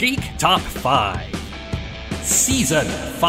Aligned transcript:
Geek 0.00 0.38
Top 0.38 0.62
5, 0.62 1.26
Season 2.22 2.86
5. 2.86 3.20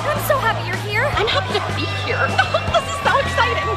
I'm 0.00 0.20
so 0.26 0.38
happy 0.38 0.66
you're 0.66 0.76
here. 0.90 1.04
I'm 1.04 1.26
happy 1.26 1.52
to 1.52 1.60
be 1.76 1.84
here. 2.06 2.16
this 2.72 2.88
is 2.88 2.98
so 3.04 3.12
exciting. 3.18 3.68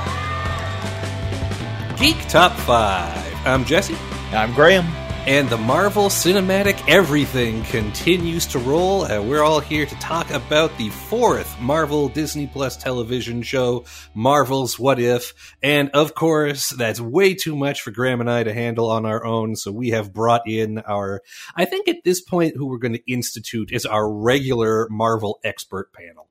Geek 1.97 2.29
Top 2.29 2.53
5. 2.53 3.45
I'm 3.45 3.65
Jesse, 3.65 3.97
I'm 4.31 4.53
Graham. 4.53 4.98
And 5.27 5.49
the 5.49 5.57
Marvel 5.57 6.05
Cinematic 6.05 6.81
Everything 6.87 7.63
continues 7.63 8.45
to 8.47 8.59
roll, 8.59 9.03
and 9.03 9.29
we're 9.29 9.43
all 9.43 9.59
here 9.59 9.85
to 9.85 9.95
talk 9.95 10.29
about 10.31 10.77
the 10.77 10.89
fourth 10.89 11.59
Marvel 11.59 12.09
Disney 12.09 12.47
Plus 12.47 12.77
television 12.77 13.41
show, 13.41 13.85
Marvel's 14.13 14.79
What 14.79 14.99
If. 14.99 15.33
And 15.61 15.89
of 15.91 16.15
course, 16.15 16.69
that's 16.69 17.01
way 17.01 17.33
too 17.33 17.55
much 17.55 17.81
for 17.81 17.91
Graham 17.91 18.21
and 18.21 18.29
I 18.29 18.43
to 18.43 18.53
handle 18.53 18.89
on 18.89 19.05
our 19.05 19.25
own, 19.25 19.55
so 19.55 19.71
we 19.71 19.89
have 19.89 20.13
brought 20.13 20.47
in 20.47 20.79
our, 20.79 21.21
I 21.55 21.65
think 21.65 21.87
at 21.87 22.03
this 22.03 22.21
point, 22.21 22.55
who 22.55 22.67
we're 22.67 22.77
going 22.77 22.93
to 22.93 23.11
institute 23.11 23.71
is 23.71 23.85
our 23.85 24.11
regular 24.11 24.87
Marvel 24.89 25.39
expert 25.43 25.91
panel. 25.93 26.29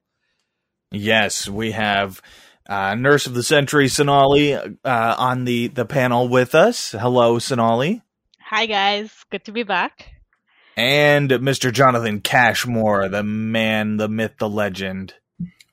Yes, 0.90 1.48
we 1.48 1.72
have 1.72 2.22
uh, 2.68 2.94
Nurse 2.94 3.26
of 3.26 3.34
the 3.34 3.42
Century 3.42 3.88
Sonali 3.88 4.54
uh, 4.54 4.70
on 4.84 5.44
the, 5.44 5.68
the 5.68 5.84
panel 5.84 6.28
with 6.28 6.54
us. 6.54 6.92
Hello, 6.92 7.38
Sonali. 7.38 8.02
Hi 8.50 8.64
guys, 8.64 9.12
good 9.30 9.44
to 9.44 9.52
be 9.52 9.62
back. 9.62 10.08
And 10.74 11.28
Mr. 11.28 11.70
Jonathan 11.70 12.22
Cashmore, 12.22 13.10
the 13.10 13.22
man, 13.22 13.98
the 13.98 14.08
myth, 14.08 14.36
the 14.38 14.48
legend. 14.48 15.12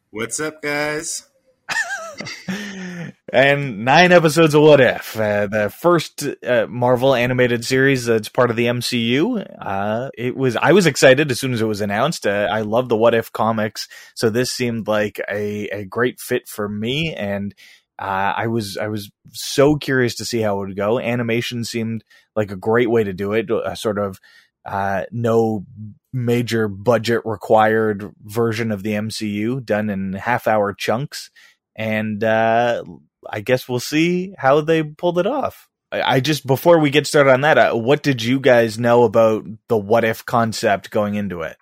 What's 0.10 0.42
up, 0.42 0.62
guys? 0.62 1.26
and 3.32 3.86
nine 3.86 4.12
episodes 4.12 4.54
of 4.54 4.62
What 4.62 4.82
If, 4.82 5.18
uh, 5.18 5.48
the 5.48 5.70
first 5.70 6.28
uh, 6.46 6.68
Marvel 6.68 7.16
animated 7.16 7.64
series 7.64 8.08
that's 8.08 8.28
part 8.28 8.50
of 8.50 8.58
the 8.58 8.66
MCU. 8.66 9.56
Uh, 9.58 10.10
it 10.18 10.36
was 10.36 10.58
I 10.58 10.74
was 10.74 10.86
excited 10.86 11.32
as 11.32 11.40
soon 11.40 11.54
as 11.54 11.62
it 11.62 11.66
was 11.66 11.80
announced. 11.80 12.28
Uh, 12.28 12.50
I 12.52 12.60
love 12.60 12.90
the 12.90 12.98
What 12.98 13.16
If 13.16 13.32
comics, 13.32 13.88
so 14.16 14.30
this 14.30 14.52
seemed 14.52 14.86
like 14.86 15.22
a, 15.32 15.70
a 15.70 15.86
great 15.86 16.20
fit 16.20 16.46
for 16.50 16.68
me, 16.68 17.16
and 17.16 17.56
uh, 17.98 18.34
I 18.36 18.48
was 18.48 18.78
I 18.78 18.88
was 18.88 19.12
so 19.32 19.76
curious 19.76 20.16
to 20.16 20.26
see 20.26 20.42
how 20.42 20.62
it 20.62 20.68
would 20.68 20.78
go. 20.78 21.00
Animation 21.00 21.64
seemed 21.64 22.04
like 22.36 22.52
a 22.52 22.58
great 22.58 22.90
way 22.90 23.04
to 23.04 23.14
do 23.14 23.34
it, 23.34 23.50
a 23.50 23.76
sort 23.76 23.98
of 23.98 24.20
uh, 24.66 25.04
no 25.12 25.66
major 26.12 26.68
budget 26.68 27.22
required 27.26 28.12
version 28.24 28.72
of 28.72 28.84
the 28.84 28.94
MCU 28.94 29.64
done 29.64 29.90
in 29.90 30.14
half 30.14 30.48
hour 30.48 30.74
chunks. 30.74 31.30
And 31.76 32.24
uh, 32.24 32.84
I 33.30 33.42
guess 33.42 33.70
we'll 33.70 33.80
see 33.80 34.34
how 34.38 34.62
they 34.62 34.82
pulled 34.84 35.20
it 35.20 35.28
off. 35.28 35.68
I, 35.92 36.16
I 36.16 36.20
just, 36.20 36.48
before 36.48 36.80
we 36.80 36.90
get 36.90 37.06
started 37.06 37.32
on 37.32 37.42
that, 37.42 37.58
uh, 37.58 37.76
what 37.76 38.02
did 38.02 38.24
you 38.24 38.40
guys 38.40 38.80
know 38.80 39.04
about 39.04 39.46
the 39.68 39.78
what 39.78 40.04
if 40.04 40.26
concept 40.26 40.90
going 40.90 41.16
into 41.16 41.42
it? 41.42 41.58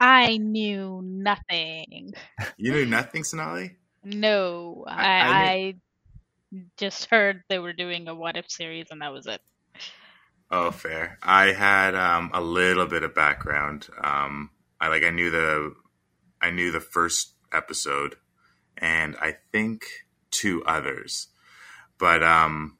I 0.00 0.36
knew 0.38 1.00
nothing. 1.02 2.12
You 2.56 2.72
knew 2.72 2.86
nothing, 2.86 3.24
Sonali? 3.24 3.76
No, 4.06 4.84
I, 4.86 5.04
I- 5.04 5.30
I 5.48 5.74
just 6.78 7.06
heard 7.10 7.42
they 7.48 7.58
were 7.58 7.72
doing 7.72 8.06
a 8.08 8.14
what 8.14 8.36
if 8.36 8.48
series 8.50 8.86
and 8.90 9.02
that 9.02 9.12
was 9.12 9.26
it. 9.26 9.40
Oh, 10.50 10.70
fair. 10.70 11.18
I 11.22 11.46
had 11.46 11.94
um, 11.96 12.30
a 12.32 12.40
little 12.40 12.86
bit 12.86 13.02
of 13.02 13.14
background. 13.16 13.88
Um, 14.02 14.50
I 14.80 14.88
like 14.88 15.02
I 15.02 15.10
knew 15.10 15.30
the 15.30 15.74
I 16.40 16.50
knew 16.50 16.70
the 16.70 16.80
first 16.80 17.32
episode, 17.52 18.14
and 18.78 19.16
I 19.20 19.34
think 19.50 19.84
two 20.30 20.62
others, 20.64 21.28
but 21.98 22.22
um, 22.22 22.78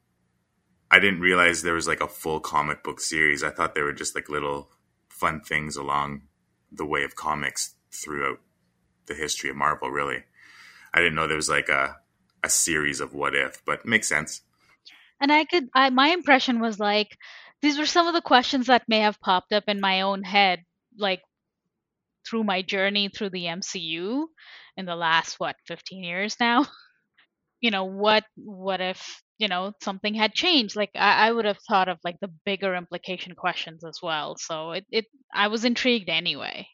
I 0.93 1.01
didn't 1.01 1.21
realize 1.21 1.63
there 1.63 1.75
was 1.75 1.89
like 1.89 2.01
a 2.03 2.07
full 2.07 2.39
comic 2.39 2.85
book 2.85 3.01
series. 3.01 3.43
I 3.43 3.51
thought 3.51 3.75
they 3.75 3.83
were 3.83 3.92
just 3.92 4.15
like 4.15 4.29
little 4.29 4.70
fun 5.09 5.41
things 5.41 5.75
along 5.77 6.23
the 6.70 6.86
way 6.86 7.03
of 7.03 7.17
comics 7.17 7.75
throughout 7.91 8.39
the 9.07 9.15
history 9.15 9.51
of 9.51 9.57
Marvel. 9.57 9.91
Really, 9.91 10.23
I 10.96 11.01
didn't 11.01 11.14
know 11.14 11.29
there 11.29 11.36
was 11.36 11.48
like 11.48 11.68
a 11.68 11.96
a 12.42 12.48
series 12.48 13.01
of 13.01 13.12
what 13.12 13.34
if, 13.34 13.62
but 13.64 13.84
makes 13.84 14.08
sense. 14.08 14.40
And 15.20 15.33
I 15.33 15.45
could, 15.45 15.68
I, 15.74 15.90
my 15.90 16.08
impression 16.08 16.61
was 16.61 16.79
like, 16.79 17.08
these 17.61 17.79
were 17.79 17.86
some 17.86 18.07
of 18.07 18.14
the 18.14 18.23
questions 18.23 18.67
that 18.67 18.89
may 18.89 19.01
have 19.01 19.20
popped 19.20 19.52
up 19.52 19.64
in 19.67 19.80
my 19.80 20.02
own 20.02 20.23
head, 20.23 20.62
like 20.96 21.23
through 22.29 22.45
my 22.45 22.62
journey 22.62 23.08
through 23.08 23.30
the 23.30 23.45
MCU 23.45 24.27
in 24.77 24.86
the 24.86 24.95
last, 24.95 25.40
what, 25.40 25.56
15 25.67 26.05
years 26.05 26.36
now? 26.39 26.67
you 27.61 27.70
know, 27.70 27.85
what, 27.85 28.24
what 28.36 28.80
if, 28.80 29.23
you 29.39 29.48
know, 29.48 29.73
something 29.83 30.14
had 30.14 30.35
changed? 30.35 30.77
Like, 30.77 30.90
I, 30.95 31.29
I 31.29 31.33
would 31.33 31.46
have 31.46 31.58
thought 31.68 31.89
of 31.89 31.98
like 32.05 32.17
the 32.20 32.33
bigger 32.45 32.74
implication 32.74 33.35
questions 33.35 33.85
as 33.85 33.98
well. 34.02 34.36
So 34.39 34.73
it, 34.73 34.86
it, 34.90 35.06
I 35.35 35.48
was 35.48 35.64
intrigued 35.64 36.11
anyway. 36.11 36.68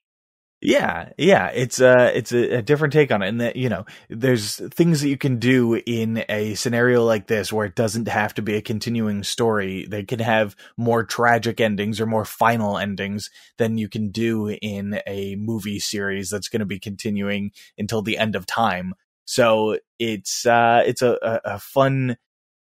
Yeah, 0.65 1.09
yeah, 1.19 1.49
it's 1.49 1.81
a 1.81 2.17
it's 2.17 2.31
a, 2.31 2.59
a 2.59 2.63
different 2.63 2.93
take 2.93 3.11
on 3.11 3.21
it, 3.21 3.29
and 3.29 3.41
that 3.41 3.57
you 3.57 3.69
know, 3.69 3.85
there's 4.09 4.59
things 4.73 5.01
that 5.01 5.09
you 5.09 5.17
can 5.19 5.41
do 5.41 5.75
in 5.85 6.25
a 6.29 6.55
scenario 6.55 7.05
like 7.05 7.27
this 7.27 7.53
where 7.53 7.67
it 7.67 7.75
doesn't 7.75 8.07
have 8.07 8.33
to 8.35 8.43
be 8.43 8.55
a 8.55 8.63
continuing 8.63 9.25
story. 9.25 9.87
They 9.91 10.05
can 10.05 10.21
have 10.21 10.55
more 10.77 11.03
tragic 11.03 11.61
endings 11.61 12.01
or 12.01 12.07
more 12.07 12.25
final 12.25 12.79
endings 12.79 13.29
than 13.59 13.77
you 13.77 13.89
can 13.89 14.11
do 14.11 14.51
in 14.63 15.01
a 15.05 15.35
movie 15.35 15.81
series 15.81 16.31
that's 16.31 16.49
going 16.49 16.61
to 16.61 16.67
be 16.67 16.79
continuing 16.79 17.51
until 17.77 18.01
the 18.01 18.17
end 18.17 18.37
of 18.37 18.47
time. 18.47 18.95
So 19.25 19.79
it's 19.99 20.47
uh, 20.47 20.85
it's 20.87 21.03
a, 21.03 21.19
a, 21.23 21.41
a 21.55 21.59
fun 21.59 22.17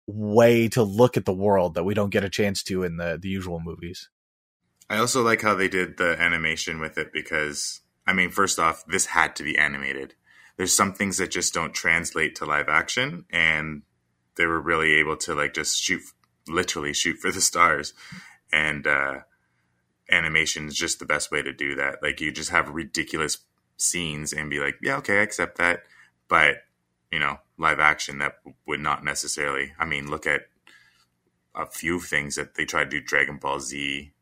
way 0.08 0.68
to 0.70 0.82
look 0.82 1.16
at 1.16 1.24
the 1.24 1.34
world 1.34 1.74
that 1.74 1.84
we 1.84 1.94
don't 1.94 2.10
get 2.10 2.24
a 2.24 2.30
chance 2.30 2.62
to 2.64 2.82
in 2.84 2.96
the 2.96 3.18
the 3.20 3.28
usual 3.28 3.60
movies. 3.60 4.08
I 4.88 4.98
also 4.98 5.22
like 5.22 5.42
how 5.42 5.54
they 5.54 5.68
did 5.68 5.96
the 5.96 6.20
animation 6.20 6.78
with 6.78 6.96
it 6.96 7.12
because, 7.12 7.80
I 8.06 8.12
mean, 8.12 8.30
first 8.30 8.58
off, 8.58 8.84
this 8.86 9.06
had 9.06 9.34
to 9.36 9.42
be 9.42 9.58
animated. 9.58 10.14
There's 10.56 10.76
some 10.76 10.92
things 10.92 11.18
that 11.18 11.30
just 11.30 11.52
don't 11.52 11.74
translate 11.74 12.36
to 12.36 12.46
live 12.46 12.68
action, 12.68 13.26
and 13.30 13.82
they 14.36 14.46
were 14.46 14.60
really 14.60 14.94
able 14.94 15.16
to 15.18 15.34
like 15.34 15.54
just 15.54 15.82
shoot, 15.82 16.02
literally 16.48 16.92
shoot 16.92 17.18
for 17.18 17.30
the 17.30 17.40
stars. 17.40 17.94
And 18.52 18.86
uh, 18.86 19.20
animation 20.10 20.68
is 20.68 20.74
just 20.74 20.98
the 20.98 21.04
best 21.04 21.30
way 21.30 21.42
to 21.42 21.52
do 21.52 21.74
that. 21.74 22.02
Like 22.02 22.20
you 22.20 22.30
just 22.30 22.50
have 22.50 22.68
ridiculous 22.68 23.38
scenes 23.76 24.32
and 24.32 24.48
be 24.48 24.60
like, 24.60 24.76
yeah, 24.80 24.96
okay, 24.98 25.18
I 25.18 25.22
accept 25.22 25.58
that. 25.58 25.82
But 26.28 26.58
you 27.10 27.18
know, 27.18 27.38
live 27.58 27.80
action 27.80 28.18
that 28.18 28.38
would 28.66 28.80
not 28.80 29.04
necessarily. 29.04 29.72
I 29.78 29.84
mean, 29.84 30.08
look 30.08 30.26
at 30.26 30.42
a 31.54 31.66
few 31.66 32.00
things 32.00 32.36
that 32.36 32.54
they 32.54 32.64
tried 32.64 32.90
to 32.90 33.00
do 33.00 33.00
Dragon 33.00 33.38
Ball 33.38 33.60
Z 33.60 34.12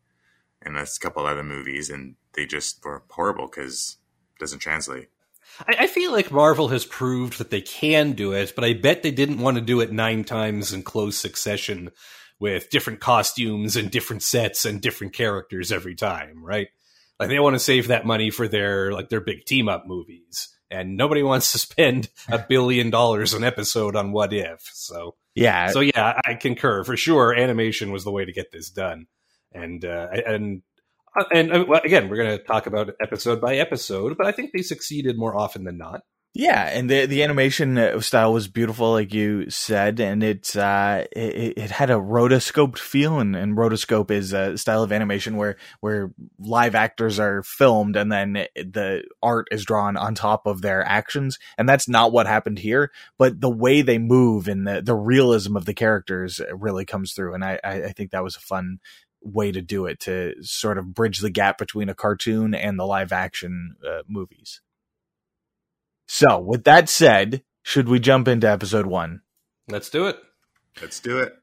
and 0.65 0.77
a 0.77 0.87
couple 0.99 1.25
other 1.25 1.43
movies, 1.43 1.89
and 1.89 2.15
they 2.33 2.45
just 2.45 2.83
were 2.83 3.03
horrible 3.09 3.47
because 3.47 3.97
it 4.35 4.39
doesn't 4.39 4.59
translate. 4.59 5.09
I, 5.67 5.75
I 5.81 5.87
feel 5.87 6.11
like 6.11 6.31
Marvel 6.31 6.69
has 6.69 6.85
proved 6.85 7.37
that 7.37 7.51
they 7.51 7.61
can 7.61 8.13
do 8.13 8.33
it, 8.33 8.53
but 8.55 8.65
I 8.65 8.73
bet 8.73 9.03
they 9.03 9.11
didn't 9.11 9.39
want 9.39 9.55
to 9.55 9.61
do 9.61 9.79
it 9.81 9.91
nine 9.91 10.23
times 10.23 10.73
in 10.73 10.83
close 10.83 11.17
succession 11.17 11.91
with 12.39 12.69
different 12.69 12.99
costumes 12.99 13.75
and 13.75 13.89
different 13.89 14.21
sets 14.21 14.65
and 14.65 14.81
different 14.81 15.13
characters 15.13 15.71
every 15.71 15.95
time, 15.95 16.43
right? 16.43 16.67
Like 17.19 17.29
they 17.29 17.39
want 17.39 17.55
to 17.55 17.59
save 17.59 17.87
that 17.87 18.05
money 18.05 18.29
for 18.29 18.47
their 18.47 18.91
like 18.91 19.09
their 19.09 19.21
big 19.21 19.45
team 19.45 19.69
up 19.69 19.85
movies. 19.85 20.49
And 20.69 20.97
nobody 20.97 21.23
wants 21.23 21.51
to 21.51 21.57
spend 21.59 22.09
a 22.27 22.39
billion 22.39 22.89
dollars 22.89 23.33
an 23.33 23.43
episode 23.43 23.95
on 23.95 24.11
what 24.11 24.33
if. 24.33 24.69
So 24.73 25.15
Yeah, 25.33 25.67
so 25.67 25.79
yeah, 25.79 26.19
I 26.25 26.33
concur 26.33 26.83
for 26.83 26.97
sure. 26.97 27.33
Animation 27.33 27.91
was 27.91 28.03
the 28.03 28.11
way 28.11 28.25
to 28.25 28.33
get 28.33 28.51
this 28.51 28.69
done, 28.69 29.07
and 29.55 29.85
uh, 29.85 30.07
and 30.11 30.61
and 31.31 31.51
uh, 31.51 31.65
well, 31.67 31.81
again, 31.83 32.09
we're 32.09 32.17
going 32.17 32.37
to 32.37 32.43
talk 32.43 32.67
about 32.67 32.91
episode 33.01 33.41
by 33.41 33.55
episode, 33.55 34.17
but 34.17 34.27
I 34.27 34.31
think 34.31 34.51
they 34.51 34.61
succeeded 34.61 35.17
more 35.17 35.35
often 35.35 35.63
than 35.63 35.77
not. 35.77 36.01
Yeah, 36.37 36.67
and 36.67 36.89
the 36.89 37.05
the 37.05 37.23
animation 37.23 37.77
uh, 37.77 38.01
style 38.01 38.33
was 38.33 38.49
beautiful, 38.49 38.91
like 38.91 39.13
you 39.13 39.49
said, 39.49 40.01
and 40.01 40.21
it's 40.21 40.57
uh, 40.57 41.05
it, 41.13 41.53
it 41.55 41.71
had 41.71 41.89
a 41.89 41.93
rotoscoped 41.93 42.77
feel, 42.77 43.19
and, 43.19 43.37
and 43.37 43.55
rotoscope 43.55 44.11
is 44.11 44.33
a 44.33 44.57
style 44.57 44.83
of 44.83 44.91
animation 44.91 45.37
where 45.37 45.55
where 45.79 46.11
live 46.37 46.75
actors 46.75 47.19
are 47.19 47.41
filmed, 47.43 47.95
and 47.95 48.11
then 48.11 48.33
the 48.57 49.05
art 49.23 49.47
is 49.49 49.63
drawn 49.63 49.95
on 49.95 50.13
top 50.13 50.45
of 50.45 50.61
their 50.61 50.85
actions, 50.85 51.39
and 51.57 51.69
that's 51.69 51.87
not 51.87 52.11
what 52.11 52.27
happened 52.27 52.59
here. 52.59 52.91
But 53.17 53.39
the 53.39 53.49
way 53.49 53.81
they 53.81 53.97
move 53.97 54.49
and 54.49 54.67
the 54.67 54.81
the 54.81 54.93
realism 54.93 55.55
of 55.55 55.63
the 55.63 55.73
characters 55.73 56.41
really 56.51 56.83
comes 56.83 57.13
through, 57.13 57.33
and 57.33 57.45
I 57.45 57.61
I 57.63 57.93
think 57.93 58.11
that 58.11 58.25
was 58.25 58.35
a 58.35 58.41
fun 58.41 58.79
way 59.25 59.51
to 59.51 59.61
do 59.61 59.85
it 59.85 59.99
to 60.01 60.35
sort 60.41 60.77
of 60.77 60.93
bridge 60.93 61.19
the 61.19 61.29
gap 61.29 61.57
between 61.57 61.89
a 61.89 61.95
cartoon 61.95 62.53
and 62.53 62.79
the 62.79 62.85
live 62.85 63.11
action 63.11 63.75
uh, 63.85 64.03
movies. 64.07 64.61
So, 66.07 66.39
with 66.39 66.63
that 66.65 66.87
said, 66.87 67.43
should 67.63 67.89
we 67.89 67.99
jump 67.99 68.27
into 68.27 68.49
episode 68.49 68.85
one? 68.85 69.21
Let's 69.67 69.89
do 69.89 70.05
it. 70.05 70.17
Let's 70.81 70.99
do 70.99 71.19
it. 71.19 71.33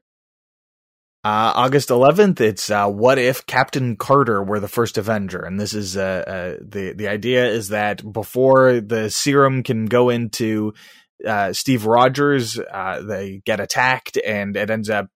Uh, 1.25 1.53
August 1.55 1.87
11th, 1.87 2.41
it's 2.41 2.69
uh, 2.69 2.87
what 2.87 3.17
if 3.17 3.45
Captain 3.45 3.95
Carter 3.95 4.43
were 4.43 4.59
the 4.59 4.67
first 4.67 4.97
Avenger? 4.97 5.39
And 5.39 5.57
this 5.57 5.73
is 5.73 5.95
uh, 5.95 6.23
uh, 6.27 6.61
the 6.61 6.93
the 6.93 7.07
idea 7.07 7.45
is 7.45 7.69
that 7.69 8.11
before 8.11 8.81
the 8.81 9.09
serum 9.09 9.63
can 9.63 9.85
go 9.85 10.09
into 10.09 10.73
uh, 11.25 11.53
Steve 11.53 11.85
Rogers, 11.85 12.59
uh, 12.59 13.01
they 13.01 13.41
get 13.45 13.59
attacked, 13.59 14.17
and 14.25 14.57
it 14.57 14.69
ends 14.69 14.89
up 14.89 15.07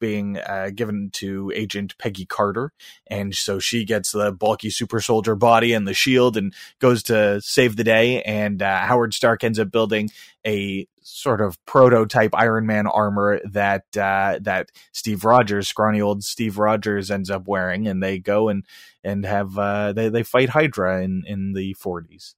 being 0.00 0.38
uh, 0.38 0.70
given 0.74 1.10
to 1.14 1.52
Agent 1.54 1.96
Peggy 1.98 2.24
Carter, 2.24 2.72
and 3.06 3.34
so 3.34 3.58
she 3.58 3.84
gets 3.84 4.12
the 4.12 4.32
bulky 4.32 4.70
super 4.70 5.00
soldier 5.00 5.34
body 5.34 5.72
and 5.72 5.86
the 5.86 5.94
shield, 5.94 6.36
and 6.36 6.54
goes 6.78 7.02
to 7.04 7.40
save 7.42 7.76
the 7.76 7.84
day. 7.84 8.22
And 8.22 8.62
uh, 8.62 8.78
Howard 8.78 9.12
Stark 9.12 9.44
ends 9.44 9.58
up 9.58 9.70
building 9.70 10.10
a 10.46 10.86
sort 11.02 11.40
of 11.40 11.62
prototype 11.66 12.34
Iron 12.34 12.66
Man 12.66 12.86
armor 12.86 13.40
that 13.50 13.84
uh, 13.96 14.38
that 14.42 14.70
Steve 14.92 15.24
Rogers, 15.24 15.68
scrawny 15.68 16.00
old 16.00 16.24
Steve 16.24 16.58
Rogers, 16.58 17.10
ends 17.10 17.30
up 17.30 17.46
wearing, 17.46 17.86
and 17.86 18.02
they 18.02 18.18
go 18.18 18.48
and 18.48 18.64
and 19.04 19.24
have 19.26 19.58
uh, 19.58 19.92
they 19.92 20.08
they 20.08 20.22
fight 20.22 20.50
Hydra 20.50 21.02
in 21.02 21.24
in 21.26 21.52
the 21.52 21.74
forties. 21.74 22.34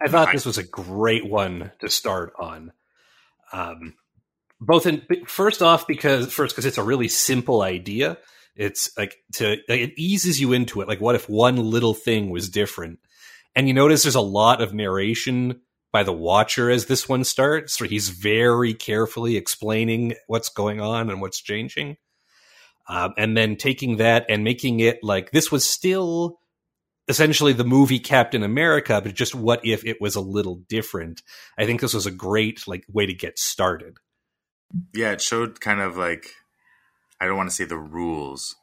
I 0.00 0.08
thought 0.08 0.32
this 0.32 0.46
was 0.46 0.58
a 0.58 0.66
great 0.66 1.26
one 1.26 1.72
to 1.80 1.88
start 1.88 2.32
on. 2.38 2.72
Um, 3.52 3.94
both 4.60 4.86
in 4.86 5.02
first 5.26 5.62
off 5.62 5.86
because 5.86 6.32
first 6.32 6.54
because 6.54 6.66
it's 6.66 6.78
a 6.78 6.82
really 6.82 7.08
simple 7.08 7.62
idea. 7.62 8.18
It's 8.54 8.90
like 8.96 9.16
to 9.34 9.56
it 9.68 9.92
eases 9.96 10.40
you 10.40 10.52
into 10.52 10.80
it. 10.80 10.88
Like, 10.88 11.00
what 11.00 11.14
if 11.14 11.28
one 11.28 11.56
little 11.56 11.94
thing 11.94 12.30
was 12.30 12.48
different? 12.48 12.98
And 13.54 13.68
you 13.68 13.74
notice 13.74 14.02
there's 14.02 14.14
a 14.14 14.20
lot 14.20 14.62
of 14.62 14.74
narration 14.74 15.60
by 15.92 16.02
the 16.02 16.12
watcher 16.12 16.70
as 16.70 16.86
this 16.86 17.08
one 17.08 17.24
starts, 17.24 17.80
where 17.80 17.88
he's 17.88 18.10
very 18.10 18.74
carefully 18.74 19.36
explaining 19.36 20.14
what's 20.26 20.48
going 20.48 20.80
on 20.80 21.10
and 21.10 21.20
what's 21.20 21.40
changing. 21.40 21.96
Um, 22.88 23.14
and 23.16 23.36
then 23.36 23.56
taking 23.56 23.96
that 23.96 24.26
and 24.28 24.44
making 24.44 24.80
it 24.80 25.00
like 25.02 25.32
this 25.32 25.50
was 25.50 25.68
still 25.68 26.38
essentially 27.08 27.52
the 27.52 27.64
movie 27.64 27.98
Captain 27.98 28.42
America, 28.42 29.00
but 29.00 29.14
just 29.14 29.34
what 29.34 29.64
if 29.64 29.84
it 29.84 30.00
was 30.00 30.16
a 30.16 30.20
little 30.20 30.56
different? 30.68 31.22
I 31.58 31.66
think 31.66 31.80
this 31.80 31.94
was 31.94 32.06
a 32.06 32.10
great 32.10 32.66
like 32.66 32.84
way 32.92 33.06
to 33.06 33.14
get 33.14 33.38
started. 33.38 33.98
Yeah, 34.92 35.12
it 35.12 35.20
showed 35.20 35.60
kind 35.60 35.80
of 35.80 35.96
like 35.96 36.30
I 37.20 37.26
don't 37.26 37.36
want 37.36 37.48
to 37.50 37.54
say 37.54 37.64
the 37.64 37.78
rules, 37.78 38.56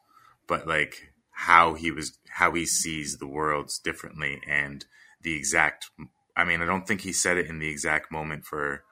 but 0.47 0.67
like 0.67 1.13
how 1.31 1.73
he 1.73 1.91
was 1.91 2.17
how 2.29 2.51
he 2.53 2.65
sees 2.65 3.17
the 3.17 3.27
worlds 3.27 3.79
differently 3.79 4.41
and 4.47 4.85
the 5.21 5.35
exact 5.35 5.89
I 6.35 6.43
mean, 6.43 6.61
I 6.61 6.65
don't 6.65 6.87
think 6.87 7.01
he 7.01 7.13
said 7.13 7.37
it 7.37 7.47
in 7.47 7.59
the 7.59 7.69
exact 7.69 8.11
moment 8.11 8.45
for 8.45 8.83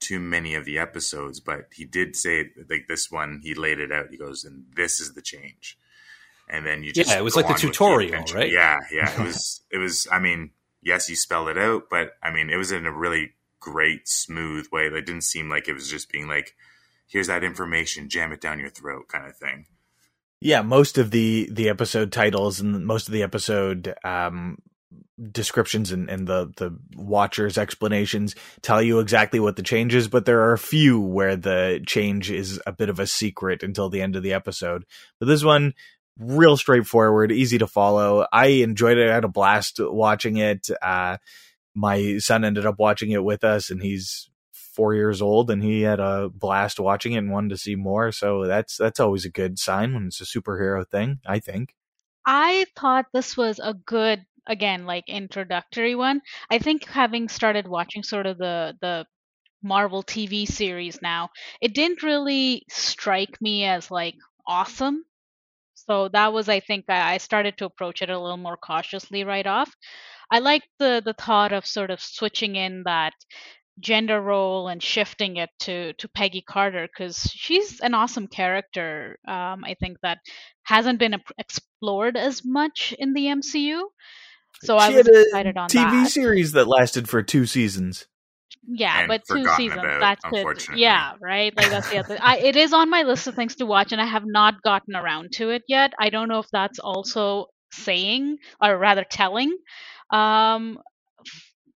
too 0.00 0.20
many 0.20 0.54
of 0.54 0.64
the 0.64 0.78
episodes, 0.78 1.40
but 1.40 1.66
he 1.72 1.84
did 1.84 2.16
say 2.16 2.50
like 2.68 2.86
this 2.88 3.10
one 3.10 3.40
he 3.42 3.54
laid 3.54 3.80
it 3.80 3.92
out. 3.92 4.10
He 4.10 4.16
goes, 4.16 4.44
"And 4.44 4.66
this 4.74 5.00
is 5.00 5.14
the 5.14 5.22
change." 5.22 5.78
And 6.50 6.66
then 6.66 6.82
you 6.82 6.92
just 6.92 7.10
yeah, 7.10 7.18
it 7.18 7.24
was 7.24 7.36
like 7.36 7.48
the 7.48 7.54
tutorial, 7.54 8.24
the 8.26 8.34
right? 8.34 8.50
Yeah, 8.50 8.78
yeah, 8.92 9.10
it 9.10 9.18
was. 9.24 9.62
it 9.70 9.78
was. 9.78 10.06
I 10.10 10.18
mean, 10.18 10.50
yes, 10.82 11.08
you 11.08 11.16
spell 11.16 11.48
it 11.48 11.58
out, 11.58 11.84
but 11.90 12.12
I 12.22 12.30
mean, 12.30 12.50
it 12.50 12.56
was 12.56 12.72
in 12.72 12.86
a 12.86 12.92
really 12.92 13.32
great, 13.60 14.08
smooth 14.08 14.66
way. 14.72 14.86
It 14.86 15.06
didn't 15.06 15.24
seem 15.24 15.48
like 15.48 15.68
it 15.68 15.74
was 15.74 15.90
just 15.90 16.10
being 16.10 16.28
like, 16.28 16.54
"Here's 17.06 17.26
that 17.26 17.44
information, 17.44 18.08
jam 18.08 18.32
it 18.32 18.40
down 18.40 18.60
your 18.60 18.70
throat," 18.70 19.08
kind 19.08 19.26
of 19.26 19.36
thing. 19.36 19.66
Yeah, 20.40 20.62
most 20.62 20.98
of 20.98 21.10
the 21.10 21.48
the 21.50 21.68
episode 21.68 22.12
titles 22.12 22.60
and 22.60 22.86
most 22.86 23.08
of 23.08 23.12
the 23.12 23.22
episode 23.22 23.94
um, 24.04 24.58
descriptions 25.30 25.90
and, 25.90 26.08
and 26.08 26.26
the 26.28 26.52
the 26.56 26.78
watchers 26.94 27.58
explanations 27.58 28.36
tell 28.62 28.80
you 28.80 29.00
exactly 29.00 29.40
what 29.40 29.56
the 29.56 29.62
change 29.62 29.94
is 29.94 30.06
but 30.06 30.24
there 30.24 30.42
are 30.42 30.52
a 30.52 30.58
few 30.58 31.00
where 31.00 31.34
the 31.34 31.82
change 31.86 32.30
is 32.30 32.60
a 32.66 32.72
bit 32.72 32.88
of 32.88 33.00
a 33.00 33.06
secret 33.06 33.62
until 33.64 33.90
the 33.90 34.00
end 34.00 34.14
of 34.14 34.22
the 34.22 34.32
episode 34.32 34.84
but 35.18 35.26
this 35.26 35.42
one 35.42 35.74
real 36.18 36.56
straightforward, 36.56 37.32
easy 37.32 37.58
to 37.58 37.66
follow. 37.66 38.26
I 38.32 38.46
enjoyed 38.46 38.98
it. 38.98 39.08
I 39.08 39.14
had 39.14 39.24
a 39.24 39.28
blast 39.28 39.78
watching 39.80 40.36
it. 40.36 40.68
Uh, 40.82 41.18
my 41.74 42.18
son 42.18 42.44
ended 42.44 42.66
up 42.66 42.78
watching 42.78 43.10
it 43.10 43.22
with 43.22 43.44
us, 43.44 43.70
and 43.70 43.82
he's 43.82 44.28
four 44.52 44.94
years 44.94 45.22
old, 45.22 45.50
and 45.50 45.62
he 45.62 45.82
had 45.82 46.00
a 46.00 46.28
blast 46.28 46.80
watching 46.80 47.12
it 47.12 47.18
and 47.18 47.30
wanted 47.30 47.50
to 47.50 47.56
see 47.56 47.76
more. 47.76 48.12
So 48.12 48.46
that's 48.46 48.76
that's 48.76 49.00
always 49.00 49.24
a 49.24 49.30
good 49.30 49.58
sign 49.58 49.94
when 49.94 50.06
it's 50.06 50.20
a 50.20 50.24
superhero 50.24 50.86
thing. 50.86 51.20
I 51.26 51.38
think. 51.38 51.74
I 52.26 52.66
thought 52.76 53.06
this 53.12 53.36
was 53.36 53.58
a 53.58 53.74
good 53.74 54.24
again 54.46 54.86
like 54.86 55.08
introductory 55.08 55.94
one. 55.94 56.20
I 56.50 56.58
think 56.58 56.84
having 56.86 57.28
started 57.28 57.68
watching 57.68 58.02
sort 58.02 58.26
of 58.26 58.38
the 58.38 58.76
the 58.80 59.06
Marvel 59.62 60.02
TV 60.02 60.46
series 60.46 61.00
now, 61.02 61.30
it 61.60 61.74
didn't 61.74 62.02
really 62.02 62.64
strike 62.70 63.40
me 63.40 63.64
as 63.64 63.90
like 63.90 64.14
awesome 64.46 65.04
so 65.88 66.08
that 66.12 66.32
was, 66.32 66.48
I 66.48 66.60
think, 66.60 66.84
I 66.88 67.18
started 67.18 67.56
to 67.58 67.64
approach 67.64 68.02
it 68.02 68.10
a 68.10 68.18
little 68.18 68.36
more 68.36 68.56
cautiously 68.56 69.24
right 69.24 69.46
off. 69.46 69.74
I 70.30 70.40
like 70.40 70.62
the 70.78 71.00
the 71.02 71.14
thought 71.14 71.52
of 71.52 71.64
sort 71.64 71.90
of 71.90 72.02
switching 72.02 72.56
in 72.56 72.82
that 72.84 73.14
gender 73.80 74.20
role 74.20 74.68
and 74.68 74.82
shifting 74.82 75.36
it 75.36 75.50
to 75.60 75.94
to 75.94 76.08
Peggy 76.08 76.42
Carter 76.42 76.86
because 76.86 77.22
she's 77.34 77.80
an 77.80 77.94
awesome 77.94 78.26
character. 78.26 79.18
Um, 79.26 79.64
I 79.64 79.76
think 79.80 79.98
that 80.02 80.18
hasn't 80.64 80.98
been 80.98 81.16
explored 81.38 82.16
as 82.16 82.42
much 82.44 82.94
in 82.98 83.14
the 83.14 83.26
MCU. 83.26 83.82
So 84.62 84.78
she 84.78 84.84
I 84.84 84.90
was 84.90 85.08
excited 85.08 85.56
on 85.56 85.68
that 85.72 85.72
TV 85.72 86.02
that. 86.04 86.10
series 86.10 86.52
that 86.52 86.68
lasted 86.68 87.08
for 87.08 87.22
two 87.22 87.46
seasons. 87.46 88.06
Yeah, 88.66 89.06
but 89.06 89.22
two 89.30 89.46
seasons. 89.56 89.82
about, 89.82 90.00
that's 90.00 90.24
it. 90.24 90.36
unfortunately. 90.36 90.82
Yeah, 90.82 91.12
right. 91.20 91.56
Like 91.56 91.70
that's 91.70 91.90
the 91.90 91.98
other. 91.98 92.18
I, 92.20 92.38
it 92.38 92.56
is 92.56 92.72
on 92.72 92.90
my 92.90 93.02
list 93.02 93.26
of 93.26 93.34
things 93.34 93.56
to 93.56 93.66
watch, 93.66 93.92
and 93.92 94.00
I 94.00 94.06
have 94.06 94.26
not 94.26 94.62
gotten 94.62 94.94
around 94.96 95.32
to 95.34 95.50
it 95.50 95.62
yet. 95.68 95.92
I 95.98 96.10
don't 96.10 96.28
know 96.28 96.38
if 96.38 96.48
that's 96.50 96.78
also 96.78 97.46
saying, 97.72 98.38
or 98.62 98.76
rather 98.78 99.04
telling, 99.04 99.56
um, 100.10 100.78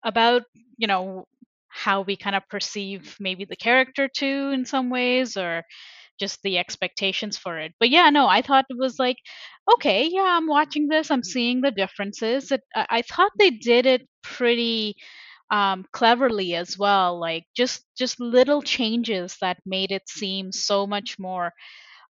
about 0.04 0.42
you 0.76 0.86
know 0.86 1.26
how 1.68 2.02
we 2.02 2.16
kind 2.16 2.34
of 2.34 2.42
perceive 2.48 3.16
maybe 3.20 3.44
the 3.44 3.56
character 3.56 4.08
too 4.08 4.50
in 4.52 4.64
some 4.64 4.90
ways, 4.90 5.36
or 5.36 5.62
just 6.20 6.42
the 6.42 6.58
expectations 6.58 7.38
for 7.38 7.58
it. 7.58 7.72
But 7.80 7.90
yeah, 7.90 8.10
no, 8.10 8.28
I 8.28 8.42
thought 8.42 8.66
it 8.68 8.76
was 8.78 8.98
like, 8.98 9.16
okay, 9.74 10.08
yeah, 10.10 10.36
I'm 10.36 10.46
watching 10.46 10.88
this, 10.88 11.10
I'm 11.10 11.24
seeing 11.24 11.62
the 11.62 11.70
differences. 11.70 12.52
It, 12.52 12.60
I, 12.76 12.86
I 12.90 13.02
thought 13.02 13.32
they 13.38 13.50
did 13.50 13.86
it 13.86 14.06
pretty 14.22 14.96
um, 15.50 15.84
cleverly 15.92 16.54
as 16.54 16.78
well 16.78 17.18
like 17.18 17.44
just 17.56 17.84
just 17.98 18.20
little 18.20 18.62
changes 18.62 19.36
that 19.40 19.58
made 19.66 19.92
it 19.92 20.08
seem 20.08 20.52
so 20.52 20.86
much 20.86 21.18
more 21.18 21.52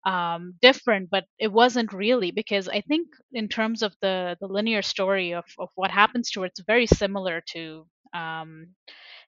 um, 0.06 0.53
different 0.62 1.09
but 1.09 1.25
it 1.39 1.51
wasn't 1.51 1.91
really 1.94 2.31
because 2.31 2.69
i 2.69 2.81
think 2.81 3.07
in 3.33 3.47
terms 3.50 3.83
of 3.83 3.94
the 4.01 4.38
the 4.41 4.47
linear 4.47 4.81
story 4.81 5.33
of, 5.33 5.45
of 5.59 5.69
what 5.75 5.91
happens 5.91 6.31
to 6.31 6.41
her 6.41 6.47
it's 6.47 6.62
very 6.62 6.88
similar 6.88 7.41
to 7.47 7.86
um, 8.13 8.68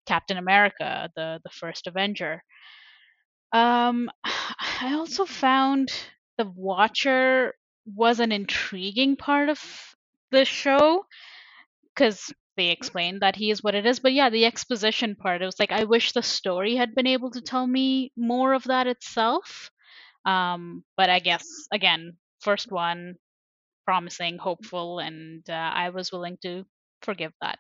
captain 0.08 0.38
america 0.38 1.10
the 1.16 1.40
the 1.44 1.50
first 1.52 1.88
avenger. 1.88 2.44
Um, 3.54 4.10
i 4.82 4.94
also 4.94 5.26
found 5.26 5.92
the 6.38 6.46
watcher 6.56 7.54
was 7.86 8.20
an 8.20 8.32
intriguing 8.32 9.16
part 9.16 9.50
of 9.50 9.60
the 10.32 10.46
show 10.46 11.06
because 11.96 12.34
they 12.58 12.70
explain 12.70 13.20
that 13.20 13.36
he 13.36 13.52
is 13.52 13.64
what 13.64 13.76
it 13.76 13.86
is. 13.86 14.00
But 14.00 14.14
yeah, 14.14 14.30
the 14.30 14.46
exposition 14.46 15.16
part, 15.16 15.42
it 15.42 15.46
was 15.46 15.60
like 15.60 15.72
I 15.72 15.86
wish 15.86 16.12
the 16.14 16.24
story 16.24 16.76
had 16.76 16.96
been 16.96 17.08
able 17.08 17.32
to 17.32 17.42
tell 17.42 17.66
me 17.68 18.12
more 18.18 18.54
of 18.54 18.64
that 18.66 18.88
itself. 18.88 19.72
Um, 20.26 20.84
but 20.98 21.10
I 21.10 21.20
guess 21.20 21.46
again, 21.74 22.18
first 22.42 22.72
one, 22.72 23.16
promising, 23.86 24.38
hopeful, 24.40 25.00
and 25.00 25.44
uh, 25.50 25.54
I 25.54 25.90
was 25.90 26.12
willing 26.12 26.38
to 26.44 26.66
forgive 27.04 27.34
that. 27.42 27.60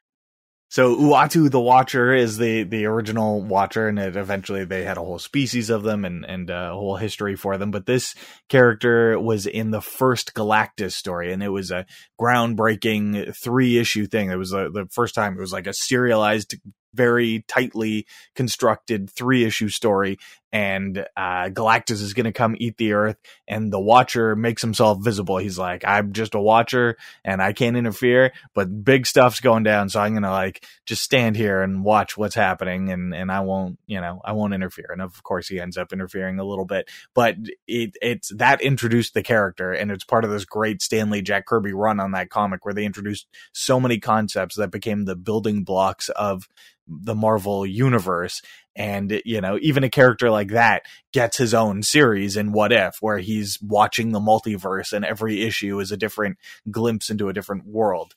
So 0.71 0.95
Uatu 0.95 1.51
the 1.51 1.59
Watcher 1.59 2.13
is 2.13 2.37
the 2.37 2.63
the 2.63 2.85
original 2.85 3.41
Watcher, 3.41 3.89
and 3.89 3.99
it 3.99 4.15
eventually 4.15 4.63
they 4.63 4.85
had 4.85 4.95
a 4.95 5.01
whole 5.01 5.19
species 5.19 5.69
of 5.69 5.83
them 5.83 6.05
and 6.05 6.25
and 6.25 6.49
a 6.49 6.69
whole 6.69 6.95
history 6.95 7.35
for 7.35 7.57
them. 7.57 7.71
But 7.71 7.87
this 7.87 8.15
character 8.47 9.19
was 9.19 9.45
in 9.45 9.71
the 9.71 9.81
first 9.81 10.33
Galactus 10.33 10.93
story, 10.93 11.33
and 11.33 11.43
it 11.43 11.49
was 11.49 11.71
a 11.71 11.85
groundbreaking 12.17 13.35
three 13.35 13.79
issue 13.79 14.07
thing. 14.07 14.31
It 14.31 14.37
was 14.37 14.53
a, 14.53 14.69
the 14.69 14.87
first 14.89 15.13
time 15.13 15.33
it 15.33 15.41
was 15.41 15.51
like 15.51 15.67
a 15.67 15.73
serialized 15.73 16.55
very 16.93 17.43
tightly 17.49 18.05
constructed 18.33 19.09
three 19.09 19.43
issue 19.43 19.67
story 19.67 20.17
and 20.51 21.05
uh, 21.15 21.49
Galactus 21.49 22.01
is 22.01 22.13
going 22.13 22.25
to 22.25 22.33
come 22.33 22.55
eat 22.59 22.77
the 22.77 22.93
Earth, 22.93 23.17
and 23.47 23.71
the 23.71 23.79
Watcher 23.79 24.35
makes 24.35 24.61
himself 24.61 24.99
visible. 25.01 25.37
He's 25.37 25.57
like, 25.57 25.83
"I'm 25.85 26.13
just 26.13 26.35
a 26.35 26.41
Watcher, 26.41 26.97
and 27.23 27.41
I 27.41 27.53
can't 27.53 27.77
interfere, 27.77 28.33
but 28.53 28.83
big 28.83 29.05
stuff's 29.05 29.39
going 29.39 29.63
down, 29.63 29.89
so 29.89 30.01
I'm 30.01 30.11
going 30.11 30.23
to 30.23 30.31
like 30.31 30.65
just 30.85 31.01
stand 31.01 31.35
here 31.35 31.61
and 31.61 31.83
watch 31.83 32.17
what's 32.17 32.35
happening, 32.35 32.91
and 32.91 33.13
and 33.13 33.31
I 33.31 33.41
won't, 33.41 33.79
you 33.87 34.01
know, 34.01 34.21
I 34.25 34.33
won't 34.33 34.53
interfere." 34.53 34.89
And 34.91 35.01
of 35.01 35.23
course, 35.23 35.47
he 35.47 35.59
ends 35.59 35.77
up 35.77 35.93
interfering 35.93 36.39
a 36.39 36.45
little 36.45 36.65
bit, 36.65 36.89
but 37.13 37.35
it 37.67 37.95
it's 38.01 38.29
that 38.35 38.61
introduced 38.61 39.13
the 39.13 39.23
character, 39.23 39.71
and 39.71 39.91
it's 39.91 40.03
part 40.03 40.25
of 40.25 40.31
this 40.31 40.45
great 40.45 40.81
Stan 40.81 41.09
Lee 41.09 41.21
Jack 41.21 41.45
Kirby 41.45 41.73
run 41.73 41.99
on 41.99 42.11
that 42.11 42.29
comic 42.29 42.65
where 42.65 42.73
they 42.73 42.85
introduced 42.85 43.27
so 43.53 43.79
many 43.79 43.99
concepts 43.99 44.55
that 44.57 44.71
became 44.71 45.05
the 45.05 45.15
building 45.15 45.63
blocks 45.63 46.09
of 46.09 46.47
the 46.87 47.15
Marvel 47.15 47.65
universe. 47.65 48.41
And, 48.75 49.21
you 49.25 49.41
know, 49.41 49.57
even 49.61 49.83
a 49.83 49.89
character 49.89 50.29
like 50.29 50.49
that 50.49 50.83
gets 51.11 51.37
his 51.37 51.53
own 51.53 51.83
series 51.83 52.37
in 52.37 52.53
What 52.53 52.71
If, 52.71 52.97
where 53.01 53.19
he's 53.19 53.59
watching 53.61 54.11
the 54.11 54.19
multiverse 54.19 54.93
and 54.93 55.03
every 55.03 55.41
issue 55.43 55.79
is 55.79 55.91
a 55.91 55.97
different 55.97 56.37
glimpse 56.69 57.09
into 57.09 57.27
a 57.29 57.33
different 57.33 57.65
world. 57.65 58.13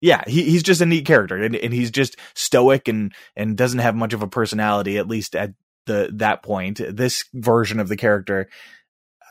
yeah, 0.00 0.22
he, 0.26 0.42
he's 0.44 0.62
just 0.62 0.82
a 0.82 0.86
neat 0.86 1.06
character, 1.06 1.36
and, 1.36 1.56
and 1.56 1.72
he's 1.72 1.90
just 1.90 2.16
stoic 2.34 2.88
and 2.88 3.14
and 3.36 3.56
doesn't 3.56 3.78
have 3.78 3.94
much 3.96 4.12
of 4.12 4.22
a 4.22 4.28
personality, 4.28 4.98
at 4.98 5.08
least 5.08 5.34
at 5.34 5.54
the 5.86 6.10
that 6.14 6.42
point. 6.42 6.80
This 6.90 7.24
version 7.32 7.80
of 7.80 7.88
the 7.88 7.96
character, 7.96 8.50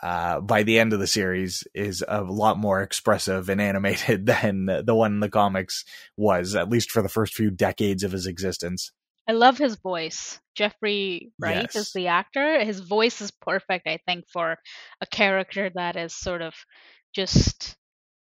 uh, 0.01 0.39
by 0.39 0.63
the 0.63 0.79
end 0.79 0.93
of 0.93 0.99
the 0.99 1.05
series, 1.05 1.63
is 1.75 2.03
a 2.07 2.23
lot 2.23 2.57
more 2.57 2.81
expressive 2.81 3.49
and 3.49 3.61
animated 3.61 4.25
than 4.27 4.65
the 4.65 4.95
one 4.95 5.13
in 5.13 5.19
the 5.19 5.29
comics 5.29 5.85
was, 6.17 6.55
at 6.55 6.69
least 6.69 6.89
for 6.89 7.03
the 7.03 7.09
first 7.09 7.35
few 7.35 7.51
decades 7.51 8.03
of 8.03 8.11
his 8.11 8.25
existence. 8.25 8.91
I 9.27 9.31
love 9.33 9.57
his 9.57 9.75
voice. 9.77 10.39
Jeffrey 10.55 11.31
Wright 11.39 11.63
Yes. 11.63 11.75
is 11.75 11.93
the 11.93 12.07
actor. 12.07 12.63
His 12.63 12.79
voice 12.81 13.21
is 13.21 13.31
perfect, 13.31 13.87
I 13.87 13.99
think, 14.05 14.25
for 14.31 14.57
a 15.01 15.05
character 15.07 15.71
that 15.75 15.95
is 15.95 16.13
sort 16.15 16.41
of 16.41 16.53
just 17.15 17.75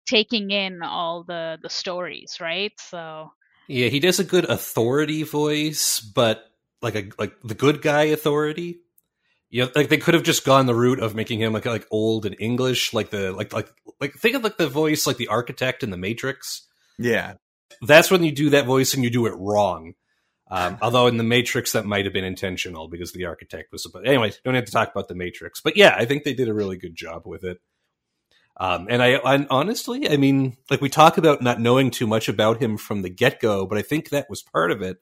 taking 0.07 0.51
in 0.51 0.83
all 0.83 1.25
the 1.25 1.59
the 1.63 1.69
stories, 1.71 2.39
right? 2.41 2.73
So 2.79 3.31
Yeah, 3.69 3.89
he 3.89 4.01
does 4.01 4.21
a 4.21 4.25
good 4.25 4.45
authority 4.45 5.25
voice, 5.25 6.01
but 6.01 6.45
like 6.83 6.95
a 6.95 7.09
like 7.19 7.35
the 7.43 7.55
good 7.55 7.83
guy 7.83 8.05
authority. 8.05 8.81
You 9.51 9.65
know, 9.65 9.71
like 9.75 9.89
they 9.89 9.99
could 9.99 10.15
have 10.15 10.23
just 10.25 10.45
gone 10.45 10.67
the 10.67 10.75
route 10.75 11.01
of 11.01 11.15
making 11.15 11.41
him 11.41 11.53
like 11.53 11.65
like 11.67 11.87
old 11.91 12.27
and 12.27 12.37
English, 12.39 12.93
like 12.95 13.11
the 13.11 13.33
like 13.33 13.53
like 13.53 13.69
like 14.01 14.15
think 14.15 14.37
of 14.37 14.45
like 14.45 14.57
the 14.57 14.69
voice 14.69 15.07
like 15.07 15.17
the 15.17 15.29
architect 15.29 15.83
in 15.83 15.91
the 15.91 15.97
Matrix. 15.97 16.67
Yeah, 16.99 17.35
That's 17.83 18.11
when 18.11 18.25
you 18.25 18.33
do 18.33 18.51
that 18.51 18.67
voice 18.67 18.95
and 18.95 19.03
you 19.05 19.11
do 19.11 19.27
it 19.27 19.35
wrong. 19.37 19.95
Um, 20.49 20.79
although 20.83 21.07
in 21.07 21.17
the 21.17 21.25
Matrix 21.25 21.73
that 21.73 21.87
might 21.87 22.05
have 22.05 22.15
been 22.15 22.25
intentional 22.25 22.89
because 22.89 23.13
the 23.13 23.25
architect 23.25 23.73
was 23.73 23.83
supposed. 23.83 24.07
Anyway, 24.07 24.33
don't 24.45 24.55
have 24.55 24.65
to 24.67 24.73
talk 24.73 24.91
about 24.91 25.09
the 25.09 25.15
Matrix, 25.15 25.61
but 25.61 25.77
yeah, 25.77 25.95
I 25.97 26.05
think 26.05 26.25
they 26.25 26.35
did 26.35 26.49
a 26.49 26.55
really 26.55 26.77
good 26.77 26.95
job 26.95 27.23
with 27.27 27.45
it. 27.45 27.59
Um, 28.59 28.87
and 28.89 29.03
I, 29.03 29.09
and 29.23 29.47
honestly, 29.51 30.09
I 30.09 30.17
mean, 30.17 30.57
like 30.71 30.81
we 30.81 30.89
talk 30.89 31.19
about 31.19 31.43
not 31.43 31.61
knowing 31.61 31.91
too 31.91 32.07
much 32.07 32.29
about 32.29 32.61
him 32.63 32.79
from 32.79 33.03
the 33.03 33.11
get 33.11 33.39
go, 33.41 33.67
but 33.67 33.77
I 33.77 33.83
think 33.83 34.09
that 34.11 34.31
was 34.31 34.43
part 34.43 34.71
of 34.71 34.81
it. 34.81 34.97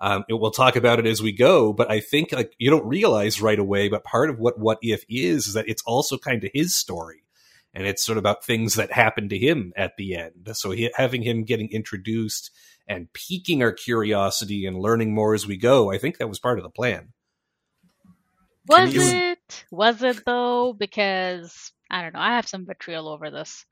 Um, 0.00 0.24
it- 0.28 0.34
we'll 0.34 0.50
talk 0.50 0.74
about 0.76 0.98
it 0.98 1.06
as 1.06 1.22
we 1.22 1.32
go, 1.32 1.72
but 1.72 1.90
I 1.90 2.00
think 2.00 2.32
like 2.32 2.52
you 2.58 2.68
don't 2.68 2.86
realize 2.86 3.40
right 3.40 3.58
away. 3.58 3.88
But 3.88 4.02
part 4.04 4.28
of 4.28 4.38
what 4.38 4.58
What 4.58 4.78
If 4.82 5.04
is 5.08 5.46
is 5.46 5.54
that 5.54 5.68
it's 5.68 5.82
also 5.86 6.18
kind 6.18 6.42
of 6.42 6.50
his 6.52 6.74
story, 6.74 7.22
and 7.72 7.86
it's 7.86 8.04
sort 8.04 8.18
of 8.18 8.22
about 8.22 8.44
things 8.44 8.74
that 8.74 8.90
happened 8.90 9.30
to 9.30 9.38
him 9.38 9.72
at 9.76 9.96
the 9.96 10.16
end. 10.16 10.50
So 10.54 10.72
he, 10.72 10.90
having 10.96 11.22
him 11.22 11.44
getting 11.44 11.70
introduced 11.70 12.50
and 12.88 13.12
piquing 13.12 13.62
our 13.62 13.72
curiosity 13.72 14.66
and 14.66 14.78
learning 14.78 15.14
more 15.14 15.34
as 15.34 15.46
we 15.46 15.56
go, 15.56 15.90
I 15.90 15.98
think 15.98 16.18
that 16.18 16.28
was 16.28 16.38
part 16.38 16.58
of 16.58 16.62
the 16.62 16.70
plan. 16.70 17.12
was 18.68 18.94
you- 18.94 19.02
it? 19.02 19.64
Was 19.70 20.02
it 20.02 20.24
though? 20.24 20.72
Because 20.72 21.72
I 21.90 22.02
don't 22.02 22.14
know. 22.14 22.20
I 22.20 22.36
have 22.36 22.48
some 22.48 22.66
vitriol 22.66 23.08
over 23.08 23.30
this. 23.30 23.64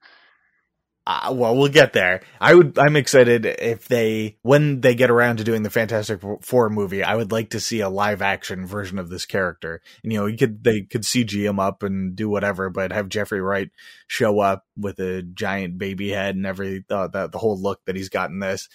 Uh, 1.06 1.34
well, 1.36 1.54
we'll 1.54 1.68
get 1.68 1.92
there. 1.92 2.22
I 2.40 2.54
would. 2.54 2.78
I'm 2.78 2.96
excited 2.96 3.44
if 3.44 3.88
they, 3.88 4.38
when 4.40 4.80
they 4.80 4.94
get 4.94 5.10
around 5.10 5.36
to 5.36 5.44
doing 5.44 5.62
the 5.62 5.68
Fantastic 5.68 6.22
Four 6.40 6.70
movie, 6.70 7.02
I 7.02 7.14
would 7.14 7.30
like 7.30 7.50
to 7.50 7.60
see 7.60 7.80
a 7.80 7.90
live 7.90 8.22
action 8.22 8.66
version 8.66 8.98
of 8.98 9.10
this 9.10 9.26
character. 9.26 9.82
And, 10.02 10.12
you 10.14 10.18
know, 10.18 10.24
you 10.24 10.38
could 10.38 10.64
they 10.64 10.80
could 10.80 11.02
CG 11.02 11.32
him 11.44 11.60
up 11.60 11.82
and 11.82 12.16
do 12.16 12.30
whatever, 12.30 12.70
but 12.70 12.90
have 12.90 13.10
Jeffrey 13.10 13.42
Wright 13.42 13.68
show 14.06 14.40
up 14.40 14.64
with 14.78 14.98
a 14.98 15.20
giant 15.20 15.76
baby 15.76 16.08
head 16.08 16.36
and 16.36 16.46
every 16.46 16.86
uh, 16.88 17.08
the 17.08 17.26
the 17.26 17.38
whole 17.38 17.60
look 17.60 17.84
that 17.84 17.96
he's 17.96 18.08
got 18.08 18.30
in 18.30 18.38
this, 18.38 18.70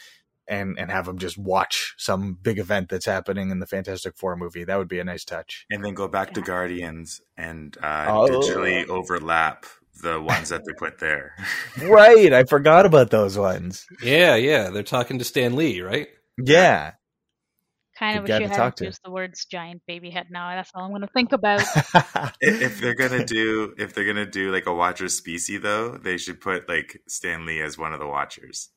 and 0.49 0.77
and 0.79 0.91
have 0.91 1.05
them 1.05 1.17
just 1.19 1.37
watch 1.37 1.93
some 1.97 2.37
big 2.41 2.59
event 2.59 2.89
that's 2.89 3.05
happening 3.05 3.51
in 3.51 3.59
the 3.59 3.67
Fantastic 3.67 4.17
Four 4.17 4.35
movie. 4.35 4.63
That 4.65 4.77
would 4.77 4.87
be 4.89 4.99
a 4.99 5.03
nice 5.03 5.23
touch. 5.23 5.65
and 5.69 5.83
then 5.85 5.93
go 5.93 6.07
back 6.07 6.33
to 6.33 6.41
Guardians 6.41 7.21
and 7.37 7.77
uh, 7.81 8.05
Oh. 8.09 8.27
digitally 8.27 8.87
overlap 8.89 9.65
the 10.01 10.19
ones 10.21 10.49
that 10.49 10.61
they 10.65 10.73
put 10.73 10.99
there. 10.99 11.35
right, 11.83 12.33
I 12.33 12.43
forgot 12.45 12.85
about 12.85 13.11
those 13.11 13.37
ones. 13.37 13.85
Yeah, 14.01 14.35
yeah, 14.35 14.69
they're 14.69 14.83
talking 14.83 15.19
to 15.19 15.25
Stan 15.25 15.55
Lee, 15.55 15.81
right? 15.81 16.07
Yeah. 16.43 16.93
Kind 17.97 18.17
of 18.17 18.25
guy 18.25 18.35
wish 18.35 18.43
you 18.43 18.47
to 18.47 18.53
talk 18.53 18.57
hadn't 18.63 18.77
to. 18.77 18.85
used 18.85 19.01
the 19.03 19.11
words 19.11 19.43
giant 19.43 19.81
baby 19.85 20.09
head 20.09 20.27
now. 20.31 20.55
That's 20.55 20.71
all 20.73 20.83
I'm 20.85 20.91
going 20.91 21.01
to 21.01 21.09
think 21.13 21.33
about. 21.33 21.59
if, 22.39 22.61
if 22.61 22.79
they're 22.79 22.95
gonna 22.95 23.25
do 23.25 23.73
if 23.77 23.93
they're 23.93 24.05
gonna 24.05 24.25
do 24.25 24.53
like 24.53 24.67
a 24.67 24.73
Watcher 24.73 25.09
species 25.09 25.59
though, 25.61 25.97
they 25.97 26.17
should 26.17 26.39
put 26.39 26.69
like 26.69 27.01
Stan 27.09 27.45
Lee 27.45 27.59
as 27.61 27.77
one 27.77 27.91
of 27.91 27.99
the 27.99 28.07
Watchers. 28.07 28.69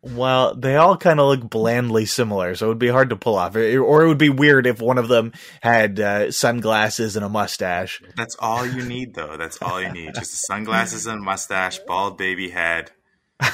Well, 0.00 0.54
they 0.54 0.76
all 0.76 0.96
kind 0.96 1.18
of 1.18 1.26
look 1.26 1.50
blandly 1.50 2.06
similar, 2.06 2.54
so 2.54 2.66
it 2.66 2.68
would 2.68 2.78
be 2.78 2.88
hard 2.88 3.10
to 3.10 3.16
pull 3.16 3.34
off. 3.36 3.56
It- 3.56 3.76
Or 3.78 4.04
it 4.04 4.08
would 4.08 4.16
be 4.18 4.30
weird 4.30 4.66
if 4.66 4.80
one 4.80 4.96
of 4.96 5.08
them 5.08 5.32
had 5.60 5.98
uh, 5.98 6.30
sunglasses 6.30 7.16
and 7.16 7.24
a 7.24 7.28
mustache. 7.28 8.00
That's 8.16 8.36
all 8.38 8.64
you 8.64 8.84
need 8.84 9.14
though. 9.14 9.36
That's 9.36 9.60
all 9.60 9.82
you 9.82 9.90
need. 9.90 10.14
Just 10.14 10.30
the 10.30 10.36
sunglasses 10.36 11.06
and 11.06 11.18
a 11.20 11.22
mustache, 11.22 11.80
bald 11.86 12.16
baby 12.16 12.48
head. 12.50 12.92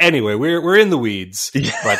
Anyway, 0.00 0.34
we're 0.34 0.60
we're 0.60 0.78
in 0.78 0.90
the 0.90 0.98
weeds, 0.98 1.52
but 1.84 1.98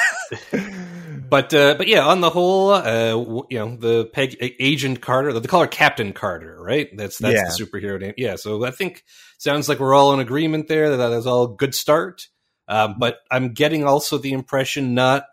but 1.31 1.55
uh, 1.55 1.75
but 1.75 1.87
yeah, 1.87 2.05
on 2.05 2.21
the 2.21 2.31
whole, 2.31 2.71
uh, 2.73 3.15
you 3.49 3.59
know, 3.59 3.77
the 3.77 4.07
Peg 4.07 4.37
Agent 4.59 5.01
Carter, 5.01 5.33
they 5.39 5.47
call 5.47 5.61
her 5.61 5.69
Captain 5.69 6.13
Carter, 6.13 6.59
right? 6.61 6.89
That's 6.97 7.19
that's 7.19 7.35
Yeah. 7.35 7.45
the 7.45 7.65
superhero 7.65 8.01
name. 8.01 8.15
Yeah, 8.17 8.35
so 8.37 8.65
I 8.65 8.73
think 8.73 9.05
sounds 9.39 9.69
like 9.69 9.79
we're 9.79 9.95
all 9.95 10.13
in 10.15 10.21
agreement 10.21 10.67
there 10.67 10.91
that 10.91 10.97
that 10.97 11.13
is 11.13 11.29
all 11.29 11.47
good 11.47 11.77
start. 11.77 12.27
Um, 12.69 12.97
but 12.99 13.19
I'm 13.31 13.53
getting 13.53 13.85
also 13.85 14.19
the 14.19 14.33
impression 14.33 14.95
not 14.95 15.25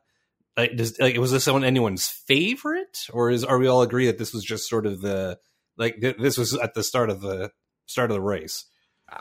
like, 0.57 0.75
does, 0.75 0.99
like 0.99 1.17
was 1.17 1.31
this 1.31 1.43
someone 1.43 1.63
anyone's 1.63 2.07
favorite, 2.07 3.07
or 3.13 3.29
is 3.29 3.43
are 3.43 3.57
we 3.57 3.67
all 3.67 3.81
agree 3.81 4.07
that 4.07 4.17
this 4.17 4.33
was 4.33 4.43
just 4.43 4.67
sort 4.67 4.85
of 4.85 5.01
the 5.01 5.39
like 5.77 6.01
th- 6.01 6.17
this 6.17 6.37
was 6.37 6.53
at 6.55 6.73
the 6.73 6.83
start 6.83 7.09
of 7.09 7.21
the 7.21 7.51
start 7.85 8.11
of 8.11 8.15
the 8.15 8.21
race? 8.21 8.65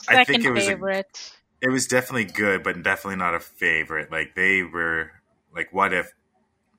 I 0.09 0.25
think 0.25 0.45
it 0.45 0.51
was 0.51 0.69
a, 0.69 1.05
it 1.61 1.69
was 1.71 1.87
definitely 1.87 2.25
good, 2.25 2.63
but 2.63 2.83
definitely 2.83 3.17
not 3.17 3.35
a 3.35 3.41
favorite. 3.41 4.11
Like 4.11 4.35
they 4.35 4.63
were 4.63 5.13
like 5.55 5.73
what 5.73 5.93
if 5.93 6.13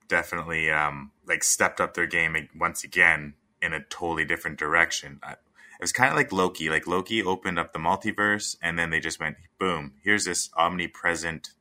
definitely 0.07 0.69
um 0.71 1.11
like 1.25 1.43
stepped 1.43 1.79
up 1.79 1.93
their 1.93 2.07
game 2.07 2.49
once 2.57 2.83
again 2.83 3.35
in 3.61 3.73
a 3.73 3.83
totally 3.83 4.25
different 4.25 4.57
direction. 4.57 5.19
I, 5.23 5.35
it 5.79 5.83
was 5.83 5.93
kind 5.93 6.09
of 6.09 6.17
like 6.17 6.33
Loki. 6.33 6.69
Like 6.69 6.87
Loki 6.87 7.23
opened 7.23 7.57
up 7.57 7.71
the 7.71 7.79
multiverse, 7.79 8.57
and 8.61 8.77
then 8.77 8.89
they 8.89 8.99
just 8.99 9.19
went 9.19 9.37
boom. 9.57 9.93
Here's 10.03 10.25
this 10.25 10.49
omnipresent 10.57 11.51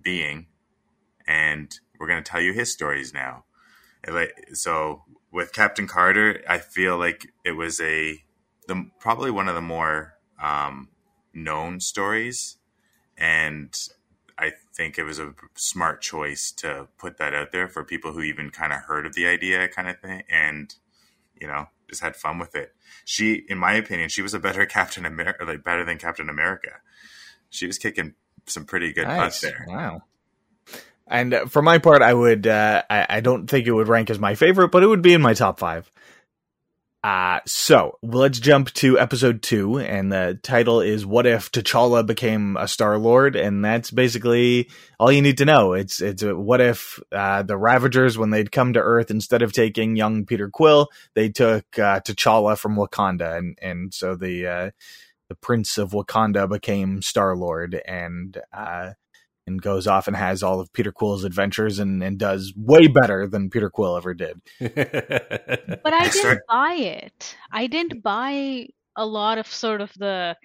being, 0.00 0.46
and 1.26 1.76
we're 1.98 2.06
gonna 2.06 2.22
tell 2.22 2.40
you 2.40 2.52
his 2.52 2.72
stories 2.72 3.12
now. 3.12 3.44
Like 4.08 4.50
so 4.52 5.02
with 5.32 5.52
Captain 5.52 5.88
Carter, 5.88 6.44
I 6.48 6.58
feel 6.58 6.96
like 6.96 7.32
it 7.44 7.52
was 7.52 7.80
a 7.80 8.22
the 8.68 8.88
probably 9.00 9.32
one 9.32 9.48
of 9.48 9.56
the 9.56 9.60
more 9.60 10.14
um, 10.40 10.88
known 11.34 11.80
stories, 11.80 12.58
and 13.18 13.76
I 14.38 14.52
think 14.76 14.96
it 14.96 15.04
was 15.04 15.18
a 15.18 15.34
smart 15.56 16.02
choice 16.02 16.52
to 16.58 16.86
put 16.98 17.18
that 17.18 17.34
out 17.34 17.50
there 17.50 17.66
for 17.66 17.82
people 17.82 18.12
who 18.12 18.20
even 18.20 18.50
kind 18.50 18.72
of 18.72 18.82
heard 18.82 19.06
of 19.06 19.14
the 19.14 19.26
idea, 19.26 19.66
kind 19.66 19.88
of 19.88 19.98
thing, 19.98 20.22
and 20.30 20.72
you 21.40 21.48
know 21.48 21.66
just 21.88 22.02
had 22.02 22.16
fun 22.16 22.38
with 22.38 22.54
it. 22.54 22.74
She, 23.04 23.44
in 23.48 23.58
my 23.58 23.74
opinion, 23.74 24.08
she 24.08 24.22
was 24.22 24.34
a 24.34 24.40
better 24.40 24.66
Captain 24.66 25.04
America, 25.06 25.44
like 25.44 25.64
better 25.64 25.84
than 25.84 25.98
Captain 25.98 26.28
America. 26.28 26.80
She 27.50 27.66
was 27.66 27.78
kicking 27.78 28.14
some 28.46 28.64
pretty 28.64 28.92
good 28.92 29.06
butt 29.06 29.16
Nice. 29.16 29.40
there. 29.40 29.64
Wow. 29.68 30.02
And 31.06 31.34
uh, 31.34 31.46
for 31.46 31.62
my 31.62 31.78
part, 31.78 32.02
I 32.02 32.12
would, 32.12 32.46
uh, 32.46 32.82
I, 32.90 33.06
I 33.08 33.20
don't 33.20 33.46
think 33.48 33.66
it 33.66 33.72
would 33.72 33.88
rank 33.88 34.10
as 34.10 34.18
my 34.18 34.34
favorite, 34.34 34.70
but 34.70 34.82
it 34.82 34.88
would 34.88 35.02
be 35.02 35.12
in 35.14 35.22
my 35.22 35.34
top 35.34 35.58
five. 35.58 35.90
Uh, 37.04 37.38
so 37.46 37.98
let's 38.02 38.40
jump 38.40 38.72
to 38.72 38.98
episode 38.98 39.40
two, 39.40 39.78
and 39.78 40.10
the 40.10 40.38
title 40.42 40.80
is 40.80 41.06
"What 41.06 41.24
If 41.24 41.52
T'Challa 41.52 42.04
Became 42.04 42.56
a 42.56 42.66
Star 42.66 42.98
Lord?" 42.98 43.36
And 43.36 43.64
that's 43.64 43.92
basically 43.92 44.68
all 44.98 45.12
you 45.12 45.22
need 45.22 45.38
to 45.38 45.44
know. 45.44 45.74
It's 45.74 46.00
it's 46.00 46.22
a, 46.24 46.34
what 46.34 46.60
if 46.60 46.98
uh, 47.12 47.42
the 47.42 47.56
Ravagers, 47.56 48.18
when 48.18 48.30
they'd 48.30 48.50
come 48.50 48.72
to 48.72 48.80
Earth, 48.80 49.10
instead 49.10 49.42
of 49.42 49.52
taking 49.52 49.94
young 49.94 50.26
Peter 50.26 50.50
Quill, 50.50 50.88
they 51.14 51.28
took 51.28 51.64
uh, 51.78 52.00
T'Challa 52.00 52.58
from 52.58 52.76
Wakanda, 52.76 53.38
and 53.38 53.56
and 53.62 53.94
so 53.94 54.16
the 54.16 54.46
uh, 54.46 54.70
the 55.28 55.36
Prince 55.36 55.78
of 55.78 55.90
Wakanda 55.92 56.48
became 56.48 57.02
Star 57.02 57.36
Lord, 57.36 57.80
and 57.86 58.36
uh, 58.52 58.92
and 59.46 59.62
goes 59.62 59.86
off 59.86 60.08
and 60.08 60.16
has 60.16 60.42
all 60.42 60.60
of 60.60 60.72
Peter 60.72 60.92
Quill's 60.92 61.24
adventures, 61.24 61.78
and 61.78 62.02
and 62.02 62.18
does 62.18 62.52
way 62.56 62.86
better 62.88 63.26
than 63.26 63.50
Peter 63.50 63.70
Quill 63.70 63.96
ever 63.96 64.14
did. 64.14 64.40
But 64.60 65.92
I 65.92 65.98
I 65.98 66.02
didn't 66.02 66.12
start- 66.14 66.42
buy 66.48 66.74
it. 66.74 67.36
I 67.52 67.66
didn't 67.66 68.02
buy 68.02 68.66
a 68.96 69.06
lot 69.06 69.38
of 69.38 69.46
sort 69.46 69.80
of 69.80 69.92
the 69.94 70.36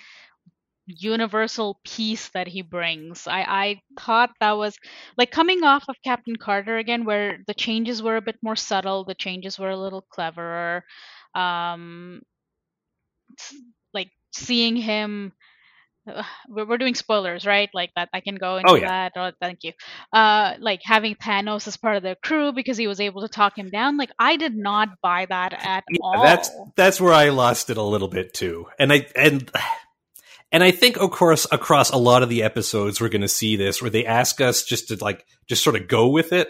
universal 0.88 1.80
peace 1.86 2.30
that 2.30 2.48
he 2.48 2.62
brings. 2.62 3.28
I, 3.28 3.42
I 3.42 3.82
thought 4.00 4.32
that 4.40 4.58
was 4.58 4.78
like 5.18 5.32
coming 5.32 5.64
off 5.64 5.86
of 5.88 5.96
Captain 6.04 6.36
Carter 6.36 6.78
again, 6.78 7.06
where 7.06 7.40
the 7.48 7.54
changes 7.54 8.04
were 8.04 8.18
a 8.18 8.22
bit 8.22 8.38
more 8.42 8.56
subtle, 8.56 9.06
the 9.06 9.16
changes 9.16 9.58
were 9.58 9.70
a 9.70 9.78
little 9.78 10.02
cleverer. 10.12 10.84
Um, 11.36 12.22
like 13.94 14.10
seeing 14.34 14.76
him. 14.76 15.32
We're, 16.50 16.66
we're 16.68 16.78
doing 16.78 16.96
spoilers, 16.96 17.46
right? 17.46 17.70
Like 17.74 17.92
that, 17.96 18.10
I 18.14 18.20
can 18.22 18.36
go 18.36 18.58
into 18.58 18.72
Oh, 18.72 18.76
yeah. 18.76 18.88
that. 18.88 19.12
Oh, 19.16 19.32
thank 19.40 19.60
you. 19.64 19.74
Uh, 20.12 20.54
like 20.60 20.82
having 20.84 21.16
Thanos 21.16 21.68
as 21.68 21.78
part 21.78 21.98
of 21.98 22.04
the 22.04 22.16
crew 22.24 22.52
because 22.54 22.78
he 22.78 22.88
was 22.88 23.00
able 23.00 23.22
to 23.22 23.28
talk 23.30 23.58
him 23.58 23.70
down. 23.70 23.98
Like 23.98 24.12
I 24.20 24.38
did 24.38 24.56
not 24.56 24.90
buy 25.02 25.26
that 25.30 25.54
at 25.54 25.84
Yeah, 25.90 26.00
all. 26.02 26.22
that's 26.24 26.50
that's 26.76 27.00
where 27.02 27.14
I 27.14 27.30
lost 27.30 27.70
it 27.70 27.78
a 27.78 27.82
little 27.84 28.08
bit 28.10 28.34
too. 28.34 28.68
And 28.80 28.92
I 28.92 29.08
and 29.16 29.50
And 30.54 30.64
I 30.66 30.72
think, 30.72 30.98
of 30.98 31.12
course, 31.12 31.48
across 31.50 31.92
a 31.92 31.98
lot 31.98 32.24
of 32.24 32.30
the 32.30 32.44
episodes, 32.44 33.00
we're 33.00 33.08
going 33.08 33.22
to 33.22 33.30
see 33.30 33.56
this 33.56 33.82
where 33.82 33.90
they 33.90 34.06
ask 34.06 34.42
us 34.42 34.66
just 34.66 34.90
to 34.90 34.98
like, 35.02 35.26
just 35.48 35.64
sort 35.64 35.78
of 35.78 35.88
go 35.88 36.10
with 36.10 36.34
it. 36.34 36.50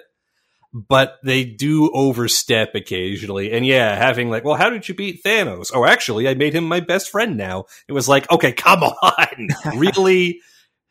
But 0.73 1.19
they 1.23 1.43
do 1.43 1.91
overstep 1.93 2.75
occasionally. 2.75 3.51
And 3.51 3.65
yeah, 3.65 3.95
having 3.95 4.29
like, 4.29 4.45
well, 4.45 4.55
how 4.55 4.69
did 4.69 4.87
you 4.87 4.95
beat 4.95 5.21
Thanos? 5.23 5.71
Oh, 5.73 5.85
actually, 5.85 6.29
I 6.29 6.33
made 6.33 6.53
him 6.53 6.63
my 6.63 6.79
best 6.79 7.09
friend 7.09 7.35
now. 7.35 7.65
It 7.89 7.93
was 7.93 8.07
like, 8.07 8.31
okay, 8.31 8.53
come 8.53 8.83
on. 8.83 9.49
really? 9.75 10.39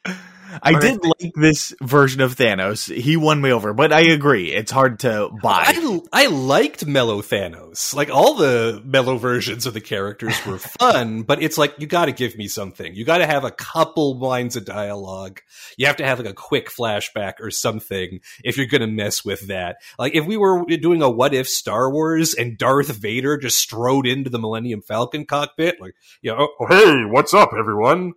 I 0.62 0.78
did 0.78 1.04
like 1.04 1.32
this 1.34 1.74
version 1.82 2.20
of 2.20 2.36
Thanos. 2.36 2.94
He 2.94 3.16
won 3.16 3.40
me 3.40 3.52
over, 3.52 3.72
but 3.72 3.92
I 3.92 4.00
agree. 4.00 4.52
It's 4.52 4.70
hard 4.70 5.00
to 5.00 5.30
buy. 5.42 5.64
I, 5.66 6.00
I 6.12 6.26
liked 6.26 6.86
mellow 6.86 7.22
Thanos. 7.22 7.94
Like 7.94 8.10
all 8.10 8.34
the 8.34 8.82
mellow 8.84 9.16
versions 9.16 9.66
of 9.66 9.74
the 9.74 9.80
characters 9.80 10.34
were 10.46 10.58
fun, 10.78 11.22
but 11.22 11.42
it's 11.42 11.58
like 11.58 11.74
you 11.78 11.86
got 11.86 12.06
to 12.06 12.12
give 12.12 12.36
me 12.36 12.48
something. 12.48 12.94
You 12.94 13.04
got 13.04 13.18
to 13.18 13.26
have 13.26 13.44
a 13.44 13.50
couple 13.50 14.18
lines 14.18 14.56
of 14.56 14.64
dialogue. 14.64 15.40
You 15.76 15.86
have 15.86 15.96
to 15.96 16.06
have 16.06 16.18
like 16.18 16.28
a 16.28 16.34
quick 16.34 16.70
flashback 16.70 17.34
or 17.40 17.50
something 17.50 18.20
if 18.44 18.56
you're 18.56 18.66
going 18.66 18.80
to 18.80 18.86
mess 18.86 19.24
with 19.24 19.48
that. 19.48 19.76
Like 19.98 20.14
if 20.14 20.26
we 20.26 20.36
were 20.36 20.64
doing 20.64 21.02
a 21.02 21.10
what 21.10 21.34
if 21.34 21.48
Star 21.48 21.90
Wars 21.90 22.34
and 22.34 22.58
Darth 22.58 22.88
Vader 22.88 23.36
just 23.36 23.58
strode 23.58 24.06
into 24.06 24.30
the 24.30 24.38
Millennium 24.38 24.82
Falcon 24.82 25.26
cockpit, 25.26 25.80
like, 25.80 25.94
you 26.22 26.34
know, 26.34 26.48
oh, 26.60 26.66
hey, 26.66 27.04
what's 27.04 27.34
up, 27.34 27.50
everyone? 27.58 28.14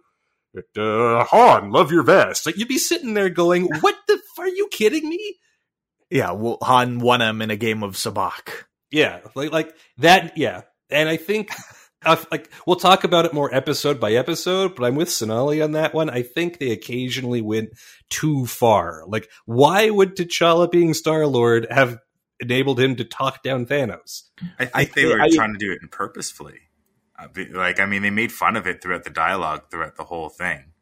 Uh, 0.56 1.24
Han, 1.26 1.72
love 1.72 1.92
your 1.92 2.04
vest. 2.04 2.46
Like 2.46 2.58
you'd 2.58 2.68
be 2.68 2.78
sitting 2.78 3.14
there 3.14 3.30
going, 3.30 3.68
"What 3.82 3.96
the? 4.08 4.14
F- 4.14 4.40
are 4.40 4.48
you 4.48 4.68
kidding 4.72 5.08
me?" 5.08 5.38
Yeah, 6.10 6.32
well, 6.32 6.58
Han 6.62 7.00
won 7.00 7.22
him 7.22 7.42
in 7.42 7.50
a 7.52 7.56
game 7.56 7.84
of 7.84 7.96
sabacc. 7.96 8.50
Yeah, 8.92 9.22
like 9.36 9.52
like 9.52 9.76
that. 9.98 10.38
Yeah, 10.38 10.62
and 10.90 11.10
I 11.10 11.18
think. 11.18 11.50
Uh, 12.06 12.18
like 12.32 12.50
we'll 12.68 12.76
talk 12.76 13.06
about 13.06 13.24
it 13.24 13.34
more 13.34 13.56
episode 13.56 13.98
by 13.98 14.12
episode, 14.12 14.76
but 14.76 14.84
I'm 14.84 14.96
with 14.96 15.10
Sonali 15.10 15.62
on 15.62 15.72
that 15.72 15.94
one. 15.94 16.10
I 16.10 16.22
think 16.22 16.60
they 16.60 16.72
occasionally 16.72 17.40
went 17.40 17.70
too 18.10 18.46
far. 18.46 19.04
Like, 19.08 19.30
why 19.46 19.90
would 19.90 20.18
T'Challa 20.18 20.70
being 20.70 20.94
Star 20.94 21.26
Lord 21.26 21.66
have 21.70 22.00
enabled 22.42 22.78
him 22.82 22.98
to 22.98 23.06
talk 23.06 23.42
down 23.42 23.66
Thanos? 23.66 24.24
I 24.60 24.66
think 24.66 24.72
I, 24.76 24.86
they 24.96 25.06
were 25.06 25.22
I, 25.22 25.30
trying 25.30 25.54
to 25.54 25.58
do 25.58 25.72
it 25.72 25.80
purposefully. 25.92 26.60
Uh, 27.18 27.28
like, 27.52 27.80
I 27.80 27.86
mean, 27.86 28.02
they 28.02 28.10
made 28.10 28.32
fun 28.32 28.56
of 28.56 28.68
it 28.68 28.82
throughout 28.82 29.04
the 29.04 29.10
dialogue, 29.10 29.70
throughout 29.70 29.96
the 29.96 30.06
whole 30.06 30.30
thing. 30.30 30.74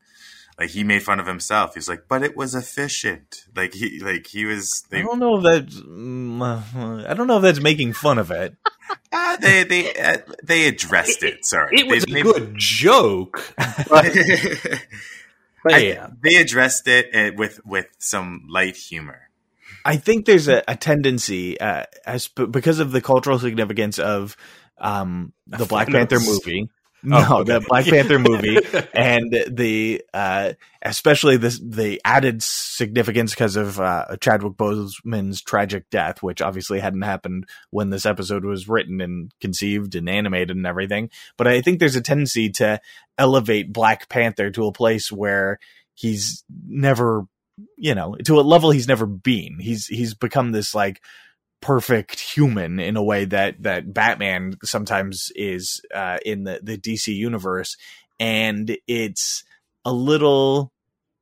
Like 0.61 0.69
he 0.69 0.83
made 0.83 1.01
fun 1.01 1.19
of 1.19 1.25
himself. 1.25 1.73
He's 1.73 1.89
like, 1.89 2.03
but 2.07 2.21
it 2.21 2.37
was 2.37 2.53
efficient. 2.53 3.45
Like 3.55 3.73
he, 3.73 3.99
like 3.99 4.27
he 4.27 4.45
was. 4.45 4.83
They, 4.91 4.99
I 4.99 5.01
don't 5.01 5.17
know 5.17 5.37
if 5.37 5.43
that's. 5.43 5.81
Mm, 5.81 7.09
I 7.09 7.13
don't 7.15 7.25
know 7.25 7.37
if 7.37 7.41
that's 7.41 7.59
making 7.59 7.93
fun 7.93 8.19
of 8.19 8.29
it. 8.29 8.55
uh, 9.11 9.37
they 9.41 9.63
they 9.63 9.95
uh, 9.95 10.17
they 10.43 10.67
addressed 10.67 11.23
it. 11.23 11.45
Sorry, 11.45 11.79
it, 11.79 11.87
was 11.87 12.05
they, 12.05 12.19
a 12.19 12.23
good 12.23 12.53
joke. 12.57 13.55
But, 13.57 14.13
but 15.63 15.83
yeah, 15.83 16.07
I, 16.07 16.13
they 16.21 16.35
addressed 16.35 16.87
it 16.87 17.09
uh, 17.15 17.35
with 17.35 17.65
with 17.65 17.87
some 17.97 18.45
light 18.47 18.75
humor. 18.75 19.29
I 19.83 19.95
think 19.95 20.27
there's 20.27 20.47
a, 20.47 20.63
a 20.67 20.75
tendency, 20.75 21.59
uh, 21.59 21.85
as 22.05 22.27
because 22.27 22.77
of 22.77 22.91
the 22.91 23.01
cultural 23.01 23.39
significance 23.39 23.97
of 23.97 24.37
um, 24.81 25.31
the 25.47 25.65
Black 25.65 25.87
Panther 25.87 26.19
movie. 26.19 26.69
No, 27.03 27.25
oh, 27.27 27.39
okay. 27.39 27.53
the 27.53 27.59
Black 27.61 27.85
Panther 27.87 28.19
movie 28.19 28.57
and 28.93 29.31
the 29.49 30.03
uh, 30.13 30.53
especially 30.83 31.37
this 31.37 31.59
the 31.59 31.99
added 32.05 32.43
significance 32.43 33.31
because 33.31 33.55
of 33.55 33.79
uh, 33.79 34.17
Chadwick 34.19 34.53
Boseman's 34.53 35.41
tragic 35.41 35.89
death, 35.89 36.21
which 36.21 36.41
obviously 36.41 36.79
hadn't 36.79 37.01
happened 37.01 37.47
when 37.71 37.89
this 37.89 38.05
episode 38.05 38.45
was 38.45 38.67
written 38.67 39.01
and 39.01 39.31
conceived 39.41 39.95
and 39.95 40.09
animated 40.09 40.55
and 40.55 40.67
everything. 40.67 41.09
But 41.37 41.47
I 41.47 41.61
think 41.61 41.79
there's 41.79 41.95
a 41.95 42.01
tendency 42.01 42.49
to 42.51 42.79
elevate 43.17 43.73
Black 43.73 44.07
Panther 44.09 44.51
to 44.51 44.67
a 44.67 44.73
place 44.73 45.11
where 45.11 45.59
he's 45.95 46.43
never, 46.67 47.25
you 47.77 47.95
know, 47.95 48.15
to 48.25 48.39
a 48.39 48.41
level 48.41 48.69
he's 48.69 48.87
never 48.87 49.07
been. 49.07 49.57
He's 49.59 49.87
he's 49.87 50.13
become 50.13 50.51
this 50.51 50.75
like 50.75 51.01
perfect 51.61 52.19
human 52.19 52.79
in 52.79 52.97
a 52.97 53.03
way 53.03 53.25
that 53.25 53.63
that 53.63 53.93
Batman 53.93 54.55
sometimes 54.63 55.31
is 55.35 55.81
uh, 55.93 56.17
in 56.25 56.43
the 56.43 56.59
the 56.61 56.77
DC 56.77 57.15
universe, 57.15 57.77
and 58.19 58.75
it's 58.87 59.43
a 59.85 59.93
little. 59.93 60.71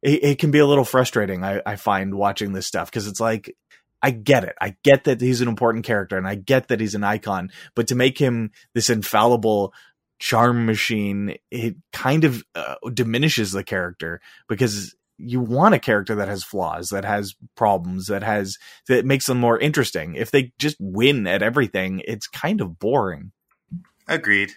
It, 0.02 0.24
it 0.24 0.40
can 0.40 0.52
be 0.52 0.60
a 0.60 0.66
little 0.66 0.86
frustrating. 0.86 1.44
I, 1.44 1.62
I 1.66 1.76
find 1.76 2.16
watching 2.16 2.54
this 2.54 2.66
stuff 2.66 2.90
because 2.90 3.06
it's 3.06 3.20
like 3.20 3.54
I 4.02 4.12
get 4.12 4.44
it. 4.44 4.56
I 4.62 4.76
get 4.84 5.04
that 5.06 5.22
he's 5.22 5.42
an 5.42 5.48
important 5.48 5.86
character 5.86 6.18
and 6.18 6.28
I 6.28 6.36
get 6.36 6.70
that 6.70 6.80
he's 6.80 6.96
an 6.96 7.04
icon, 7.04 7.52
but 7.76 7.88
to 7.88 7.96
make 7.96 8.18
him 8.18 8.52
this 8.74 8.90
infallible 8.90 9.74
charm 10.20 10.66
machine, 10.66 11.38
it 11.52 11.76
kind 11.92 12.24
of 12.24 12.44
uh, 12.56 12.76
diminishes 12.94 13.52
the 13.52 13.64
character 13.64 14.22
because 14.48 14.96
you 15.20 15.40
want 15.42 15.76
a 15.76 15.80
character 15.80 16.16
that 16.16 16.28
has 16.28 16.44
flaws, 16.44 16.90
that 16.90 17.06
has 17.06 17.36
problems, 17.56 18.08
that 18.08 18.24
has 18.24 18.58
that 18.88 19.06
makes 19.06 19.26
them 19.26 19.40
more 19.40 19.60
interesting. 19.60 20.16
If 20.16 20.32
they 20.32 20.54
just 20.58 20.78
win 20.80 21.28
at 21.28 21.44
everything, 21.44 22.02
it's 22.08 22.28
kind 22.28 22.62
of 22.62 22.80
boring. 22.80 23.32
Agreed. 24.08 24.52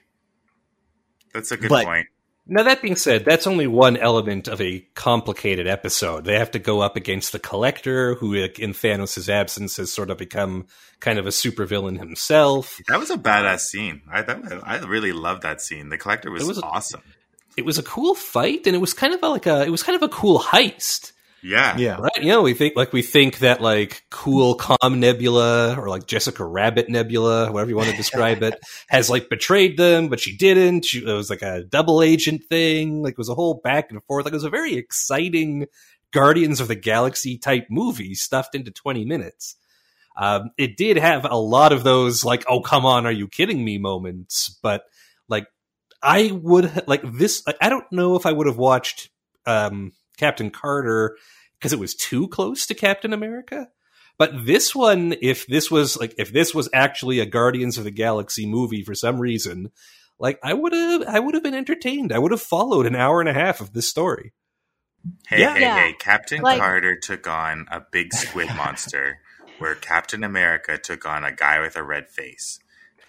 That's 1.34 1.50
a 1.50 1.56
good 1.56 1.68
but, 1.68 1.84
point. 1.84 2.08
Now 2.46 2.64
that 2.64 2.82
being 2.82 2.96
said, 2.96 3.24
that's 3.24 3.46
only 3.46 3.68
one 3.68 3.96
element 3.96 4.48
of 4.48 4.60
a 4.60 4.80
complicated 4.94 5.68
episode. 5.68 6.24
They 6.24 6.38
have 6.38 6.50
to 6.52 6.58
go 6.58 6.80
up 6.80 6.96
against 6.96 7.30
the 7.30 7.38
collector, 7.38 8.14
who 8.16 8.34
in 8.34 8.72
Thanos' 8.72 9.28
absence 9.28 9.76
has 9.76 9.92
sort 9.92 10.10
of 10.10 10.18
become 10.18 10.66
kind 10.98 11.20
of 11.20 11.26
a 11.26 11.30
supervillain 11.30 11.98
himself. 11.98 12.80
That 12.88 12.98
was 12.98 13.10
a 13.10 13.16
badass 13.16 13.60
scene. 13.60 14.02
I 14.10 14.22
that, 14.22 14.60
I 14.64 14.78
really 14.78 15.12
loved 15.12 15.42
that 15.42 15.60
scene. 15.60 15.88
The 15.88 15.98
collector 15.98 16.32
was, 16.32 16.44
was 16.44 16.58
awesome 16.58 17.02
it 17.56 17.64
was 17.64 17.78
a 17.78 17.82
cool 17.82 18.14
fight 18.14 18.66
and 18.66 18.74
it 18.74 18.80
was 18.80 18.94
kind 18.94 19.14
of 19.14 19.22
a, 19.22 19.28
like 19.28 19.46
a 19.46 19.62
it 19.62 19.70
was 19.70 19.82
kind 19.82 19.96
of 19.96 20.02
a 20.02 20.08
cool 20.08 20.38
heist. 20.40 21.12
Yeah. 21.42 21.76
Yeah. 21.76 21.96
Right. 21.96 22.18
You 22.18 22.28
know, 22.28 22.42
we 22.42 22.54
think 22.54 22.76
like 22.76 22.92
we 22.92 23.02
think 23.02 23.38
that 23.38 23.60
like 23.60 24.04
cool 24.10 24.54
calm 24.54 25.00
nebula 25.00 25.76
or 25.76 25.88
like 25.88 26.06
Jessica 26.06 26.44
Rabbit 26.44 26.88
nebula, 26.88 27.50
whatever 27.50 27.68
you 27.68 27.76
want 27.76 27.90
to 27.90 27.96
describe 27.96 28.42
it, 28.44 28.60
has 28.88 29.10
like 29.10 29.28
betrayed 29.28 29.76
them, 29.76 30.08
but 30.08 30.20
she 30.20 30.36
didn't. 30.36 30.84
She, 30.84 30.98
it 30.98 31.12
was 31.12 31.30
like 31.30 31.42
a 31.42 31.64
double 31.64 32.00
agent 32.00 32.44
thing. 32.44 33.02
Like 33.02 33.12
it 33.12 33.18
was 33.18 33.28
a 33.28 33.34
whole 33.34 33.54
back 33.54 33.90
and 33.90 34.02
forth. 34.04 34.24
Like 34.24 34.32
it 34.32 34.36
was 34.36 34.44
a 34.44 34.50
very 34.50 34.76
exciting 34.76 35.66
Guardians 36.12 36.60
of 36.60 36.68
the 36.68 36.76
Galaxy 36.76 37.38
type 37.38 37.66
movie 37.68 38.14
stuffed 38.14 38.54
into 38.54 38.70
20 38.70 39.04
minutes. 39.04 39.56
Um, 40.16 40.50
it 40.58 40.76
did 40.76 40.98
have 40.98 41.24
a 41.24 41.36
lot 41.36 41.72
of 41.72 41.84
those 41.84 42.24
like, 42.24 42.44
oh, 42.48 42.60
come 42.60 42.84
on, 42.84 43.06
are 43.06 43.12
you 43.12 43.26
kidding 43.26 43.64
me 43.64 43.78
moments, 43.78 44.58
but 44.62 44.84
like 44.84 44.91
I 46.02 46.32
would 46.32 46.86
like 46.86 47.02
this. 47.04 47.42
I 47.60 47.68
don't 47.68 47.90
know 47.92 48.16
if 48.16 48.26
I 48.26 48.32
would 48.32 48.46
have 48.46 48.58
watched 48.58 49.10
um, 49.46 49.92
Captain 50.16 50.50
Carter 50.50 51.16
because 51.58 51.72
it 51.72 51.78
was 51.78 51.94
too 51.94 52.28
close 52.28 52.66
to 52.66 52.74
Captain 52.74 53.12
America. 53.12 53.68
But 54.18 54.46
this 54.46 54.74
one, 54.74 55.14
if 55.22 55.46
this 55.46 55.70
was 55.70 55.98
like, 55.98 56.14
if 56.18 56.32
this 56.32 56.54
was 56.54 56.68
actually 56.72 57.20
a 57.20 57.26
Guardians 57.26 57.78
of 57.78 57.84
the 57.84 57.90
Galaxy 57.90 58.46
movie 58.46 58.82
for 58.82 58.94
some 58.94 59.18
reason, 59.18 59.70
like 60.18 60.38
I 60.42 60.54
would 60.54 60.72
have, 60.72 61.02
I 61.02 61.18
would 61.18 61.34
have 61.34 61.42
been 61.42 61.54
entertained. 61.54 62.12
I 62.12 62.18
would 62.18 62.32
have 62.32 62.42
followed 62.42 62.86
an 62.86 62.94
hour 62.94 63.20
and 63.20 63.28
a 63.28 63.32
half 63.34 63.60
of 63.60 63.72
this 63.72 63.88
story. 63.88 64.32
Hey, 65.26 65.40
yeah. 65.40 65.54
hey, 65.54 65.60
yeah. 65.60 65.76
hey! 65.78 65.94
Captain 65.98 66.42
like, 66.42 66.60
Carter 66.60 66.96
took 66.96 67.26
on 67.26 67.66
a 67.70 67.80
big 67.90 68.12
squid 68.14 68.48
monster, 68.56 69.18
where 69.58 69.74
Captain 69.74 70.22
America 70.22 70.78
took 70.78 71.06
on 71.06 71.24
a 71.24 71.32
guy 71.32 71.60
with 71.60 71.76
a 71.76 71.82
red 71.82 72.08
face. 72.08 72.60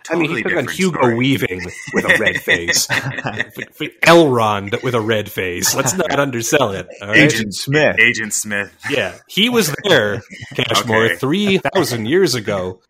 Totally 0.04 0.26
I 0.26 0.28
mean, 0.28 0.38
he 0.38 0.44
took 0.44 0.58
on 0.58 0.68
Hugo 0.68 1.00
story. 1.00 1.16
Weaving 1.16 1.62
with 1.94 2.06
a 2.06 2.18
red 2.20 2.42
face, 2.42 2.88
Elrond 2.88 4.84
with 4.84 4.96
a 4.96 5.02
red 5.02 5.32
face. 5.32 5.74
Let's 5.74 5.94
not 5.94 6.20
undersell 6.20 6.72
it. 6.72 6.88
Agent 7.02 7.56
Smith. 7.56 7.98
Agent 8.00 8.34
Smith. 8.34 8.76
Yeah, 8.90 9.18
he 9.28 9.50
was 9.50 9.74
there, 9.84 10.22
Cashmore, 10.56 11.06
okay. 11.06 11.16
three 11.16 11.58
thousand 11.58 12.08
years 12.08 12.36
ago. 12.36 12.82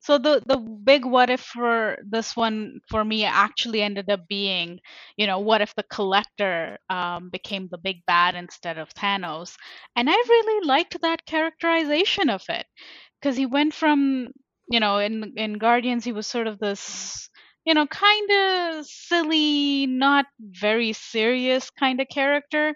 so 0.00 0.16
the 0.16 0.42
the 0.46 0.56
big 0.56 1.04
what 1.04 1.28
if 1.30 1.40
for 1.40 1.98
this 2.08 2.34
one 2.36 2.80
for 2.88 3.04
me 3.04 3.24
actually 3.24 3.82
ended 3.82 4.08
up 4.08 4.20
being 4.28 4.78
you 5.16 5.26
know 5.26 5.38
what 5.40 5.60
if 5.60 5.74
the 5.74 5.82
collector 5.82 6.78
um, 6.88 7.28
became 7.30 7.68
the 7.70 7.76
big 7.78 7.96
bad 8.06 8.34
instead 8.34 8.78
of 8.78 8.88
thanos 8.94 9.56
and 9.96 10.08
i 10.08 10.14
really 10.14 10.66
liked 10.66 11.00
that 11.02 11.26
characterization 11.26 12.30
of 12.30 12.42
it 12.48 12.66
because 13.20 13.36
he 13.36 13.46
went 13.46 13.74
from 13.74 14.28
you 14.70 14.80
know 14.80 14.98
in 14.98 15.32
in 15.36 15.58
Guardians 15.58 16.04
he 16.04 16.12
was 16.12 16.26
sort 16.26 16.46
of 16.46 16.58
this 16.58 17.28
you 17.64 17.74
know 17.74 17.86
kind 17.86 18.30
of 18.30 18.86
silly, 18.86 19.86
not 19.86 20.26
very 20.40 20.92
serious 20.92 21.70
kind 21.70 22.00
of 22.00 22.08
character. 22.08 22.74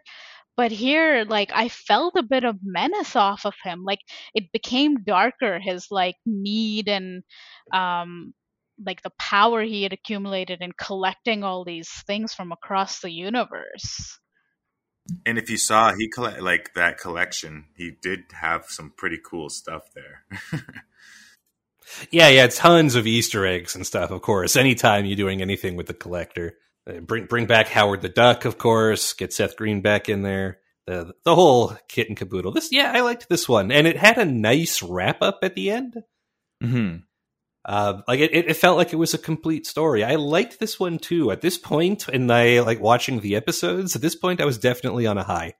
But 0.56 0.72
here, 0.72 1.24
like, 1.24 1.50
I 1.54 1.68
felt 1.68 2.16
a 2.16 2.22
bit 2.22 2.44
of 2.44 2.58
menace 2.62 3.16
off 3.16 3.44
of 3.46 3.54
him. 3.64 3.84
Like, 3.84 4.00
it 4.34 4.52
became 4.52 5.02
darker. 5.04 5.58
His 5.60 5.88
like 5.90 6.16
need 6.26 6.88
and 6.88 7.22
um, 7.72 8.34
like 8.84 9.02
the 9.02 9.12
power 9.18 9.62
he 9.62 9.82
had 9.82 9.92
accumulated 9.92 10.60
in 10.62 10.72
collecting 10.72 11.44
all 11.44 11.64
these 11.64 11.90
things 12.06 12.34
from 12.34 12.52
across 12.52 13.00
the 13.00 13.10
universe. 13.10 14.18
And 15.26 15.36
if 15.36 15.50
you 15.50 15.58
saw, 15.58 15.92
he 15.94 16.08
collect 16.08 16.40
like 16.40 16.74
that 16.74 16.98
collection. 16.98 17.66
He 17.76 17.92
did 18.02 18.20
have 18.32 18.66
some 18.66 18.92
pretty 18.96 19.18
cool 19.22 19.50
stuff 19.50 19.82
there. 19.94 20.24
yeah, 22.10 22.28
yeah, 22.28 22.46
tons 22.46 22.94
of 22.94 23.06
Easter 23.06 23.44
eggs 23.46 23.74
and 23.74 23.86
stuff. 23.86 24.10
Of 24.10 24.22
course, 24.22 24.56
anytime 24.56 25.04
you're 25.04 25.16
doing 25.16 25.42
anything 25.42 25.76
with 25.76 25.86
the 25.86 25.94
collector. 25.94 26.56
Uh, 26.88 27.00
Bring 27.00 27.26
bring 27.26 27.46
back 27.46 27.68
Howard 27.68 28.02
the 28.02 28.08
Duck, 28.08 28.44
of 28.44 28.58
course. 28.58 29.12
Get 29.12 29.32
Seth 29.32 29.56
Green 29.56 29.82
back 29.82 30.08
in 30.08 30.22
there. 30.22 30.58
The 30.86 31.14
the 31.24 31.34
whole 31.34 31.76
kit 31.88 32.08
and 32.08 32.16
caboodle. 32.16 32.52
This, 32.52 32.72
yeah, 32.72 32.90
I 32.92 33.00
liked 33.00 33.28
this 33.28 33.48
one, 33.48 33.70
and 33.70 33.86
it 33.86 33.96
had 33.96 34.18
a 34.18 34.24
nice 34.24 34.82
wrap 34.82 35.22
up 35.22 35.40
at 35.42 35.54
the 35.54 35.70
end. 35.70 36.02
hmm 36.60 36.96
Uh, 37.64 38.02
like 38.08 38.20
it, 38.20 38.34
it 38.34 38.56
felt 38.56 38.76
like 38.76 38.92
it 38.92 38.96
was 38.96 39.14
a 39.14 39.18
complete 39.18 39.66
story. 39.66 40.02
I 40.02 40.16
liked 40.16 40.58
this 40.58 40.80
one 40.80 40.98
too. 40.98 41.30
At 41.30 41.42
this 41.42 41.58
point, 41.58 42.08
in 42.08 42.26
my 42.26 42.60
like 42.60 42.80
watching 42.80 43.20
the 43.20 43.36
episodes, 43.36 43.94
at 43.94 44.02
this 44.02 44.16
point, 44.16 44.40
I 44.40 44.44
was 44.44 44.58
definitely 44.58 45.06
on 45.06 45.18
a 45.18 45.22
high. 45.22 45.54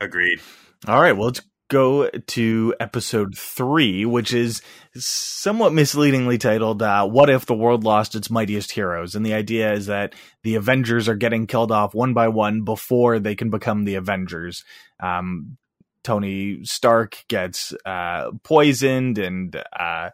Agreed. 0.00 0.40
All 0.88 1.00
right, 1.00 1.12
well, 1.12 1.26
let's 1.26 1.42
go 1.68 2.08
to 2.08 2.74
episode 2.80 3.38
three, 3.38 4.04
which 4.04 4.34
is 4.34 4.60
somewhat 4.96 5.72
misleadingly 5.72 6.36
titled 6.36 6.82
uh, 6.82 7.06
"What 7.06 7.30
If 7.30 7.46
the 7.46 7.54
World 7.54 7.84
Lost 7.84 8.16
Its 8.16 8.30
Mightiest 8.30 8.72
Heroes?" 8.72 9.14
And 9.14 9.24
the 9.24 9.34
idea 9.34 9.72
is 9.72 9.86
that 9.86 10.14
the 10.42 10.56
Avengers 10.56 11.08
are 11.08 11.14
getting 11.14 11.46
killed 11.46 11.70
off 11.70 11.94
one 11.94 12.12
by 12.12 12.28
one 12.28 12.64
before 12.64 13.20
they 13.20 13.36
can 13.36 13.50
become 13.50 13.84
the 13.84 13.94
Avengers. 13.94 14.64
Um, 15.00 15.58
Tony 16.02 16.64
Stark 16.64 17.24
gets 17.28 17.72
uh, 17.86 18.32
poisoned, 18.42 19.18
and 19.18 19.54
uh, 19.78 20.10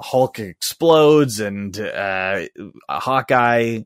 Hulk 0.00 0.38
explodes, 0.38 1.40
and 1.40 1.78
uh, 1.78 2.46
Hawkeye 2.88 3.80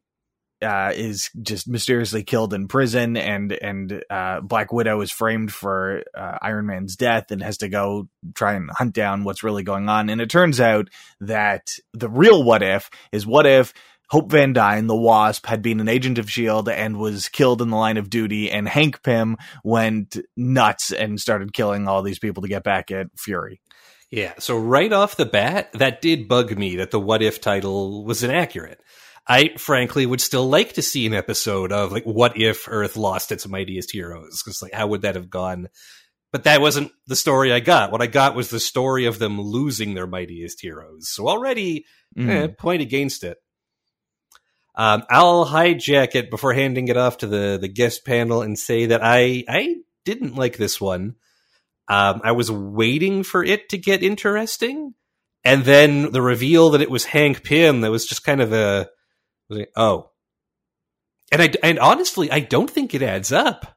uh, 0.62 0.92
is 0.94 1.30
just 1.40 1.68
mysteriously 1.68 2.22
killed 2.22 2.54
in 2.54 2.68
prison, 2.68 3.16
and 3.16 3.52
and 3.52 4.02
uh, 4.08 4.40
Black 4.40 4.72
Widow 4.72 5.00
is 5.00 5.10
framed 5.10 5.52
for 5.52 6.02
uh, 6.16 6.38
Iron 6.40 6.66
Man's 6.66 6.96
death 6.96 7.30
and 7.30 7.42
has 7.42 7.58
to 7.58 7.68
go 7.68 8.08
try 8.34 8.54
and 8.54 8.70
hunt 8.70 8.94
down 8.94 9.24
what's 9.24 9.42
really 9.42 9.62
going 9.62 9.88
on. 9.88 10.08
And 10.08 10.20
it 10.20 10.30
turns 10.30 10.60
out 10.60 10.88
that 11.20 11.68
the 11.92 12.08
real 12.08 12.42
what 12.42 12.62
if 12.62 12.90
is 13.12 13.26
what 13.26 13.46
if 13.46 13.74
Hope 14.10 14.30
Van 14.30 14.52
Dyne, 14.52 14.86
the 14.86 14.96
Wasp, 14.96 15.46
had 15.46 15.62
been 15.62 15.80
an 15.80 15.88
agent 15.88 16.18
of 16.18 16.30
Shield 16.30 16.68
and 16.68 16.98
was 16.98 17.28
killed 17.28 17.62
in 17.62 17.70
the 17.70 17.76
line 17.76 17.96
of 17.96 18.10
duty, 18.10 18.50
and 18.50 18.68
Hank 18.68 19.02
Pym 19.02 19.36
went 19.62 20.16
nuts 20.36 20.92
and 20.92 21.20
started 21.20 21.52
killing 21.52 21.88
all 21.88 22.02
these 22.02 22.18
people 22.18 22.42
to 22.42 22.48
get 22.48 22.64
back 22.64 22.90
at 22.90 23.08
Fury. 23.16 23.60
Yeah. 24.14 24.34
So 24.38 24.56
right 24.56 24.92
off 24.92 25.16
the 25.16 25.26
bat, 25.26 25.72
that 25.74 26.00
did 26.00 26.28
bug 26.28 26.56
me 26.56 26.76
that 26.76 26.90
the 26.92 27.00
what 27.00 27.20
if 27.22 27.40
title 27.40 28.04
was 28.04 28.22
inaccurate. 28.22 28.80
I 29.26 29.54
frankly 29.56 30.06
would 30.06 30.20
still 30.20 30.48
like 30.48 30.74
to 30.74 30.82
see 30.82 31.06
an 31.06 31.14
episode 31.14 31.72
of 31.72 31.90
like 31.92 32.04
what 32.04 32.36
if 32.38 32.68
Earth 32.68 32.96
lost 32.96 33.32
its 33.32 33.48
mightiest 33.48 33.90
heroes 33.90 34.42
because 34.42 34.62
like 34.62 34.72
how 34.74 34.86
would 34.88 35.02
that 35.02 35.16
have 35.16 35.30
gone? 35.30 35.68
But 36.30 36.44
that 36.44 36.60
wasn't 36.60 36.92
the 37.06 37.16
story 37.16 37.52
I 37.52 37.60
got. 37.60 37.90
What 37.90 38.02
I 38.02 38.06
got 38.06 38.34
was 38.36 38.50
the 38.50 38.60
story 38.60 39.06
of 39.06 39.18
them 39.18 39.40
losing 39.40 39.94
their 39.94 40.06
mightiest 40.06 40.60
heroes. 40.60 41.08
So 41.08 41.28
already 41.28 41.84
Mm. 42.16 42.28
eh, 42.28 42.46
point 42.46 42.80
against 42.82 43.24
it. 43.24 43.38
Um, 44.76 45.02
I'll 45.10 45.44
hijack 45.46 46.14
it 46.14 46.30
before 46.30 46.52
handing 46.52 46.86
it 46.88 46.96
off 46.96 47.18
to 47.18 47.26
the 47.26 47.58
the 47.60 47.68
guest 47.68 48.04
panel 48.04 48.42
and 48.42 48.58
say 48.58 48.86
that 48.86 49.00
I 49.02 49.44
I 49.48 49.76
didn't 50.04 50.34
like 50.36 50.56
this 50.56 50.80
one. 50.80 51.14
Um, 51.88 52.20
I 52.24 52.32
was 52.32 52.50
waiting 52.50 53.22
for 53.24 53.44
it 53.44 53.68
to 53.70 53.78
get 53.78 54.02
interesting, 54.02 54.94
and 55.44 55.64
then 55.64 56.12
the 56.12 56.22
reveal 56.22 56.70
that 56.70 56.80
it 56.80 56.90
was 56.90 57.04
Hank 57.04 57.44
Pym 57.44 57.82
that 57.82 57.90
was 57.90 58.06
just 58.06 58.24
kind 58.24 58.40
of 58.40 58.52
a 58.52 58.88
was 59.50 59.58
like, 59.58 59.70
oh, 59.76 60.10
and 61.30 61.42
I 61.42 61.52
and 61.62 61.78
honestly 61.78 62.30
I 62.30 62.40
don't 62.40 62.70
think 62.70 62.94
it 62.94 63.02
adds 63.02 63.32
up. 63.32 63.76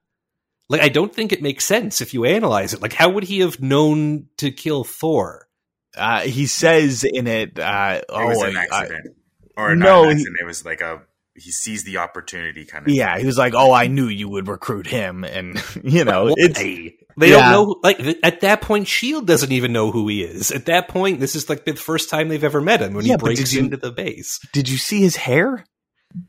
Like 0.69 0.81
I 0.81 0.89
don't 0.89 1.13
think 1.13 1.31
it 1.33 1.41
makes 1.41 1.65
sense 1.65 2.01
if 2.01 2.13
you 2.13 2.25
analyze 2.25 2.73
it. 2.73 2.81
Like 2.81 2.93
how 2.93 3.09
would 3.09 3.23
he 3.25 3.39
have 3.39 3.61
known 3.61 4.27
to 4.37 4.51
kill 4.51 4.83
Thor? 4.83 5.47
Uh, 5.95 6.21
he 6.21 6.45
says 6.45 7.03
in 7.03 7.25
it, 7.27 7.57
uh, 7.59 7.99
It 7.99 8.05
"Oh, 8.09 8.27
was 8.27 8.41
an 8.43 8.55
I- 8.57 8.67
I- 8.71 8.81
accident. 8.81 9.15
or 9.57 9.75
No, 9.75 10.03
not 10.03 10.11
an 10.11 10.17
he- 10.17 10.21
accident. 10.21 10.37
it 10.41 10.45
was 10.45 10.63
like 10.65 10.81
a 10.81 11.01
he 11.35 11.51
sees 11.51 11.83
the 11.83 11.97
opportunity 11.97 12.65
kind 12.65 12.87
of. 12.87 12.93
Yeah, 12.93 13.17
he 13.19 13.25
was 13.25 13.37
like, 13.37 13.53
"Oh, 13.55 13.71
I 13.71 13.87
knew 13.87 14.07
you 14.07 14.27
would 14.29 14.47
recruit 14.47 14.87
him," 14.87 15.23
and 15.23 15.61
you 15.83 16.03
know, 16.05 16.33
it's 16.35 16.59
Why? 16.59 16.91
They 17.17 17.31
Yeah. 17.31 17.51
don't 17.51 17.51
know. 17.51 17.79
Like 17.83 17.97
th- 17.97 18.19
at 18.23 18.41
that 18.41 18.61
point, 18.61 18.87
Shield 18.87 19.25
doesn't 19.25 19.51
even 19.51 19.73
know 19.73 19.91
who 19.91 20.07
he 20.07 20.21
is. 20.23 20.51
At 20.51 20.67
that 20.67 20.87
point, 20.87 21.19
this 21.19 21.35
is 21.35 21.49
like 21.49 21.65
the 21.65 21.73
first 21.75 22.09
time 22.11 22.27
they've 22.29 22.43
ever 22.43 22.61
met 22.61 22.81
him 22.81 22.93
when 22.93 23.05
Yeah, 23.05 23.13
he 23.13 23.17
breaks 23.17 23.51
you- 23.53 23.61
into 23.61 23.77
the 23.77 23.91
base. 23.91 24.39
Did 24.53 24.69
you 24.69 24.77
see 24.77 25.01
his 25.01 25.15
hair? 25.15 25.65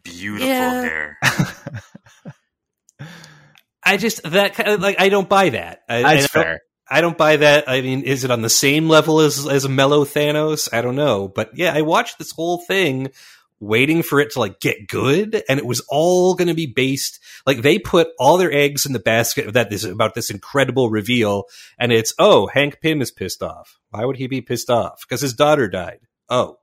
Beautiful 0.03 0.47
Yeah. 0.49 0.83
hair. 0.83 1.19
I 3.85 3.97
just 3.97 4.23
that 4.25 4.55
kind 4.55 4.71
of 4.71 4.81
like 4.81 5.01
I 5.01 5.09
don't 5.09 5.29
buy 5.29 5.51
that. 5.51 5.81
I, 5.89 5.97
I 5.99 6.03
That's 6.17 6.33
don't- 6.33 6.43
fair. 6.43 6.61
I 6.91 7.03
don't 7.03 7.19
buy 7.19 7.37
that. 7.37 7.69
I 7.69 7.83
mean, 7.83 8.03
is 8.03 8.25
it 8.25 8.31
on 8.31 8.41
the 8.41 8.49
same 8.49 8.89
level 8.89 9.21
as 9.21 9.47
as 9.47 9.65
a 9.67 9.69
mellow 9.69 10.05
Thanos? 10.07 10.69
I 10.73 10.81
don't 10.81 10.97
know, 10.97 11.29
but 11.29 11.51
yeah, 11.55 11.73
I 11.75 11.83
watched 11.83 12.19
this 12.19 12.33
whole 12.33 12.63
thing 12.67 13.11
waiting 13.61 14.03
for 14.03 14.21
it 14.21 14.33
to 14.33 14.41
like 14.41 14.61
get 14.61 14.89
good, 14.89 15.43
and 15.49 15.59
it 15.59 15.67
was 15.67 15.85
all 15.89 16.35
going 16.35 16.49
to 16.49 16.55
be 16.55 16.67
based 16.67 17.21
like 17.47 17.63
they 17.63 17.79
put 17.79 18.09
all 18.19 18.37
their 18.37 18.53
eggs 18.53 18.87
in 18.87 18.93
the 18.93 18.99
basket 18.99 19.47
of 19.47 19.55
that 19.55 19.71
this 19.71 19.85
about 19.85 20.15
this 20.15 20.31
incredible 20.31 20.91
reveal, 20.91 21.45
and 21.79 21.93
it's 21.93 22.15
oh 22.19 22.47
Hank 22.49 22.81
Pym 22.81 23.01
is 23.01 23.11
pissed 23.11 23.43
off. 23.43 23.79
Why 23.91 24.05
would 24.05 24.17
he 24.17 24.27
be 24.27 24.41
pissed 24.41 24.71
off? 24.71 25.05
Because 25.07 25.21
his 25.21 25.35
daughter 25.35 25.69
died. 25.69 26.01
Oh, 26.29 26.59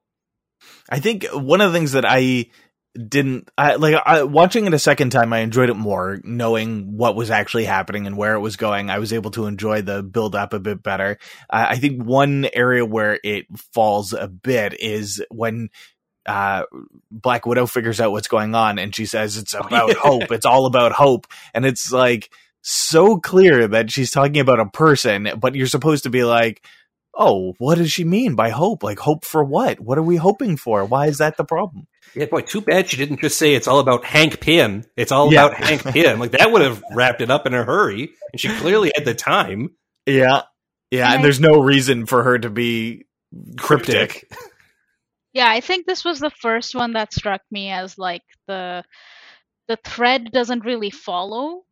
I 0.89 0.99
think 0.99 1.25
one 1.31 1.62
of 1.62 1.71
the 1.71 1.77
things 1.77 1.93
that 1.93 2.05
I 2.05 2.47
didn't 2.95 3.49
I 3.58 3.75
like 3.75 3.95
I, 4.05 4.23
watching 4.23 4.65
it 4.65 4.73
a 4.73 4.79
second 4.79 5.10
time 5.10 5.34
I 5.34 5.39
enjoyed 5.39 5.69
it 5.69 5.75
more 5.75 6.19
knowing 6.23 6.95
what 6.97 7.15
was 7.15 7.29
actually 7.29 7.65
happening 7.65 8.08
and 8.08 8.15
where 8.15 8.36
it 8.36 8.39
was 8.39 8.55
going 8.55 8.89
I 8.89 8.99
was 8.99 9.12
able 9.12 9.31
to 9.31 9.47
enjoy 9.47 9.81
the 9.81 10.01
build 10.01 10.34
up 10.34 10.53
a 10.53 10.60
bit 10.60 10.81
better 10.81 11.17
uh, 11.49 11.65
I 11.69 11.75
think 11.77 12.01
one 12.01 12.47
area 12.53 12.86
where 12.86 13.19
it 13.21 13.47
falls 13.73 14.13
a 14.13 14.29
bit 14.29 14.79
is 14.79 15.21
when 15.29 15.69
uh 16.25 16.63
Black 17.11 17.45
Widow 17.45 17.65
figures 17.67 17.99
out 18.01 18.11
what's 18.11 18.27
going 18.27 18.55
on 18.55 18.79
and 18.79 18.95
she 18.95 19.05
says 19.05 19.38
it's 19.38 19.53
about 19.53 19.93
hope 19.95 20.31
it's 20.31 20.45
all 20.45 20.65
about 20.65 20.91
hope 20.91 21.27
and 21.53 21.65
it's 21.65 21.91
like 21.91 22.31
so 22.61 23.17
clear 23.17 23.67
that 23.67 23.91
she's 23.91 24.11
talking 24.11 24.39
about 24.39 24.59
a 24.59 24.65
person 24.65 25.29
but 25.39 25.55
you're 25.55 25.67
supposed 25.67 26.03
to 26.03 26.09
be 26.09 26.23
like 26.23 26.65
oh 27.17 27.53
what 27.59 27.77
does 27.77 27.91
she 27.91 28.03
mean 28.03 28.35
by 28.35 28.49
hope 28.49 28.81
like 28.83 28.99
hope 28.99 29.23
for 29.23 29.43
what 29.43 29.79
what 29.79 29.97
are 29.97 30.03
we 30.03 30.15
hoping 30.15 30.57
for 30.57 30.83
why 30.83 31.05
is 31.07 31.19
that 31.19 31.38
the 31.38 31.45
problem 31.45 31.85
yeah, 32.13 32.25
boy, 32.25 32.41
too 32.41 32.61
bad 32.61 32.89
she 32.89 32.95
didn't 32.95 33.19
just 33.19 33.38
say 33.38 33.55
it's 33.55 33.67
all 33.67 33.79
about 33.79 34.05
Hank 34.05 34.39
Pym. 34.39 34.85
It's 34.95 35.11
all 35.11 35.33
Yeah. 35.33 35.47
about 35.47 35.57
Hank 35.57 35.83
Pym. 35.83 36.17
Like 36.17 36.31
that 36.31 36.49
would 36.49 36.61
have 36.61 36.81
wrapped 36.93 37.19
it 37.19 37.29
up 37.29 37.45
in 37.45 37.53
a 37.53 37.61
hurry, 37.65 38.11
and 38.31 38.39
she 38.39 38.47
clearly 38.55 38.93
had 38.95 39.03
the 39.03 39.13
time. 39.13 39.71
Yeah. 40.05 40.43
Yeah, 40.91 41.09
and 41.11 41.19
I- 41.19 41.21
there's 41.23 41.41
no 41.41 41.59
reason 41.59 42.05
for 42.05 42.23
her 42.23 42.38
to 42.39 42.49
be 42.49 43.05
cryptic. 43.57 44.31
Yeah, 45.36 45.50
I 45.52 45.62
think 45.62 45.86
this 45.88 46.06
was 46.06 46.19
the 46.19 46.32
first 46.32 46.76
one 46.76 46.93
that 46.93 47.13
struck 47.13 47.41
me 47.52 47.69
as 47.71 47.98
like 48.00 48.24
the 48.48 48.84
the 49.67 49.78
thread 49.86 50.32
doesn't 50.32 50.65
really 50.65 50.91
follow 50.91 51.63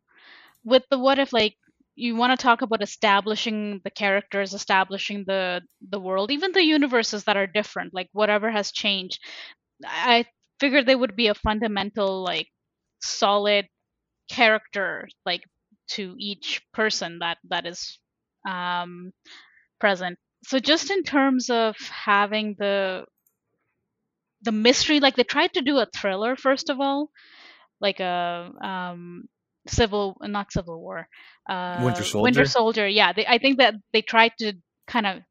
with 0.64 0.84
the 0.90 0.98
what 0.98 1.18
if 1.18 1.32
like 1.32 1.56
you 1.96 2.16
want 2.16 2.38
to 2.38 2.42
talk 2.42 2.62
about 2.62 2.82
establishing 2.82 3.80
the 3.84 3.90
characters, 3.90 4.54
establishing 4.54 5.24
the 5.26 5.62
the 5.90 6.00
world, 6.00 6.30
even 6.32 6.52
the 6.52 6.64
universes 6.64 7.24
that 7.24 7.36
are 7.38 7.46
different, 7.48 7.94
like 7.94 8.08
whatever 8.12 8.50
has 8.50 8.72
changed. 8.72 9.20
I 9.84 10.26
figured 10.60 10.86
there 10.86 10.98
would 10.98 11.16
be 11.16 11.28
a 11.28 11.34
fundamental 11.34 12.22
like 12.24 12.48
solid 13.02 13.68
character 14.30 15.08
like 15.26 15.42
to 15.90 16.16
each 16.18 16.62
person 16.74 17.20
that 17.20 17.38
that 17.50 17.66
is 17.66 17.98
um 18.48 19.12
present. 19.80 20.18
So 20.46 20.58
just 20.58 20.90
in 20.90 21.02
terms 21.04 21.50
of 21.50 21.76
having 21.78 22.56
the 22.58 23.06
the 24.44 24.52
mystery 24.52 25.00
like 25.00 25.16
they 25.16 25.24
tried 25.24 25.52
to 25.54 25.62
do 25.62 25.78
a 25.78 25.86
thriller 25.96 26.36
first 26.36 26.70
of 26.70 26.80
all 26.80 27.10
like 27.80 28.00
a 28.00 28.50
um 28.62 29.24
civil 29.68 30.16
not 30.22 30.52
civil 30.52 30.80
war 30.80 31.08
uh 31.48 32.02
Winter 32.02 32.04
Soldier? 32.04 32.22
winter 32.22 32.44
soldier 32.44 32.88
yeah 32.88 33.12
they, 33.12 33.26
i 33.26 33.38
think 33.38 33.58
that 33.58 33.74
they 33.92 34.02
tried 34.02 34.32
to 34.38 34.54
kind 34.88 35.06
of 35.06 35.22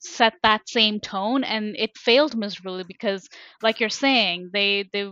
set 0.00 0.34
that 0.42 0.68
same 0.68 1.00
tone 1.00 1.44
and 1.44 1.76
it 1.78 1.96
failed 1.96 2.36
miserably 2.36 2.84
because 2.84 3.28
like 3.62 3.80
you're 3.80 3.88
saying 3.88 4.50
they 4.52 4.88
they 4.92 5.10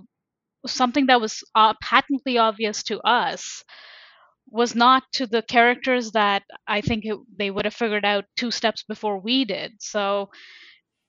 something 0.66 1.06
that 1.06 1.20
was 1.20 1.42
uh, 1.54 1.74
patently 1.83 2.38
obvious 2.38 2.83
to 2.85 3.00
us 3.00 3.64
was 4.50 4.74
not 4.74 5.02
to 5.12 5.26
the 5.26 5.42
characters 5.42 6.12
that 6.12 6.42
i 6.66 6.80
think 6.80 7.04
it, 7.04 7.16
they 7.38 7.50
would 7.50 7.64
have 7.64 7.74
figured 7.74 8.04
out 8.04 8.24
two 8.37 8.50
steps 8.50 8.83
before 8.85 9.18
we 9.20 9.44
did 9.44 9.72
so 9.80 10.28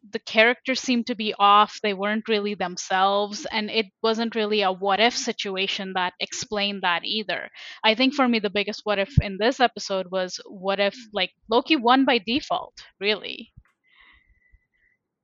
the 0.09 0.19
characters 0.19 0.79
seemed 0.79 1.07
to 1.07 1.15
be 1.15 1.33
off 1.37 1.79
they 1.83 1.93
weren't 1.93 2.27
really 2.27 2.55
themselves 2.55 3.45
and 3.51 3.69
it 3.69 3.85
wasn't 4.01 4.35
really 4.35 4.61
a 4.61 4.71
what 4.71 4.99
if 4.99 5.15
situation 5.15 5.93
that 5.93 6.13
explained 6.19 6.81
that 6.81 7.01
either 7.03 7.49
i 7.83 7.93
think 7.93 8.13
for 8.13 8.27
me 8.27 8.39
the 8.39 8.49
biggest 8.49 8.81
what 8.83 8.99
if 8.99 9.21
in 9.21 9.37
this 9.39 9.59
episode 9.59 10.07
was 10.11 10.39
what 10.47 10.79
if 10.79 10.95
like 11.13 11.31
loki 11.49 11.75
won 11.75 12.05
by 12.05 12.17
default 12.17 12.73
really 12.99 13.51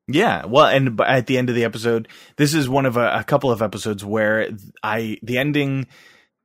Yeah, 0.09 0.45
well, 0.45 0.67
and 0.67 1.01
at 1.01 1.27
the 1.27 1.37
end 1.37 1.49
of 1.49 1.55
the 1.55 1.65
episode, 1.65 2.07
this 2.37 2.53
is 2.53 2.69
one 2.69 2.85
of 2.85 2.95
a, 2.95 3.17
a 3.19 3.23
couple 3.25 3.51
of 3.51 3.61
episodes 3.61 4.05
where 4.05 4.49
I 4.81 5.17
the 5.21 5.37
ending 5.37 5.87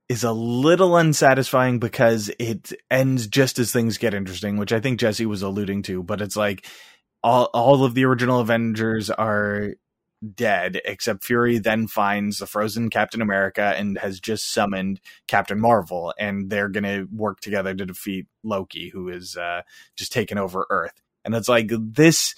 is 0.08 0.24
a 0.24 0.32
little 0.32 0.96
unsatisfying 0.96 1.78
because 1.78 2.30
it 2.38 2.72
ends 2.90 3.28
just 3.28 3.58
as 3.58 3.72
things 3.72 3.98
get 3.98 4.14
interesting, 4.14 4.56
which 4.56 4.72
I 4.72 4.80
think 4.80 5.00
Jesse 5.00 5.26
was 5.26 5.42
alluding 5.42 5.82
to. 5.84 6.02
But 6.02 6.20
it's 6.20 6.36
like 6.36 6.66
all 7.22 7.50
all 7.54 7.84
of 7.84 7.94
the 7.94 8.04
original 8.04 8.40
Avengers 8.40 9.10
are 9.10 9.74
dead, 10.34 10.80
except 10.84 11.24
Fury 11.24 11.58
then 11.58 11.86
finds 11.86 12.38
the 12.38 12.46
frozen 12.46 12.90
Captain 12.90 13.20
America 13.20 13.74
and 13.76 13.98
has 13.98 14.20
just 14.20 14.52
summoned 14.52 15.00
Captain 15.26 15.60
Marvel, 15.60 16.14
and 16.18 16.50
they're 16.50 16.68
going 16.68 16.84
to 16.84 17.08
work 17.12 17.40
together 17.40 17.74
to 17.74 17.86
defeat 17.86 18.26
Loki, 18.44 18.88
who 18.88 19.08
is 19.08 19.36
uh, 19.36 19.62
just 19.96 20.12
taken 20.12 20.38
over 20.38 20.66
Earth. 20.70 21.00
And 21.24 21.34
it's 21.34 21.48
like 21.48 21.70
this, 21.70 22.34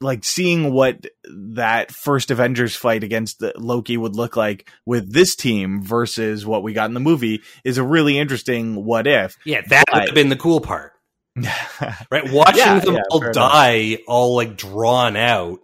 like 0.00 0.24
seeing 0.24 0.72
what 0.72 1.06
that 1.24 1.90
first 1.92 2.30
Avengers 2.30 2.74
fight 2.74 3.02
against 3.04 3.38
the 3.38 3.52
Loki 3.56 3.96
would 3.96 4.16
look 4.16 4.36
like 4.36 4.70
with 4.84 5.12
this 5.12 5.34
team 5.34 5.82
versus 5.82 6.44
what 6.44 6.62
we 6.62 6.72
got 6.72 6.88
in 6.88 6.94
the 6.94 7.00
movie 7.00 7.42
is 7.64 7.78
a 7.78 7.82
really 7.82 8.18
interesting 8.18 8.84
what 8.84 9.06
if. 9.06 9.36
Yeah, 9.44 9.62
that 9.68 9.84
would 9.92 10.06
have 10.06 10.14
been 10.14 10.28
the 10.28 10.36
cool 10.36 10.60
part. 10.60 10.92
right? 12.10 12.32
Watching 12.32 12.56
Yeah, 12.56 12.80
them 12.80 12.96
yeah, 12.96 13.02
all 13.10 13.20
fair 13.20 13.32
enough. 13.32 13.54
die, 13.54 13.98
all 14.08 14.36
like 14.36 14.56
drawn 14.56 15.16
out, 15.16 15.60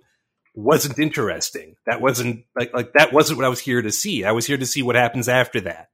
wasn't 0.55 0.99
interesting. 0.99 1.77
That 1.87 2.01
wasn't 2.01 2.45
like 2.57 2.75
like 2.75 2.93
that 2.95 3.13
wasn't 3.13 3.39
what 3.39 3.47
I 3.47 3.51
was 3.51 3.61
here 3.61 3.83
to 3.83 3.93
see. 3.93 4.25
I 4.25 4.33
was 4.33 4.47
here 4.47 4.59
to 4.59 4.67
see 4.67 4.83
what 4.83 4.97
happens 4.97 5.29
after 5.29 5.63
that. 5.63 5.89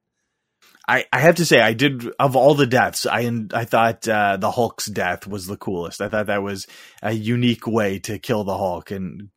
I, 0.89 1.05
I 1.13 1.21
have 1.21 1.37
to 1.37 1.47
say, 1.47 1.61
I 1.61 1.75
did 1.75 2.09
of 2.19 2.37
all 2.37 2.55
the 2.55 2.67
deaths, 2.67 3.07
I 3.07 3.31
I 3.55 3.65
thought 3.67 4.09
uh, 4.09 4.37
the 4.39 4.51
Hulk's 4.51 4.87
death 4.87 5.27
was 5.27 5.47
the 5.47 5.57
coolest. 5.57 6.01
I 6.01 6.09
thought 6.09 6.27
that 6.27 6.43
was 6.43 6.67
a 7.03 7.13
unique 7.13 7.67
way 7.67 7.99
to 8.01 8.19
kill 8.19 8.45
the 8.45 8.57
Hulk, 8.57 8.91
and 8.91 9.31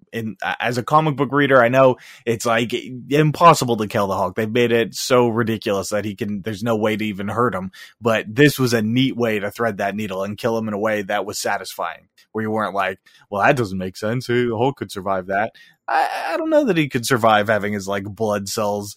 as 0.60 0.78
a 0.78 0.84
comic 0.84 1.16
book 1.16 1.32
reader, 1.32 1.62
I 1.62 1.70
know 1.70 1.98
it's 2.26 2.46
like 2.46 2.74
impossible 3.10 3.78
to 3.78 3.88
kill 3.88 4.08
the 4.08 4.16
Hulk. 4.16 4.36
They've 4.36 4.52
made 4.52 4.72
it 4.72 4.94
so 4.96 5.28
ridiculous 5.28 5.90
that 5.90 6.06
he 6.06 6.16
can. 6.16 6.42
There's 6.42 6.64
no 6.64 6.76
way 6.76 6.98
to 6.98 7.06
even 7.06 7.28
hurt 7.28 7.56
him. 7.56 7.72
But 8.00 8.26
this 8.34 8.60
was 8.60 8.74
a 8.74 8.82
neat 8.82 9.16
way 9.16 9.40
to 9.40 9.52
thread 9.52 9.78
that 9.78 9.96
needle 9.96 10.24
and 10.24 10.38
kill 10.38 10.58
him 10.58 10.68
in 10.68 10.74
a 10.74 10.80
way 10.80 11.02
that 11.04 11.26
was 11.26 11.40
satisfying, 11.40 12.10
where 12.32 12.44
you 12.44 12.52
weren't 12.52 12.76
like, 12.76 13.00
well, 13.30 13.42
that 13.42 13.58
doesn't 13.58 13.78
make 13.78 13.98
sense. 13.98 14.28
The 14.28 14.50
Hulk 14.56 14.78
could 14.78 14.92
survive 14.92 15.28
that. 15.28 15.54
I, 15.88 16.34
I 16.34 16.38
don't 16.38 16.50
know 16.50 16.66
that 16.66 16.78
he 16.78 16.90
could 16.90 17.06
survive 17.06 17.48
having 17.48 17.74
his 17.74 17.88
like 17.88 18.04
blood 18.04 18.48
cells 18.50 18.96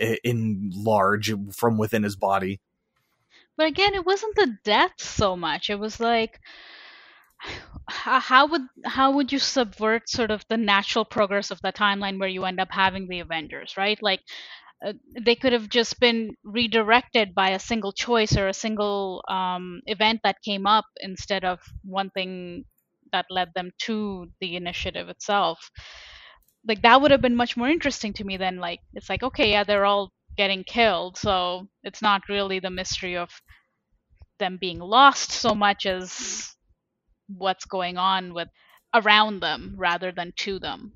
i- 0.00 0.18
in 0.24 0.70
large 0.74 1.32
from 1.54 1.78
within 1.78 2.02
his 2.02 2.16
body. 2.16 2.60
But 3.56 3.66
again, 3.66 3.94
it 3.94 4.06
wasn't 4.06 4.36
the 4.36 4.56
death 4.64 4.92
so 4.98 5.36
much. 5.36 5.68
It 5.68 5.78
was 5.78 6.00
like 6.00 6.40
how, 7.88 8.46
would 8.46 8.62
how 8.84 9.12
would 9.12 9.32
you 9.32 9.38
subvert 9.38 10.08
sort 10.08 10.30
of 10.30 10.44
the 10.48 10.56
natural 10.56 11.04
progress 11.04 11.50
of 11.50 11.60
the 11.62 11.72
timeline 11.72 12.18
where 12.18 12.28
you 12.28 12.44
end 12.44 12.60
up 12.60 12.68
having 12.70 13.08
the 13.08 13.20
Avengers, 13.20 13.76
right? 13.76 14.00
Like 14.02 14.20
uh, 14.84 14.94
they 15.20 15.34
could 15.36 15.52
have 15.52 15.68
just 15.68 16.00
been 16.00 16.36
redirected 16.44 17.34
by 17.34 17.50
a 17.50 17.58
single 17.58 17.92
choice 17.92 18.36
or 18.36 18.48
a 18.48 18.54
single 18.54 19.22
um, 19.28 19.82
event 19.86 20.20
that 20.24 20.42
came 20.44 20.66
up 20.66 20.86
instead 21.00 21.44
of 21.44 21.60
one 21.84 22.10
thing 22.10 22.64
that 23.12 23.26
led 23.30 23.50
them 23.54 23.70
to 23.78 24.26
the 24.40 24.56
initiative 24.56 25.08
itself. 25.08 25.70
Like 26.66 26.82
that 26.82 27.00
would 27.02 27.10
have 27.10 27.20
been 27.22 27.36
much 27.36 27.56
more 27.56 27.68
interesting 27.68 28.12
to 28.14 28.24
me 28.24 28.36
than 28.38 28.58
like 28.58 28.80
it's 28.94 29.08
like 29.10 29.22
okay, 29.22 29.50
yeah, 29.50 29.64
they're 29.64 29.86
all 29.86 30.12
getting 30.36 30.64
killed, 30.64 31.18
so 31.18 31.68
it's 31.82 32.02
not 32.02 32.28
really 32.28 32.60
the 32.60 32.70
mystery 32.70 33.16
of 33.16 33.30
them 34.38 34.56
being 34.60 34.78
lost 34.78 35.30
so 35.30 35.54
much 35.54 35.86
as 35.86 36.56
what's 37.36 37.64
going 37.64 37.96
on 37.96 38.34
with 38.34 38.48
around 38.94 39.40
them 39.40 39.74
rather 39.78 40.12
than 40.12 40.32
to 40.36 40.58
them. 40.58 40.92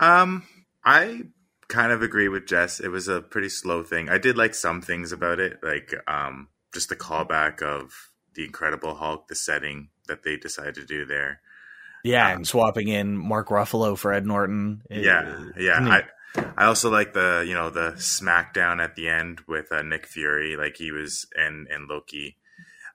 Um, 0.00 0.46
I 0.84 1.22
kind 1.68 1.92
of 1.92 2.02
agree 2.02 2.28
with 2.28 2.46
Jess. 2.46 2.80
It 2.80 2.88
was 2.88 3.08
a 3.08 3.20
pretty 3.20 3.48
slow 3.48 3.82
thing. 3.82 4.08
I 4.08 4.18
did 4.18 4.36
like 4.36 4.54
some 4.54 4.80
things 4.82 5.12
about 5.12 5.38
it, 5.38 5.58
like 5.62 5.94
um, 6.06 6.48
just 6.74 6.88
the 6.88 6.96
callback 6.96 7.62
of 7.62 7.92
the 8.34 8.44
Incredible 8.44 8.94
Hulk, 8.94 9.28
the 9.28 9.34
setting 9.34 9.88
that 10.08 10.22
they 10.22 10.36
decided 10.36 10.74
to 10.76 10.84
do 10.86 11.04
there. 11.04 11.40
Yeah, 12.02 12.28
Um, 12.30 12.36
and 12.36 12.48
swapping 12.48 12.88
in 12.88 13.16
Mark 13.18 13.48
Ruffalo 13.48 13.96
for 13.96 14.12
Ed 14.12 14.26
Norton. 14.26 14.82
Yeah, 14.90 15.20
Uh, 15.20 15.44
yeah. 15.58 15.78
neat. 15.80 15.90
I 15.90 16.02
I 16.56 16.64
also 16.66 16.90
like 16.90 17.12
the 17.12 17.44
you 17.46 17.54
know 17.54 17.70
the 17.70 17.92
smackdown 17.96 18.82
at 18.82 18.94
the 18.94 19.08
end 19.08 19.40
with 19.48 19.72
uh, 19.72 19.82
Nick 19.82 20.06
Fury, 20.06 20.56
like 20.56 20.76
he 20.76 20.92
was 20.92 21.26
and 21.36 21.66
and 21.68 21.88
Loki. 21.88 22.36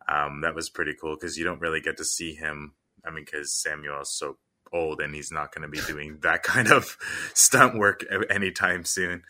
Um, 0.07 0.41
that 0.41 0.55
was 0.55 0.69
pretty 0.69 0.93
cool 0.99 1.15
because 1.15 1.37
you 1.37 1.45
don't 1.45 1.61
really 1.61 1.81
get 1.81 1.97
to 1.97 2.05
see 2.05 2.33
him. 2.33 2.73
I 3.05 3.11
mean, 3.11 3.25
because 3.25 3.53
Samuel's 3.53 4.15
so 4.15 4.37
old 4.71 4.99
and 4.99 5.15
he's 5.15 5.31
not 5.31 5.53
going 5.53 5.63
to 5.63 5.67
be 5.67 5.85
doing 5.87 6.19
that 6.23 6.43
kind 6.43 6.71
of 6.71 6.97
stunt 7.33 7.77
work 7.77 8.03
anytime 8.29 8.85
soon. 8.85 9.23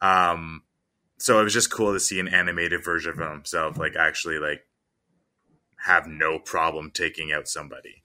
Um, 0.00 0.62
so 1.18 1.40
it 1.40 1.44
was 1.44 1.52
just 1.52 1.70
cool 1.70 1.92
to 1.92 2.00
see 2.00 2.18
an 2.18 2.28
animated 2.28 2.84
version 2.84 3.20
of 3.20 3.30
himself, 3.30 3.76
like 3.76 3.94
actually 3.96 4.38
like 4.38 4.66
have 5.84 6.06
no 6.06 6.38
problem 6.38 6.90
taking 6.92 7.32
out 7.32 7.48
somebody. 7.48 8.02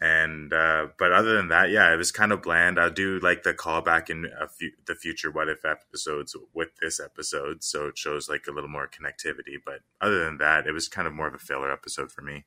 And 0.00 0.52
uh, 0.52 0.88
but 0.98 1.12
other 1.12 1.36
than 1.36 1.48
that, 1.48 1.70
yeah, 1.70 1.92
it 1.92 1.96
was 1.96 2.12
kind 2.12 2.32
of 2.32 2.42
bland. 2.42 2.78
I'll 2.78 2.90
do 2.90 3.18
like 3.20 3.42
the 3.42 3.54
callback 3.54 4.10
in 4.10 4.26
a 4.40 4.48
few, 4.48 4.72
the 4.86 4.94
future 4.94 5.30
what 5.30 5.48
if 5.48 5.64
episodes 5.64 6.36
with 6.54 6.76
this 6.80 7.00
episode, 7.00 7.62
so 7.62 7.86
it 7.88 7.98
shows 7.98 8.28
like 8.28 8.46
a 8.48 8.52
little 8.52 8.70
more 8.70 8.88
connectivity. 8.88 9.56
But 9.64 9.80
other 10.00 10.24
than 10.24 10.38
that, 10.38 10.66
it 10.66 10.72
was 10.72 10.88
kind 10.88 11.06
of 11.06 11.14
more 11.14 11.28
of 11.28 11.34
a 11.34 11.38
filler 11.38 11.72
episode 11.72 12.12
for 12.12 12.22
me. 12.22 12.44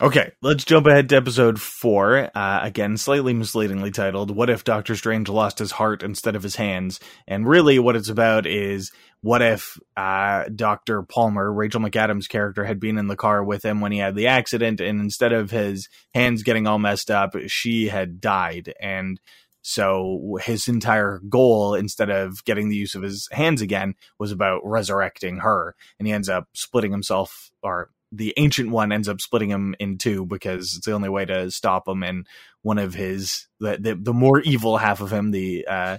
Okay, 0.00 0.32
let's 0.40 0.64
jump 0.64 0.86
ahead 0.86 1.10
to 1.10 1.16
episode 1.16 1.60
four. 1.60 2.30
Uh, 2.34 2.60
again, 2.62 2.96
slightly 2.96 3.34
misleadingly 3.34 3.90
titled, 3.90 4.34
What 4.34 4.50
If 4.50 4.64
Doctor 4.64 4.96
Strange 4.96 5.28
Lost 5.28 5.58
His 5.58 5.72
Heart 5.72 6.02
Instead 6.02 6.34
of 6.34 6.42
His 6.42 6.56
Hands? 6.56 6.98
And 7.28 7.46
really, 7.46 7.78
what 7.78 7.94
it's 7.94 8.08
about 8.08 8.46
is 8.46 8.90
what 9.22 9.40
if 9.40 9.78
uh, 9.96 10.44
Dr. 10.54 11.02
Palmer, 11.02 11.52
Rachel 11.52 11.80
McAdams' 11.80 12.28
character, 12.28 12.64
had 12.64 12.80
been 12.80 12.98
in 12.98 13.06
the 13.06 13.16
car 13.16 13.42
with 13.42 13.64
him 13.64 13.80
when 13.80 13.92
he 13.92 13.98
had 13.98 14.16
the 14.16 14.26
accident, 14.26 14.80
and 14.80 15.00
instead 15.00 15.32
of 15.32 15.50
his 15.50 15.88
hands 16.12 16.42
getting 16.42 16.66
all 16.66 16.80
messed 16.80 17.10
up, 17.10 17.34
she 17.46 17.86
had 17.86 18.20
died. 18.20 18.74
And 18.80 19.20
so 19.62 20.38
his 20.42 20.66
entire 20.66 21.20
goal, 21.28 21.74
instead 21.74 22.10
of 22.10 22.44
getting 22.44 22.68
the 22.68 22.76
use 22.76 22.96
of 22.96 23.02
his 23.02 23.28
hands 23.30 23.62
again, 23.62 23.94
was 24.18 24.32
about 24.32 24.60
resurrecting 24.64 25.38
her. 25.38 25.76
And 25.98 26.08
he 26.08 26.12
ends 26.12 26.28
up 26.28 26.48
splitting 26.52 26.90
himself, 26.90 27.52
or 27.62 27.90
the 28.10 28.34
ancient 28.36 28.70
one 28.70 28.90
ends 28.90 29.08
up 29.08 29.20
splitting 29.20 29.50
him 29.50 29.76
in 29.78 29.98
two 29.98 30.26
because 30.26 30.74
it's 30.76 30.86
the 30.86 30.92
only 30.92 31.08
way 31.08 31.24
to 31.26 31.48
stop 31.52 31.86
him. 31.86 32.02
And 32.02 32.26
one 32.62 32.78
of 32.78 32.94
his, 32.94 33.46
the, 33.60 33.78
the, 33.80 33.94
the 33.94 34.12
more 34.12 34.40
evil 34.40 34.78
half 34.78 35.00
of 35.00 35.12
him, 35.12 35.30
the 35.30 35.64
uh, 35.66 35.98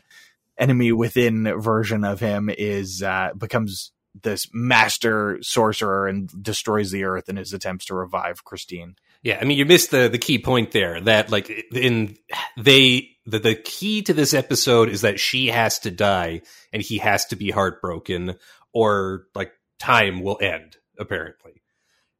enemy 0.58 0.92
within 0.92 1.60
version 1.60 2.04
of 2.04 2.20
him, 2.20 2.50
is 2.50 3.02
uh, 3.02 3.32
becomes 3.38 3.92
this 4.22 4.48
master 4.54 5.40
sorcerer 5.42 6.08
and 6.08 6.30
destroys 6.44 6.92
the 6.92 7.04
earth 7.04 7.30
in 7.30 7.38
his 7.38 7.54
attempts 7.54 7.86
to 7.86 7.96
revive 7.96 8.44
Christine. 8.44 8.96
Yeah, 9.24 9.40
I 9.42 9.46
mean, 9.46 9.58
you 9.58 9.66
missed 9.66 9.92
the 9.92 10.10
the 10.10 10.18
key 10.18 10.38
point 10.38 10.72
there. 10.72 11.00
That 11.02 11.32
like 11.32 11.50
in 11.74 12.18
they 12.58 13.10
the 13.26 13.40
the 13.40 13.56
key 13.56 14.02
to 14.04 14.14
this 14.14 14.34
episode 14.34 14.90
is 14.90 15.02
that 15.02 15.20
she 15.20 15.48
has 15.48 15.80
to 15.80 15.92
die 15.92 16.42
and 16.72 16.82
he 16.82 16.98
has 16.98 17.26
to 17.28 17.36
be 17.36 17.50
heartbroken, 17.50 18.36
or 18.74 19.26
like 19.34 19.54
time 19.80 20.22
will 20.22 20.38
end. 20.42 20.78
Apparently, 21.00 21.64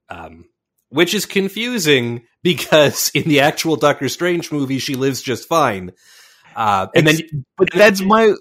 um, 0.10 0.46
which 0.90 1.14
is 1.14 1.26
confusing 1.26 2.24
because 2.42 3.12
in 3.14 3.24
the 3.24 3.42
actual 3.42 3.76
Doctor 3.76 4.10
Strange 4.10 4.52
movie, 4.52 4.80
she 4.80 4.96
lives 4.96 5.22
just 5.22 5.48
fine. 5.48 5.92
Uh, 6.56 6.88
and 6.96 7.08
then, 7.08 7.46
but 7.58 7.70
that's 7.74 8.02
my 8.02 8.34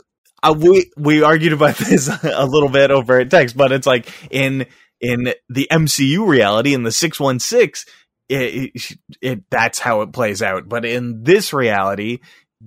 uh, 0.42 0.54
we 0.56 0.90
we 0.96 1.22
argued 1.22 1.52
about 1.52 1.76
this 1.78 2.08
a 2.08 2.46
little 2.46 2.68
bit 2.68 2.90
over 2.90 3.20
at 3.20 3.30
text, 3.30 3.56
but 3.56 3.72
it's 3.72 3.86
like 3.86 4.08
in 4.30 4.66
in 5.00 5.34
the 5.48 5.68
MCU 5.70 6.26
reality 6.26 6.74
in 6.74 6.82
the 6.82 6.92
six 6.92 7.18
one 7.18 7.38
six, 7.38 7.84
it, 8.28 8.72
it 9.20 9.44
that's 9.50 9.78
how 9.78 10.02
it 10.02 10.12
plays 10.12 10.42
out. 10.42 10.68
But 10.68 10.84
in 10.84 11.22
this 11.24 11.52
reality, 11.52 12.20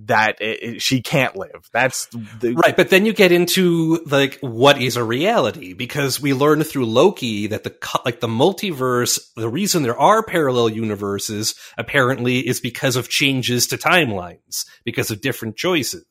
that 0.04 0.40
it, 0.40 0.62
it- 0.62 0.82
she 0.82 1.00
can't 1.02 1.34
live. 1.36 1.68
That's 1.72 2.06
the 2.40 2.52
Right, 2.54 2.76
but 2.76 2.90
then 2.90 3.06
you 3.06 3.12
get 3.12 3.32
into 3.32 4.00
like 4.06 4.38
what 4.40 4.80
is 4.80 4.96
a 4.96 5.02
reality 5.04 5.72
because 5.72 6.20
we 6.20 6.34
learn 6.34 6.62
through 6.64 6.86
Loki 6.86 7.46
that 7.48 7.64
the 7.64 7.70
co- 7.70 8.02
like 8.04 8.20
the 8.20 8.28
multiverse, 8.28 9.18
the 9.36 9.48
reason 9.48 9.82
there 9.82 9.98
are 9.98 10.22
parallel 10.22 10.68
universes 10.68 11.54
apparently 11.78 12.46
is 12.46 12.60
because 12.60 12.96
of 12.96 13.08
changes 13.08 13.66
to 13.68 13.78
timelines, 13.78 14.66
because 14.84 15.10
of 15.10 15.20
different 15.20 15.56
choices. 15.56 16.04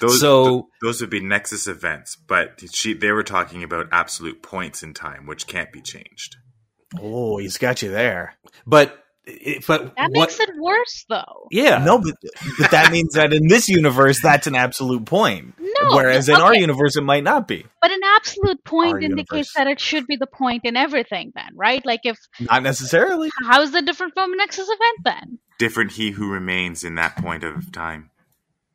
Those, 0.00 0.20
So- 0.20 0.48
th- 0.48 0.64
those 0.80 1.00
would 1.00 1.10
be 1.10 1.20
Nexus 1.20 1.66
events, 1.66 2.16
but 2.16 2.60
she 2.72 2.94
they 2.94 3.10
were 3.10 3.22
talking 3.24 3.62
about 3.64 3.88
absolute 3.92 4.42
points 4.42 4.82
in 4.82 4.94
time, 4.94 5.26
which 5.26 5.46
can't 5.46 5.72
be 5.72 5.82
changed. 5.82 6.36
oh, 7.00 7.38
he's 7.38 7.58
got 7.58 7.82
you 7.82 7.90
there. 7.90 8.34
But 8.66 9.01
it- 9.24 9.64
but 9.66 9.94
That 9.96 10.10
what? 10.12 10.28
makes 10.30 10.40
it 10.40 10.50
worse, 10.58 11.04
though. 11.08 11.46
yeah, 11.50 11.82
No, 11.84 11.98
but, 11.98 12.14
but 12.58 12.70
that 12.72 12.90
means 12.92 13.14
that 13.14 13.32
in 13.32 13.46
this 13.48 13.68
universe, 13.68 14.20
that's 14.22 14.46
an 14.46 14.54
absolute 14.54 15.04
point. 15.06 15.54
No, 15.58 15.96
Whereas 15.96 16.28
in 16.28 16.36
our 16.36 16.54
universe, 16.54 16.96
it 16.96 17.02
might 17.02 17.24
not 17.24 17.46
be. 17.48 17.64
But 17.80 17.90
an 17.92 18.00
absolute 18.04 18.62
point 18.64 18.94
Our 18.94 19.00
indicates 19.00 19.30
universe. 19.30 19.52
that 19.56 19.66
it 19.68 19.80
should 19.80 20.06
be 20.06 20.16
the 20.16 20.26
point 20.26 20.62
in 20.64 20.76
everything, 20.76 21.32
then, 21.34 21.48
right? 21.54 21.84
Like, 21.84 22.00
if 22.04 22.18
Not 22.40 22.62
necessarily. 22.62 23.30
how 23.48 23.62
is 23.62 23.72
that 23.72 23.84
different 23.86 24.14
from 24.14 24.32
a 24.32 24.36
Nexus 24.36 24.68
event 24.68 24.98
then? 25.04 25.38
Different 25.58 25.92
he 25.92 26.10
who 26.10 26.30
remains 26.30 26.84
in 26.84 26.96
that 26.96 27.16
point 27.16 27.42
of 27.44 27.70
time 27.72 28.10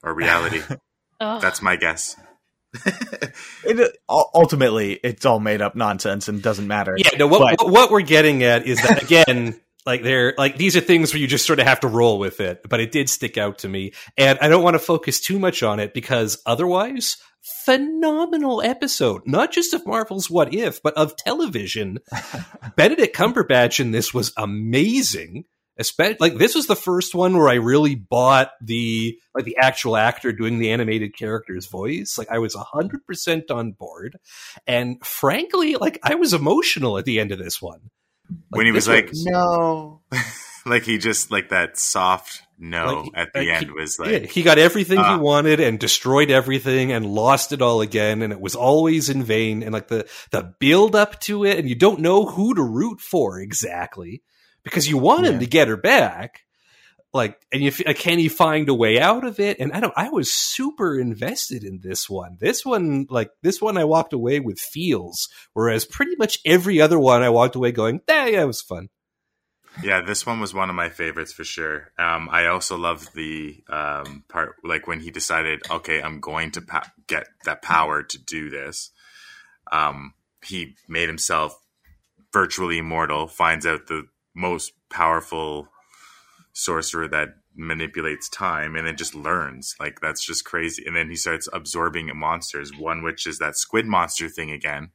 or 0.04 0.14
reality. 0.14 0.62
that's 1.20 1.62
my 1.62 1.76
guess. 1.76 2.16
It, 3.64 3.98
uh, 4.08 4.24
ultimately, 4.34 5.00
it's 5.04 5.26
all 5.26 5.40
made 5.40 5.62
up 5.62 5.76
nonsense 5.76 6.28
and 6.28 6.42
doesn't 6.42 6.68
matter. 6.68 6.96
yeah. 6.98 7.10
No, 7.18 7.28
what, 7.28 7.40
But- 7.58 7.66
what 7.66 7.72
what 7.74 7.92
we're 7.92 8.02
getting 8.02 8.44
at 8.44 8.66
is 8.66 8.82
that 8.82 9.04
again. 9.04 9.60
Like 9.88 10.04
they're 10.04 10.36
like 10.38 10.58
these 10.58 10.76
are 10.76 10.82
things 10.82 11.14
where 11.14 11.20
you 11.20 11.28
just 11.28 11.48
sort 11.48 11.60
of 11.60 11.66
have 11.66 11.80
to 11.80 11.88
roll 11.88 12.20
with 12.20 12.40
it 12.42 12.62
but 12.70 12.80
it 12.80 12.92
did 12.92 13.10
stick 13.10 13.38
out 13.38 13.60
to 13.60 13.70
me. 13.70 13.94
And 14.18 14.38
i 14.40 14.50
don't 14.50 14.64
want 14.64 14.76
to 14.76 14.80
focus 14.80 15.20
too 15.20 15.40
much 15.40 15.64
on 15.64 15.80
it 15.80 15.94
because 15.94 16.40
otherwise 16.46 17.18
phenomenal 17.66 18.62
episode. 18.62 19.22
Not 19.26 19.54
just 19.54 19.74
of 19.74 19.86
marvel's 19.88 20.30
what 20.30 20.54
if 20.54 20.84
but 20.84 20.96
of 20.96 21.16
television. 21.16 22.00
Benedict 22.76 23.16
cumberbatch 23.16 23.80
in 23.80 23.92
this 23.92 24.14
was 24.14 24.34
amazing 24.38 25.46
especially 25.80 26.18
like 26.20 26.38
this 26.38 26.56
was 26.56 26.66
the 26.66 26.76
first 26.76 27.14
one 27.14 27.38
where 27.38 27.50
i 27.50 27.54
really 27.54 27.94
bought 27.94 28.50
the 28.62 29.16
like 29.36 29.46
the 29.46 29.58
actual 29.62 29.96
actor 29.96 30.32
doing 30.32 30.58
the 30.58 30.72
animated 30.72 31.16
character's 31.16 31.68
voice. 31.68 32.18
Like 32.18 32.30
i 32.30 32.40
was 32.40 32.56
100% 32.56 33.52
on 33.52 33.72
board. 33.72 34.18
And 34.66 35.04
frankly 35.06 35.76
like 35.76 36.00
i 36.04 36.16
was 36.16 36.34
emotional 36.34 36.98
at 36.98 37.06
the 37.06 37.20
end 37.20 37.32
of 37.32 37.40
this 37.40 37.62
one 37.62 37.90
when 38.50 38.66
he 38.66 38.72
was 38.72 38.88
like, 38.88 39.10
no. 39.14 40.02
like 40.66 40.84
he 40.84 40.98
just 40.98 41.32
like 41.32 41.50
that 41.50 41.78
soft 41.78 42.42
no 42.60 43.04
Like, 43.04 43.12
at 43.16 43.34
the 43.34 43.40
like, 43.40 43.48
end 43.50 43.66
he- 43.68 43.72
was 43.72 43.98
Yeah, 44.04 44.06
like 44.12 44.26
he 44.32 44.42
got 44.44 44.58
everything 44.58 44.98
Ah. 45.00 45.14
he 45.16 45.22
wanted 45.22 45.60
and 45.60 45.80
destroyed 45.80 46.32
everything 46.32 46.92
and 46.92 47.06
lost 47.06 47.52
it 47.54 47.62
all 47.62 47.82
again 47.82 48.22
and 48.24 48.34
it 48.34 48.42
was 48.42 48.56
always 48.56 49.10
in 49.10 49.24
vain 49.24 49.62
and 49.64 49.72
like 49.74 49.88
the 49.90 50.08
the 50.32 50.54
build 50.60 50.96
up 50.96 51.20
to 51.22 51.46
it 51.46 51.60
and 51.60 51.70
you 51.70 51.76
don't 51.76 52.00
know 52.00 52.26
who 52.26 52.56
to 52.56 52.64
root 52.64 53.00
for 53.00 53.40
exactly 53.40 54.24
because 54.64 54.90
you 54.90 54.98
want 54.98 55.26
him 55.28 55.40
to 55.40 55.46
get 55.46 55.68
her 55.68 55.78
back 55.78 56.42
like 57.18 57.38
and 57.52 57.62
you 57.62 57.68
f- 57.70 57.98
can 57.98 58.18
he 58.20 58.30
find 58.30 58.70
a 58.70 58.74
way 58.74 59.00
out 59.00 59.26
of 59.26 59.40
it 59.42 59.60
and 59.60 59.74
i 59.74 59.82
don't 59.82 59.94
i 59.98 60.10
was 60.10 60.32
super 60.34 60.98
invested 60.98 61.64
in 61.66 61.82
this 61.84 62.10
one 62.10 62.38
this 62.40 62.66
one 62.66 63.06
like 63.10 63.32
this 63.44 63.62
one 63.62 63.78
i 63.78 63.84
walked 63.84 64.14
away 64.14 64.40
with 64.40 64.60
feels 64.60 65.28
whereas 65.54 65.84
pretty 65.86 66.16
much 66.18 66.40
every 66.46 66.80
other 66.80 67.00
one 67.00 67.22
i 67.24 67.30
walked 67.30 67.56
away 67.56 67.74
going 67.74 68.00
yeah 68.08 68.26
yeah 68.28 68.44
it 68.44 68.48
was 68.48 68.62
fun 68.62 68.88
Yeah, 69.84 70.02
this 70.02 70.26
one 70.26 70.40
was 70.40 70.54
one 70.56 70.70
of 70.70 70.76
my 70.76 70.90
favorites 70.90 71.34
for 71.34 71.44
sure. 71.44 71.92
Um, 72.00 72.30
I 72.32 72.48
also 72.48 72.78
loved 72.78 73.14
the 73.14 73.64
um, 73.70 74.24
part 74.28 74.56
like 74.64 74.88
when 74.88 75.00
he 75.02 75.12
decided, 75.12 75.62
okay, 75.70 76.02
I'm 76.02 76.20
going 76.20 76.52
to 76.52 76.64
get 77.08 77.28
that 77.46 77.62
power 77.62 78.02
to 78.02 78.18
do 78.18 78.50
this. 78.50 78.90
Um, 79.72 80.14
he 80.44 80.76
made 80.88 81.10
himself 81.10 81.60
virtually 82.34 82.80
immortal. 82.80 83.28
Finds 83.28 83.66
out 83.68 83.86
the 83.88 84.08
most 84.34 84.74
powerful 84.90 85.68
sorcerer 86.58 87.08
that 87.08 87.30
manipulates 87.56 88.30
time, 88.30 88.76
and 88.76 88.88
then 88.88 88.98
just 88.98 89.16
learns. 89.16 89.76
Like 89.80 90.00
that's 90.02 90.26
just 90.26 90.46
crazy. 90.46 90.84
And 90.86 90.96
then 90.96 91.10
he 91.10 91.16
starts 91.16 91.48
absorbing 91.54 92.12
monsters. 92.16 92.76
One 92.76 93.04
which 93.04 93.28
is 93.28 93.40
that 93.40 93.56
squid 93.58 93.86
monster 93.86 94.28
thing 94.28 94.52
again. 94.52 94.90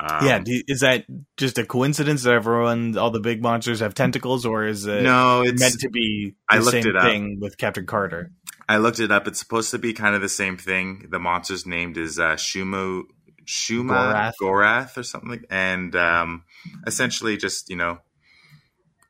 Um, 0.00 0.26
yeah, 0.26 0.42
is 0.66 0.80
that 0.80 1.04
just 1.36 1.58
a 1.58 1.64
coincidence 1.64 2.24
that 2.24 2.34
everyone, 2.34 2.96
all 2.98 3.10
the 3.10 3.20
big 3.20 3.40
monsters 3.40 3.80
have 3.80 3.94
tentacles, 3.94 4.44
or 4.44 4.64
is 4.66 4.86
it 4.86 5.02
no, 5.02 5.42
it's 5.42 5.60
meant 5.60 5.78
to 5.80 5.90
be 5.90 6.34
I 6.48 6.58
looked 6.58 6.72
same 6.72 6.86
it 6.88 6.96
up. 6.96 7.04
thing 7.04 7.38
with 7.40 7.56
Captain 7.56 7.86
Carter? 7.86 8.32
I 8.68 8.78
looked 8.78 8.98
it 8.98 9.12
up. 9.12 9.28
It's 9.28 9.38
supposed 9.38 9.70
to 9.70 9.78
be 9.78 9.92
kind 9.92 10.14
of 10.14 10.20
the 10.20 10.28
same 10.28 10.56
thing. 10.56 11.06
The 11.10 11.18
monster's 11.18 11.66
named 11.66 11.98
is 11.98 12.18
uh, 12.18 12.34
Shuma 12.34 13.02
Shuma 13.46 14.12
Gorath. 14.12 14.32
Gorath 14.40 14.96
or 14.96 15.02
something, 15.02 15.30
like, 15.30 15.46
and 15.50 15.94
um, 15.94 16.44
essentially 16.86 17.36
just 17.36 17.70
you 17.70 17.76
know 17.76 17.98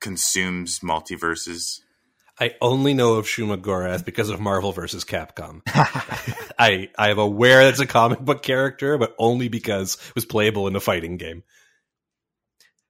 consumes 0.03 0.81
multiverses. 0.81 1.81
I 2.39 2.55
only 2.61 2.93
know 2.93 3.15
of 3.15 3.27
Shuma 3.27 3.57
Gorath 3.57 4.05
because 4.05 4.29
of 4.29 4.41
Marvel 4.41 4.73
versus 4.73 5.05
Capcom. 5.05 5.63
I 6.59 6.91
I 6.99 7.11
am 7.11 7.19
aware 7.19 7.63
it's 7.63 7.81
a 7.81 7.87
comic 7.87 8.21
book 8.21 8.43
character, 8.43 8.99
but 8.99 9.15
only 9.19 9.49
because 9.49 9.95
it 9.95 10.15
was 10.15 10.25
playable 10.25 10.67
in 10.67 10.77
a 10.77 10.81
fighting 10.81 11.17
game. 11.17 11.45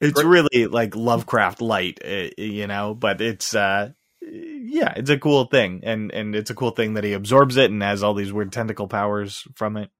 It's 0.01 0.23
really 0.25 0.67
like 0.67 0.97
Lovecraft 0.97 1.61
light, 1.61 2.01
uh, 2.05 2.31
you 2.37 2.67
know, 2.67 2.95
but 2.95 3.21
it's 3.21 3.55
uh 3.55 3.91
yeah, 4.21 4.95
it's 4.97 5.11
a 5.11 5.19
cool 5.19 5.45
thing 5.45 5.81
and 5.85 6.11
and 6.13 6.35
it's 6.35 6.51
a 6.51 6.55
cool 6.55 6.71
thing 6.71 6.95
that 6.95 7.05
he 7.05 7.13
absorbs 7.13 7.57
it 7.57 7.71
and 7.71 7.83
has 7.83 8.03
all 8.03 8.15
these 8.15 8.33
weird 8.33 8.53
tentacle 8.53 8.89
powers 8.89 9.47
from 9.55 9.77
it. 9.77 9.91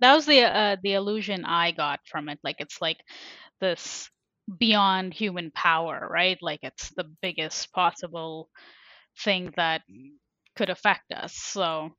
That 0.00 0.14
was 0.14 0.26
the 0.26 0.42
uh, 0.42 0.76
the 0.82 0.94
illusion 0.94 1.44
I 1.44 1.70
got 1.70 2.00
from 2.06 2.28
it. 2.28 2.38
Like 2.42 2.56
it's 2.58 2.80
like 2.80 2.98
this 3.60 4.10
beyond 4.58 5.14
human 5.14 5.50
power, 5.50 6.06
right? 6.10 6.38
Like 6.40 6.60
it's 6.62 6.90
the 6.90 7.04
biggest 7.22 7.72
possible 7.72 8.48
thing 9.18 9.52
that 9.56 9.82
could 10.56 10.70
affect 10.70 11.12
us. 11.12 11.34
So 11.34 11.90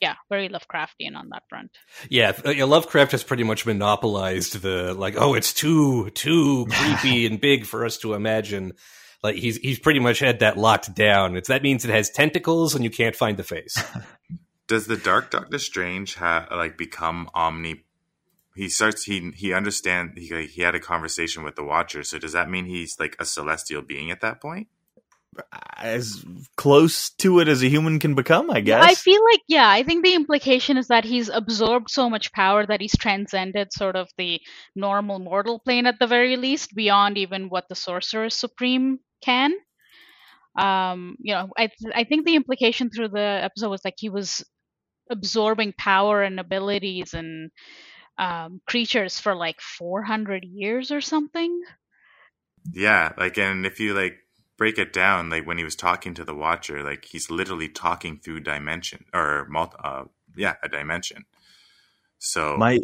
yeah, 0.00 0.14
very 0.28 0.48
Lovecraftian 0.48 1.16
on 1.16 1.30
that 1.30 1.42
front. 1.48 1.70
Yeah, 2.08 2.32
uh, 2.44 2.50
yeah, 2.50 2.64
Lovecraft 2.64 3.12
has 3.12 3.24
pretty 3.24 3.42
much 3.42 3.66
monopolized 3.66 4.60
the 4.62 4.94
like. 4.94 5.16
Oh, 5.16 5.34
it's 5.34 5.52
too 5.52 6.10
too 6.10 6.66
creepy 6.70 7.26
and 7.26 7.40
big 7.40 7.66
for 7.66 7.84
us 7.84 7.98
to 7.98 8.14
imagine. 8.14 8.74
Like 9.22 9.36
he's 9.36 9.56
he's 9.56 9.80
pretty 9.80 9.98
much 10.00 10.20
had 10.20 10.40
that 10.40 10.56
locked 10.56 10.94
down. 10.94 11.36
It's 11.36 11.48
that 11.48 11.62
means 11.62 11.84
it 11.84 11.90
has 11.90 12.10
tentacles 12.10 12.74
and 12.74 12.84
you 12.84 12.90
can't 12.90 13.16
find 13.16 13.36
the 13.36 13.42
face. 13.42 13.82
Does 14.68 14.86
the 14.86 14.96
Dark 14.96 15.30
Doctor 15.30 15.58
Strange 15.58 16.14
ha- 16.14 16.46
like 16.50 16.76
become 16.76 17.28
omni? 17.34 17.84
He 18.58 18.68
starts. 18.68 19.04
He 19.04 19.30
he 19.36 19.52
understand. 19.52 20.14
He 20.16 20.46
he 20.46 20.62
had 20.62 20.74
a 20.74 20.80
conversation 20.80 21.44
with 21.44 21.54
the 21.54 21.62
Watcher. 21.62 22.02
So 22.02 22.18
does 22.18 22.32
that 22.32 22.50
mean 22.50 22.64
he's 22.64 22.98
like 22.98 23.14
a 23.20 23.24
celestial 23.24 23.82
being 23.82 24.10
at 24.10 24.20
that 24.22 24.40
point? 24.40 24.66
As 25.76 26.24
close 26.56 27.10
to 27.22 27.38
it 27.38 27.46
as 27.46 27.62
a 27.62 27.68
human 27.68 28.00
can 28.00 28.16
become, 28.16 28.50
I 28.50 28.60
guess. 28.60 28.82
I 28.82 28.96
feel 28.96 29.20
like 29.30 29.42
yeah, 29.46 29.68
I 29.68 29.84
think 29.84 30.04
the 30.04 30.16
implication 30.16 30.76
is 30.76 30.88
that 30.88 31.04
he's 31.04 31.28
absorbed 31.28 31.88
so 31.88 32.10
much 32.10 32.32
power 32.32 32.66
that 32.66 32.80
he's 32.80 32.96
transcended 32.96 33.72
sort 33.72 33.94
of 33.94 34.08
the 34.18 34.40
normal 34.74 35.20
mortal 35.20 35.60
plane 35.60 35.86
at 35.86 36.00
the 36.00 36.08
very 36.08 36.36
least, 36.36 36.74
beyond 36.74 37.16
even 37.16 37.50
what 37.50 37.68
the 37.68 37.76
Sorcerer 37.76 38.28
Supreme 38.28 38.98
can. 39.22 39.52
Um, 40.58 41.16
you 41.20 41.32
know, 41.32 41.48
I 41.56 41.68
th- 41.68 41.94
I 41.94 42.02
think 42.02 42.26
the 42.26 42.34
implication 42.34 42.90
through 42.90 43.10
the 43.10 43.40
episode 43.44 43.70
was 43.70 43.84
like 43.84 43.94
he 43.98 44.08
was 44.08 44.44
absorbing 45.12 45.74
power 45.78 46.24
and 46.24 46.40
abilities 46.40 47.14
and 47.14 47.52
um, 48.18 48.60
creatures 48.66 49.18
for 49.18 49.34
like 49.34 49.60
400 49.60 50.44
years 50.44 50.90
or 50.90 51.00
something. 51.00 51.62
Yeah, 52.72 53.12
like 53.16 53.38
and 53.38 53.64
if 53.64 53.80
you 53.80 53.94
like 53.94 54.18
break 54.56 54.78
it 54.78 54.92
down, 54.92 55.30
like 55.30 55.46
when 55.46 55.58
he 55.58 55.64
was 55.64 55.76
talking 55.76 56.14
to 56.14 56.24
the 56.24 56.34
Watcher, 56.34 56.82
like 56.82 57.04
he's 57.04 57.30
literally 57.30 57.68
talking 57.68 58.18
through 58.18 58.40
dimension 58.40 59.04
or 59.14 59.46
multi, 59.48 59.76
uh, 59.82 60.04
yeah, 60.36 60.56
a 60.62 60.68
dimension. 60.68 61.24
So 62.18 62.56
my 62.58 62.80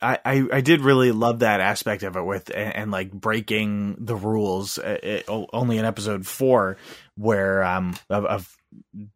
I, 0.00 0.18
I 0.24 0.46
I 0.52 0.60
did 0.60 0.80
really 0.82 1.12
love 1.12 1.40
that 1.40 1.60
aspect 1.60 2.02
of 2.02 2.16
it 2.16 2.22
with 2.22 2.50
and, 2.54 2.76
and 2.76 2.90
like 2.90 3.10
breaking 3.10 3.96
the 3.98 4.16
rules 4.16 4.78
uh, 4.78 4.98
it, 5.02 5.24
only 5.28 5.78
in 5.78 5.84
episode 5.84 6.26
four 6.26 6.76
where 7.16 7.64
um 7.64 7.96
of, 8.08 8.24
of 8.24 8.56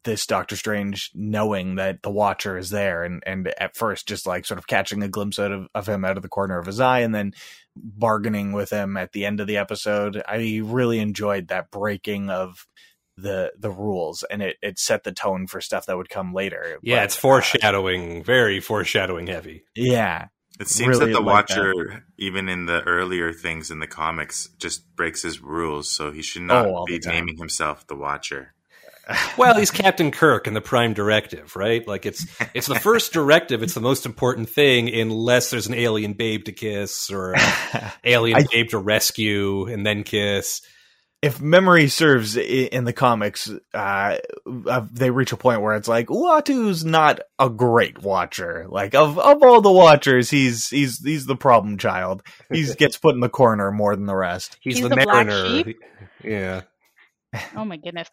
this 0.04 0.26
Doctor 0.26 0.56
Strange 0.56 1.10
knowing 1.14 1.76
that 1.76 2.02
the 2.02 2.10
Watcher 2.10 2.56
is 2.56 2.70
there 2.70 3.04
and 3.04 3.22
and 3.26 3.52
at 3.58 3.76
first 3.76 4.08
just 4.08 4.26
like 4.26 4.44
sort 4.44 4.58
of 4.58 4.66
catching 4.66 5.02
a 5.02 5.08
glimpse 5.08 5.38
out 5.38 5.52
of, 5.52 5.68
of 5.74 5.88
him 5.88 6.04
out 6.04 6.16
of 6.16 6.22
the 6.22 6.28
corner 6.28 6.58
of 6.58 6.66
his 6.66 6.80
eye 6.80 7.00
and 7.00 7.14
then 7.14 7.32
bargaining 7.76 8.52
with 8.52 8.70
him 8.70 8.96
at 8.96 9.12
the 9.12 9.24
end 9.24 9.40
of 9.40 9.46
the 9.46 9.56
episode. 9.58 10.22
I 10.26 10.60
really 10.64 10.98
enjoyed 10.98 11.48
that 11.48 11.70
breaking 11.70 12.30
of 12.30 12.66
the 13.16 13.52
the 13.58 13.70
rules 13.70 14.24
and 14.30 14.42
it 14.42 14.56
it 14.62 14.78
set 14.78 15.04
the 15.04 15.12
tone 15.12 15.46
for 15.46 15.60
stuff 15.60 15.86
that 15.86 15.96
would 15.96 16.08
come 16.08 16.32
later. 16.32 16.78
Yeah, 16.82 16.96
But, 16.96 17.04
it's 17.04 17.16
foreshadowing, 17.16 18.24
very 18.24 18.58
foreshadowing 18.58 19.26
heavy. 19.26 19.64
yeah 19.76 20.28
It 20.60 20.68
seems 20.68 20.98
Really 20.98 21.12
that 21.12 21.18
the 21.18 21.24
like 21.24 21.46
that. 21.48 21.56
Watcher, 21.58 22.04
even 22.18 22.48
in 22.48 22.66
the 22.66 22.82
earlier 22.82 23.32
things 23.32 23.70
in 23.70 23.78
the 23.80 23.86
comics, 23.86 24.48
just 24.58 24.94
breaks 24.96 25.22
his 25.22 25.40
rules. 25.40 25.90
So 25.90 26.12
he 26.12 26.22
should 26.22 26.42
not 26.42 26.66
Oh, 26.66 26.84
be 26.86 27.00
naming 27.04 27.36
himself 27.38 27.86
the 27.86 27.96
Watcher. 27.96 28.54
Well, 29.36 29.56
he's 29.58 29.72
Captain 29.72 30.12
Kirk 30.12 30.46
in 30.46 30.54
the 30.54 30.60
Prime 30.60 30.94
Directive, 30.94 31.56
right? 31.56 31.86
Like 31.88 32.06
it's 32.06 32.24
it's 32.54 32.68
the 32.68 32.78
first 32.78 33.12
directive. 33.18 33.60
It's 33.64 33.74
the 33.74 33.80
most 33.80 34.06
important 34.06 34.48
thing, 34.48 34.88
unless 34.94 35.50
there's 35.50 35.66
an 35.66 35.74
alien 35.74 36.12
babe 36.12 36.44
to 36.44 36.52
kiss 36.52 37.10
or 37.10 37.34
alien 38.04 38.38
I- 38.38 38.44
babe 38.52 38.68
to 38.68 38.78
rescue 38.78 39.66
and 39.66 39.84
then 39.84 40.04
kiss. 40.04 40.62
If 41.22 41.40
memory 41.40 41.86
serves 41.86 42.36
in 42.36 42.82
the 42.82 42.92
comics, 42.92 43.48
uh, 43.72 44.18
uh, 44.66 44.86
they 44.90 45.10
reach 45.10 45.30
a 45.30 45.36
point 45.36 45.62
where 45.62 45.76
it's 45.76 45.86
like 45.86 46.08
Uatu's 46.08 46.84
not 46.84 47.20
a 47.38 47.48
great 47.48 48.02
watcher. 48.02 48.66
Like 48.68 48.96
of 48.96 49.18
of 49.20 49.40
all 49.42 49.60
the 49.60 49.70
watchers, 49.70 50.28
he's 50.30 50.68
he's 50.68 50.98
he's 50.98 51.24
the 51.26 51.36
problem 51.36 51.78
child. 51.78 52.22
He 52.52 52.66
gets 52.78 52.98
put 52.98 53.14
in 53.14 53.20
the 53.20 53.28
corner 53.28 53.70
more 53.70 53.94
than 53.94 54.06
the 54.06 54.16
rest. 54.16 54.58
He's, 54.60 54.78
He's 54.78 54.82
the, 54.82 54.88
the 54.88 54.96
black 54.96 55.26
mariner. 55.26 55.64
sheep? 55.64 55.78
Yeah. 56.24 56.62
Oh 57.56 57.64
my 57.64 57.78
goodness. 57.78 58.08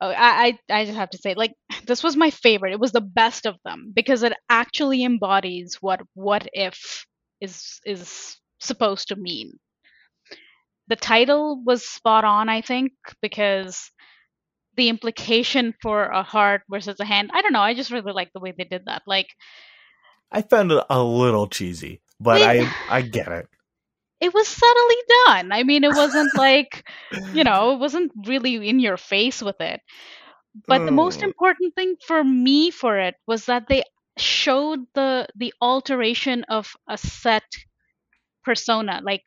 Oh, 0.00 0.08
I, 0.08 0.56
I 0.70 0.80
I 0.82 0.84
just 0.84 0.96
have 0.96 1.10
to 1.10 1.18
say, 1.18 1.34
like, 1.34 1.52
this 1.86 2.04
was 2.04 2.16
my 2.16 2.30
favorite. 2.30 2.72
It 2.72 2.78
was 2.78 2.92
the 2.92 3.00
best 3.00 3.46
of 3.46 3.56
them 3.64 3.90
because 3.92 4.22
it 4.22 4.32
actually 4.48 5.02
embodies 5.02 5.78
what 5.80 6.00
what 6.14 6.46
if 6.52 7.04
is 7.40 7.80
is 7.84 8.38
supposed 8.60 9.08
to 9.08 9.16
mean. 9.16 9.58
The 10.90 10.96
title 10.96 11.62
was 11.64 11.88
spot 11.88 12.24
on, 12.26 12.50
I 12.50 12.60
think, 12.62 12.92
because 13.22 13.90
the 14.76 14.88
implication 14.88 15.74
for 15.82 16.04
a 16.04 16.22
heart 16.22 16.62
versus 16.70 17.00
a 17.00 17.04
hand. 17.06 17.30
I 17.34 17.42
don't 17.42 17.52
know. 17.52 17.60
I 17.62 17.74
just 17.74 17.90
really 17.90 18.12
like 18.12 18.32
the 18.34 18.40
way 18.40 18.52
they 18.56 18.64
did 18.64 18.86
that. 18.86 19.02
Like, 19.06 19.28
I 20.32 20.42
found 20.42 20.72
it 20.72 20.84
a 20.90 21.02
little 21.04 21.46
cheesy, 21.46 22.02
but 22.18 22.42
Wait. 22.42 22.42
I 22.42 22.74
I 22.88 23.02
get 23.02 23.28
it. 23.28 23.48
it 24.20 24.32
was 24.34 24.48
subtly 24.48 24.96
done. 25.26 25.52
I 25.52 25.62
mean, 25.64 25.84
it 25.84 25.94
wasn't 25.94 26.34
like, 26.36 26.88
you 27.32 27.44
know, 27.44 27.72
it 27.74 27.78
wasn't 27.78 28.12
really 28.26 28.68
in 28.68 28.78
your 28.80 28.96
face 28.96 29.42
with 29.42 29.60
it. 29.60 29.80
But 30.66 30.84
the 30.86 30.92
most 30.92 31.22
Oh. 31.22 31.24
important 31.24 31.74
thing 31.74 31.96
for 32.06 32.22
me 32.24 32.70
for 32.70 32.98
it 32.98 33.16
was 33.26 33.46
that 33.46 33.68
they 33.68 33.84
showed 34.18 34.80
the 34.94 35.28
the 35.36 35.54
alteration 35.60 36.44
of 36.48 36.74
a 36.88 36.98
set 36.98 37.44
persona, 38.44 39.00
like 39.02 39.22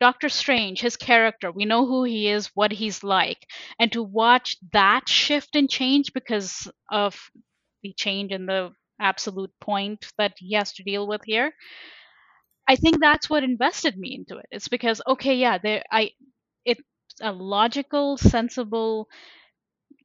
Doctor 0.00 0.28
Strange, 0.28 0.80
his 0.80 0.96
character. 0.96 1.50
We 1.50 1.64
know 1.64 1.86
who 1.86 2.04
he 2.04 2.28
is, 2.28 2.50
what 2.54 2.72
he's 2.72 3.02
like, 3.02 3.46
and 3.78 3.90
to 3.92 4.02
watch 4.02 4.56
that 4.72 5.08
shift 5.08 5.56
and 5.56 5.68
change 5.70 6.12
because 6.12 6.70
of 6.90 7.18
the 7.82 7.92
change 7.94 8.32
in 8.32 8.46
the 8.46 8.72
absolute 9.00 9.52
point 9.60 10.06
that 10.18 10.34
he 10.38 10.54
has 10.54 10.72
to 10.74 10.82
deal 10.84 11.06
with 11.06 11.22
here. 11.24 11.52
I 12.66 12.76
think 12.76 13.00
that's 13.00 13.28
what 13.28 13.44
invested 13.44 13.96
me 13.98 14.14
into 14.14 14.38
it. 14.38 14.46
It's 14.50 14.68
because 14.68 15.00
okay, 15.06 15.34
yeah, 15.36 15.58
there 15.58 15.82
I 15.90 16.10
it's 16.64 16.82
a 17.20 17.32
logical, 17.32 18.16
sensible, 18.16 19.08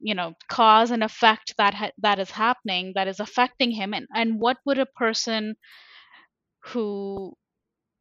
you 0.00 0.14
know, 0.14 0.34
cause 0.48 0.90
and 0.90 1.04
effect 1.04 1.54
that 1.58 1.74
ha- 1.74 1.92
that 1.98 2.18
is 2.20 2.30
happening 2.32 2.92
that 2.96 3.08
is 3.08 3.20
affecting 3.20 3.70
him 3.72 3.94
and 3.94 4.06
and 4.14 4.40
what 4.40 4.58
would 4.66 4.78
a 4.78 4.86
person 4.86 5.56
who, 6.66 7.36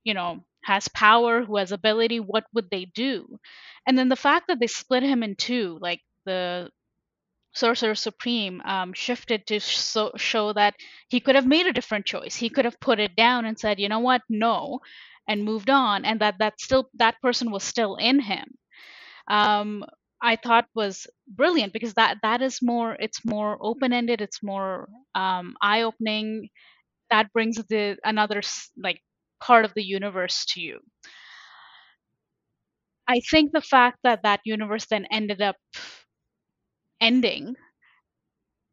you 0.04 0.14
know, 0.16 0.44
has 0.64 0.88
power, 0.90 1.44
who 1.44 1.58
has 1.58 1.72
ability, 1.72 2.20
what 2.20 2.46
would 2.54 2.70
they 2.70 2.86
do? 2.86 3.40
And 3.88 3.98
then 3.98 4.10
the 4.10 4.16
fact 4.16 4.48
that 4.48 4.60
they 4.60 4.68
split 4.68 5.04
him 5.04 5.24
in 5.24 5.36
two, 5.36 5.78
like 5.82 6.02
the 6.26 6.70
Sorcerer 7.54 7.96
Supreme 7.96 8.62
um, 8.66 8.94
shifted 8.94 9.46
to 9.48 9.60
so, 9.60 10.12
show 10.18 10.54
that 10.54 10.76
he 11.10 11.20
could 11.20 11.36
have 11.36 11.48
made 11.48 11.68
a 11.68 11.74
different 11.74 12.06
choice. 12.06 12.36
He 12.36 12.50
could 12.50 12.66
have 12.66 12.80
put 12.80 13.00
it 13.00 13.16
down 13.16 13.46
and 13.46 13.60
said, 13.60 13.80
you 13.80 13.90
know 13.90 14.00
what, 14.00 14.22
no, 14.30 14.80
and 15.28 15.44
moved 15.44 15.70
on, 15.70 16.06
and 16.06 16.22
that 16.22 16.38
that 16.40 16.60
still 16.62 16.90
that 16.96 17.22
person 17.22 17.52
was 17.52 17.64
still 17.64 17.96
in 17.98 18.20
him. 18.20 18.58
Um, 19.28 19.86
I 20.22 20.36
thought 20.36 20.68
was 20.76 21.08
brilliant 21.28 21.74
because 21.74 21.94
that 21.96 22.18
that 22.24 22.42
is 22.42 22.62
more 22.62 22.96
it's 23.00 23.24
more 23.26 23.58
open 23.62 23.94
ended, 23.94 24.22
it's 24.22 24.44
more 24.44 24.90
um, 25.16 25.56
eye 25.62 25.84
opening. 25.84 26.50
That 27.12 27.32
brings 27.34 27.58
the 27.58 27.98
another 28.04 28.42
like 28.78 29.02
part 29.40 29.66
of 29.66 29.74
the 29.76 29.84
universe 29.84 30.46
to 30.50 30.62
you. 30.62 30.80
I 33.08 33.22
think 33.32 33.52
the 33.52 33.62
fact 33.62 34.00
that 34.04 34.22
that 34.24 34.42
universe 34.46 34.86
then 34.90 35.08
ended 35.12 35.42
up 35.42 35.56
ending 37.02 37.56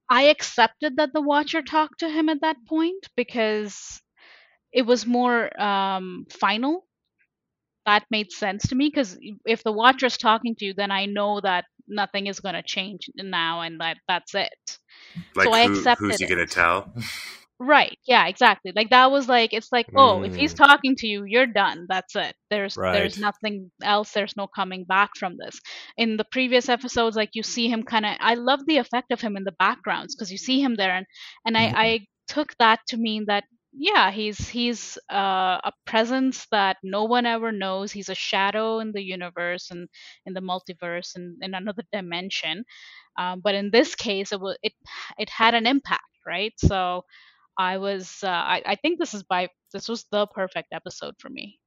I 0.08 0.24
accepted 0.24 0.96
that 0.96 1.12
the 1.12 1.20
Watcher 1.20 1.62
talked 1.62 2.00
to 2.00 2.08
him 2.08 2.28
at 2.28 2.40
that 2.42 2.56
point 2.66 3.08
because 3.16 4.00
it 4.72 4.82
was 4.82 5.06
more 5.06 5.60
um, 5.60 6.26
final. 6.30 6.86
That 7.86 8.04
made 8.10 8.32
sense 8.32 8.68
to 8.68 8.74
me 8.74 8.88
because 8.88 9.16
if 9.44 9.62
the 9.62 9.72
Watcher's 9.72 10.16
talking 10.16 10.54
to 10.56 10.64
you, 10.64 10.74
then 10.74 10.90
I 10.90 11.06
know 11.06 11.40
that 11.40 11.66
nothing 11.88 12.26
is 12.26 12.40
going 12.40 12.54
to 12.54 12.62
change 12.62 13.08
now 13.16 13.60
and 13.60 13.80
that 13.80 13.98
that's 14.08 14.34
it. 14.34 14.78
Like 15.34 15.48
I 15.48 15.66
who, 15.66 15.72
accepted 15.72 16.04
who's 16.04 16.18
he 16.18 16.26
gonna 16.26 16.46
tell? 16.46 16.92
Right. 17.58 17.98
Yeah, 18.06 18.26
exactly. 18.26 18.72
Like 18.76 18.90
that 18.90 19.10
was 19.10 19.28
like 19.28 19.54
it's 19.54 19.72
like, 19.72 19.86
oh, 19.96 20.22
if 20.22 20.34
he's 20.34 20.52
Mm. 20.52 20.56
talking 20.56 20.94
to 20.96 21.06
you, 21.06 21.24
you're 21.24 21.46
done. 21.46 21.86
That's 21.88 22.14
it. 22.14 22.34
There's 22.50 22.76
Right. 22.76 22.92
there's 22.92 23.16
nothing 23.16 23.70
else. 23.82 24.12
There's 24.12 24.36
no 24.36 24.46
coming 24.46 24.84
back 24.84 25.10
from 25.16 25.36
this. 25.38 25.58
In 25.96 26.18
the 26.18 26.24
previous 26.30 26.68
episodes 26.68 27.16
like 27.16 27.30
you 27.32 27.42
see 27.42 27.68
him 27.68 27.82
kind 27.82 28.04
of 28.04 28.16
I 28.20 28.34
love 28.34 28.60
the 28.66 28.76
effect 28.76 29.10
of 29.10 29.22
him 29.22 29.36
in 29.38 29.44
the 29.44 29.52
backgrounds 29.58 30.14
because 30.14 30.30
you 30.30 30.36
see 30.36 30.60
him 30.60 30.74
there 30.74 30.94
and 30.94 31.06
and 31.46 31.56
I 31.56 31.72
I 31.74 32.06
took 32.28 32.54
that 32.58 32.80
to 32.88 32.98
mean 32.98 33.24
that 33.28 33.44
yeah, 33.72 34.10
he's 34.10 34.48
he's 34.48 34.98
uh, 35.10 35.58
a 35.64 35.72
presence 35.86 36.46
that 36.50 36.76
no 36.82 37.04
one 37.04 37.24
ever 37.26 37.52
knows. 37.52 37.90
He's 37.92 38.08
a 38.10 38.14
shadow 38.14 38.80
in 38.80 38.92
the 38.92 39.02
universe 39.02 39.70
and 39.70 39.88
in 40.26 40.34
the 40.34 40.40
multiverse 40.40 41.14
and 41.16 41.36
in 41.42 41.54
another 41.54 41.82
dimension. 41.92 42.64
Um, 43.18 43.40
but 43.42 43.54
in 43.54 43.70
this 43.70 43.94
case, 43.94 44.32
it 44.32 44.40
was 44.40 44.58
it 44.62 44.72
it 45.18 45.30
had 45.30 45.54
an 45.54 45.66
impact, 45.66 46.04
right? 46.26 46.52
So 46.58 47.04
I 47.58 47.78
was 47.78 48.20
uh, 48.22 48.28
I, 48.28 48.62
I 48.64 48.74
think 48.76 48.98
this 48.98 49.14
is 49.14 49.22
by 49.22 49.48
this 49.72 49.88
was 49.88 50.04
the 50.10 50.26
perfect 50.26 50.68
episode 50.72 51.14
for 51.18 51.28
me. 51.28 51.58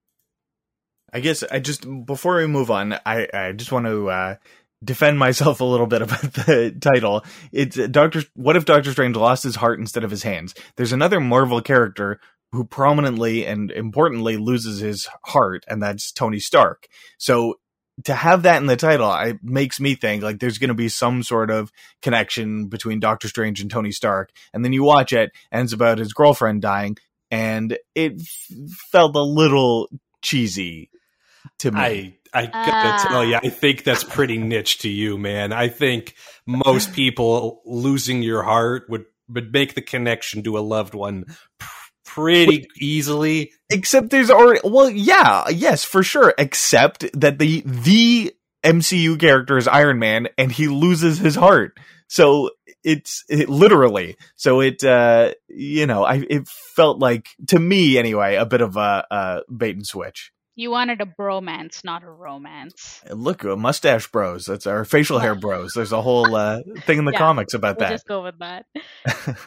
I 1.12 1.20
guess 1.20 1.44
I 1.44 1.60
just 1.60 1.86
before 2.06 2.38
we 2.38 2.48
move 2.48 2.72
on, 2.72 2.94
I 3.06 3.28
I 3.34 3.52
just 3.54 3.72
want 3.72 3.86
to 3.88 4.10
uh, 4.10 4.36
defend 4.84 5.20
myself 5.20 5.62
a 5.62 5.66
little 5.66 5.88
bit 5.88 6.02
about 6.04 6.34
the 6.34 6.76
title. 6.80 7.24
It's 7.52 7.78
uh, 7.78 7.88
Doctor. 7.88 8.24
What 8.36 8.56
if 8.56 8.66
Doctor 8.66 8.92
Strange 8.92 9.16
lost 9.16 9.44
his 9.44 9.56
heart 9.56 9.80
instead 9.80 10.04
of 10.04 10.12
his 10.12 10.24
hands? 10.24 10.54
There's 10.76 10.94
another 10.94 11.20
Marvel 11.20 11.62
character 11.62 12.20
who 12.52 12.66
prominently 12.66 13.46
and 13.46 13.72
importantly 13.72 14.38
loses 14.38 14.80
his 14.80 15.08
heart, 15.24 15.64
and 15.68 15.82
that's 15.82 16.12
Tony 16.12 16.40
Stark. 16.40 16.88
So 17.18 17.56
to 18.06 18.14
have 18.14 18.44
that 18.44 18.58
in 18.58 18.68
the 18.68 18.76
title, 18.76 19.14
it 19.14 19.44
makes 19.44 19.80
me 19.80 19.96
think 19.96 20.24
like 20.24 20.40
there's 20.40 20.58
going 20.58 20.70
to 20.70 20.74
be 20.74 20.90
some 20.90 21.24
sort 21.24 21.52
of 21.52 21.72
connection 22.02 22.68
between 22.68 23.00
Doctor 23.00 23.28
Strange 23.28 23.62
and 23.62 23.70
Tony 23.70 23.92
Stark, 23.92 24.32
and 24.54 24.64
then 24.64 24.74
you 24.74 24.84
watch 24.84 25.14
it, 25.14 25.32
and 25.52 25.64
it's 25.64 25.74
about 25.74 25.98
his 25.98 26.14
girlfriend 26.14 26.62
dying, 26.62 26.98
and 27.32 27.78
it 27.96 28.14
f- 28.20 28.58
felt 28.92 29.16
a 29.16 29.22
little 29.22 29.90
cheesy 30.22 30.90
to 31.60 31.72
me. 31.72 31.80
I 31.80 32.16
I 32.34 32.46
gotta 32.46 32.54
ah. 32.54 33.06
tell 33.08 33.26
you, 33.26 33.36
I 33.36 33.50
think 33.50 33.84
that's 33.84 34.04
pretty 34.04 34.38
niche 34.38 34.80
to 34.80 34.90
you, 34.90 35.18
man. 35.18 35.52
I 35.52 35.68
think 35.68 36.16
most 36.46 36.94
people 36.94 37.62
losing 37.66 38.22
your 38.22 38.44
heart 38.44 38.90
would 38.90 39.06
would 39.28 39.54
make 39.54 39.76
the 39.76 39.82
connection 39.82 40.44
to 40.44 40.58
a 40.58 40.62
loved 40.62 40.94
one 40.94 41.26
pr- 41.58 41.79
pretty 42.16 42.68
easily. 42.80 43.52
except 43.70 44.10
there's 44.10 44.30
already 44.32 44.60
well 44.64 44.90
yeah 44.90 45.48
yes 45.50 45.84
for 45.84 46.02
sure 46.04 46.34
except 46.38 47.06
that 47.20 47.40
the 47.40 47.62
the 47.66 48.34
mcu 48.64 49.20
character 49.20 49.58
is 49.58 49.68
iron 49.68 50.00
man 50.00 50.28
and 50.38 50.52
he 50.52 50.68
loses 50.68 51.18
his 51.20 51.36
heart 51.36 51.78
so 52.08 52.50
it's 52.84 53.24
it 53.30 53.48
literally 53.50 54.16
so 54.36 54.60
it 54.62 54.84
uh 54.84 55.32
you 55.48 55.86
know 55.86 56.04
i 56.04 56.16
it 56.30 56.48
felt 56.48 57.00
like 57.00 57.30
to 57.48 57.60
me 57.60 57.98
anyway 57.98 58.36
a 58.36 58.46
bit 58.46 58.62
of 58.62 58.76
a, 58.78 59.06
a 59.12 59.42
bait 59.56 59.76
and 59.76 59.86
switch 59.86 60.32
You 60.56 60.72
wanted 60.72 61.00
a 61.02 61.06
bromance, 61.06 61.84
not 61.86 62.04
a 62.04 62.10
romance. 62.12 63.02
look 63.14 63.46
uh, 63.46 63.56
mustache 63.56 64.12
bros 64.12 64.46
that's 64.46 64.68
our 64.68 64.84
facial 64.84 65.20
hair 65.20 65.36
bros 65.36 65.72
there's 65.74 65.94
a 65.94 66.02
whole 66.02 66.36
uh 66.36 66.60
thing 66.86 66.98
in 67.00 67.06
the 67.06 67.12
Yeah, 67.16 67.18
comics 67.20 67.54
about 67.54 67.78
We'll 67.80 67.88
that 67.90 67.94
just 67.96 68.08
go 68.08 68.24
with 68.24 68.40
that. 68.40 68.66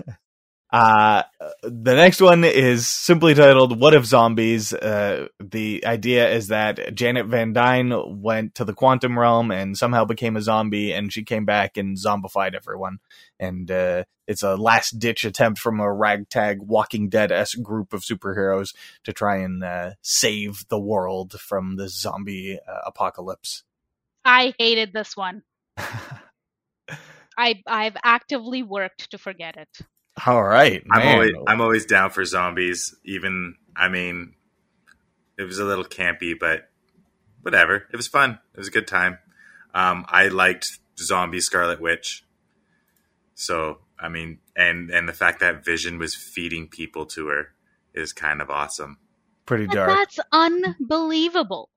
Uh, 0.72 1.22
the 1.62 1.94
next 1.94 2.22
one 2.22 2.44
is 2.44 2.88
simply 2.88 3.34
titled 3.34 3.78
"What 3.78 3.92
If 3.92 4.06
Zombies." 4.06 4.72
Uh, 4.72 5.26
the 5.38 5.84
idea 5.84 6.30
is 6.30 6.48
that 6.48 6.94
Janet 6.94 7.26
Van 7.26 7.52
Dyne 7.52 7.92
went 8.22 8.54
to 8.54 8.64
the 8.64 8.72
quantum 8.72 9.18
realm 9.18 9.50
and 9.50 9.76
somehow 9.76 10.06
became 10.06 10.34
a 10.34 10.40
zombie, 10.40 10.92
and 10.92 11.12
she 11.12 11.24
came 11.24 11.44
back 11.44 11.76
and 11.76 11.98
zombified 11.98 12.54
everyone. 12.54 13.00
And 13.38 13.70
uh, 13.70 14.04
it's 14.26 14.42
a 14.42 14.56
last 14.56 14.98
ditch 14.98 15.26
attempt 15.26 15.60
from 15.60 15.78
a 15.78 15.92
ragtag 15.92 16.62
Walking 16.62 17.10
Dead 17.10 17.30
esque 17.30 17.60
group 17.60 17.92
of 17.92 18.00
superheroes 18.00 18.74
to 19.04 19.12
try 19.12 19.36
and 19.38 19.62
uh, 19.62 19.90
save 20.00 20.66
the 20.68 20.80
world 20.80 21.32
from 21.38 21.76
the 21.76 21.90
zombie 21.90 22.58
uh, 22.66 22.78
apocalypse. 22.86 23.62
I 24.24 24.54
hated 24.58 24.94
this 24.94 25.18
one. 25.18 25.42
I 27.36 27.62
I've 27.66 27.96
actively 28.02 28.62
worked 28.62 29.10
to 29.10 29.18
forget 29.18 29.56
it. 29.56 29.86
All 30.26 30.42
right, 30.42 30.82
I'm 30.90 31.08
always 31.08 31.32
I'm 31.46 31.60
always 31.60 31.86
down 31.86 32.10
for 32.10 32.24
zombies. 32.24 32.94
Even 33.04 33.56
I 33.74 33.88
mean, 33.88 34.34
it 35.38 35.44
was 35.44 35.58
a 35.58 35.64
little 35.64 35.84
campy, 35.84 36.34
but 36.38 36.68
whatever. 37.40 37.86
It 37.92 37.96
was 37.96 38.08
fun. 38.08 38.38
It 38.54 38.58
was 38.58 38.68
a 38.68 38.72
good 38.72 38.86
time. 38.86 39.18
Um, 39.74 40.04
I 40.08 40.28
liked 40.28 40.78
Zombie 40.98 41.40
Scarlet 41.40 41.80
Witch. 41.80 42.24
So 43.34 43.78
I 43.98 44.08
mean, 44.08 44.38
and 44.54 44.90
and 44.90 45.08
the 45.08 45.12
fact 45.12 45.40
that 45.40 45.64
Vision 45.64 45.98
was 45.98 46.14
feeding 46.14 46.68
people 46.68 47.06
to 47.06 47.28
her 47.28 47.54
is 47.94 48.12
kind 48.12 48.42
of 48.42 48.50
awesome. 48.50 48.98
Pretty 49.46 49.66
But 49.66 49.78
dark. 49.78 50.00
that's 50.00 50.18
unbelievable. 50.32 51.70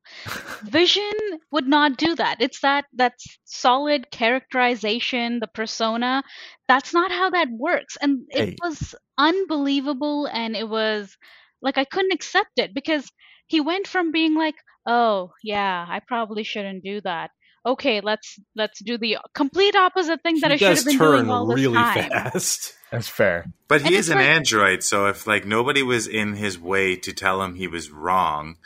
Vision 0.62 1.14
would 1.52 1.68
not 1.68 1.98
do 1.98 2.16
that. 2.16 2.38
It's 2.42 2.62
that 2.62 2.86
that's 2.94 3.40
solid 3.46 4.12
characterization, 4.12 5.40
the 5.40 5.48
persona. 5.48 6.24
That's 6.68 6.94
not 6.94 7.12
how 7.12 7.30
that 7.32 7.50
works. 7.50 7.98
And 8.02 8.26
it 8.32 8.48
Hey. 8.48 8.64
was 8.64 8.96
unbelievable 9.18 10.28
and 10.28 10.56
it 10.56 10.70
was 10.70 11.18
like 11.62 11.78
I 11.78 11.86
couldn't 11.86 12.14
accept 12.14 12.58
it 12.58 12.74
because 12.74 13.12
he 13.48 13.62
went 13.62 13.88
from 13.88 14.12
being 14.12 14.36
like, 14.36 14.56
"Oh, 14.86 15.32
yeah, 15.44 15.86
I 15.88 16.00
probably 16.00 16.44
shouldn't 16.44 16.84
do 16.84 17.02
that." 17.02 17.32
Okay, 17.66 18.00
let's 18.02 18.40
let's 18.56 18.80
do 18.80 18.98
the 18.98 19.18
complete 19.34 19.76
opposite 19.76 20.22
thing 20.22 20.40
that 20.42 20.52
I 20.52 20.58
should 20.58 20.76
have 20.78 20.86
been 20.86 20.98
turn 20.98 21.16
doing 21.26 21.30
all 21.32 21.48
this 21.48 21.56
really 21.56 21.74
time. 21.74 22.10
fast. 22.10 22.74
That's 22.92 23.08
fair. 23.10 23.52
But 23.68 23.82
he 23.82 23.88
And 23.88 23.96
is 23.96 24.10
an 24.10 24.18
like- 24.18 24.28
android, 24.28 24.84
so 24.84 25.08
if 25.08 25.26
like 25.26 25.46
nobody 25.46 25.82
was 25.82 26.08
in 26.08 26.36
his 26.36 26.60
way 26.60 26.96
to 26.98 27.12
tell 27.14 27.42
him 27.42 27.56
he 27.56 27.68
was 27.68 27.90
wrong 27.90 28.58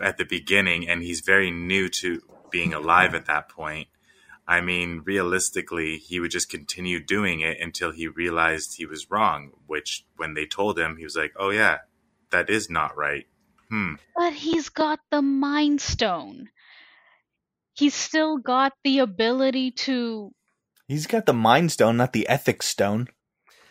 at 0.00 0.18
the 0.18 0.24
beginning, 0.24 0.86
and 0.88 1.02
he's 1.02 1.20
very 1.20 1.50
new 1.50 1.88
to 1.88 2.20
being 2.50 2.74
alive 2.74 3.14
at 3.14 3.24
that 3.26 3.48
point, 3.48 3.88
I 4.46 4.60
mean, 4.60 5.00
realistically, 5.04 5.96
he 5.96 6.20
would 6.20 6.30
just 6.30 6.50
continue 6.50 7.00
doing 7.02 7.40
it 7.40 7.58
until 7.60 7.90
he 7.92 8.06
realized 8.08 8.76
he 8.76 8.84
was 8.86 9.10
wrong. 9.10 9.52
Which, 9.66 10.04
when 10.16 10.34
they 10.34 10.44
told 10.46 10.78
him, 10.78 10.96
he 10.98 11.04
was 11.04 11.16
like, 11.16 11.32
"Oh 11.38 11.50
yeah, 11.50 11.78
that 12.30 12.50
is 12.50 12.68
not 12.68 12.96
right." 12.96 13.26
Hmm. 13.70 13.94
But 14.14 14.34
he's 14.34 14.68
got 14.68 15.00
the 15.10 15.22
Mind 15.22 15.80
Stone. 15.80 16.50
He's 17.74 17.94
still 17.94 18.38
got 18.38 18.72
the 18.84 18.98
ability 19.00 19.72
to. 19.86 20.32
He's 20.88 21.06
got 21.06 21.26
the 21.26 21.32
Mind 21.32 21.72
Stone, 21.72 21.96
not 21.96 22.12
the 22.12 22.28
Ethics 22.28 22.66
Stone. 22.68 23.08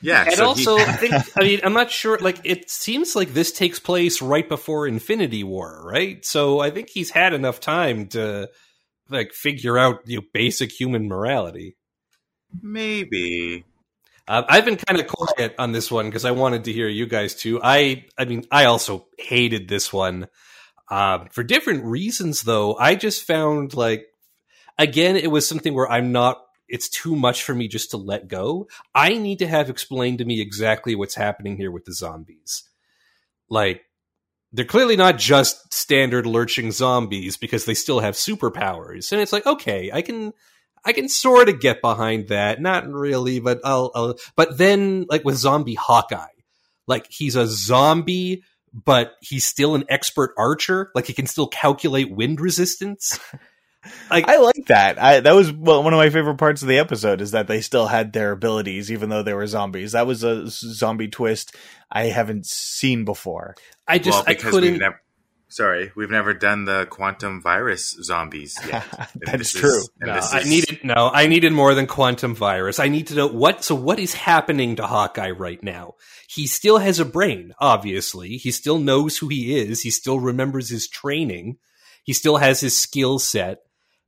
Yeah. 0.02 0.24
and 0.26 0.34
so 0.34 0.46
also, 0.48 0.78
he- 0.78 0.84
I 0.84 0.94
think 0.94 1.14
I 1.38 1.42
mean 1.42 1.60
I'm 1.64 1.74
not 1.74 1.92
sure. 1.92 2.18
Like 2.18 2.40
it 2.44 2.70
seems 2.72 3.16
like 3.16 3.34
this 3.34 3.52
takes 3.52 3.78
place 3.80 4.22
right 4.22 4.48
before 4.50 4.88
Infinity 4.88 5.44
War, 5.44 5.84
right? 5.86 6.26
So 6.26 6.60
I 6.60 6.72
think 6.72 6.90
he's 6.90 7.12
had 7.12 7.34
enough 7.34 7.60
time 7.60 8.08
to 8.10 8.50
like 9.10 9.34
figure 9.34 9.78
out 9.78 10.00
you 10.06 10.18
know, 10.18 10.24
basic 10.34 10.72
human 10.72 11.08
morality. 11.08 11.76
maybe. 12.62 13.66
Uh, 14.28 14.44
I've 14.48 14.66
been 14.66 14.78
kind 14.78 15.00
of 15.00 15.08
quiet 15.08 15.56
on 15.60 15.72
this 15.72 15.92
one 15.92 16.06
because 16.06 16.26
I 16.26 16.32
wanted 16.32 16.64
to 16.66 16.72
hear 16.74 16.88
you 16.88 17.06
guys 17.06 17.36
too. 17.36 17.60
I, 17.62 18.06
I 18.18 18.26
mean, 18.26 18.46
I 18.52 18.66
also 18.66 19.08
hated 19.18 19.68
this 19.68 19.92
one 19.92 20.28
um, 20.92 21.30
for 21.32 21.44
different 21.44 21.86
reasons, 21.86 22.44
though. 22.44 22.76
I 22.76 22.96
just 22.96 23.24
found 23.24 23.74
like, 23.74 24.06
again, 24.78 25.16
it 25.16 25.32
was 25.32 25.48
something 25.48 25.74
where 25.74 25.90
I'm 25.90 26.12
not. 26.12 26.42
It's 26.68 26.90
too 26.90 27.16
much 27.16 27.44
for 27.44 27.56
me 27.56 27.68
just 27.68 27.92
to 27.92 27.98
let 27.98 28.28
go. 28.28 28.68
I 28.94 29.18
need 29.18 29.40
to 29.40 29.48
have 29.48 29.70
explained 29.70 30.20
to 30.20 30.26
me 30.26 30.40
exactly 30.40 30.96
what's 30.96 31.16
happening 31.16 31.58
here 31.58 31.72
with 31.72 31.86
the 31.86 31.94
zombies. 31.94 32.64
Like, 33.50 33.82
they're 34.54 34.66
clearly 34.66 34.96
not 34.96 35.18
just 35.18 35.74
standard 35.74 36.26
lurching 36.26 36.72
zombies 36.72 37.38
because 37.38 37.66
they 37.66 37.74
still 37.74 38.02
have 38.02 38.16
superpowers, 38.16 39.12
and 39.12 39.22
it's 39.22 39.34
like, 39.34 39.46
okay, 39.46 39.92
I 39.94 40.02
can 40.02 40.34
I 40.84 40.94
can 40.94 41.08
sort 41.08 41.48
of 41.48 41.60
get 41.62 41.82
behind 41.82 42.30
that. 42.30 42.62
Not 42.62 42.88
really, 42.88 43.40
but 43.40 43.62
I'll, 43.64 43.92
I'll. 43.96 44.16
But 44.36 44.58
then, 44.58 45.06
like 45.10 45.24
with 45.24 45.36
Zombie 45.36 45.76
Hawkeye, 45.76 46.26
like 46.88 47.08
he's 47.10 47.36
a 47.36 47.48
zombie, 47.48 48.44
but 48.74 49.14
he's 49.22 49.46
still 49.46 49.76
an 49.76 49.86
expert 49.90 50.34
archer. 50.38 50.92
Like 50.96 51.06
he 51.06 51.14
can 51.14 51.28
still 51.28 51.48
calculate 51.48 52.12
wind 52.12 52.40
resistance. 52.42 53.20
Like 54.12 54.30
I 54.30 54.38
like 54.38 54.68
that. 54.68 55.02
I 55.02 55.22
that 55.22 55.34
was 55.34 55.52
one 55.52 55.92
of 55.92 55.98
my 55.98 56.12
favorite 56.12 56.38
parts 56.38 56.62
of 56.62 56.68
the 56.68 56.78
episode 56.78 57.20
is 57.20 57.32
that 57.32 57.48
they 57.48 57.62
still 57.62 57.88
had 57.88 58.14
their 58.14 58.32
abilities 58.32 58.92
even 58.92 59.10
though 59.10 59.24
they 59.24 59.34
were 59.34 59.48
zombies. 59.48 59.94
That 59.94 60.06
was 60.06 60.24
a 60.24 60.48
zombie 60.48 61.08
twist 61.08 61.56
I 61.92 62.04
haven't 62.04 62.46
seen 62.46 63.06
before. 63.06 63.56
I 63.88 63.98
just 63.98 64.20
well, 64.20 64.26
I 64.28 64.36
couldn't. 64.36 64.62
we've 64.62 64.80
never. 64.80 65.02
Sorry, 65.52 65.92
we've 65.98 66.10
never 66.10 66.34
done 66.34 66.64
the 66.64 66.88
quantum 66.90 67.42
virus 67.42 67.90
zombies 68.02 68.58
yet. 68.68 68.86
That's 69.16 69.52
true. 69.52 69.80
Is, 69.80 69.90
no, 70.00 70.16
this 70.16 70.34
I 70.34 70.44
needed 70.44 70.80
no. 70.86 71.12
I 71.14 71.28
needed 71.28 71.52
more 71.52 71.74
than 71.74 71.88
quantum 71.88 72.36
virus. 72.36 72.80
I 72.80 72.88
need 72.88 73.08
to 73.08 73.16
know 73.16 73.28
what. 73.28 73.62
So 73.62 73.76
what 73.76 74.00
is 74.00 74.14
happening 74.14 74.78
to 74.78 74.88
Hawkeye 74.88 75.32
right 75.32 75.62
now? 75.62 75.96
He 76.30 76.48
still 76.48 76.78
has 76.78 77.02
a 77.02 77.06
brain. 77.06 77.54
Obviously, 77.60 78.38
he 78.38 78.50
still 78.50 78.80
knows 78.80 79.18
who 79.18 79.28
he 79.28 79.60
is. 79.60 79.82
He 79.82 79.92
still 79.92 80.22
remembers 80.22 80.70
his 80.70 80.88
training. 80.88 81.58
He 82.04 82.14
still 82.14 82.38
has 82.38 82.62
his 82.62 82.80
skill 82.80 83.20
set. 83.20 83.60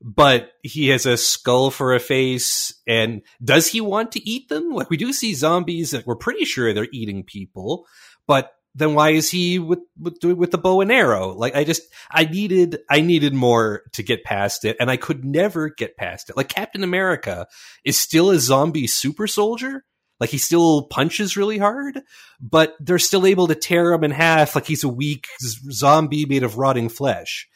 But 0.02 0.52
he 0.62 0.90
has 0.90 1.06
a 1.06 1.16
skull 1.16 1.72
for 1.72 1.94
a 1.94 2.00
face, 2.00 2.74
and 2.86 3.22
does 3.42 3.68
he 3.68 3.80
want 3.80 4.12
to 4.14 4.30
eat 4.30 4.50
them? 4.50 4.72
Like 4.72 4.90
we 4.90 4.98
do 4.98 5.14
see 5.14 5.34
zombies 5.34 5.92
that 5.92 6.06
we're 6.06 6.18
pretty 6.18 6.44
sure 6.44 6.74
they're 6.74 6.88
eating 6.92 7.24
people, 7.24 7.86
but 8.28 8.52
then 8.76 8.94
why 8.94 9.12
is 9.12 9.30
he 9.30 9.60
with 9.60 9.80
with 10.00 10.20
doing 10.20 10.38
with 10.38 10.52
the 10.52 10.58
bow 10.58 10.82
and 10.82 10.92
arrow? 10.92 11.30
Like 11.30 11.56
I 11.56 11.64
just 11.64 11.84
I 12.12 12.26
needed 12.26 12.80
I 12.90 13.02
needed 13.02 13.34
more 13.34 13.84
to 13.94 14.04
get 14.04 14.24
past 14.24 14.66
it, 14.66 14.78
and 14.80 14.90
I 14.90 14.98
could 14.98 15.24
never 15.24 15.70
get 15.70 15.98
past 15.98 16.30
it. 16.30 16.38
Like 16.38 16.50
Captain 16.50 16.84
America 16.84 17.48
is 17.86 17.98
still 17.98 18.32
a 18.32 18.40
zombie 18.40 18.88
super 18.88 19.28
soldier. 19.28 19.84
Like 20.20 20.30
he 20.30 20.38
still 20.38 20.88
punches 20.88 21.36
really 21.36 21.58
hard, 21.58 22.02
but 22.40 22.76
they're 22.80 23.00
still 23.00 23.26
able 23.26 23.48
to 23.48 23.56
tear 23.56 23.92
him 23.92 24.04
in 24.04 24.12
half. 24.12 24.56
Like 24.56 24.66
he's 24.66 24.84
a 24.84 24.90
weak 24.90 25.28
z- 25.42 25.72
zombie 25.72 26.26
made 26.26 26.44
of 26.44 26.58
rotting 26.58 26.90
flesh. 26.90 27.48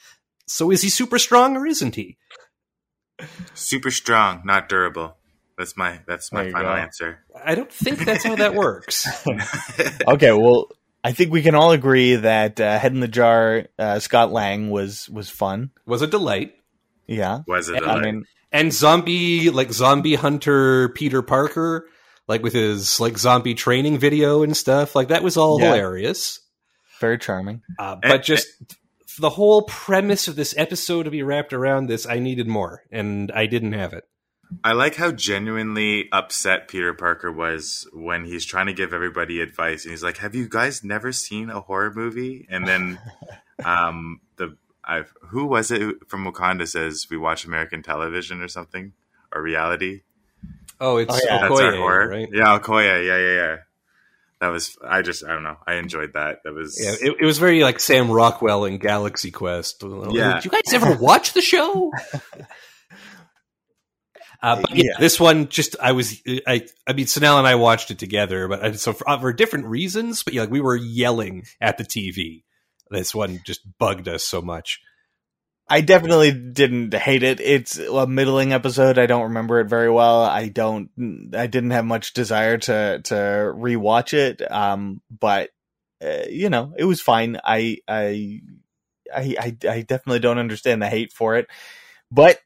So 0.48 0.72
is 0.72 0.82
he 0.82 0.90
super 0.90 1.20
strong 1.20 1.56
or 1.56 1.66
isn't 1.66 1.96
he? 1.96 2.18
super 3.54 3.92
strong, 3.92 4.42
not 4.46 4.70
durable. 4.70 5.18
That's 5.58 5.76
my 5.76 6.02
that's 6.08 6.32
my 6.32 6.52
final 6.52 6.74
go. 6.74 6.80
answer. 6.80 7.20
I 7.44 7.56
don't 7.56 7.72
think 7.72 8.00
that's 8.00 8.24
how 8.24 8.36
that 8.36 8.54
works. 8.54 9.08
Okay, 10.08 10.32
well, 10.32 10.70
I 11.08 11.12
think 11.14 11.32
we 11.32 11.42
can 11.42 11.56
all 11.56 11.72
agree 11.72 12.16
that 12.16 12.60
uh, 12.60 12.78
Head 12.78 12.92
in 12.94 13.00
the 13.00 13.08
Jar 13.08 13.66
uh, 13.80 14.00
Scott 14.00 14.32
Lang 14.32 14.70
was 14.70 15.10
was 15.10 15.30
fun. 15.30 15.72
Was 15.86 16.02
a 16.02 16.08
delight. 16.08 16.54
Yeah. 17.08 17.40
Was 17.48 17.70
it? 17.70 17.82
I 17.84 17.94
I 17.94 17.98
a- 17.98 18.02
mean, 18.02 18.26
and 18.52 18.74
zombie 18.74 19.50
like 19.50 19.72
zombie 19.72 20.16
hunter 20.16 20.90
Peter 20.90 21.22
Parker, 21.22 21.88
like 22.28 22.44
with 22.44 22.54
his 22.54 23.00
like 23.00 23.18
zombie 23.18 23.54
training 23.56 24.00
video 24.00 24.44
and 24.44 24.56
stuff, 24.58 24.96
like 24.96 25.08
that 25.08 25.24
was 25.24 25.38
all 25.38 25.60
Yeah. 25.62 25.68
hilarious. 25.68 26.40
very 27.00 27.18
charming. 27.20 27.62
Uh, 27.80 27.96
but 28.02 28.24
just 28.24 28.48
the 29.20 29.30
whole 29.30 29.62
premise 29.64 30.28
of 30.28 30.36
this 30.36 30.54
episode 30.58 31.04
to 31.04 31.12
be 31.12 31.24
wrapped 31.24 31.54
around 31.54 31.88
this, 31.88 32.06
I 32.08 32.20
needed 32.20 32.48
more, 32.48 32.84
and 32.92 33.32
I 33.32 33.46
didn't 33.46 33.74
have 33.74 33.94
it. 33.94 34.04
I 34.64 34.74
like 34.74 34.96
how 34.96 35.12
genuinely 35.12 36.08
upset 36.12 36.68
Peter 36.68 36.94
Parker 36.94 37.32
was 37.32 37.88
when 37.94 38.26
he's 38.26 38.46
trying 38.46 38.68
to 38.68 38.74
give 38.74 38.94
everybody 38.94 39.42
advice, 39.42 39.84
and 39.84 39.92
he's 39.92 40.04
like, 40.04 40.18
"Have 40.18 40.36
you 40.36 40.48
guys 40.48 40.84
never 40.84 41.12
seen 41.12 41.50
a 41.50 41.62
horror 41.62 41.92
movie?" 41.94 42.48
And 42.50 42.68
then, 42.68 43.00
um, 43.66 44.22
the 44.38 44.56
I've, 44.84 45.14
who 45.30 45.46
was 45.46 45.70
it 45.72 45.98
from 46.08 46.26
Wakanda 46.26 46.68
says 46.68 47.08
we 47.10 47.18
watch 47.18 47.46
American 47.46 47.84
television 47.84 48.42
or 48.42 48.48
something 48.48 48.94
or 49.34 49.42
reality? 49.42 50.02
Oh, 50.80 50.98
it's 50.98 51.14
Oh, 51.14 51.20
yeah. 51.26 51.40
That's 51.42 51.60
our 51.60 51.72
Okoye, 51.72 51.78
horror, 51.78 52.08
right? 52.08 52.30
Yeah, 52.32 52.60
Okoye. 52.60 53.06
Yeah, 53.06 53.18
yeah, 53.18 53.36
yeah. 53.36 53.58
That 54.40 54.50
was. 54.50 54.78
I 54.86 55.02
just. 55.02 55.26
I 55.26 55.30
don't 55.30 55.44
know. 55.44 55.58
I 55.66 55.76
enjoyed 55.76 56.14
that. 56.14 56.44
That 56.44 56.54
was. 56.54 56.80
Yeah, 56.82 57.10
it, 57.10 57.18
it 57.20 57.26
was 57.26 57.38
very 57.40 57.64
like 57.64 57.80
Sam 57.80 58.10
Rockwell 58.10 58.66
in 58.66 58.78
Galaxy 58.78 59.32
Quest. 59.32 59.84
Yeah. 59.84 60.36
Did 60.36 60.46
you 60.46 60.52
guys 60.52 60.74
ever 60.74 60.96
watch 60.96 61.34
the 61.34 61.42
show? 61.42 61.92
Uh, 64.42 64.62
but 64.62 64.76
yeah, 64.76 64.84
Yeah. 64.86 65.00
this 65.00 65.20
one 65.20 65.48
just 65.50 65.76
I 65.82 65.94
was 65.94 66.22
I 66.46 66.66
I 66.86 66.94
mean 66.94 67.06
Sanel 67.06 67.38
and 67.40 67.48
I 67.48 67.56
watched 67.56 67.92
it 67.92 68.00
together, 68.00 68.48
but 68.48 68.64
I, 68.64 68.72
so 68.74 68.94
for, 68.94 69.10
uh, 69.10 69.20
for 69.20 69.34
different 69.34 69.66
reasons. 69.66 70.24
But 70.24 70.34
yeah, 70.34 70.42
like 70.42 70.52
we 70.52 70.62
were 70.62 70.76
yelling 70.76 71.46
at 71.60 71.78
the 71.78 71.84
TV. 71.84 72.44
This 72.90 73.14
one 73.14 73.42
just 73.46 73.62
bugged 73.80 74.08
us 74.08 74.24
so 74.24 74.42
much. 74.42 74.80
I 75.70 75.82
definitely 75.82 76.32
didn't 76.32 76.94
hate 76.94 77.24
it. 77.24 77.42
It's 77.42 77.78
a 77.78 78.08
middling 78.08 78.54
episode. 78.54 78.98
I 78.98 79.06
don't 79.06 79.24
remember 79.24 79.60
it 79.60 79.68
very 79.68 79.90
well. 79.90 80.22
I 80.24 80.48
don't. 80.48 80.90
I 81.36 81.48
didn't 81.48 81.72
have 81.72 81.84
much 81.84 82.14
desire 82.14 82.58
to 82.58 83.02
to 83.04 83.14
rewatch 83.16 84.14
it. 84.14 84.50
Um, 84.50 85.02
but 85.10 85.50
uh, 86.02 86.24
you 86.30 86.50
know, 86.50 86.74
it 86.78 86.86
was 86.86 87.02
fine. 87.02 87.38
I 87.44 87.80
I 87.88 88.40
I, 89.14 89.58
I 89.70 89.82
definitely 89.82 90.20
don't 90.20 90.38
understand 90.38 90.82
the 90.82 90.88
hate 90.88 91.12
for 91.12 91.36
it. 91.36 91.48
But 92.12 92.40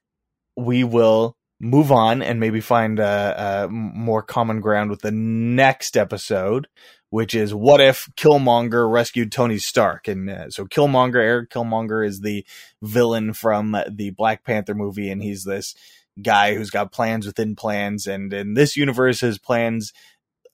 we 0.57 0.83
will 0.83 1.37
move 1.61 1.91
on 1.91 2.23
and 2.23 2.39
maybe 2.39 2.59
find 2.59 2.99
uh, 2.99 3.33
uh, 3.37 3.67
more 3.69 4.23
common 4.23 4.59
ground 4.59 4.89
with 4.89 5.01
the 5.01 5.11
next 5.11 5.95
episode, 5.95 6.67
which 7.11 7.35
is 7.35 7.53
what 7.53 7.79
if 7.79 8.09
Killmonger 8.17 8.91
rescued 8.91 9.31
Tony 9.31 9.59
Stark? 9.59 10.07
And 10.07 10.29
uh, 10.29 10.49
so 10.49 10.65
Killmonger, 10.65 11.21
Eric 11.21 11.51
Killmonger, 11.51 12.05
is 12.05 12.21
the 12.21 12.43
villain 12.81 13.33
from 13.33 13.77
the 13.87 14.09
Black 14.09 14.43
Panther 14.43 14.73
movie, 14.73 15.11
and 15.11 15.21
he's 15.21 15.43
this 15.43 15.75
guy 16.21 16.55
who's 16.55 16.71
got 16.71 16.91
plans 16.91 17.27
within 17.27 17.55
plans. 17.55 18.07
And 18.07 18.33
in 18.33 18.55
this 18.55 18.75
universe, 18.75 19.19
his 19.19 19.37
plans 19.37 19.93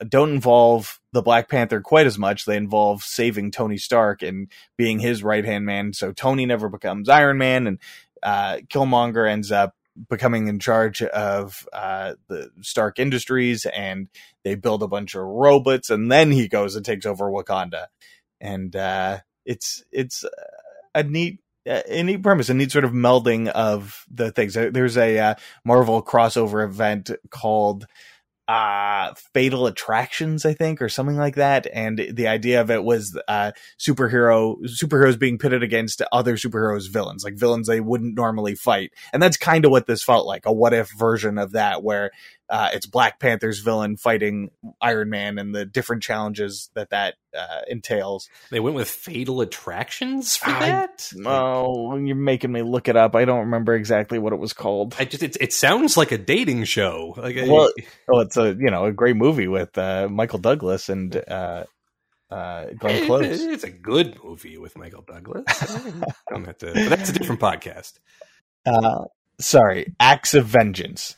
don't 0.07 0.31
involve 0.31 0.99
the 1.13 1.21
Black 1.21 1.49
Panther 1.49 1.79
quite 1.79 2.05
as 2.05 2.17
much. 2.17 2.43
They 2.43 2.57
involve 2.57 3.01
saving 3.01 3.51
Tony 3.51 3.77
Stark 3.77 4.21
and 4.21 4.51
being 4.77 4.99
his 4.99 5.23
right 5.23 5.45
hand 5.45 5.65
man. 5.65 5.93
So 5.93 6.11
Tony 6.11 6.45
never 6.45 6.67
becomes 6.67 7.07
Iron 7.07 7.37
Man, 7.37 7.65
and 7.65 7.79
uh, 8.21 8.57
Killmonger 8.67 9.29
ends 9.29 9.53
up 9.53 9.73
becoming 10.09 10.47
in 10.47 10.59
charge 10.59 11.01
of 11.01 11.67
uh, 11.73 12.13
the 12.27 12.51
Stark 12.61 12.99
Industries, 12.99 13.65
and 13.65 14.07
they 14.43 14.55
build 14.55 14.83
a 14.83 14.87
bunch 14.87 15.15
of 15.15 15.23
robots, 15.23 15.89
and 15.89 16.11
then 16.11 16.31
he 16.31 16.47
goes 16.47 16.75
and 16.75 16.85
takes 16.85 17.05
over 17.05 17.31
Wakanda, 17.31 17.87
and 18.39 18.75
uh, 18.75 19.19
it's 19.45 19.83
it's 19.91 20.23
a 20.93 21.03
neat. 21.03 21.39
A 21.69 22.01
neat 22.01 22.23
premise, 22.23 22.47
a 22.47 22.53
neat 22.53 22.71
sort 22.71 22.85
of 22.85 22.93
melding 22.93 23.49
of 23.49 24.05
the 24.09 24.31
things. 24.31 24.53
There's 24.53 24.95
a 24.95 25.19
uh, 25.19 25.35
Marvel 25.65 26.01
crossover 26.01 26.63
event 26.63 27.11
called 27.29 27.87
uh 28.47 29.13
fatal 29.33 29.67
attractions 29.67 30.45
i 30.45 30.53
think 30.53 30.81
or 30.81 30.89
something 30.89 31.17
like 31.17 31.35
that. 31.35 31.67
And 31.73 32.07
the 32.13 32.27
idea 32.27 32.61
of 32.61 32.71
it 32.71 32.83
was 32.83 33.19
uh 33.27 33.51
superhero 33.79 34.57
superheroes 34.65 35.19
being 35.19 35.37
pitted 35.37 35.63
against 35.63 36.01
other 36.11 36.35
superheroes 36.35 36.89
villains 36.89 37.23
like 37.23 37.35
villains 37.35 37.67
they 37.67 37.81
wouldn't 37.81 38.15
normally 38.15 38.55
fight. 38.55 38.93
And 39.11 39.21
that's 39.21 39.37
kind 39.37 39.65
of 39.65 39.71
what 39.71 39.87
this 39.87 40.03
felt 40.03 40.25
like 40.25 40.45
a 40.45 40.53
what 40.53 40.73
if 40.73 40.89
version 40.97 41.37
of 41.37 41.51
that 41.51 41.83
where 41.83 42.11
uh 42.49 42.69
it's 42.73 42.85
black 42.85 43.19
panther's 43.19 43.59
villain 43.59 43.97
fighting 43.97 44.49
iron 44.81 45.09
man 45.09 45.37
and 45.37 45.53
the 45.53 45.65
different 45.65 46.01
challenges 46.03 46.69
that 46.75 46.89
that 46.91 47.15
uh 47.37 47.61
entails 47.67 48.29
They 48.51 48.59
went 48.59 48.75
with 48.75 48.89
Fatal 48.89 49.41
Attractions 49.41 50.37
for 50.37 50.49
I- 50.51 50.59
that. 50.59 51.11
oh 51.25 51.95
you're 51.97 52.15
making 52.15 52.51
me 52.51 52.61
look 52.61 52.87
it 52.87 52.95
up 52.95 53.15
i 53.15 53.25
don't 53.25 53.39
remember 53.41 53.75
exactly 53.75 54.17
what 54.19 54.33
it 54.33 54.39
was 54.39 54.53
called 54.53 54.95
I 54.99 55.05
just 55.05 55.23
it, 55.23 55.35
it 55.41 55.53
sounds 55.53 55.97
like 55.97 56.11
a 56.11 56.17
dating 56.17 56.63
show. 56.65 57.13
Like 57.17 57.35
Well, 57.35 57.71
Oh, 58.11 58.19
it's 58.21 58.37
a 58.37 58.49
you 58.57 58.69
know 58.71 58.85
a 58.85 58.91
great 58.91 59.15
movie 59.15 59.47
with 59.47 59.77
uh, 59.77 60.07
Michael 60.09 60.39
Douglas 60.39 60.89
and 60.89 61.15
uh, 61.27 61.63
uh, 62.31 62.65
Glenn 62.77 63.05
Close. 63.05 63.41
It's 63.41 63.63
a 63.63 63.69
good 63.69 64.17
movie 64.23 64.57
with 64.57 64.77
Michael 64.77 65.03
Douglas. 65.07 65.43
Have 65.59 66.57
to- 66.57 66.73
but 66.73 66.89
that's 66.89 67.09
a 67.09 67.13
different 67.13 67.41
podcast. 67.41 67.99
Uh, 68.65 69.05
sorry, 69.39 69.93
Acts 69.99 70.33
of 70.33 70.45
Vengeance. 70.45 71.15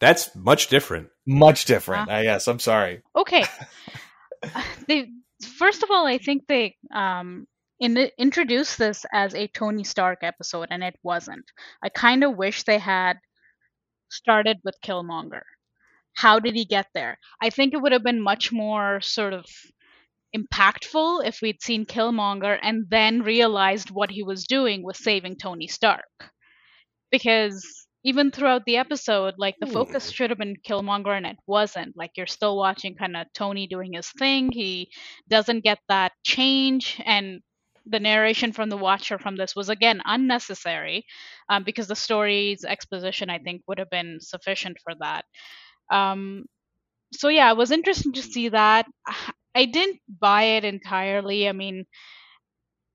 That's 0.00 0.34
much 0.34 0.68
different. 0.68 1.08
Much 1.26 1.64
different. 1.64 2.10
I 2.10 2.22
guess. 2.24 2.46
I'm 2.46 2.58
sorry. 2.58 3.02
Okay. 3.16 3.44
they 4.88 5.08
first 5.58 5.82
of 5.82 5.90
all, 5.90 6.06
I 6.06 6.18
think 6.18 6.46
they 6.46 6.76
um 6.94 7.46
in 7.80 7.96
introduced 8.18 8.78
this 8.78 9.04
as 9.12 9.34
a 9.34 9.48
Tony 9.48 9.84
Stark 9.84 10.18
episode, 10.22 10.68
and 10.70 10.82
it 10.82 10.96
wasn't. 11.02 11.44
I 11.82 11.88
kind 11.88 12.24
of 12.24 12.36
wish 12.36 12.64
they 12.64 12.78
had 12.78 13.18
started 14.10 14.58
with 14.64 14.74
Killmonger. 14.84 15.42
How 16.14 16.40
did 16.40 16.54
he 16.54 16.64
get 16.64 16.86
there? 16.94 17.18
I 17.40 17.50
think 17.50 17.74
it 17.74 17.80
would 17.80 17.92
have 17.92 18.02
been 18.02 18.20
much 18.20 18.50
more 18.50 19.00
sort 19.00 19.32
of 19.32 19.44
impactful 20.36 21.24
if 21.24 21.40
we'd 21.40 21.62
seen 21.62 21.86
Killmonger 21.86 22.58
and 22.60 22.86
then 22.88 23.22
realized 23.22 23.90
what 23.90 24.10
he 24.10 24.22
was 24.22 24.46
doing 24.46 24.82
was 24.82 24.98
saving 24.98 25.36
Tony 25.36 25.68
Stark. 25.68 26.04
Because 27.10 27.86
even 28.08 28.30
throughout 28.30 28.64
the 28.64 28.78
episode, 28.78 29.34
like 29.36 29.56
the 29.60 29.66
focus 29.66 30.10
should 30.10 30.30
have 30.30 30.38
been 30.38 30.56
Killmonger 30.66 31.14
and 31.14 31.26
it 31.26 31.36
wasn't. 31.46 31.94
Like 31.94 32.12
you're 32.16 32.26
still 32.26 32.56
watching 32.56 32.94
kind 32.94 33.14
of 33.14 33.26
Tony 33.34 33.66
doing 33.66 33.92
his 33.92 34.10
thing. 34.18 34.50
He 34.50 34.90
doesn't 35.28 35.62
get 35.62 35.78
that 35.88 36.12
change 36.24 37.00
and 37.04 37.42
the 37.84 38.00
narration 38.00 38.52
from 38.52 38.70
the 38.70 38.76
watcher 38.76 39.18
from 39.18 39.36
this 39.36 39.54
was 39.54 39.68
again 39.68 40.00
unnecessary 40.04 41.04
um, 41.50 41.64
because 41.64 41.88
the 41.88 41.96
story's 41.96 42.62
exposition 42.62 43.30
i 43.30 43.38
think 43.38 43.62
would 43.66 43.78
have 43.78 43.88
been 43.88 44.18
sufficient 44.20 44.76
for 44.84 44.94
that 45.00 45.24
um, 45.90 46.44
so 47.14 47.28
yeah 47.28 47.50
it 47.50 47.56
was 47.56 47.70
interesting 47.70 48.12
to 48.12 48.20
see 48.22 48.50
that 48.50 48.84
i 49.54 49.64
didn't 49.64 50.00
buy 50.20 50.42
it 50.58 50.64
entirely 50.64 51.48
i 51.48 51.52
mean 51.52 51.86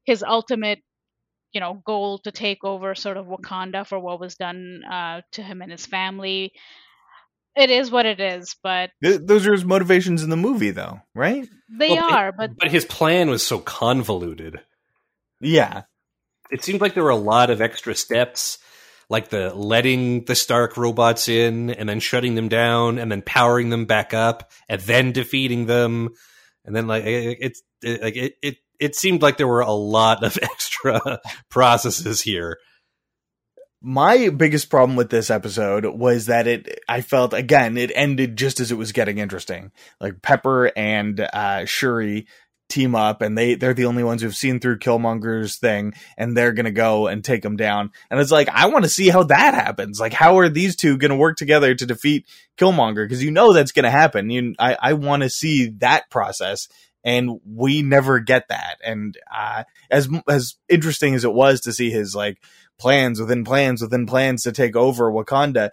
his 0.05 0.21
ultimate 0.21 0.79
you 1.53 1.61
know 1.61 1.81
goal 1.85 2.17
to 2.19 2.31
take 2.31 2.63
over 2.63 2.95
sort 2.95 3.17
of 3.17 3.27
wakanda 3.27 3.85
for 3.85 3.99
what 3.99 4.19
was 4.19 4.35
done 4.35 4.81
uh, 4.89 5.21
to 5.31 5.41
him 5.41 5.61
and 5.61 5.71
his 5.71 5.85
family 5.85 6.51
it 7.55 7.69
is 7.69 7.91
what 7.91 8.05
it 8.07 8.19
is 8.19 8.55
but 8.63 8.89
Th- 9.03 9.19
those 9.23 9.45
are 9.45 9.51
his 9.53 9.63
motivations 9.65 10.23
in 10.23 10.29
the 10.31 10.35
movie, 10.37 10.71
though, 10.71 11.01
right? 11.13 11.47
they 11.69 11.89
Well, 11.89 12.07
it- 12.07 12.11
are 12.13 12.31
but 12.31 12.51
But 12.57 12.71
his 12.71 12.85
plan 12.85 13.29
was 13.29 13.45
so 13.45 13.59
convoluted. 13.59 14.59
Yeah. 15.39 15.83
It 16.51 16.63
seemed 16.63 16.81
like 16.81 16.93
there 16.95 17.03
were 17.03 17.09
a 17.09 17.15
lot 17.15 17.49
of 17.49 17.61
extra 17.61 17.93
steps, 17.95 18.57
like 19.09 19.29
the 19.29 19.53
letting 19.53 20.25
the 20.25 20.35
Stark 20.35 20.77
robots 20.77 21.27
in 21.27 21.69
and 21.69 21.87
then 21.87 21.99
shutting 21.99 22.33
them 22.35 22.47
down 22.49 22.97
and 22.97 23.11
then 23.11 23.21
powering 23.21 23.69
them 23.69 23.85
back 23.85 24.13
up 24.15 24.51
and 24.69 24.81
then 24.81 25.11
defeating 25.11 25.65
them. 25.67 26.09
And 26.65 26.75
then 26.75 26.87
like 26.87 27.03
it, 27.05 27.37
it's 27.39 27.61
it, 27.83 28.01
like 28.01 28.15
it, 28.15 28.33
it 28.41 28.57
it 28.83 28.95
seemed 28.95 29.21
like 29.21 29.37
there 29.37 29.47
were 29.47 29.61
a 29.61 29.71
lot 29.71 30.23
of 30.23 30.37
extra 30.41 31.19
processes 31.49 32.21
here. 32.21 32.57
My 33.81 34.29
biggest 34.29 34.69
problem 34.69 34.95
with 34.95 35.09
this 35.09 35.29
episode 35.29 35.85
was 35.85 36.27
that 36.27 36.47
it, 36.47 36.79
I 36.87 37.01
felt 37.01 37.33
again, 37.33 37.77
it 37.77 37.91
ended 37.95 38.37
just 38.37 38.59
as 38.59 38.71
it 38.71 38.77
was 38.77 38.91
getting 38.91 39.17
interesting. 39.17 39.71
Like 39.99 40.21
Pepper 40.21 40.71
and 40.75 41.19
uh, 41.19 41.65
Shuri 41.65 42.27
team 42.69 42.95
up, 42.95 43.21
and 43.21 43.37
they 43.37 43.55
they're 43.55 43.73
the 43.73 43.85
only 43.85 44.03
ones 44.03 44.21
who've 44.21 44.35
seen 44.35 44.59
through 44.59 44.79
Killmonger's 44.79 45.57
thing, 45.57 45.93
and 46.17 46.35
they're 46.35 46.53
gonna 46.53 46.71
go 46.71 47.07
and 47.07 47.23
take 47.23 47.43
him 47.43 47.57
down. 47.57 47.91
And 48.09 48.19
it's 48.19 48.31
like 48.31 48.47
I 48.49 48.67
want 48.67 48.85
to 48.85 48.89
see 48.89 49.09
how 49.09 49.23
that 49.23 49.53
happens. 49.53 49.99
Like, 49.99 50.13
how 50.13 50.39
are 50.39 50.49
these 50.49 50.77
two 50.77 50.97
gonna 50.97 51.17
work 51.17 51.37
together 51.37 51.75
to 51.75 51.85
defeat 51.85 52.25
Killmonger? 52.57 53.05
Because 53.05 53.23
you 53.23 53.31
know 53.31 53.51
that's 53.51 53.73
gonna 53.73 53.91
happen. 53.91 54.29
You, 54.29 54.55
I, 54.59 54.77
I 54.81 54.93
want 54.93 55.23
to 55.23 55.29
see 55.29 55.69
that 55.79 56.09
process. 56.09 56.67
And 57.03 57.39
we 57.45 57.81
never 57.81 58.19
get 58.19 58.47
that. 58.49 58.77
And 58.83 59.17
uh, 59.33 59.63
as 59.91 60.07
as 60.27 60.55
interesting 60.69 61.15
as 61.15 61.25
it 61.25 61.33
was 61.33 61.61
to 61.61 61.73
see 61.73 61.89
his 61.89 62.15
like 62.15 62.37
plans 62.79 63.19
within 63.19 63.43
plans 63.43 63.81
within 63.81 64.05
plans 64.05 64.43
to 64.43 64.51
take 64.51 64.75
over 64.75 65.11
Wakanda. 65.11 65.71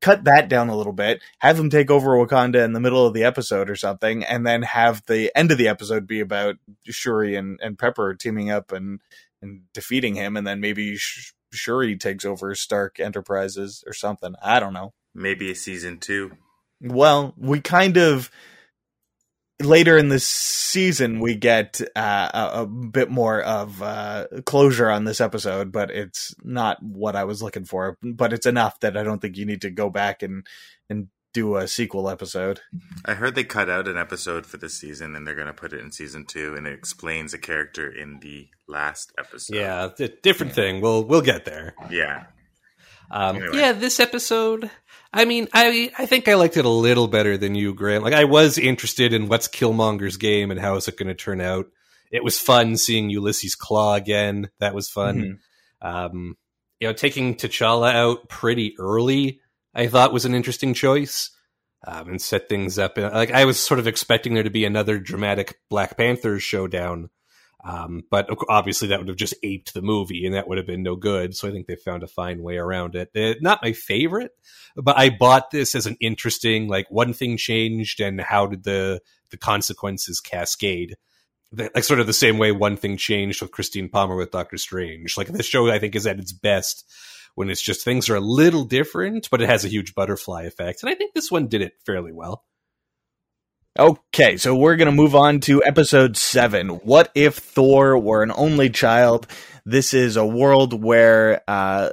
Cut 0.00 0.24
that 0.24 0.48
down 0.48 0.68
a 0.68 0.76
little 0.76 0.92
bit. 0.92 1.20
Have 1.40 1.58
him 1.58 1.70
take 1.70 1.90
over 1.90 2.10
Wakanda 2.10 2.64
in 2.64 2.72
the 2.72 2.80
middle 2.80 3.04
of 3.04 3.14
the 3.14 3.24
episode 3.24 3.68
or 3.68 3.74
something, 3.74 4.22
and 4.24 4.46
then 4.46 4.62
have 4.62 5.02
the 5.06 5.36
end 5.36 5.50
of 5.50 5.58
the 5.58 5.66
episode 5.66 6.06
be 6.06 6.20
about 6.20 6.54
Shuri 6.84 7.34
and, 7.34 7.58
and 7.60 7.76
Pepper 7.76 8.14
teaming 8.14 8.48
up 8.48 8.70
and 8.70 9.00
and 9.42 9.62
defeating 9.74 10.14
him, 10.14 10.36
and 10.36 10.46
then 10.46 10.60
maybe 10.60 10.96
Sh- 10.96 11.32
Shuri 11.52 11.96
takes 11.96 12.24
over 12.24 12.54
Stark 12.54 13.00
Enterprises 13.00 13.82
or 13.86 13.92
something. 13.92 14.34
I 14.40 14.60
don't 14.60 14.72
know. 14.72 14.92
Maybe 15.14 15.50
a 15.50 15.54
season 15.56 15.98
two. 15.98 16.32
Well, 16.80 17.34
we 17.36 17.60
kind 17.60 17.96
of 17.96 18.30
later 19.60 19.96
in 19.96 20.08
this 20.08 20.26
season 20.26 21.20
we 21.20 21.34
get 21.34 21.80
uh, 21.96 22.30
a, 22.32 22.62
a 22.62 22.66
bit 22.66 23.10
more 23.10 23.40
of 23.42 23.82
uh, 23.82 24.26
closure 24.46 24.90
on 24.90 25.04
this 25.04 25.20
episode, 25.20 25.72
but 25.72 25.90
it's 25.90 26.34
not 26.42 26.78
what 26.82 27.16
I 27.16 27.24
was 27.24 27.42
looking 27.42 27.64
for. 27.64 27.96
But 28.02 28.32
it's 28.32 28.46
enough 28.46 28.80
that 28.80 28.96
I 28.96 29.02
don't 29.02 29.20
think 29.20 29.36
you 29.36 29.46
need 29.46 29.62
to 29.62 29.70
go 29.70 29.90
back 29.90 30.22
and 30.22 30.46
and 30.88 31.08
do 31.34 31.56
a 31.56 31.68
sequel 31.68 32.08
episode. 32.08 32.60
I 33.04 33.14
heard 33.14 33.34
they 33.34 33.44
cut 33.44 33.68
out 33.68 33.86
an 33.86 33.98
episode 33.98 34.46
for 34.46 34.56
this 34.56 34.78
season 34.78 35.14
and 35.14 35.26
they're 35.26 35.34
going 35.34 35.46
to 35.46 35.52
put 35.52 35.72
it 35.72 35.80
in 35.80 35.92
season 35.92 36.24
two, 36.24 36.54
and 36.56 36.66
it 36.66 36.72
explains 36.72 37.34
a 37.34 37.38
character 37.38 37.90
in 37.90 38.20
the 38.20 38.48
last 38.66 39.12
episode. 39.18 39.56
Yeah, 39.56 39.88
d- 39.96 40.14
different 40.22 40.52
thing. 40.54 40.80
We'll 40.80 41.04
we'll 41.04 41.20
get 41.20 41.44
there. 41.44 41.74
Yeah. 41.90 42.24
Um, 43.10 43.36
Anyway. 43.36 43.56
Yeah, 43.56 43.72
this 43.72 44.00
episode. 44.00 44.70
I 45.12 45.24
mean, 45.24 45.48
I 45.52 45.90
I 45.98 46.06
think 46.06 46.28
I 46.28 46.34
liked 46.34 46.56
it 46.56 46.64
a 46.64 46.68
little 46.68 47.08
better 47.08 47.36
than 47.36 47.54
you, 47.54 47.74
Grant. 47.74 48.04
Like, 48.04 48.14
I 48.14 48.24
was 48.24 48.58
interested 48.58 49.12
in 49.12 49.28
what's 49.28 49.48
Killmonger's 49.48 50.16
game 50.16 50.50
and 50.50 50.60
how 50.60 50.76
is 50.76 50.88
it 50.88 50.96
going 50.96 51.08
to 51.08 51.14
turn 51.14 51.40
out. 51.40 51.66
It 52.10 52.24
was 52.24 52.38
fun 52.38 52.76
seeing 52.76 53.10
Ulysses 53.10 53.56
Klaue 53.56 53.96
again. 53.96 54.50
That 54.60 54.74
was 54.74 54.88
fun. 54.88 55.40
Um, 55.82 56.36
you 56.80 56.88
know, 56.88 56.94
taking 56.94 57.34
T'Challa 57.34 57.92
out 57.92 58.28
pretty 58.28 58.74
early, 58.78 59.40
I 59.74 59.88
thought 59.88 60.12
was 60.12 60.24
an 60.24 60.34
interesting 60.34 60.74
choice. 60.74 61.30
Um, 61.86 62.08
and 62.08 62.20
set 62.20 62.48
things 62.48 62.76
up. 62.76 62.98
Like 62.98 63.30
I 63.30 63.44
was 63.44 63.60
sort 63.60 63.78
of 63.78 63.86
expecting 63.86 64.34
there 64.34 64.42
to 64.42 64.50
be 64.50 64.64
another 64.64 64.98
dramatic 64.98 65.60
Black 65.70 65.96
Panther 65.96 66.40
showdown, 66.40 67.08
um, 67.64 68.04
but 68.10 68.28
obviously 68.48 68.88
that 68.88 68.98
would 69.00 69.08
have 69.08 69.16
just 69.16 69.34
aped 69.42 69.74
the 69.74 69.82
movie, 69.82 70.24
and 70.24 70.34
that 70.34 70.48
would 70.48 70.58
have 70.58 70.66
been 70.66 70.82
no 70.82 70.94
good. 70.94 71.34
So 71.34 71.48
I 71.48 71.50
think 71.50 71.66
they 71.66 71.76
found 71.76 72.02
a 72.02 72.08
fine 72.08 72.42
way 72.42 72.56
around 72.56 72.94
it. 72.94 73.10
Not 73.42 73.62
my 73.62 73.72
favorite, 73.72 74.30
but 74.76 74.96
I 74.96 75.10
bought 75.10 75.50
this 75.50 75.74
as 75.74 75.86
an 75.86 75.96
interesting 76.00 76.68
like 76.68 76.86
one 76.90 77.12
thing 77.12 77.36
changed, 77.36 78.00
and 78.00 78.20
how 78.20 78.46
did 78.46 78.64
the 78.64 79.00
the 79.30 79.36
consequences 79.36 80.20
cascade? 80.20 80.96
Like 81.52 81.84
sort 81.84 82.00
of 82.00 82.06
the 82.06 82.12
same 82.12 82.38
way 82.38 82.52
one 82.52 82.76
thing 82.76 82.96
changed 82.96 83.42
with 83.42 83.52
Christine 83.52 83.88
Palmer 83.88 84.16
with 84.16 84.30
Doctor 84.30 84.58
Strange. 84.58 85.16
Like 85.16 85.28
this 85.28 85.46
show, 85.46 85.70
I 85.70 85.78
think 85.78 85.96
is 85.96 86.06
at 86.06 86.18
its 86.18 86.32
best 86.32 86.88
when 87.34 87.50
it's 87.50 87.62
just 87.62 87.84
things 87.84 88.08
are 88.08 88.16
a 88.16 88.20
little 88.20 88.64
different, 88.64 89.28
but 89.30 89.40
it 89.40 89.48
has 89.48 89.64
a 89.64 89.68
huge 89.68 89.94
butterfly 89.94 90.44
effect, 90.44 90.82
and 90.82 90.90
I 90.90 90.94
think 90.94 91.14
this 91.14 91.30
one 91.30 91.48
did 91.48 91.62
it 91.62 91.72
fairly 91.84 92.12
well. 92.12 92.44
Okay, 93.78 94.36
so 94.38 94.56
we're 94.56 94.74
going 94.74 94.90
to 94.90 94.92
move 94.92 95.14
on 95.14 95.38
to 95.42 95.62
episode 95.62 96.16
seven. 96.16 96.68
What 96.68 97.12
if 97.14 97.36
Thor 97.36 97.96
were 97.96 98.24
an 98.24 98.32
only 98.34 98.70
child? 98.70 99.28
This 99.64 99.94
is 99.94 100.16
a 100.16 100.26
world 100.26 100.82
where 100.82 101.42
uh, 101.46 101.90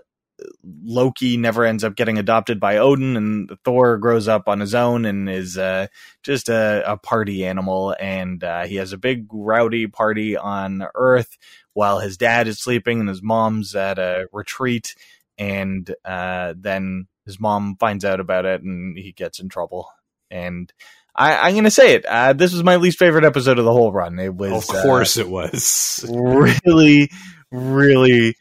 Loki 0.63 1.37
never 1.37 1.63
ends 1.63 1.83
up 1.83 1.95
getting 1.95 2.17
adopted 2.17 2.59
by 2.59 2.77
Odin, 2.77 3.15
and 3.15 3.51
Thor 3.63 3.99
grows 3.99 4.27
up 4.27 4.47
on 4.47 4.61
his 4.61 4.73
own 4.73 5.05
and 5.05 5.29
is 5.29 5.59
uh, 5.59 5.85
just 6.23 6.49
a, 6.49 6.81
a 6.91 6.97
party 6.97 7.45
animal. 7.45 7.95
And 7.99 8.43
uh, 8.43 8.65
he 8.65 8.77
has 8.77 8.91
a 8.91 8.97
big 8.97 9.27
rowdy 9.31 9.85
party 9.85 10.35
on 10.35 10.87
Earth 10.95 11.37
while 11.73 11.99
his 11.99 12.17
dad 12.17 12.47
is 12.47 12.59
sleeping 12.59 12.99
and 12.99 13.09
his 13.09 13.21
mom's 13.21 13.75
at 13.75 13.99
a 13.99 14.27
retreat. 14.33 14.95
And 15.37 15.93
uh, 16.03 16.55
then 16.57 17.09
his 17.27 17.39
mom 17.39 17.77
finds 17.79 18.03
out 18.03 18.19
about 18.19 18.45
it, 18.45 18.63
and 18.63 18.97
he 18.97 19.11
gets 19.11 19.39
in 19.39 19.49
trouble. 19.49 19.87
And 20.31 20.73
I, 21.15 21.47
I'm 21.47 21.53
going 21.53 21.63
to 21.63 21.71
say 21.71 21.93
it. 21.93 22.05
Uh, 22.05 22.33
this 22.33 22.51
was 22.51 22.63
my 22.63 22.75
least 22.75 22.99
favorite 22.99 23.23
episode 23.23 23.57
of 23.57 23.65
the 23.65 23.71
whole 23.71 23.91
run. 23.91 24.19
It 24.19 24.33
was, 24.33 24.51
of 24.69 24.75
course, 24.81 25.17
it 25.17 25.29
was. 25.29 26.05
uh, 26.09 26.13
really, 26.65 27.09
really. 27.51 28.35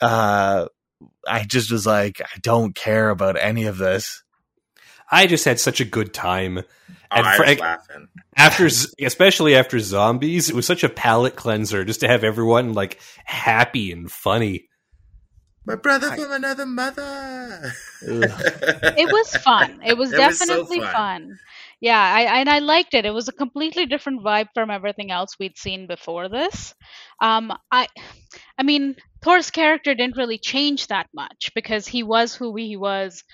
Uh, 0.00 0.66
I 1.26 1.44
just 1.44 1.70
was 1.70 1.86
like, 1.86 2.20
I 2.20 2.38
don't 2.42 2.74
care 2.74 3.10
about 3.10 3.36
any 3.40 3.66
of 3.66 3.78
this. 3.78 4.22
I 5.12 5.26
just 5.26 5.44
had 5.44 5.60
such 5.60 5.80
a 5.80 5.84
good 5.84 6.12
time. 6.14 6.58
Oh, 6.58 6.64
And 7.12 7.26
I 7.26 7.36
for- 7.36 7.44
was 7.46 7.58
laughing. 7.58 8.08
after 8.36 8.68
especially 9.04 9.56
after 9.56 9.78
zombies 9.80 10.48
it 10.48 10.54
was 10.54 10.64
such 10.66 10.84
a 10.84 10.88
palate 10.88 11.34
cleanser 11.36 11.84
just 11.84 12.00
to 12.00 12.08
have 12.08 12.22
everyone 12.22 12.72
like 12.72 13.00
happy 13.24 13.90
and 13.90 14.08
funny 14.10 14.68
My 15.66 15.74
brother 15.74 16.10
from 16.14 16.30
another 16.30 16.66
mother. 16.66 17.72
it 18.02 19.12
was 19.12 19.36
fun. 19.38 19.80
It 19.84 19.98
was 19.98 20.12
It 20.12 20.18
was 20.20 20.38
so 20.38 20.46
definitely 20.46 20.78
fun. 20.80 20.92
fun. 20.92 21.38
Yeah, 21.80 21.98
I 21.98 22.40
and 22.40 22.48
I 22.48 22.58
liked 22.58 22.92
it. 22.92 23.06
It 23.06 23.14
was 23.14 23.28
a 23.28 23.32
completely 23.32 23.86
different 23.86 24.22
vibe 24.22 24.48
from 24.52 24.70
everything 24.70 25.10
else 25.10 25.36
we'd 25.38 25.56
seen 25.56 25.86
before 25.86 26.28
this. 26.28 26.74
Um, 27.22 27.52
I, 27.72 27.88
I 28.58 28.62
mean, 28.62 28.96
Thor's 29.22 29.50
character 29.50 29.94
didn't 29.94 30.18
really 30.18 30.38
change 30.38 30.88
that 30.88 31.06
much 31.14 31.52
because 31.54 31.86
he 31.86 32.02
was 32.02 32.34
who 32.34 32.54
he 32.54 32.76
was 32.76 33.24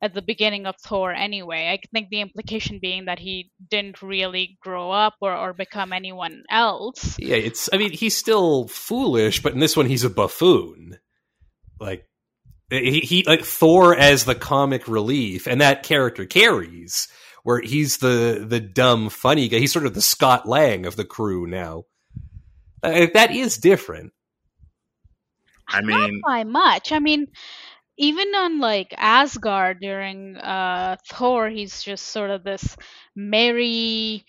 at 0.00 0.14
the 0.14 0.22
beginning 0.22 0.66
of 0.66 0.74
Thor 0.82 1.12
anyway. 1.12 1.68
I 1.68 1.78
think 1.92 2.08
the 2.08 2.22
implication 2.22 2.78
being 2.80 3.04
that 3.04 3.18
he 3.18 3.50
didn't 3.70 4.02
really 4.02 4.58
grow 4.60 4.90
up 4.90 5.14
or, 5.20 5.36
or 5.36 5.52
become 5.52 5.92
anyone 5.92 6.42
else. 6.50 7.16
Yeah, 7.18 7.36
it's. 7.36 7.68
I 7.72 7.76
mean, 7.76 7.92
he's 7.92 8.16
still 8.16 8.68
foolish, 8.68 9.42
but 9.42 9.52
in 9.52 9.60
this 9.60 9.76
one, 9.76 9.86
he's 9.86 10.04
a 10.04 10.10
buffoon. 10.10 10.98
Like 11.78 12.08
he, 12.70 13.00
he 13.00 13.24
like 13.26 13.44
Thor 13.44 13.94
as 13.94 14.24
the 14.24 14.34
comic 14.34 14.88
relief, 14.88 15.46
and 15.46 15.60
that 15.60 15.82
character 15.82 16.24
carries 16.24 17.08
where 17.42 17.60
he's 17.60 17.98
the 17.98 18.44
the 18.46 18.60
dumb 18.60 19.10
funny 19.10 19.48
guy. 19.48 19.58
He's 19.58 19.72
sort 19.72 19.86
of 19.86 19.94
the 19.94 20.02
Scott 20.02 20.48
Lang 20.48 20.86
of 20.86 20.96
the 20.96 21.04
crew 21.04 21.46
now. 21.46 21.84
Uh, 22.82 23.06
that 23.14 23.30
is 23.30 23.56
different. 23.58 24.12
I 25.68 25.80
mean, 25.80 26.20
Not 26.20 26.28
by 26.28 26.44
much. 26.44 26.92
I 26.92 26.98
mean, 26.98 27.28
even 27.96 28.28
on 28.34 28.58
like 28.58 28.94
Asgard 28.96 29.80
during 29.80 30.36
uh 30.36 30.96
Thor, 31.08 31.48
he's 31.48 31.82
just 31.82 32.06
sort 32.06 32.30
of 32.30 32.44
this 32.44 32.76
merry 33.14 34.24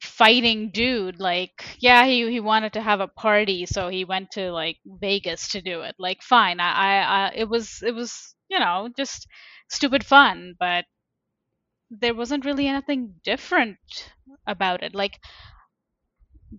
fighting 0.00 0.70
dude. 0.72 1.20
Like, 1.20 1.64
yeah, 1.78 2.04
he 2.04 2.30
he 2.30 2.40
wanted 2.40 2.74
to 2.74 2.82
have 2.82 3.00
a 3.00 3.08
party, 3.08 3.66
so 3.66 3.88
he 3.88 4.04
went 4.04 4.32
to 4.32 4.52
like 4.52 4.78
Vegas 4.84 5.48
to 5.48 5.62
do 5.62 5.82
it. 5.82 5.94
Like, 5.98 6.22
fine. 6.22 6.60
I 6.60 6.72
I, 6.72 7.02
I 7.26 7.32
it 7.36 7.48
was 7.48 7.82
it 7.86 7.94
was 7.94 8.34
you 8.48 8.58
know 8.58 8.88
just 8.96 9.26
stupid 9.68 10.04
fun, 10.04 10.54
but 10.58 10.84
there 12.00 12.14
wasn't 12.14 12.44
really 12.44 12.66
anything 12.68 13.14
different 13.24 13.78
about 14.46 14.82
it. 14.82 14.94
Like 14.94 15.20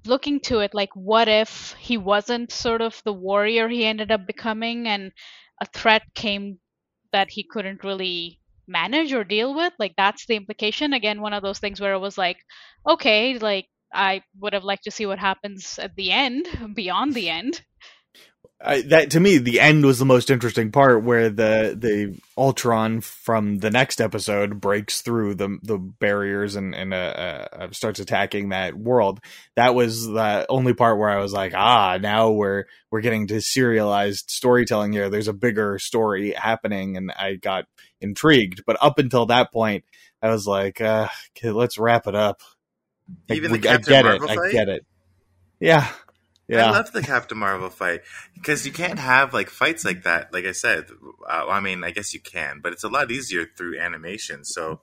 looking 0.06 0.40
to 0.42 0.60
it, 0.60 0.74
like 0.74 0.90
what 0.96 1.28
if 1.28 1.74
he 1.80 1.98
wasn't 1.98 2.52
sort 2.52 2.82
of 2.82 3.02
the 3.06 3.14
warrior 3.14 3.68
he 3.68 3.86
ended 3.86 4.12
up 4.12 4.26
becoming, 4.26 4.88
and 4.88 5.12
a 5.62 5.66
threat 5.66 6.04
came 6.16 6.60
that 7.12 7.30
he 7.32 7.44
couldn't 7.44 7.84
really 7.84 8.40
manage 8.68 9.14
or 9.14 9.24
deal 9.24 9.54
with? 9.54 9.74
Like 9.80 9.94
that's 9.98 10.26
the 10.26 10.36
implication. 10.36 10.94
Again, 10.94 11.22
one 11.22 11.34
of 11.34 11.44
those 11.44 11.60
things 11.60 11.80
where 11.80 11.94
it 11.94 12.00
was 12.00 12.18
like, 12.18 12.38
okay, 12.88 13.38
like 13.38 13.68
I 13.94 14.24
would 14.40 14.54
have 14.54 14.64
liked 14.64 14.84
to 14.86 14.92
see 14.92 15.06
what 15.06 15.20
happens 15.20 15.78
at 15.80 15.96
the 15.96 16.12
end, 16.12 16.48
beyond 16.76 17.14
the 17.14 17.30
end. 17.30 17.62
I, 18.66 18.82
that 18.84 19.12
to 19.12 19.20
me, 19.20 19.40
the 19.40 19.60
end 19.60 19.86
was 19.86 20.00
the 20.00 20.06
most 20.06 20.30
interesting 20.30 20.72
part, 20.72 21.04
where 21.04 21.30
the 21.30 21.76
the 21.78 22.18
Ultron 22.38 23.02
from 23.02 23.58
the 23.58 23.70
next 23.70 24.00
episode 24.00 24.62
breaks 24.62 25.02
through 25.02 25.36
the 25.36 25.58
the 25.62 25.78
barriers 25.78 26.56
and 26.56 26.74
and 26.74 26.94
uh, 26.94 27.48
uh, 27.52 27.72
starts 27.72 28.00
attacking 28.00 28.50
that 28.50 28.74
world. 28.74 29.20
That 29.58 29.76
was 29.76 30.08
the 30.08 30.46
only 30.48 30.74
part 30.74 30.98
where 30.98 31.10
I 31.10 31.20
was 31.20 31.34
like, 31.34 31.54
ah, 31.54 31.98
now 32.02 32.32
we're 32.32 32.64
we're 32.90 33.02
getting 33.02 33.28
to 33.28 33.42
serialized 33.42 34.30
storytelling 34.30 34.94
here. 34.94 35.10
There's 35.10 35.28
a 35.28 35.34
bigger 35.34 35.78
story 35.78 36.32
happening, 36.32 36.96
and 36.96 37.12
I 37.12 37.36
got 37.36 37.66
intrigued. 38.00 38.64
But 38.66 38.78
up 38.82 38.98
until 38.98 39.26
that 39.26 39.52
point, 39.52 39.84
I 40.22 40.30
was 40.30 40.48
like, 40.48 40.80
uh, 40.80 41.10
okay, 41.38 41.52
let's 41.52 41.78
wrap 41.78 42.08
it 42.08 42.16
up. 42.16 42.42
Even 43.30 43.52
the 43.52 43.58
we- 43.58 43.68
I 43.68 43.74
Captain 43.74 43.92
get 43.92 44.06
Marvel 44.06 44.30
it. 44.30 44.40
I 44.40 44.52
get 44.52 44.70
it. 44.70 44.86
Yeah. 45.60 45.92
Yeah. 46.48 46.68
I 46.68 46.72
love 46.72 46.92
the 46.92 47.02
Captain 47.02 47.38
Marvel 47.38 47.70
fight 47.70 48.02
because 48.34 48.66
you 48.66 48.72
can't 48.72 49.00
have 49.00 49.34
like 49.34 49.50
fights 49.50 49.86
like 49.86 50.04
that. 50.04 50.34
Like 50.34 50.46
I 50.46 50.52
said, 50.52 50.86
uh, 51.30 51.46
I 51.48 51.60
mean, 51.62 51.84
I 51.84 51.92
guess 51.92 52.14
you 52.14 52.20
can, 52.20 52.60
but 52.62 52.74
it's 52.74 52.84
a 52.84 52.90
lot 52.90 53.12
easier 53.12 53.46
through 53.58 53.80
animation. 53.80 54.44
So, 54.44 54.82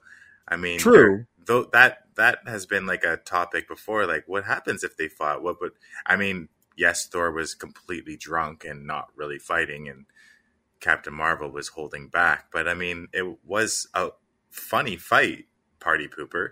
I 0.48 0.56
mean, 0.56 0.78
True. 0.78 1.26
Though 1.44 1.64
that 1.72 1.98
that 2.16 2.40
has 2.46 2.66
been 2.66 2.86
like 2.86 3.04
a 3.04 3.16
topic 3.16 3.66
before. 3.68 4.06
Like, 4.06 4.24
what 4.26 4.44
happens 4.44 4.84
if 4.84 4.96
they 4.96 5.08
fought? 5.08 5.42
What 5.42 5.60
would 5.60 5.72
I 6.06 6.16
mean? 6.16 6.48
Yes, 6.76 7.06
Thor 7.06 7.30
was 7.30 7.54
completely 7.54 8.16
drunk 8.16 8.64
and 8.64 8.86
not 8.86 9.08
really 9.14 9.38
fighting, 9.38 9.88
and 9.88 10.06
Captain 10.80 11.14
Marvel 11.14 11.50
was 11.50 11.68
holding 11.68 12.08
back. 12.08 12.46
But 12.52 12.68
I 12.68 12.74
mean, 12.74 13.08
it 13.12 13.38
was 13.44 13.88
a 13.94 14.10
funny 14.50 14.96
fight, 14.96 15.46
party 15.78 16.08
pooper. 16.08 16.50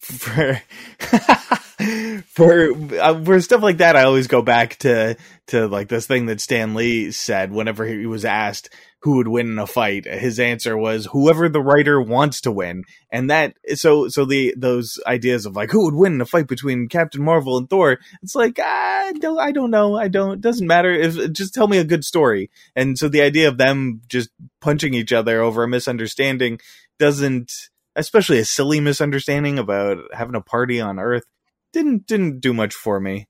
For 0.00 0.60
for 2.26 2.72
uh, 3.00 3.24
for 3.24 3.40
stuff 3.40 3.62
like 3.62 3.78
that, 3.78 3.96
I 3.96 4.04
always 4.04 4.26
go 4.26 4.42
back 4.42 4.76
to 4.78 5.16
to 5.48 5.66
like 5.66 5.88
this 5.88 6.06
thing 6.06 6.26
that 6.26 6.40
Stan 6.40 6.74
Lee 6.74 7.10
said 7.10 7.52
whenever 7.52 7.84
he 7.84 8.06
was 8.06 8.24
asked 8.24 8.70
who 9.02 9.16
would 9.16 9.28
win 9.28 9.46
in 9.46 9.58
a 9.58 9.66
fight. 9.66 10.06
His 10.06 10.40
answer 10.40 10.76
was 10.76 11.06
whoever 11.06 11.48
the 11.48 11.62
writer 11.62 12.00
wants 12.00 12.40
to 12.42 12.52
win, 12.52 12.82
and 13.12 13.30
that 13.30 13.54
so 13.74 14.08
so 14.08 14.24
the 14.24 14.54
those 14.56 14.98
ideas 15.06 15.46
of 15.46 15.54
like 15.54 15.70
who 15.70 15.84
would 15.84 15.94
win 15.94 16.14
in 16.14 16.20
a 16.20 16.26
fight 16.26 16.48
between 16.48 16.88
Captain 16.88 17.22
Marvel 17.22 17.56
and 17.56 17.70
Thor. 17.70 17.98
It's 18.22 18.34
like 18.34 18.58
I 18.62 19.12
don't 19.20 19.38
I 19.38 19.52
don't 19.52 19.70
know 19.70 19.96
I 19.96 20.08
don't 20.08 20.40
doesn't 20.40 20.66
matter 20.66 20.92
if 20.92 21.32
just 21.32 21.54
tell 21.54 21.68
me 21.68 21.78
a 21.78 21.84
good 21.84 22.04
story. 22.04 22.50
And 22.74 22.98
so 22.98 23.08
the 23.08 23.22
idea 23.22 23.48
of 23.48 23.58
them 23.58 24.00
just 24.08 24.30
punching 24.60 24.94
each 24.94 25.12
other 25.12 25.40
over 25.40 25.62
a 25.62 25.68
misunderstanding 25.68 26.58
doesn't 26.98 27.52
especially 27.98 28.38
a 28.38 28.44
silly 28.44 28.80
misunderstanding 28.80 29.58
about 29.58 29.98
having 30.12 30.34
a 30.34 30.40
party 30.40 30.80
on 30.80 30.98
Earth, 30.98 31.24
didn't 31.72 32.06
didn't 32.06 32.40
do 32.40 32.54
much 32.54 32.74
for 32.74 33.00
me. 33.00 33.26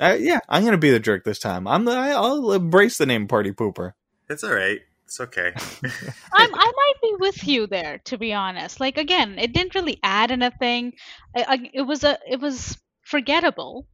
Uh, 0.00 0.16
yeah, 0.18 0.40
I'm 0.48 0.64
gonna 0.64 0.78
be 0.78 0.90
the 0.90 1.00
jerk 1.00 1.24
this 1.24 1.38
time. 1.38 1.66
I'm 1.66 1.84
the 1.84 1.92
I'll 1.92 2.52
embrace 2.52 2.98
the 2.98 3.06
name 3.06 3.28
Party 3.28 3.52
Pooper. 3.52 3.92
It's 4.28 4.44
all 4.44 4.54
right. 4.54 4.80
It's 5.04 5.20
okay. 5.20 5.52
I'm, 6.32 6.54
I 6.54 6.72
might 6.76 6.94
be 7.00 7.14
with 7.20 7.46
you 7.46 7.68
there, 7.68 8.00
to 8.06 8.18
be 8.18 8.32
honest. 8.32 8.80
Like 8.80 8.98
again, 8.98 9.38
it 9.38 9.52
didn't 9.52 9.74
really 9.74 9.98
add 10.02 10.30
anything. 10.30 10.94
I, 11.34 11.44
I, 11.48 11.70
it 11.72 11.82
was 11.82 12.02
a, 12.02 12.18
it 12.28 12.40
was 12.40 12.76
forgettable, 13.02 13.86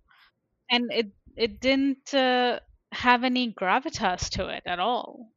and 0.70 0.90
it 0.90 1.12
it 1.36 1.60
didn't 1.60 2.14
uh, 2.14 2.60
have 2.92 3.24
any 3.24 3.52
gravitas 3.52 4.30
to 4.30 4.48
it 4.48 4.62
at 4.66 4.78
all. 4.78 5.28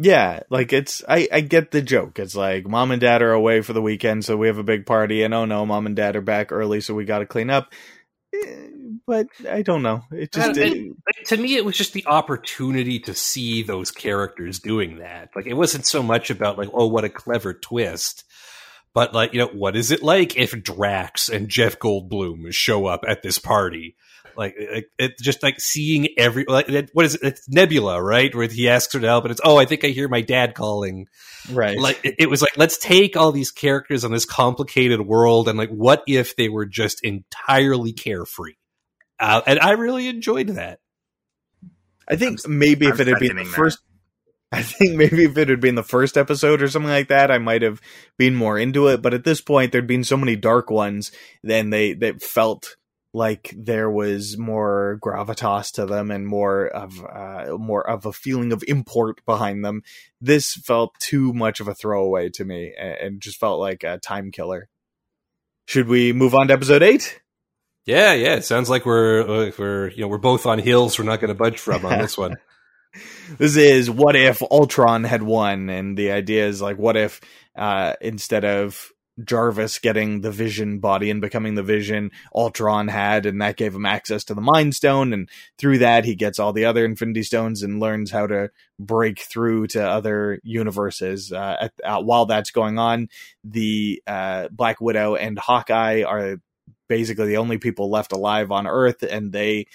Yeah, 0.00 0.40
like 0.48 0.72
it's 0.72 1.02
I 1.08 1.28
I 1.32 1.40
get 1.40 1.72
the 1.72 1.82
joke. 1.82 2.20
It's 2.20 2.36
like 2.36 2.66
mom 2.68 2.92
and 2.92 3.00
dad 3.00 3.20
are 3.20 3.32
away 3.32 3.62
for 3.62 3.72
the 3.72 3.82
weekend, 3.82 4.24
so 4.24 4.36
we 4.36 4.46
have 4.46 4.58
a 4.58 4.62
big 4.62 4.86
party, 4.86 5.24
and 5.24 5.34
oh 5.34 5.44
no, 5.44 5.66
mom 5.66 5.86
and 5.86 5.96
dad 5.96 6.14
are 6.14 6.20
back 6.20 6.52
early, 6.52 6.80
so 6.80 6.94
we 6.94 7.04
got 7.04 7.18
to 7.18 7.26
clean 7.26 7.50
up. 7.50 7.72
Eh, 8.32 8.68
But 9.06 9.26
I 9.50 9.62
don't 9.62 9.82
know. 9.82 10.02
It 10.12 10.32
just 10.32 10.56
it, 10.56 10.94
to 11.26 11.36
me, 11.36 11.56
it 11.56 11.64
was 11.64 11.76
just 11.76 11.94
the 11.94 12.06
opportunity 12.06 13.00
to 13.00 13.14
see 13.14 13.62
those 13.64 13.90
characters 13.90 14.60
doing 14.60 14.98
that. 14.98 15.30
Like, 15.34 15.46
it 15.46 15.54
wasn't 15.54 15.84
so 15.86 16.00
much 16.02 16.30
about 16.30 16.58
like, 16.58 16.70
oh, 16.72 16.86
what 16.86 17.04
a 17.04 17.08
clever 17.08 17.52
twist, 17.52 18.22
but 18.94 19.12
like, 19.12 19.32
you 19.32 19.40
know, 19.40 19.48
what 19.48 19.76
is 19.76 19.90
it 19.90 20.02
like 20.04 20.36
if 20.36 20.52
Drax 20.62 21.28
and 21.28 21.48
Jeff 21.48 21.78
Goldblum 21.80 22.52
show 22.52 22.86
up 22.86 23.04
at 23.08 23.22
this 23.22 23.38
party? 23.40 23.96
Like, 24.38 24.54
it, 24.56 24.84
it 24.98 25.18
just 25.18 25.42
like 25.42 25.60
seeing 25.60 26.08
every 26.16 26.44
like, 26.46 26.68
it- 26.68 26.90
what 26.94 27.04
is 27.04 27.16
it? 27.16 27.22
It's 27.24 27.48
Nebula, 27.48 28.00
right? 28.00 28.34
Where 28.34 28.46
he 28.48 28.68
asks 28.68 28.94
her 28.94 29.00
to 29.00 29.06
help, 29.06 29.24
and 29.24 29.32
it's 29.32 29.40
oh, 29.44 29.58
I 29.58 29.64
think 29.64 29.84
I 29.84 29.88
hear 29.88 30.08
my 30.08 30.20
dad 30.22 30.54
calling. 30.54 31.08
right. 31.52 31.76
Like, 31.78 32.00
it, 32.04 32.14
it 32.20 32.30
was 32.30 32.40
like, 32.40 32.56
let's 32.56 32.78
take 32.78 33.16
all 33.16 33.32
these 33.32 33.50
characters 33.50 34.04
on 34.04 34.12
this 34.12 34.24
complicated 34.24 35.00
world, 35.00 35.48
and 35.48 35.58
like, 35.58 35.70
what 35.70 36.04
if 36.06 36.36
they 36.36 36.48
were 36.48 36.66
just 36.66 37.02
entirely 37.04 37.92
carefree? 37.92 38.54
Uh, 39.20 39.42
and 39.46 39.58
I 39.58 39.72
really 39.72 40.06
enjoyed 40.06 40.46
that. 40.50 40.78
I 42.08 42.16
think 42.16 42.40
I'm- 42.46 42.58
maybe 42.58 42.86
if 42.86 42.94
I'm 42.94 43.00
it 43.00 43.06
had 43.08 43.18
been 43.18 43.36
the 43.36 43.44
seconding 43.44 43.46
that. 43.50 43.56
first, 43.56 43.78
I 44.52 44.62
think 44.62 44.94
maybe 44.96 45.24
if 45.24 45.36
it 45.36 45.48
had 45.48 45.60
been 45.60 45.74
the 45.74 45.82
first 45.82 46.16
episode 46.16 46.62
or 46.62 46.68
something 46.68 46.90
like 46.90 47.08
that, 47.08 47.30
I 47.30 47.38
might 47.38 47.62
have 47.62 47.80
been 48.16 48.34
more 48.34 48.58
into 48.58 48.86
it. 48.88 49.02
But 49.02 49.12
at 49.14 49.24
this 49.24 49.40
point, 49.40 49.72
there'd 49.72 49.86
been 49.86 50.04
so 50.04 50.16
many 50.16 50.36
dark 50.36 50.70
ones, 50.70 51.12
then 51.42 51.70
they 51.70 51.92
that 51.94 52.22
felt 52.22 52.76
like 53.14 53.54
there 53.56 53.90
was 53.90 54.36
more 54.36 54.98
gravitas 55.02 55.72
to 55.72 55.86
them 55.86 56.10
and 56.10 56.26
more 56.26 56.66
of 56.66 57.04
uh, 57.04 57.56
more 57.58 57.88
of 57.88 58.06
a 58.06 58.12
feeling 58.12 58.52
of 58.52 58.62
import 58.68 59.24
behind 59.24 59.64
them. 59.64 59.82
This 60.20 60.54
felt 60.54 60.94
too 61.00 61.32
much 61.32 61.60
of 61.60 61.68
a 61.68 61.74
throwaway 61.74 62.28
to 62.30 62.44
me, 62.44 62.74
and, 62.78 63.20
just 63.20 63.40
felt 63.40 63.60
like 63.60 63.84
a 63.84 63.98
time 63.98 64.30
killer. 64.30 64.68
Should 65.66 65.88
we 65.88 66.12
move 66.12 66.34
on 66.34 66.48
to 66.48 66.54
episode 66.54 66.82
eight? 66.82 67.20
Yeah, 67.86 68.12
yeah. 68.12 68.34
It 68.34 68.44
sounds 68.44 68.68
like 68.68 68.84
we're 68.84 69.22
uh, 69.22 69.52
we're 69.58 69.90
you 69.90 70.02
know 70.02 70.08
we're 70.08 70.18
both 70.18 70.46
on 70.46 70.58
hills 70.58 70.98
we're 70.98 71.04
not 71.04 71.20
going 71.20 71.28
to 71.28 71.34
budge 71.34 71.58
from 71.58 71.84
on 71.86 71.98
this 71.98 72.18
one. 72.18 72.36
this 73.38 73.56
is 73.56 73.90
what 73.90 74.16
if 74.16 74.42
Ultron 74.42 75.04
had 75.04 75.22
won, 75.22 75.68
and 75.68 75.96
the 75.96 76.12
idea 76.12 76.46
is 76.46 76.62
like, 76.62 76.78
what 76.78 76.96
if 76.96 77.20
uh, 77.56 77.94
instead 78.00 78.44
of 78.44 78.90
Jarvis 79.24 79.78
getting 79.78 80.20
the 80.20 80.30
Vision 80.30 80.78
body 80.78 81.10
and 81.10 81.20
becoming 81.20 81.54
the 81.54 81.62
Vision, 81.62 82.10
Ultron 82.34 82.88
had, 82.88 83.26
and 83.26 83.40
that 83.42 83.56
gave 83.56 83.74
him 83.74 83.86
access 83.86 84.24
to 84.24 84.34
the 84.34 84.40
Mind 84.40 84.74
Stone, 84.74 85.12
and 85.12 85.28
through 85.58 85.78
that 85.78 86.04
he 86.04 86.14
gets 86.14 86.38
all 86.38 86.52
the 86.52 86.64
other 86.64 86.84
Infinity 86.84 87.22
Stones 87.22 87.62
and 87.62 87.80
learns 87.80 88.10
how 88.10 88.26
to 88.26 88.50
break 88.78 89.20
through 89.20 89.66
to 89.68 89.82
other 89.82 90.40
universes. 90.42 91.32
Uh, 91.32 91.56
at, 91.62 91.72
uh, 91.84 92.00
while 92.00 92.26
that's 92.26 92.50
going 92.50 92.78
on, 92.78 93.08
the 93.44 94.02
uh, 94.06 94.48
Black 94.50 94.80
Widow 94.80 95.16
and 95.16 95.38
Hawkeye 95.38 96.02
are 96.02 96.36
basically 96.88 97.26
the 97.26 97.36
only 97.38 97.58
people 97.58 97.90
left 97.90 98.12
alive 98.12 98.50
on 98.50 98.66
Earth, 98.66 99.02
and 99.02 99.32
they 99.32 99.66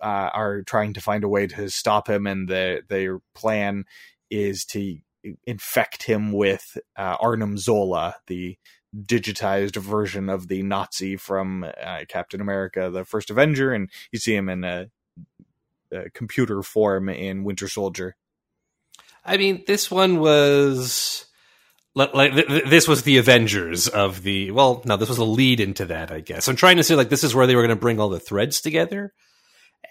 uh, 0.00 0.30
are 0.32 0.62
trying 0.62 0.94
to 0.94 1.00
find 1.00 1.24
a 1.24 1.28
way 1.28 1.46
to 1.46 1.68
stop 1.68 2.08
him, 2.08 2.26
and 2.26 2.48
the, 2.48 2.82
their 2.88 3.20
plan 3.34 3.84
is 4.30 4.64
to 4.64 4.98
infect 5.46 6.04
him 6.04 6.32
with 6.32 6.78
uh, 6.96 7.16
Arnim 7.20 7.58
Zola, 7.58 8.16
the 8.26 8.56
digitized 8.94 9.76
version 9.76 10.28
of 10.28 10.48
the 10.48 10.62
Nazi 10.62 11.16
from 11.16 11.64
uh, 11.64 12.00
Captain 12.08 12.40
America, 12.40 12.90
the 12.90 13.04
First 13.04 13.30
Avenger, 13.30 13.72
and 13.72 13.90
you 14.12 14.18
see 14.18 14.34
him 14.34 14.48
in 14.48 14.64
a, 14.64 14.86
a 15.92 16.10
computer 16.10 16.62
form 16.62 17.08
in 17.08 17.44
Winter 17.44 17.68
Soldier. 17.68 18.16
I 19.24 19.36
mean, 19.36 19.64
this 19.66 19.90
one 19.90 20.18
was 20.18 21.26
Like, 21.94 22.14
like 22.14 22.34
th- 22.34 22.46
th- 22.46 22.64
this 22.64 22.88
was 22.88 23.02
the 23.02 23.18
Avengers 23.18 23.88
of 23.88 24.22
the 24.22 24.52
well, 24.52 24.82
no, 24.86 24.96
this 24.96 25.08
was 25.08 25.18
a 25.18 25.24
lead 25.24 25.60
into 25.60 25.84
that, 25.86 26.10
I 26.12 26.20
guess. 26.20 26.48
I'm 26.48 26.56
trying 26.56 26.76
to 26.76 26.84
say 26.84 26.94
like 26.94 27.08
this 27.08 27.24
is 27.24 27.34
where 27.34 27.46
they 27.46 27.56
were 27.56 27.62
going 27.62 27.76
to 27.76 27.80
bring 27.80 27.98
all 28.00 28.08
the 28.08 28.20
threads 28.20 28.60
together, 28.60 29.12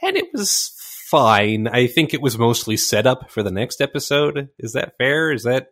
and 0.01 0.15
it 0.15 0.27
was 0.33 0.73
fine. 1.09 1.67
I 1.67 1.87
think 1.87 2.13
it 2.13 2.21
was 2.21 2.37
mostly 2.37 2.77
set 2.77 3.05
up 3.07 3.29
for 3.31 3.43
the 3.43 3.51
next 3.51 3.81
episode. 3.81 4.49
Is 4.59 4.73
that 4.73 4.97
fair? 4.97 5.31
Is 5.31 5.43
that 5.43 5.67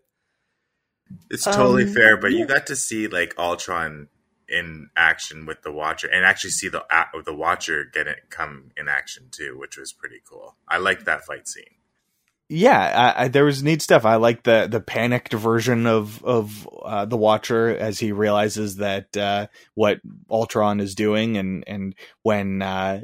It's 1.29 1.45
totally 1.45 1.83
Um, 1.85 1.93
fair, 1.93 2.17
but 2.17 2.31
yeah. 2.31 2.39
you 2.39 2.45
got 2.45 2.67
to 2.67 2.75
see 2.75 3.07
like 3.07 3.33
Ultron 3.37 4.09
in 4.49 4.89
action 4.95 5.45
with 5.45 5.61
the 5.61 5.71
Watcher, 5.71 6.07
and 6.07 6.23
actually 6.25 6.51
see 6.51 6.69
the 6.69 6.83
a- 6.89 7.21
the 7.23 7.33
Watcher 7.33 7.83
get 7.85 8.07
it 8.07 8.29
come 8.29 8.71
in 8.77 8.87
action 8.87 9.27
too, 9.31 9.57
which 9.57 9.77
was 9.77 9.91
pretty 9.93 10.21
cool. 10.29 10.55
I 10.67 10.77
liked 10.77 11.05
that 11.05 11.25
fight 11.25 11.47
scene. 11.47 11.63
yeah, 12.49 13.13
I, 13.17 13.23
I, 13.23 13.27
there 13.27 13.43
was 13.43 13.61
neat 13.61 13.81
stuff. 13.81 14.05
I 14.05 14.15
like 14.15 14.43
the 14.43 14.67
the 14.71 14.79
panicked 14.81 15.33
version 15.33 15.85
of 15.85 16.23
of 16.23 16.67
uh, 16.81 17.05
the 17.05 17.17
Watcher 17.17 17.69
as 17.77 17.99
he 17.99 18.11
realizes 18.13 18.77
that 18.77 19.15
uh, 19.17 19.47
what 19.75 19.99
Ultron 20.29 20.79
is 20.79 20.95
doing, 20.95 21.35
and 21.37 21.63
and 21.67 21.93
when 22.23 22.61
uh, 22.61 23.01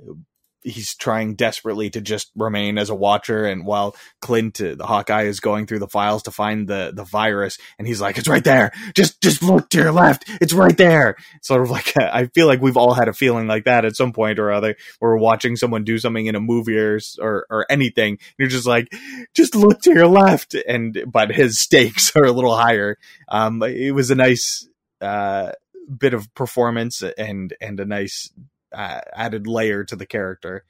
he's 0.64 0.96
trying 0.96 1.36
desperately 1.36 1.90
to 1.92 2.02
just 2.02 2.32
remain 2.36 2.78
as 2.78 2.90
a 2.90 2.96
Watcher, 2.96 3.46
and 3.46 3.66
while 3.66 3.96
Clint, 4.22 4.60
uh, 4.62 4.76
the 4.76 4.86
Hawkeye, 4.86 5.24
is 5.24 5.40
going 5.40 5.68
through 5.68 5.80
the 5.80 5.88
files 5.88 6.24
to 6.24 6.32
find 6.32 6.68
the 6.68 6.92
the 6.94 7.04
virus, 7.04 7.58
and 7.78 7.88
he's 7.88 8.02
like, 8.02 8.18
"It's 8.18 8.28
right 8.28 8.44
there. 8.44 8.72
Just 8.96 9.22
just 9.22 9.44
look 9.44 9.70
to 9.70 9.78
your 9.80 9.92
left. 9.92 10.24
It's 10.42 10.54
right 10.54 10.78
there." 10.78 11.16
Sort 11.42 11.62
of 11.62 11.70
like 11.70 11.96
I 11.98 12.28
feel 12.28 12.48
like 12.48 12.62
we've 12.62 12.78
all 12.78 12.94
had 12.94 13.08
a 13.08 13.14
feeling 13.14 13.48
like 13.48 13.66
that 13.66 13.86
at 13.86 13.96
some 13.96 14.14
point 14.14 14.40
or 14.40 14.52
other, 14.52 14.76
where 15.00 15.12
we're 15.12 15.18
watching 15.18 15.56
someone 15.56 15.84
do 15.84 15.98
something 15.98 16.26
in 16.26 16.36
a 16.36 16.40
movie 16.40 16.78
or 16.78 17.00
or, 17.20 17.46
or 17.50 17.66
anything, 17.70 18.20
you're 18.38 18.50
just 18.50 18.68
like, 18.68 18.88
"Just 19.34 19.56
look 19.56 19.82
to 19.82 19.94
your 19.94 20.08
left," 20.08 20.56
and 20.56 21.04
but 21.08 21.32
his 21.32 21.60
stakes 21.60 22.12
are 22.16 22.26
a 22.26 22.32
little 22.32 22.56
higher. 22.56 22.98
Um, 23.30 23.62
it 23.64 23.94
was 23.94 24.12
a 24.12 24.16
nice 24.16 24.68
uh, 25.02 25.52
bit 25.98 26.14
of 26.14 26.34
performance 26.34 27.04
and 27.18 27.54
and 27.62 27.80
a 27.80 27.86
nice 27.86 28.32
uh, 28.74 29.02
added 29.14 29.48
layer 29.48 29.84
to 29.86 29.96
the 29.96 30.06
character. 30.06 30.66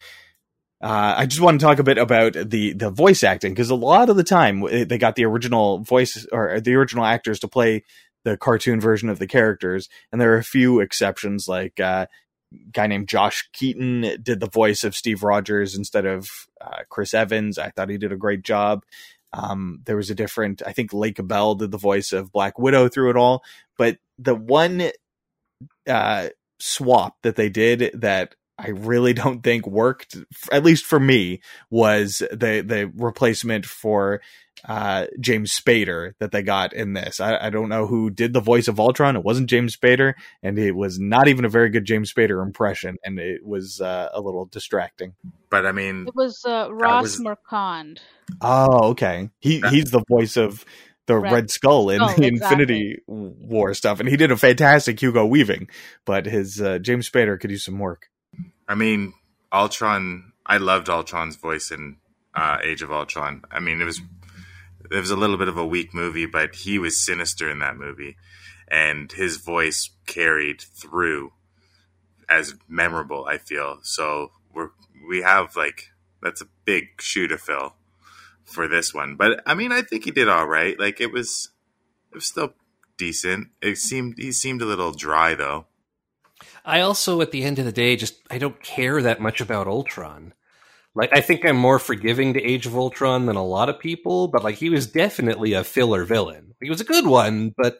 Uh, 0.82 1.16
I 1.18 1.26
just 1.26 1.42
want 1.42 1.60
to 1.60 1.66
talk 1.66 1.80
a 1.80 1.84
bit 1.84 1.98
about 1.98 2.34
the 2.34 2.74
the 2.74 2.90
voice 2.90 3.24
acting 3.24 3.54
because 3.54 3.70
a 3.70 3.76
lot 3.76 4.10
of 4.10 4.18
the 4.18 4.24
time 4.24 4.62
they 4.62 4.98
got 4.98 5.16
the 5.16 5.26
original 5.26 5.80
voice 5.80 6.26
or 6.32 6.60
the 6.60 6.76
original 6.76 7.06
actors 7.06 7.40
to 7.40 7.48
play 7.48 7.84
the 8.26 8.36
cartoon 8.38 8.82
version 8.82 9.10
of 9.10 9.20
the 9.20 9.28
characters, 9.28 9.88
and 10.12 10.20
there 10.20 10.34
are 10.34 10.38
a 10.38 10.44
few 10.44 10.82
exceptions, 10.82 11.48
like 11.48 11.80
uh, 11.80 12.08
guy 12.72 12.88
named 12.88 13.08
Josh 13.08 13.50
Keaton 13.54 14.18
did 14.22 14.40
the 14.40 14.50
voice 14.50 14.84
of 14.84 14.96
Steve 14.96 15.24
Rogers 15.24 15.76
instead 15.76 16.06
of 16.06 16.30
uh, 16.60 16.84
Chris 16.90 17.14
Evans. 17.14 17.58
I 17.58 17.70
thought 17.70 17.90
he 17.90 17.98
did 17.98 18.12
a 18.12 18.18
great 18.18 18.44
job. 18.44 18.84
Um, 19.34 19.82
there 19.86 19.98
was 19.98 20.10
a 20.10 20.16
different, 20.16 20.62
I 20.66 20.74
think 20.74 20.94
Lake 20.94 21.26
Bell 21.26 21.56
did 21.56 21.72
the 21.72 21.78
voice 21.78 22.12
of 22.12 22.32
Black 22.32 22.60
Widow 22.60 22.88
through 22.88 23.10
it 23.10 23.18
all, 23.18 23.44
but 23.78 23.98
the 24.20 24.36
one 24.36 24.92
uh, 25.88 26.30
swap 26.64 27.18
that 27.24 27.36
they 27.36 27.50
did 27.50 27.92
that 28.02 28.36
I 28.58 28.70
really 28.70 29.14
don't 29.24 29.44
think 29.44 29.68
worked, 29.68 30.16
at 30.52 30.64
least 30.64 30.86
for 30.86 31.00
me, 31.00 31.42
was 31.70 32.20
the 32.32 32.64
the 32.66 32.92
replacement 32.96 33.66
for 33.66 34.22
uh, 34.66 35.08
James 35.20 35.52
Spader 35.60 36.14
that 36.20 36.32
they 36.32 36.42
got 36.44 36.72
in 36.72 36.94
this. 36.94 37.20
I, 37.20 37.48
I 37.48 37.50
don't 37.50 37.68
know 37.68 37.88
who 37.88 38.10
did 38.10 38.32
the 38.32 38.40
voice 38.40 38.68
of 38.68 38.80
Ultron. 38.80 39.16
It 39.18 39.24
wasn't 39.24 39.50
James 39.50 39.76
Spader, 39.76 40.14
and 40.42 40.58
it 40.58 40.74
was 40.74 41.00
not 41.00 41.28
even 41.28 41.44
a 41.44 41.50
very 41.50 41.70
good 41.70 41.84
James 41.84 42.14
Spader 42.14 42.42
impression, 42.42 42.98
and 43.04 43.20
it 43.20 43.46
was 43.46 43.82
uh, 43.82 44.10
a 44.14 44.22
little 44.22 44.46
distracting. 44.46 45.16
But 45.50 45.66
I 45.66 45.72
mean, 45.72 46.06
It 46.08 46.16
was 46.16 46.46
uh, 46.46 46.70
Ross 46.72 47.04
was- 47.04 47.20
Marquand. 47.20 48.00
Oh, 48.40 48.92
okay. 48.92 49.30
He 49.40 49.62
he's 49.70 49.92
the 49.92 50.04
voice 50.08 50.38
of 50.38 50.64
the 51.06 51.18
Red 51.18 51.32
Red, 51.32 51.52
Skull 51.52 51.90
in 51.90 51.98
Skull, 51.98 52.08
the 52.16 52.28
exactly. 52.28 52.28
Infinity 52.28 53.02
War 53.08 53.74
stuff, 53.74 54.00
and 54.00 54.08
he 54.08 54.18
did 54.18 54.32
a 54.32 54.38
fantastic 54.38 55.02
Hugo 55.02 55.26
Weaving. 55.26 55.70
But 56.06 56.26
his 56.26 56.62
uh, 56.62 56.80
James 56.80 57.10
Spader 57.10 57.40
could 57.40 57.52
use 57.52 57.66
some 57.66 57.80
work. 57.80 58.10
I 58.68 58.76
mean, 58.76 59.14
Ultron. 59.52 60.32
I 60.46 60.58
loved 60.58 60.90
Ultron's 60.90 61.38
voice 61.38 61.72
in 61.72 61.98
uh, 62.36 62.58
Age 62.64 62.82
of 62.82 62.92
Ultron. 62.92 63.44
I 63.52 63.60
mean, 63.60 63.82
it 63.82 63.86
was 63.86 64.02
it 64.92 65.00
was 65.00 65.12
a 65.12 65.16
little 65.16 65.38
bit 65.38 65.48
of 65.48 65.58
a 65.58 65.66
weak 65.66 65.94
movie, 65.94 66.26
but 66.26 66.56
he 66.56 66.80
was 66.80 67.04
sinister 67.04 67.50
in 67.50 67.60
that 67.60 67.78
movie, 67.78 68.18
and 68.68 69.12
his 69.12 69.38
voice 69.38 69.90
carried 70.06 70.62
through 70.62 71.34
as 72.30 72.56
memorable. 72.68 73.26
I 73.26 73.38
feel 73.38 73.80
so. 73.84 74.32
We're 74.54 74.70
we 75.08 75.22
have 75.22 75.56
like 75.56 75.92
that's 76.22 76.42
a 76.42 76.48
big 76.66 77.02
shoe 77.02 77.28
to 77.28 77.38
fill 77.38 77.76
for 78.46 78.68
this 78.68 78.94
one, 78.94 79.16
but 79.16 79.42
I 79.46 79.54
mean, 79.54 79.72
I 79.72 79.82
think 79.82 80.06
he 80.06 80.12
did 80.12 80.30
all 80.30 80.48
right. 80.48 80.80
Like 80.80 81.02
it 81.02 81.12
was, 81.12 81.50
it 82.12 82.16
was 82.16 82.26
still 82.26 82.54
decent. 82.98 83.48
It 83.62 83.78
seemed 83.78 84.16
he 84.18 84.32
seemed 84.32 84.62
a 84.62 84.66
little 84.66 84.92
dry 84.92 85.34
though. 85.34 85.66
I 86.66 86.82
also, 86.82 87.22
at 87.22 87.32
the 87.32 87.44
end 87.44 87.60
of 87.60 87.66
the 87.66 87.72
day, 87.72 87.96
just 87.96 88.16
I 88.30 88.38
don't 88.38 88.62
care 88.62 89.02
that 89.02 89.22
much 89.22 89.42
about 89.42 89.68
Ultron. 89.68 90.34
Like, 90.96 91.10
I 91.12 91.22
think 91.22 91.44
I'm 91.44 91.58
more 91.58 91.80
forgiving 91.80 92.34
to 92.34 92.44
Age 92.44 92.68
of 92.68 92.78
Ultron 92.78 93.26
than 93.26 93.36
a 93.36 93.44
lot 93.44 93.70
of 93.70 93.80
people, 93.80 94.28
but 94.28 94.44
like, 94.44 94.56
he 94.56 94.70
was 94.70 94.86
definitely 94.86 95.54
a 95.54 95.64
filler 95.64 96.06
villain. 96.06 96.54
He 96.62 96.70
was 96.70 96.82
a 96.82 96.86
good 96.86 97.08
one, 97.08 97.54
but 97.58 97.80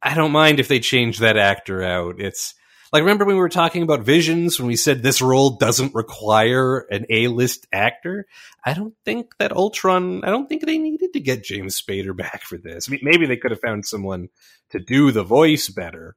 I 0.00 0.14
don't 0.14 0.30
mind 0.30 0.60
if 0.60 0.68
they 0.68 0.78
change 0.78 1.18
that 1.18 1.36
actor 1.36 1.82
out. 1.82 2.20
It's 2.20 2.54
like, 2.94 3.00
remember 3.02 3.24
when 3.24 3.34
we 3.34 3.40
were 3.40 3.48
talking 3.48 3.82
about 3.82 4.00
Visions 4.02 4.58
when 4.58 4.68
we 4.68 4.76
said 4.76 5.02
this 5.02 5.20
role 5.20 5.56
doesn't 5.56 5.94
require 5.94 6.86
an 6.90 7.04
A-list 7.10 7.66
actor? 7.72 8.26
I 8.64 8.72
don't 8.72 8.94
think 9.04 9.36
that 9.38 9.50
Ultron, 9.52 10.22
I 10.24 10.30
don't 10.30 10.48
think 10.48 10.64
they 10.64 10.78
needed 10.78 11.12
to 11.12 11.20
get 11.20 11.42
James 11.42 11.80
Spader 11.80 12.16
back 12.16 12.42
for 12.42 12.56
this. 12.56 12.88
I 12.88 12.92
mean, 12.92 13.00
maybe 13.02 13.26
they 13.26 13.36
could 13.36 13.50
have 13.50 13.60
found 13.60 13.84
someone 13.84 14.28
to 14.70 14.78
do 14.78 15.10
the 15.10 15.24
voice 15.24 15.68
better. 15.68 16.16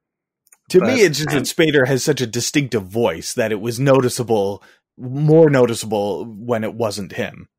To 0.69 0.79
But- 0.79 0.87
me, 0.87 1.01
it's 1.01 1.17
just 1.17 1.31
that 1.31 1.43
Spader 1.43 1.87
has 1.87 2.03
such 2.03 2.21
a 2.21 2.27
distinctive 2.27 2.85
voice 2.85 3.33
that 3.33 3.51
it 3.51 3.59
was 3.59 3.79
noticeable, 3.79 4.61
more 4.97 5.49
noticeable 5.49 6.25
when 6.25 6.63
it 6.63 6.75
wasn't 6.75 7.13
him. 7.13 7.49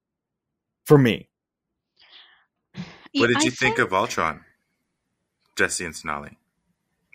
For 0.85 0.97
me, 0.97 1.29
What 3.15 3.27
did 3.29 3.43
you 3.43 3.51
think 3.51 3.79
find- 3.79 3.89
of 3.89 3.93
Ultron, 3.95 4.45
Jesse 5.57 5.85
and 5.85 5.97
Sonali? 5.97 6.39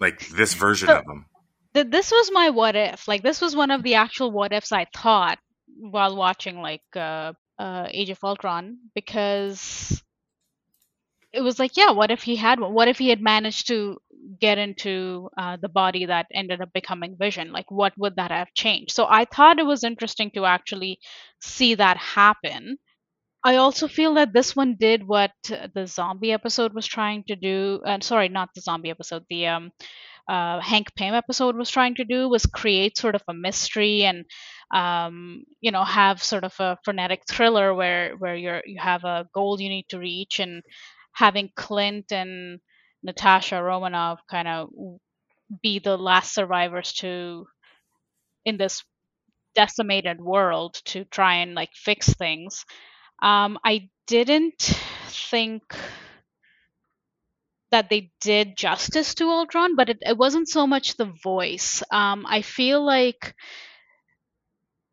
Like 0.01 0.28
this 0.28 0.54
version 0.54 0.89
So- 0.89 0.97
of 0.97 1.06
him. 1.06 1.26
Th- 1.74 1.89
this 1.89 2.11
was 2.11 2.32
my 2.32 2.49
what 2.49 2.76
if. 2.76 3.07
Like 3.07 3.24
this 3.24 3.41
was 3.41 3.55
one 3.55 3.71
of 3.71 3.84
the 3.84 3.95
actual 3.95 4.32
what 4.32 4.53
ifs 4.53 4.71
I 4.71 4.86
thought 4.95 5.39
while 5.78 6.15
watching 6.15 6.61
like 6.61 6.84
uh, 6.95 7.34
uh, 7.59 7.88
Age 7.91 8.09
of 8.09 8.24
Ultron 8.24 8.78
because 8.95 10.01
it 11.32 11.41
was 11.41 11.57
like, 11.59 11.76
yeah, 11.78 11.91
what 11.91 12.11
if 12.11 12.21
he 12.24 12.36
had? 12.36 12.59
What 12.59 12.88
if 12.88 12.99
he 12.99 13.09
had 13.09 13.21
managed 13.21 13.67
to 13.67 13.97
get 14.39 14.57
into 14.57 15.30
uh, 15.38 15.57
the 15.57 15.69
body 15.69 16.05
that 16.05 16.28
ended 16.34 16.61
up 16.61 16.71
becoming 16.74 17.17
Vision? 17.17 17.51
Like, 17.51 17.71
what 17.71 17.93
would 17.97 18.15
that 18.17 18.32
have 18.32 18.53
changed? 18.53 18.91
So 18.91 19.07
I 19.09 19.26
thought 19.26 19.59
it 19.59 19.65
was 19.65 19.84
interesting 19.84 20.30
to 20.32 20.45
actually 20.45 20.99
see 21.41 21.76
that 21.76 21.97
happen. 21.97 22.78
I 23.43 23.57
also 23.57 23.88
feel 23.88 24.15
that 24.15 24.34
this 24.34 24.55
one 24.55 24.76
did 24.80 25.07
what 25.07 25.32
uh, 25.51 25.67
the 25.74 25.88
zombie 25.88 26.32
episode 26.34 26.74
was 26.74 26.88
trying 26.88 27.24
to 27.30 27.36
do. 27.36 27.82
And 27.86 28.03
sorry, 28.03 28.30
not 28.30 28.49
the 28.55 28.61
zombie 28.61 28.91
episode. 28.91 29.26
The 29.30 29.47
um, 29.47 29.71
uh, 30.28 30.59
Hank 30.61 30.95
Pym 30.95 31.13
episode 31.13 31.55
was 31.55 31.69
trying 31.69 31.95
to 31.95 32.05
do 32.05 32.30
was 32.30 32.45
create 32.45 32.97
sort 32.97 33.15
of 33.15 33.24
a 33.28 33.34
mystery 33.34 34.03
and 34.03 34.26
um, 34.74 35.43
you 35.61 35.71
know 35.71 35.84
have 35.84 36.24
sort 36.24 36.43
of 36.43 36.53
a 36.59 36.78
frenetic 36.84 37.24
thriller 37.30 37.74
where 37.74 38.15
where 38.17 38.36
you're 38.36 38.61
you 38.65 38.80
have 38.80 39.03
a 39.03 39.26
goal 39.34 39.59
you 39.59 39.69
need 39.69 39.88
to 39.89 39.99
reach 39.99 40.39
and 40.39 40.63
having 41.13 41.49
Clint 41.55 42.11
and 42.11 42.59
Natasha 43.03 43.61
Romanoff 43.61 44.21
kind 44.30 44.47
of 44.47 44.69
be 45.61 45.80
the 45.80 45.97
last 45.97 46.34
survivors 46.34 46.93
to 46.93 47.45
in 48.45 48.57
this 48.57 48.84
decimated 49.55 50.19
world 50.21 50.76
to 50.86 51.05
try 51.05 51.36
and 51.36 51.55
like 51.55 51.71
fix 51.76 52.13
things. 52.13 52.65
Um, 53.21 53.57
I 53.65 53.89
didn't 54.07 54.76
think 55.07 55.63
that 57.74 57.89
they 57.91 58.11
did 58.21 58.57
justice 58.57 59.15
to 59.15 59.26
Ultron, 59.30 59.76
but 59.76 59.89
it, 59.89 59.99
it 60.01 60.17
wasn't 60.17 60.49
so 60.49 60.67
much 60.67 60.97
the 60.97 61.13
voice. 61.24 61.84
Um, 61.91 62.26
I 62.30 62.43
feel 62.43 62.86
like 62.86 63.36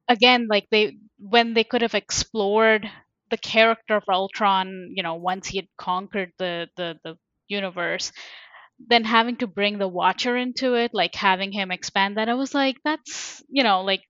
again, 0.08 0.46
like 0.48 0.66
they 0.70 0.96
when 1.18 1.54
they 1.54 1.64
could 1.64 1.82
have 1.82 1.94
explored 1.94 2.90
the 3.30 3.36
character 3.36 3.96
of 3.96 4.04
Ultron, 4.08 4.92
you 4.94 5.02
know, 5.02 5.14
once 5.14 5.46
he 5.46 5.58
had 5.58 5.68
conquered 5.78 6.32
the 6.38 6.68
the, 6.76 6.98
the 7.04 7.16
universe, 7.48 8.12
then 8.88 9.04
having 9.04 9.36
to 9.38 9.46
bring 9.46 9.78
the 9.78 9.88
Watcher 9.88 10.36
into 10.36 10.74
it, 10.76 10.92
like 10.94 11.14
having 11.14 11.52
him 11.52 11.70
expand 11.70 12.16
that, 12.16 12.28
I 12.28 12.34
was 12.34 12.54
like, 12.54 12.76
that's 12.84 13.42
you 13.48 13.62
know, 13.64 13.82
like 13.82 14.02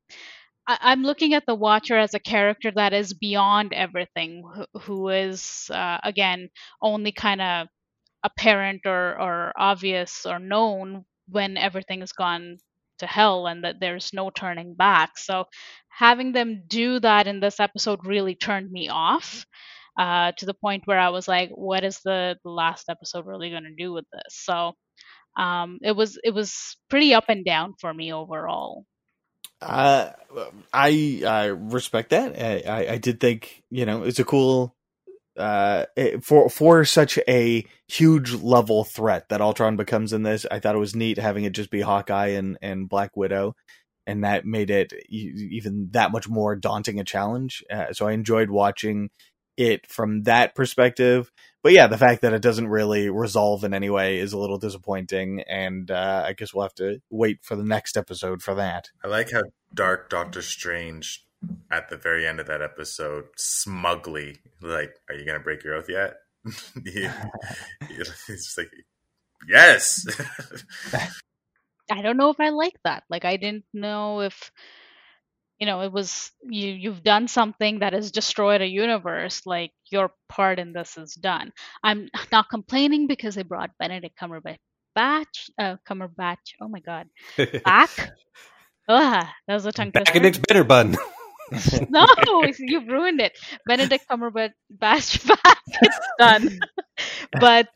I, 0.68 0.78
I'm 0.82 1.02
looking 1.02 1.34
at 1.34 1.46
the 1.46 1.54
Watcher 1.54 1.98
as 1.98 2.14
a 2.14 2.20
character 2.20 2.70
that 2.72 2.92
is 2.92 3.14
beyond 3.14 3.72
everything, 3.74 4.44
who, 4.54 4.80
who 4.80 5.08
is 5.10 5.70
uh, 5.74 5.98
again 6.04 6.50
only 6.82 7.12
kind 7.12 7.40
of 7.42 7.68
apparent 8.24 8.82
or, 8.86 9.20
or 9.20 9.52
obvious 9.56 10.26
or 10.26 10.38
known 10.38 11.04
when 11.28 11.56
everything 11.56 12.00
has 12.00 12.12
gone 12.12 12.58
to 12.98 13.06
hell 13.06 13.46
and 13.46 13.64
that 13.64 13.80
there's 13.80 14.12
no 14.12 14.30
turning 14.30 14.74
back. 14.74 15.18
So 15.18 15.46
having 15.88 16.32
them 16.32 16.64
do 16.66 17.00
that 17.00 17.26
in 17.26 17.40
this 17.40 17.60
episode 17.60 18.06
really 18.06 18.34
turned 18.34 18.70
me 18.70 18.88
off. 18.88 19.46
uh, 19.98 20.32
to 20.38 20.46
the 20.46 20.54
point 20.54 20.86
where 20.86 20.98
I 20.98 21.10
was 21.10 21.28
like, 21.28 21.50
what 21.50 21.84
is 21.84 22.00
the, 22.04 22.36
the 22.44 22.50
last 22.50 22.88
episode 22.88 23.26
really 23.26 23.50
going 23.50 23.64
to 23.64 23.74
do 23.74 23.92
with 23.92 24.06
this? 24.12 24.22
So 24.30 24.74
um, 25.36 25.78
it 25.82 25.92
was 25.92 26.18
it 26.24 26.32
was 26.34 26.76
pretty 26.88 27.14
up 27.14 27.24
and 27.28 27.44
down 27.44 27.74
for 27.80 27.92
me 27.92 28.12
overall. 28.12 28.84
Uh, 29.60 30.10
I 30.72 31.22
I 31.26 31.44
respect 31.46 32.10
that. 32.10 32.38
I, 32.40 32.62
I, 32.66 32.92
I 32.92 32.98
did 32.98 33.20
think 33.20 33.62
you 33.70 33.84
know 33.84 34.04
it's 34.04 34.18
a 34.18 34.24
cool 34.24 34.74
uh 35.36 35.86
for 36.22 36.48
for 36.48 36.84
such 36.84 37.18
a 37.28 37.64
huge 37.88 38.32
level 38.34 38.84
threat 38.84 39.28
that 39.28 39.40
Ultron 39.40 39.76
becomes 39.76 40.12
in 40.12 40.22
this. 40.22 40.46
I 40.50 40.58
thought 40.58 40.74
it 40.74 40.78
was 40.80 40.96
neat 40.96 41.18
having 41.18 41.44
it 41.44 41.52
just 41.52 41.70
be 41.70 41.80
Hawkeye 41.80 42.28
and 42.28 42.58
and 42.62 42.88
Black 42.88 43.16
Widow, 43.16 43.54
and 44.06 44.24
that 44.24 44.44
made 44.44 44.70
it 44.70 44.92
even 45.08 45.88
that 45.92 46.12
much 46.12 46.28
more 46.28 46.56
daunting 46.56 47.00
a 47.00 47.04
challenge. 47.04 47.64
Uh, 47.70 47.92
so 47.92 48.06
I 48.06 48.12
enjoyed 48.12 48.50
watching 48.50 49.10
it 49.56 49.86
from 49.86 50.22
that 50.22 50.54
perspective. 50.54 51.30
But 51.62 51.72
yeah, 51.72 51.86
the 51.86 51.98
fact 51.98 52.22
that 52.22 52.32
it 52.32 52.40
doesn't 52.40 52.68
really 52.68 53.10
resolve 53.10 53.64
in 53.64 53.74
any 53.74 53.90
way 53.90 54.18
is 54.18 54.32
a 54.32 54.38
little 54.38 54.58
disappointing, 54.58 55.42
and 55.42 55.90
uh, 55.90 56.24
I 56.26 56.32
guess 56.32 56.54
we'll 56.54 56.64
have 56.64 56.74
to 56.76 57.00
wait 57.10 57.40
for 57.42 57.54
the 57.54 57.64
next 57.64 57.98
episode 57.98 58.42
for 58.42 58.54
that. 58.54 58.88
I 59.04 59.08
like 59.08 59.30
how 59.30 59.42
dark 59.74 60.08
Doctor 60.08 60.40
Strange 60.40 61.26
at 61.70 61.88
the 61.88 61.96
very 61.96 62.26
end 62.26 62.40
of 62.40 62.46
that 62.46 62.62
episode 62.62 63.24
smugly 63.36 64.36
like, 64.60 64.94
"Are 65.08 65.14
you 65.14 65.24
gonna 65.24 65.40
break 65.40 65.64
your 65.64 65.74
oath 65.74 65.88
yet?" 65.88 66.14
He's 66.84 68.16
just 68.26 68.58
like, 68.58 68.70
"Yes." 69.48 70.06
I 71.90 72.02
don't 72.02 72.16
know 72.16 72.30
if 72.30 72.38
I 72.38 72.50
like 72.50 72.76
that. 72.84 73.02
Like, 73.10 73.24
I 73.24 73.36
didn't 73.36 73.64
know 73.74 74.20
if 74.20 74.50
you 75.58 75.66
know 75.66 75.82
it 75.82 75.92
was 75.92 76.30
you 76.42 76.68
you've 76.70 77.02
done 77.02 77.28
something 77.28 77.80
that 77.80 77.92
has 77.92 78.10
destroyed 78.10 78.62
a 78.62 78.66
universe 78.66 79.42
like 79.44 79.72
your 79.90 80.10
part 80.26 80.58
in 80.58 80.72
this 80.72 80.96
is 80.96 81.12
done 81.12 81.52
i'm 81.84 82.08
not 82.32 82.48
complaining 82.48 83.06
because 83.06 83.34
they 83.34 83.42
brought 83.42 83.68
benedict 83.78 84.18
cumberbatch 84.18 84.56
batch 84.94 85.50
uh 85.58 85.76
cumberbatch 85.86 86.56
oh 86.62 86.68
my 86.68 86.80
god 86.80 87.08
back 87.62 87.90
Ugh, 88.90 89.26
that 89.46 89.54
was 89.54 89.66
a 89.66 89.72
tongue 89.72 89.92
twister. 89.92 90.12
Benedict 90.12 90.44
Bitterbun. 90.48 90.96
no, 91.88 92.06
you've 92.58 92.88
ruined 92.88 93.20
it. 93.20 93.32
Benedict 93.66 94.04
Cumberbatch 94.10 94.52
bash 94.70 95.18
back. 95.24 95.58
It's 95.66 95.98
done. 96.18 96.58
but 97.32 97.68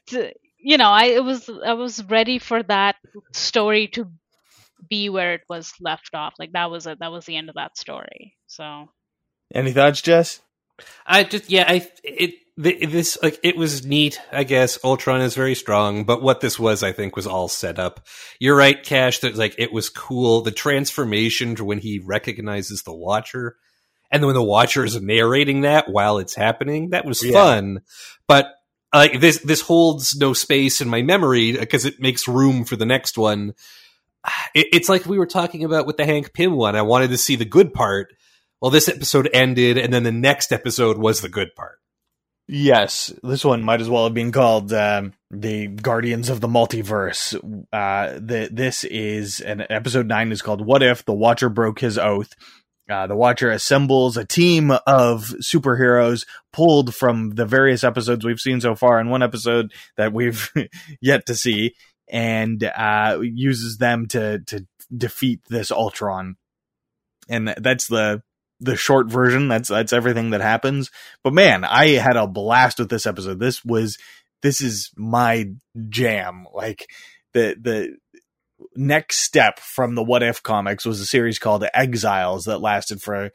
you 0.59 0.79
know, 0.79 0.89
I 0.89 1.07
it 1.07 1.25
was 1.25 1.49
I 1.49 1.75
was 1.75 2.03
ready 2.05 2.39
for 2.39 2.62
that 2.64 2.97
story 3.33 3.89
to 3.89 4.11
be 4.89 5.09
where 5.09 5.35
it 5.35 5.43
was 5.49 5.72
left 5.81 6.11
off. 6.14 6.35
Like 6.39 6.53
that 6.53 6.70
was 6.70 6.87
it. 6.87 6.99
That 7.01 7.12
was 7.12 7.25
the 7.27 7.37
end 7.37 7.49
of 7.49 7.57
that 7.57 7.77
story. 7.77 8.37
So, 8.47 8.89
any 9.55 9.72
thoughts, 9.72 10.03
Jess? 10.03 10.41
I 11.07 11.25
just 11.25 11.51
yeah, 11.51 11.64
I 11.68 11.89
it 12.03 12.35
this 12.57 13.19
like 13.23 13.41
it 13.43 13.57
was 13.57 13.85
neat. 13.85 14.21
I 14.31 14.45
guess 14.45 14.79
Ultron 14.85 15.21
is 15.21 15.35
very 15.35 15.55
strong, 15.55 16.05
but 16.05 16.23
what 16.23 16.41
this 16.41 16.59
was, 16.59 16.83
I 16.83 16.93
think, 16.93 17.17
was 17.17 17.27
all 17.27 17.49
set 17.49 17.79
up. 17.79 18.07
You're 18.39 18.57
right, 18.57 18.81
Cash. 18.83 19.21
That 19.21 19.37
like 19.37 19.55
it 19.59 19.73
was 19.73 19.89
cool. 19.89 20.43
The 20.43 20.53
transformation 20.53 21.57
to 21.57 21.65
when 21.65 21.79
he 21.79 22.01
recognizes 22.05 22.83
the 22.83 22.95
Watcher, 22.95 23.57
and 24.11 24.23
then 24.23 24.27
when 24.27 24.37
the 24.37 24.43
Watcher 24.43 24.85
is 24.85 25.01
narrating 25.01 25.63
that 25.63 25.89
while 25.89 26.19
it's 26.19 26.35
happening, 26.35 26.91
that 26.91 27.05
was 27.05 27.25
yeah. 27.25 27.33
fun. 27.33 27.81
But 28.29 28.47
like 28.95 29.21
this, 29.21 29.39
this 29.39 29.61
holds 29.61 30.15
no 30.17 30.33
space 30.33 30.81
in 30.81 30.89
my 30.89 31.03
memory 31.03 31.57
because 31.57 31.85
it 31.85 32.01
makes 32.01 32.29
room 32.29 32.65
for 32.65 32.77
the 32.77 32.87
next 32.87 33.19
one 33.19 33.55
it, 34.55 34.69
it's 34.73 34.89
like 34.89 35.07
we 35.07 35.19
were 35.19 35.27
talking 35.27 35.65
about 35.65 35.87
with 35.87 35.97
the 35.97 36.07
Hank 36.07 36.33
Pym 36.33 36.57
one. 36.57 36.77
I 36.77 36.83
wanted 36.83 37.11
to 37.11 37.19
see 37.19 37.37
the 37.37 37.45
good 37.45 37.73
part. 37.73 38.13
Well, 38.61 38.71
this 38.71 38.89
episode 38.89 39.29
ended, 39.33 39.77
and 39.77 39.93
then 39.93 40.05
the 40.05 40.13
next 40.13 40.53
episode 40.53 40.97
was 40.97 41.21
the 41.21 41.29
good 41.29 41.55
part. 41.55 41.81
Yes, 42.47 43.12
this 43.22 43.45
one 43.45 43.62
might 43.62 43.80
as 43.80 43.88
well 43.88 44.05
have 44.05 44.12
been 44.12 44.32
called 44.32 44.70
um, 44.72 45.14
the 45.30 45.66
Guardians 45.68 46.28
of 46.28 46.40
the 46.40 46.49
Multiverse. 46.49 47.34
Uh, 47.72 48.18
the, 48.20 48.51
this 48.53 48.84
is 48.84 49.40
an 49.40 49.64
episode 49.70 50.07
nine 50.07 50.30
is 50.30 50.42
called 50.42 50.64
"What 50.64 50.82
If 50.82 51.07
the 51.07 51.14
Watcher 51.14 51.49
Broke 51.49 51.80
His 51.80 51.97
Oath." 51.97 52.34
Uh, 52.88 53.07
the 53.07 53.16
Watcher 53.16 53.51
assembles 53.51 54.18
a 54.18 54.26
team 54.26 54.70
of 54.86 55.34
superheroes 55.42 56.26
pulled 56.53 56.95
from 56.95 57.30
the 57.30 57.47
various 57.47 57.82
episodes 57.82 58.26
we've 58.26 58.38
seen 58.38 58.61
so 58.61 58.74
far, 58.74 58.99
and 58.99 59.11
one 59.11 59.22
episode 59.22 59.72
that 59.97 60.12
we've 60.12 60.53
yet 61.01 61.24
to 61.26 61.34
see 61.34 61.74
and 62.11 62.62
uh, 62.62 63.18
uses 63.22 63.78
them 63.78 64.07
to 64.09 64.40
to 64.40 64.66
defeat 64.95 65.40
this 65.49 65.70
Ultron. 65.70 66.36
And 67.26 67.55
that's 67.57 67.86
the 67.86 68.22
the 68.65 68.77
short 68.77 69.09
version. 69.09 69.49
That's 69.49 69.69
that's 69.69 69.93
everything 69.93 70.31
that 70.31 70.41
happens. 70.41 70.91
But 71.23 71.35
man, 71.35 71.65
I 71.65 71.91
had 71.91 72.17
a 72.17 72.27
blast 72.27 72.79
with 72.79 72.89
this 72.89 73.07
episode. 73.07 73.39
This 73.39 73.65
was 73.65 73.99
this 74.43 74.61
is 74.61 74.91
my 74.97 75.51
jam. 75.89 76.47
Like 76.53 76.89
the 77.33 77.57
the 77.61 77.97
next 78.77 79.19
step 79.19 79.59
from 79.59 79.95
the 79.95 80.03
What 80.03 80.23
If 80.23 80.43
comics 80.43 80.85
was 80.85 81.01
a 81.01 81.07
series 81.07 81.39
called 81.39 81.65
Exiles 81.75 82.45
that 82.45 82.61
lasted 82.61 83.03
for 83.03 83.31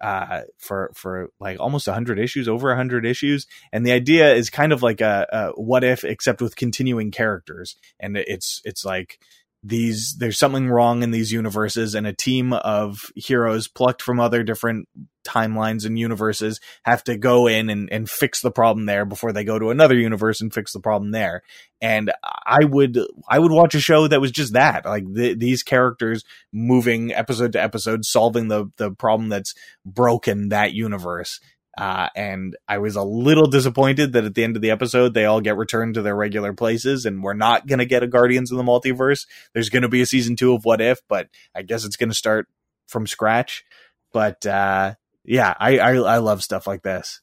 uh, 0.00 0.42
for 0.58 0.90
for 0.94 1.30
like 1.40 1.58
almost 1.60 1.86
100 1.86 2.18
issues 2.18 2.48
over 2.48 2.68
100 2.68 3.06
issues 3.06 3.46
and 3.72 3.86
the 3.86 3.92
idea 3.92 4.34
is 4.34 4.50
kind 4.50 4.72
of 4.72 4.82
like 4.82 5.00
a, 5.00 5.26
a, 5.32 5.60
what 5.60 5.84
if 5.84 6.04
except 6.04 6.42
with 6.42 6.56
continuing 6.56 7.10
characters 7.10 7.76
and 8.00 8.16
it's 8.16 8.60
it's 8.64 8.84
like 8.84 9.18
these 9.66 10.16
there's 10.18 10.38
something 10.38 10.68
wrong 10.68 11.02
in 11.02 11.10
these 11.10 11.32
universes 11.32 11.94
and 11.94 12.06
a 12.06 12.12
team 12.12 12.52
of 12.52 13.10
heroes 13.16 13.66
plucked 13.66 14.02
from 14.02 14.20
other 14.20 14.42
different 14.42 14.86
timelines 15.26 15.86
and 15.86 15.98
universes 15.98 16.60
have 16.82 17.02
to 17.02 17.16
go 17.16 17.46
in 17.46 17.70
and, 17.70 17.90
and 17.90 18.10
fix 18.10 18.42
the 18.42 18.50
problem 18.50 18.84
there 18.84 19.06
before 19.06 19.32
they 19.32 19.42
go 19.42 19.58
to 19.58 19.70
another 19.70 19.94
universe 19.94 20.42
and 20.42 20.52
fix 20.52 20.74
the 20.74 20.80
problem 20.80 21.12
there. 21.12 21.42
And 21.80 22.12
i 22.46 22.64
would 22.64 22.98
i 23.28 23.38
would 23.38 23.52
watch 23.52 23.74
a 23.74 23.80
show 23.80 24.06
that 24.06 24.20
was 24.20 24.30
just 24.30 24.52
that 24.52 24.84
like 24.84 25.04
the, 25.10 25.34
these 25.34 25.62
characters 25.62 26.24
moving 26.52 27.12
episode 27.12 27.52
to 27.52 27.62
episode 27.62 28.04
solving 28.04 28.48
the 28.48 28.66
the 28.76 28.90
problem 28.90 29.28
that's 29.30 29.54
broken 29.84 30.50
that 30.50 30.72
universe 30.72 31.40
uh, 31.76 32.08
and 32.14 32.56
I 32.68 32.78
was 32.78 32.96
a 32.96 33.02
little 33.02 33.46
disappointed 33.46 34.12
that 34.12 34.24
at 34.24 34.34
the 34.34 34.44
end 34.44 34.56
of 34.56 34.62
the 34.62 34.70
episode, 34.70 35.14
they 35.14 35.24
all 35.24 35.40
get 35.40 35.56
returned 35.56 35.94
to 35.94 36.02
their 36.02 36.14
regular 36.14 36.52
places 36.52 37.04
and 37.04 37.22
we're 37.22 37.34
not 37.34 37.66
going 37.66 37.80
to 37.80 37.84
get 37.84 38.02
a 38.02 38.06
Guardians 38.06 38.52
of 38.52 38.58
the 38.58 38.64
Multiverse. 38.64 39.26
There's 39.52 39.70
going 39.70 39.82
to 39.82 39.88
be 39.88 40.00
a 40.00 40.06
season 40.06 40.36
two 40.36 40.54
of 40.54 40.64
What 40.64 40.80
If, 40.80 41.00
but 41.08 41.28
I 41.54 41.62
guess 41.62 41.84
it's 41.84 41.96
going 41.96 42.10
to 42.10 42.14
start 42.14 42.46
from 42.86 43.06
scratch. 43.06 43.64
But, 44.12 44.46
uh, 44.46 44.94
yeah, 45.24 45.54
I, 45.58 45.78
I, 45.78 45.94
I 45.94 46.18
love 46.18 46.42
stuff 46.42 46.66
like 46.66 46.82
this. 46.82 47.20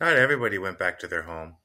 Not 0.00 0.16
everybody 0.16 0.58
went 0.58 0.78
back 0.78 0.98
to 1.00 1.06
their 1.06 1.22
home. 1.22 1.56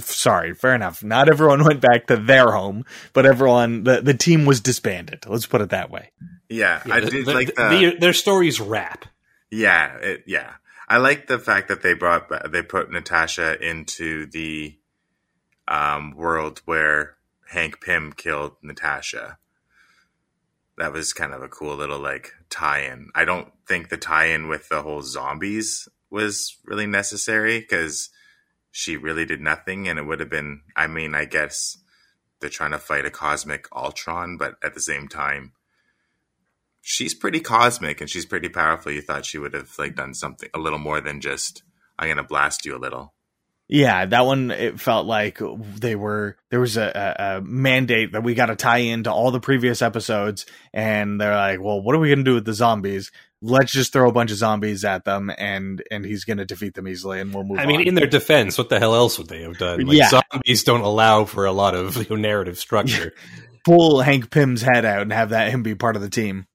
Sorry, 0.00 0.54
fair 0.54 0.74
enough. 0.74 1.02
Not 1.02 1.28
everyone 1.28 1.64
went 1.64 1.80
back 1.80 2.06
to 2.08 2.16
their 2.16 2.50
home, 2.50 2.84
but 3.12 3.26
everyone 3.26 3.84
the, 3.84 4.02
the 4.02 4.14
team 4.14 4.44
was 4.44 4.60
disbanded. 4.60 5.24
Let's 5.26 5.46
put 5.46 5.62
it 5.62 5.70
that 5.70 5.90
way. 5.90 6.12
Yeah, 6.48 6.82
yeah 6.86 6.94
I 6.94 7.00
did 7.00 7.26
the, 7.26 7.34
like 7.34 7.54
the, 7.54 7.68
the, 7.68 7.96
their 7.98 8.12
stories 8.12 8.60
wrap. 8.60 9.06
Yeah, 9.50 9.96
it, 9.96 10.24
yeah. 10.26 10.52
I 10.88 10.98
like 10.98 11.26
the 11.26 11.38
fact 11.38 11.68
that 11.68 11.82
they 11.82 11.94
brought 11.94 12.30
they 12.52 12.62
put 12.62 12.90
Natasha 12.90 13.60
into 13.60 14.26
the 14.26 14.78
um, 15.66 16.14
world 16.14 16.62
where 16.64 17.16
Hank 17.48 17.80
Pym 17.80 18.12
killed 18.12 18.52
Natasha. 18.62 19.38
That 20.78 20.92
was 20.92 21.12
kind 21.12 21.32
of 21.32 21.42
a 21.42 21.48
cool 21.48 21.74
little 21.74 21.98
like 21.98 22.32
tie-in. 22.50 23.08
I 23.14 23.24
don't 23.24 23.52
think 23.66 23.88
the 23.88 23.96
tie-in 23.96 24.48
with 24.48 24.68
the 24.68 24.82
whole 24.82 25.02
zombies 25.02 25.88
was 26.10 26.56
really 26.64 26.86
necessary 26.86 27.60
because 27.60 28.10
she 28.70 28.96
really 28.96 29.24
did 29.24 29.40
nothing, 29.40 29.88
and 29.88 29.98
it 29.98 30.04
would 30.04 30.20
have 30.20 30.30
been. 30.30 30.60
I 30.76 30.86
mean, 30.86 31.14
I 31.14 31.24
guess 31.24 31.78
they're 32.40 32.50
trying 32.50 32.72
to 32.72 32.78
fight 32.78 33.06
a 33.06 33.10
cosmic 33.10 33.66
Ultron, 33.74 34.36
but 34.36 34.56
at 34.62 34.74
the 34.74 34.80
same 34.80 35.08
time, 35.08 35.52
she's 36.88 37.14
pretty 37.14 37.40
cosmic 37.40 38.00
and 38.00 38.08
she's 38.08 38.24
pretty 38.24 38.48
powerful. 38.48 38.92
You 38.92 39.02
thought 39.02 39.26
she 39.26 39.38
would 39.38 39.54
have 39.54 39.76
like 39.76 39.96
done 39.96 40.14
something 40.14 40.48
a 40.54 40.58
little 40.58 40.78
more 40.78 41.00
than 41.00 41.20
just 41.20 41.64
I'm 41.98 42.08
gonna 42.08 42.22
blast 42.24 42.64
you 42.64 42.76
a 42.76 42.78
little. 42.78 43.12
Yeah, 43.68 44.06
that 44.06 44.24
one 44.24 44.52
it 44.52 44.78
felt 44.78 45.06
like 45.06 45.40
they 45.40 45.96
were 45.96 46.36
there 46.50 46.60
was 46.60 46.76
a, 46.76 47.16
a, 47.18 47.38
a 47.38 47.40
mandate 47.40 48.12
that 48.12 48.22
we 48.22 48.34
got 48.34 48.46
to 48.46 48.56
tie 48.56 48.78
into 48.78 49.10
all 49.10 49.32
the 49.32 49.40
previous 49.40 49.82
episodes, 49.82 50.46
and 50.72 51.20
they're 51.20 51.34
like, 51.34 51.60
"Well, 51.60 51.82
what 51.82 51.96
are 51.96 51.98
we 51.98 52.08
gonna 52.08 52.22
do 52.22 52.34
with 52.34 52.44
the 52.44 52.54
zombies? 52.54 53.10
Let's 53.42 53.72
just 53.72 53.92
throw 53.92 54.08
a 54.08 54.12
bunch 54.12 54.30
of 54.30 54.36
zombies 54.36 54.84
at 54.84 55.04
them, 55.04 55.32
and 55.36 55.82
and 55.90 56.04
he's 56.04 56.24
gonna 56.24 56.44
defeat 56.44 56.74
them 56.74 56.86
easily, 56.86 57.18
and 57.18 57.34
we'll 57.34 57.42
move." 57.42 57.58
I 57.58 57.66
mean, 57.66 57.80
in 57.80 57.96
their 57.96 58.06
defense, 58.06 58.56
what 58.56 58.68
the 58.68 58.78
hell 58.78 58.94
else 58.94 59.18
would 59.18 59.28
they 59.28 59.42
have 59.42 59.58
done? 59.58 59.84
Like, 59.84 59.96
yeah. 59.96 60.22
zombies 60.30 60.62
don't 60.62 60.82
allow 60.82 61.24
for 61.24 61.46
a 61.46 61.52
lot 61.52 61.74
of 61.74 61.96
you 61.96 62.06
know, 62.10 62.22
narrative 62.22 62.60
structure. 62.60 63.12
Pull 63.64 64.00
Hank 64.00 64.30
Pym's 64.30 64.62
head 64.62 64.84
out 64.84 65.02
and 65.02 65.12
have 65.12 65.30
that 65.30 65.50
him 65.50 65.64
be 65.64 65.74
part 65.74 65.96
of 65.96 66.02
the 66.02 66.08
team. 66.08 66.46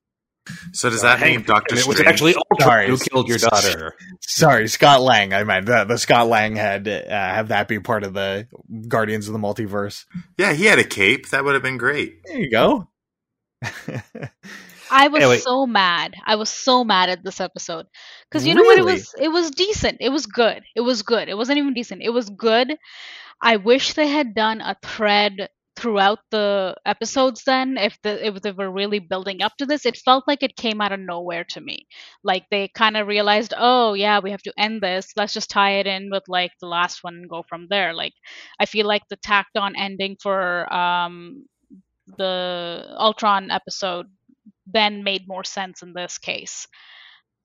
So 0.72 0.90
does 0.90 1.02
that 1.02 1.20
mean 1.20 1.42
Doctor 1.42 1.76
Strange? 1.76 1.98
It 2.00 2.02
was 2.02 2.08
actually 2.08 2.34
Ultron 2.50 2.86
who 2.88 2.98
killed 2.98 3.28
your 3.28 3.38
daughter. 3.38 3.94
Sorry, 4.20 4.66
Scott 4.68 5.00
Lang. 5.00 5.32
I 5.32 5.44
meant 5.44 5.66
the, 5.66 5.84
the 5.84 5.98
Scott 5.98 6.26
Lang 6.28 6.56
had 6.56 6.88
uh, 6.88 7.08
have 7.08 7.48
that 7.48 7.68
be 7.68 7.78
part 7.78 8.02
of 8.02 8.12
the 8.14 8.48
Guardians 8.88 9.28
of 9.28 9.32
the 9.34 9.38
Multiverse. 9.38 10.04
Yeah, 10.38 10.52
he 10.52 10.64
had 10.64 10.78
a 10.78 10.84
cape. 10.84 11.30
That 11.30 11.44
would 11.44 11.54
have 11.54 11.62
been 11.62 11.78
great. 11.78 12.20
There 12.24 12.38
you 12.38 12.50
go. 12.50 12.88
I 14.90 15.08
was 15.08 15.22
Anyway. 15.22 15.38
so 15.38 15.66
mad. 15.66 16.14
I 16.26 16.36
was 16.36 16.50
so 16.50 16.84
mad 16.84 17.08
at 17.08 17.24
this 17.24 17.40
episode 17.40 17.86
because 18.30 18.46
you 18.46 18.54
know 18.54 18.62
what? 18.62 18.78
It 18.78 18.84
was 18.84 19.14
it 19.18 19.28
was 19.28 19.50
decent. 19.50 19.98
It 20.00 20.10
was 20.10 20.26
good. 20.26 20.62
It 20.76 20.82
was 20.82 21.02
good. 21.02 21.28
It 21.28 21.36
wasn't 21.36 21.58
even 21.58 21.72
decent. 21.72 22.02
It 22.02 22.10
was 22.10 22.28
good. 22.28 22.76
I 23.40 23.56
wish 23.56 23.94
they 23.94 24.08
had 24.08 24.34
done 24.34 24.60
a 24.60 24.76
thread 24.82 25.48
throughout 25.76 26.20
the 26.30 26.76
episodes. 26.86 27.44
Then, 27.44 27.76
if 27.78 27.98
the 28.02 28.26
if 28.26 28.42
they 28.42 28.52
were 28.52 28.70
really 28.70 28.98
building 29.00 29.42
up 29.42 29.56
to 29.58 29.66
this, 29.66 29.86
it 29.86 29.96
felt 29.96 30.24
like 30.28 30.42
it 30.42 30.56
came 30.56 30.80
out 30.80 30.92
of 30.92 31.00
nowhere 31.00 31.44
to 31.50 31.60
me. 31.60 31.86
Like 32.24 32.44
they 32.50 32.68
kind 32.68 32.96
of 32.96 33.06
realized, 33.08 33.54
oh 33.56 33.94
yeah, 33.94 34.20
we 34.20 34.30
have 34.32 34.42
to 34.42 34.52
end 34.58 34.80
this. 34.82 35.12
Let's 35.16 35.32
just 35.34 35.50
tie 35.50 35.78
it 35.80 35.86
in 35.86 36.10
with 36.10 36.24
like 36.28 36.52
the 36.60 36.66
last 36.68 37.02
one 37.04 37.14
and 37.16 37.28
go 37.30 37.42
from 37.48 37.66
there. 37.70 37.94
Like 37.94 38.14
I 38.60 38.66
feel 38.66 38.86
like 38.86 39.02
the 39.08 39.16
tacked 39.16 39.56
on 39.56 39.76
ending 39.76 40.16
for 40.22 40.72
um 40.72 41.46
the 42.18 42.94
Ultron 42.98 43.50
episode 43.50 44.06
then 44.66 45.04
made 45.04 45.28
more 45.28 45.44
sense 45.44 45.82
in 45.82 45.92
this 45.94 46.18
case. 46.18 46.66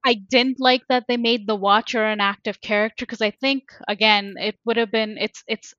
I 0.05 0.15
didn't 0.15 0.59
like 0.59 0.83
that 0.89 1.05
they 1.07 1.17
made 1.17 1.47
the 1.47 1.55
Watcher 1.55 2.03
an 2.05 2.21
active 2.21 2.61
character 2.61 3.05
because 3.05 3.21
I 3.21 3.31
think 3.31 3.65
again 3.87 4.35
it 4.37 4.57
would 4.65 4.77
have 4.77 4.91
been 4.91 5.17
it's 5.17 5.43
it's 5.47 5.73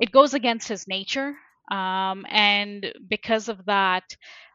it 0.00 0.10
goes 0.12 0.34
against 0.34 0.68
his 0.68 0.86
nature, 0.88 1.36
um, 1.70 2.26
and 2.28 2.92
because 3.08 3.48
of 3.48 3.64
that, 3.66 4.04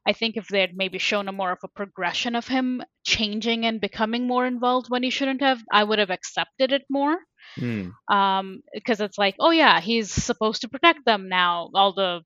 I 0.07 0.13
think 0.13 0.37
if 0.37 0.47
they 0.47 0.61
had 0.61 0.75
maybe 0.75 0.97
shown 0.99 1.27
a 1.27 1.31
more 1.33 1.51
of 1.51 1.59
a 1.63 1.67
progression 1.67 2.35
of 2.35 2.47
him 2.47 2.81
changing 3.05 3.65
and 3.65 3.81
becoming 3.81 4.27
more 4.27 4.45
involved 4.45 4.89
when 4.89 5.03
he 5.03 5.09
shouldn't 5.09 5.41
have, 5.41 5.61
I 5.71 5.83
would 5.83 5.99
have 5.99 6.09
accepted 6.11 6.71
it 6.71 6.83
more 6.89 7.17
Hmm. 7.55 7.89
um 8.11 8.61
because 8.73 9.01
it's 9.01 9.17
like 9.17 9.35
oh 9.39 9.51
yeah 9.51 9.79
he's 9.81 10.11
supposed 10.11 10.61
to 10.61 10.69
protect 10.69 11.05
them 11.05 11.29
now 11.29 11.69
all 11.73 11.93
the 11.93 12.21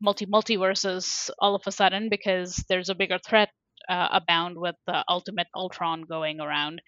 multi 0.00 0.26
multiverses 0.26 1.30
all 1.38 1.54
of 1.54 1.62
a 1.66 1.72
sudden 1.72 2.08
because 2.08 2.64
there's 2.68 2.88
a 2.88 2.94
bigger 2.94 3.18
threat 3.18 3.50
uh, 3.88 4.08
abound 4.12 4.56
with 4.58 4.74
the 4.86 5.04
ultimate 5.08 5.46
ultron 5.54 6.02
going 6.02 6.40
around 6.40 6.80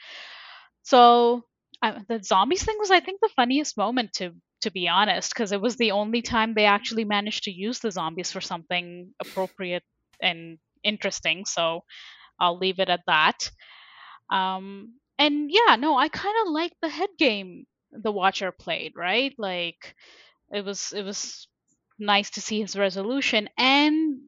so 0.82 1.42
I, 1.82 2.02
the 2.08 2.22
zombies 2.22 2.64
thing 2.64 2.76
was 2.78 2.90
i 2.90 3.00
think 3.00 3.20
the 3.20 3.30
funniest 3.36 3.76
moment 3.76 4.12
to 4.14 4.32
to 4.62 4.70
be 4.70 4.88
honest 4.88 5.32
because 5.32 5.52
it 5.52 5.60
was 5.60 5.76
the 5.76 5.92
only 5.92 6.22
time 6.22 6.54
they 6.54 6.64
actually 6.66 7.04
managed 7.04 7.44
to 7.44 7.50
use 7.52 7.78
the 7.78 7.90
zombies 7.90 8.32
for 8.32 8.40
something 8.40 9.12
appropriate 9.20 9.84
and 10.20 10.58
interesting 10.82 11.44
so 11.44 11.82
i'll 12.40 12.58
leave 12.58 12.78
it 12.78 12.88
at 12.88 13.00
that. 13.06 13.50
Um 14.30 14.94
and 15.18 15.50
yeah 15.50 15.76
no 15.76 15.96
i 15.96 16.08
kind 16.08 16.36
of 16.42 16.52
like 16.52 16.72
the 16.82 16.88
head 16.88 17.10
game 17.18 17.66
the 17.92 18.12
watcher 18.12 18.52
played 18.52 18.92
right? 18.96 19.34
Like 19.38 19.94
it 20.52 20.64
was 20.64 20.92
it 20.94 21.02
was 21.02 21.48
nice 21.98 22.30
to 22.30 22.40
see 22.40 22.60
his 22.60 22.76
resolution 22.76 23.48
and 23.58 24.18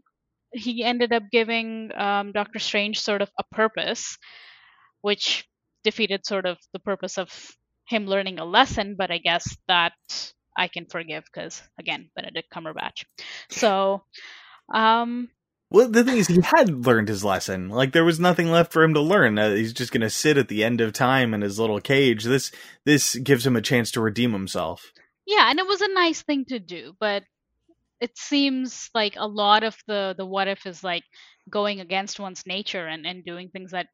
he 0.52 0.82
ended 0.82 1.12
up 1.12 1.22
giving 1.30 1.92
um, 1.96 2.32
dr 2.32 2.58
strange 2.58 3.00
sort 3.00 3.22
of 3.22 3.30
a 3.38 3.44
purpose 3.52 4.18
which 5.02 5.46
defeated 5.84 6.26
sort 6.26 6.46
of 6.46 6.58
the 6.72 6.80
purpose 6.80 7.18
of 7.18 7.30
him 7.90 8.06
learning 8.06 8.38
a 8.38 8.44
lesson 8.44 8.94
but 8.96 9.10
i 9.10 9.18
guess 9.18 9.56
that 9.68 9.92
i 10.56 10.68
can 10.68 10.86
forgive 10.86 11.24
because 11.24 11.62
again 11.78 12.08
benedict 12.16 12.48
cumberbatch 12.54 13.04
so 13.50 14.02
um 14.72 15.28
Well, 15.72 15.88
the 15.88 16.02
thing 16.02 16.16
is, 16.18 16.26
he 16.26 16.40
had 16.42 16.84
learned 16.86 17.08
his 17.08 17.22
lesson. 17.24 17.68
Like 17.68 17.92
there 17.92 18.04
was 18.04 18.18
nothing 18.18 18.50
left 18.50 18.72
for 18.72 18.82
him 18.82 18.94
to 18.94 19.00
learn. 19.00 19.38
Uh, 19.38 19.54
he's 19.54 19.72
just 19.72 19.92
going 19.92 20.00
to 20.00 20.10
sit 20.10 20.36
at 20.36 20.48
the 20.48 20.64
end 20.64 20.80
of 20.80 20.92
time 20.92 21.32
in 21.32 21.42
his 21.42 21.60
little 21.60 21.80
cage. 21.80 22.24
This 22.24 22.50
this 22.84 23.14
gives 23.14 23.46
him 23.46 23.54
a 23.54 23.62
chance 23.62 23.92
to 23.92 24.00
redeem 24.00 24.32
himself. 24.32 24.92
Yeah, 25.26 25.48
and 25.48 25.60
it 25.60 25.66
was 25.66 25.80
a 25.80 25.94
nice 25.94 26.22
thing 26.22 26.44
to 26.46 26.58
do, 26.58 26.94
but 26.98 27.22
it 28.00 28.18
seems 28.18 28.90
like 28.94 29.14
a 29.16 29.28
lot 29.28 29.62
of 29.62 29.76
the 29.86 30.14
the 30.18 30.26
what 30.26 30.48
if 30.48 30.66
is 30.66 30.82
like 30.82 31.04
going 31.48 31.78
against 31.80 32.18
one's 32.18 32.46
nature 32.46 32.86
and 32.86 33.06
and 33.06 33.24
doing 33.24 33.48
things 33.50 33.70
that 33.70 33.86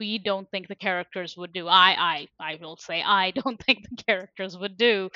we 0.00 0.18
don't 0.18 0.50
think 0.50 0.68
the 0.68 0.76
characters 0.76 1.36
would 1.36 1.52
do. 1.52 1.68
I 1.68 1.96
I 2.40 2.52
I 2.52 2.56
will 2.60 2.76
say 2.76 3.02
I 3.02 3.30
don't 3.40 3.62
think 3.64 3.84
the 3.88 4.02
characters 4.04 4.56
would 4.58 4.76
do. 4.76 5.10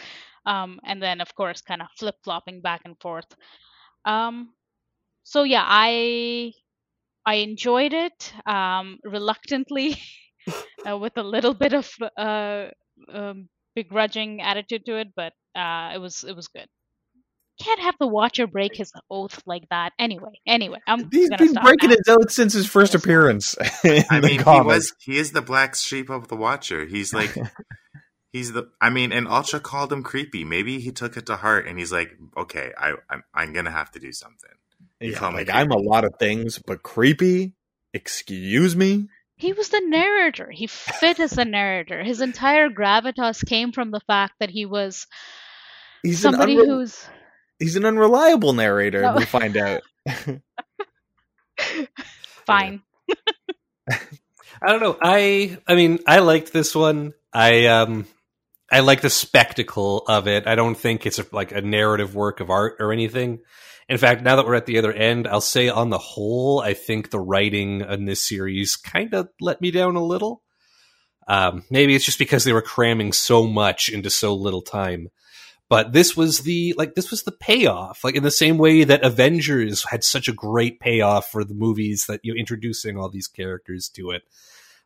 Um 0.46 0.80
and 0.84 1.02
then 1.02 1.20
of 1.20 1.34
course 1.34 1.60
kind 1.62 1.82
of 1.82 1.88
flip-flopping 1.98 2.60
back 2.62 2.82
and 2.84 2.96
forth. 3.00 3.26
Um 4.04 4.54
so 5.24 5.42
yeah, 5.44 5.64
I 5.66 6.52
I 7.26 7.36
enjoyed 7.36 7.92
it 7.94 8.32
um 8.46 8.98
reluctantly 9.04 9.96
uh, 10.88 10.98
with 10.98 11.16
a 11.18 11.22
little 11.22 11.54
bit 11.54 11.74
of 11.74 11.90
uh 12.16 12.68
um, 13.12 13.48
begrudging 13.74 14.42
attitude 14.42 14.84
to 14.86 14.96
it, 14.98 15.08
but 15.16 15.32
uh, 15.56 15.92
it 15.94 15.98
was 15.98 16.24
it 16.24 16.34
was 16.36 16.48
good. 16.48 16.68
Can't 17.62 17.80
have 17.80 17.94
the 17.98 18.06
Watcher 18.06 18.46
break 18.46 18.76
his 18.76 18.92
oath 19.10 19.42
like 19.46 19.68
that. 19.70 19.92
Anyway, 19.98 20.40
anyway, 20.46 20.78
I'm 20.86 21.10
He's 21.10 21.28
gonna 21.28 21.38
been 21.38 21.48
stop 21.50 21.64
breaking 21.64 21.90
now. 21.90 21.96
his 21.96 22.08
oath 22.08 22.30
since 22.30 22.52
his 22.52 22.66
first 22.66 22.94
appearance. 22.94 23.54
in 23.84 24.04
I 24.10 24.20
the 24.20 24.26
mean, 24.26 24.38
he 24.38 24.60
was 24.60 24.94
he 25.00 25.18
is 25.18 25.32
the 25.32 25.42
black 25.42 25.74
sheep 25.74 26.08
of 26.08 26.28
the 26.28 26.36
Watcher. 26.36 26.84
He's 26.86 27.12
like 27.12 27.34
he's 28.32 28.52
the. 28.52 28.68
I 28.80 28.90
mean, 28.90 29.12
and 29.12 29.26
Ultra 29.26 29.60
called 29.60 29.92
him 29.92 30.02
creepy. 30.02 30.44
Maybe 30.44 30.78
he 30.78 30.92
took 30.92 31.16
it 31.16 31.26
to 31.26 31.36
heart, 31.36 31.66
and 31.66 31.78
he's 31.78 31.90
like, 31.92 32.10
okay, 32.36 32.72
I 32.78 32.92
I'm, 33.10 33.22
I'm 33.34 33.52
gonna 33.52 33.72
have 33.72 33.90
to 33.92 33.98
do 33.98 34.12
something. 34.12 34.50
Yeah, 35.00 35.16
call 35.18 35.32
me 35.32 35.38
like 35.38 35.50
I'm 35.50 35.70
a 35.70 35.78
lot 35.78 36.04
of 36.04 36.14
things, 36.18 36.58
but 36.64 36.82
creepy. 36.82 37.54
Excuse 37.94 38.76
me. 38.76 39.08
He 39.36 39.52
was 39.52 39.68
the 39.68 39.80
narrator. 39.84 40.50
He 40.50 40.66
fit 40.66 41.20
as 41.20 41.30
the 41.32 41.44
narrator. 41.44 42.02
His 42.02 42.20
entire 42.20 42.68
gravitas 42.68 43.46
came 43.46 43.72
from 43.72 43.90
the 43.92 44.00
fact 44.00 44.34
that 44.40 44.50
he 44.50 44.66
was 44.66 45.06
He's 46.02 46.20
somebody 46.20 46.56
unre- 46.56 46.66
who's 46.66 47.08
he's 47.58 47.76
an 47.76 47.84
unreliable 47.84 48.52
narrator. 48.52 49.02
No. 49.02 49.14
We 49.14 49.24
find 49.24 49.56
out. 49.56 49.82
fine. 52.46 52.82
I 53.90 54.72
don't 54.72 54.80
know. 54.80 54.98
I 55.00 55.58
I 55.66 55.74
mean, 55.74 56.00
I 56.06 56.18
liked 56.20 56.52
this 56.52 56.74
one. 56.74 57.14
I 57.32 57.66
um 57.66 58.06
I 58.70 58.80
like 58.80 59.00
the 59.00 59.10
spectacle 59.10 60.04
of 60.06 60.28
it. 60.28 60.46
I 60.46 60.54
don't 60.54 60.76
think 60.76 61.06
it's 61.06 61.18
a, 61.18 61.26
like 61.32 61.52
a 61.52 61.60
narrative 61.60 62.14
work 62.14 62.40
of 62.40 62.50
art 62.50 62.76
or 62.80 62.92
anything. 62.92 63.40
In 63.88 63.96
fact, 63.96 64.22
now 64.22 64.36
that 64.36 64.44
we're 64.44 64.54
at 64.54 64.66
the 64.66 64.78
other 64.78 64.92
end, 64.92 65.26
I'll 65.26 65.40
say 65.40 65.70
on 65.70 65.88
the 65.88 65.96
whole, 65.96 66.60
I 66.60 66.74
think 66.74 67.10
the 67.10 67.20
writing 67.20 67.80
in 67.80 68.04
this 68.04 68.28
series 68.28 68.76
kind 68.76 69.14
of 69.14 69.30
let 69.40 69.62
me 69.62 69.70
down 69.70 69.96
a 69.96 70.04
little. 70.04 70.42
Um, 71.26 71.64
maybe 71.70 71.94
it's 71.94 72.04
just 72.04 72.18
because 72.18 72.44
they 72.44 72.52
were 72.52 72.62
cramming 72.62 73.12
so 73.12 73.46
much 73.46 73.88
into 73.88 74.10
so 74.10 74.34
little 74.34 74.60
time. 74.62 75.08
But 75.68 75.92
this 75.92 76.16
was 76.16 76.40
the 76.40 76.74
like 76.78 76.94
this 76.94 77.10
was 77.10 77.24
the 77.24 77.32
payoff, 77.32 78.02
like 78.02 78.16
in 78.16 78.22
the 78.22 78.30
same 78.30 78.56
way 78.56 78.84
that 78.84 79.04
Avengers 79.04 79.84
had 79.84 80.02
such 80.02 80.26
a 80.26 80.32
great 80.32 80.80
payoff 80.80 81.30
for 81.30 81.44
the 81.44 81.54
movies 81.54 82.06
that 82.06 82.20
you're 82.22 82.38
introducing 82.38 82.96
all 82.96 83.10
these 83.10 83.28
characters 83.28 83.88
to 83.90 84.12
it. 84.12 84.22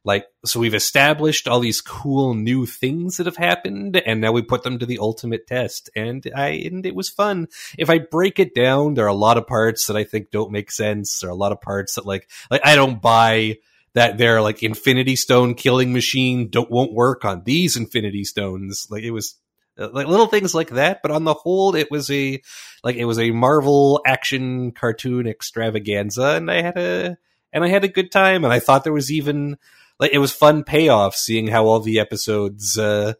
Like 0.04 0.26
so 0.44 0.58
we've 0.58 0.74
established 0.74 1.46
all 1.46 1.60
these 1.60 1.80
cool 1.80 2.34
new 2.34 2.66
things 2.66 3.16
that 3.16 3.26
have 3.26 3.36
happened 3.36 3.96
and 4.04 4.20
now 4.20 4.32
we 4.32 4.42
put 4.42 4.64
them 4.64 4.80
to 4.80 4.86
the 4.86 4.98
ultimate 4.98 5.46
test 5.46 5.90
and 5.94 6.28
I 6.34 6.48
and 6.48 6.84
it 6.84 6.96
was 6.96 7.08
fun. 7.08 7.46
If 7.78 7.88
I 7.88 7.98
break 7.98 8.40
it 8.40 8.52
down, 8.52 8.94
there 8.94 9.04
are 9.04 9.08
a 9.08 9.14
lot 9.14 9.38
of 9.38 9.46
parts 9.46 9.86
that 9.86 9.96
I 9.96 10.02
think 10.02 10.32
don't 10.32 10.50
make 10.50 10.72
sense. 10.72 11.20
There 11.20 11.30
are 11.30 11.32
a 11.32 11.36
lot 11.36 11.52
of 11.52 11.60
parts 11.60 11.94
that 11.94 12.06
like 12.06 12.28
like 12.50 12.62
I 12.64 12.74
don't 12.74 13.00
buy 13.00 13.58
that 13.94 14.18
their 14.18 14.42
like 14.42 14.64
Infinity 14.64 15.14
Stone 15.14 15.54
killing 15.54 15.92
machine 15.92 16.48
don't 16.48 16.70
won't 16.70 16.92
work 16.92 17.24
on 17.24 17.44
these 17.44 17.76
Infinity 17.76 18.24
Stones. 18.24 18.88
Like 18.90 19.04
it 19.04 19.12
was 19.12 19.36
like 19.76 20.06
little 20.06 20.26
things 20.26 20.54
like 20.54 20.70
that, 20.70 21.00
but 21.02 21.10
on 21.10 21.24
the 21.24 21.34
whole, 21.34 21.74
it 21.74 21.90
was 21.90 22.10
a 22.10 22.40
like 22.84 22.96
it 22.96 23.04
was 23.04 23.18
a 23.18 23.30
Marvel 23.30 24.00
action 24.06 24.72
cartoon 24.72 25.26
extravaganza, 25.26 26.36
and 26.36 26.50
I 26.50 26.62
had 26.62 26.78
a 26.78 27.16
and 27.52 27.64
I 27.64 27.68
had 27.68 27.84
a 27.84 27.88
good 27.88 28.10
time, 28.10 28.44
and 28.44 28.52
I 28.52 28.60
thought 28.60 28.84
there 28.84 28.92
was 28.92 29.10
even 29.10 29.56
like 29.98 30.12
it 30.12 30.18
was 30.18 30.32
fun 30.32 30.64
payoff 30.64 31.14
seeing 31.14 31.46
how 31.48 31.66
all 31.66 31.80
the 31.80 32.00
episodes 32.00 32.78
uh 32.78 33.14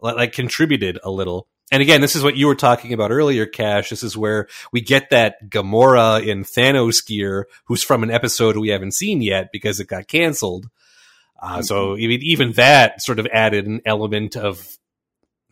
like, 0.00 0.32
contributed 0.32 0.98
a 1.02 1.10
little. 1.10 1.48
And 1.72 1.80
again, 1.80 2.02
this 2.02 2.14
is 2.14 2.22
what 2.22 2.36
you 2.36 2.46
were 2.46 2.54
talking 2.54 2.92
about 2.92 3.10
earlier, 3.10 3.46
Cash. 3.46 3.88
This 3.88 4.02
is 4.02 4.16
where 4.16 4.48
we 4.70 4.82
get 4.82 5.10
that 5.10 5.48
Gamora 5.48 6.24
in 6.24 6.44
Thanos 6.44 7.04
gear, 7.04 7.48
who's 7.64 7.82
from 7.82 8.02
an 8.02 8.10
episode 8.10 8.56
we 8.56 8.68
haven't 8.68 8.92
seen 8.92 9.22
yet 9.22 9.48
because 9.50 9.80
it 9.80 9.86
got 9.88 10.06
canceled. 10.06 10.66
Uh, 11.42 11.62
So 11.62 11.96
even 11.96 12.20
even 12.22 12.52
that 12.52 13.02
sort 13.02 13.18
of 13.18 13.26
added 13.32 13.66
an 13.66 13.80
element 13.86 14.36
of 14.36 14.76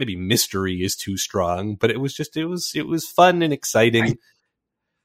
maybe 0.03 0.17
mystery 0.17 0.83
is 0.83 0.97
too 0.97 1.17
strong, 1.17 1.77
but 1.77 1.91
it 1.91 2.01
was 2.01 2.13
just 2.13 2.37
it 2.37 2.47
was 2.47 2.73
it 2.75 2.87
was 2.89 3.07
fun 3.07 3.43
and 3.43 3.53
exciting. 3.53 4.05
I- 4.05 4.17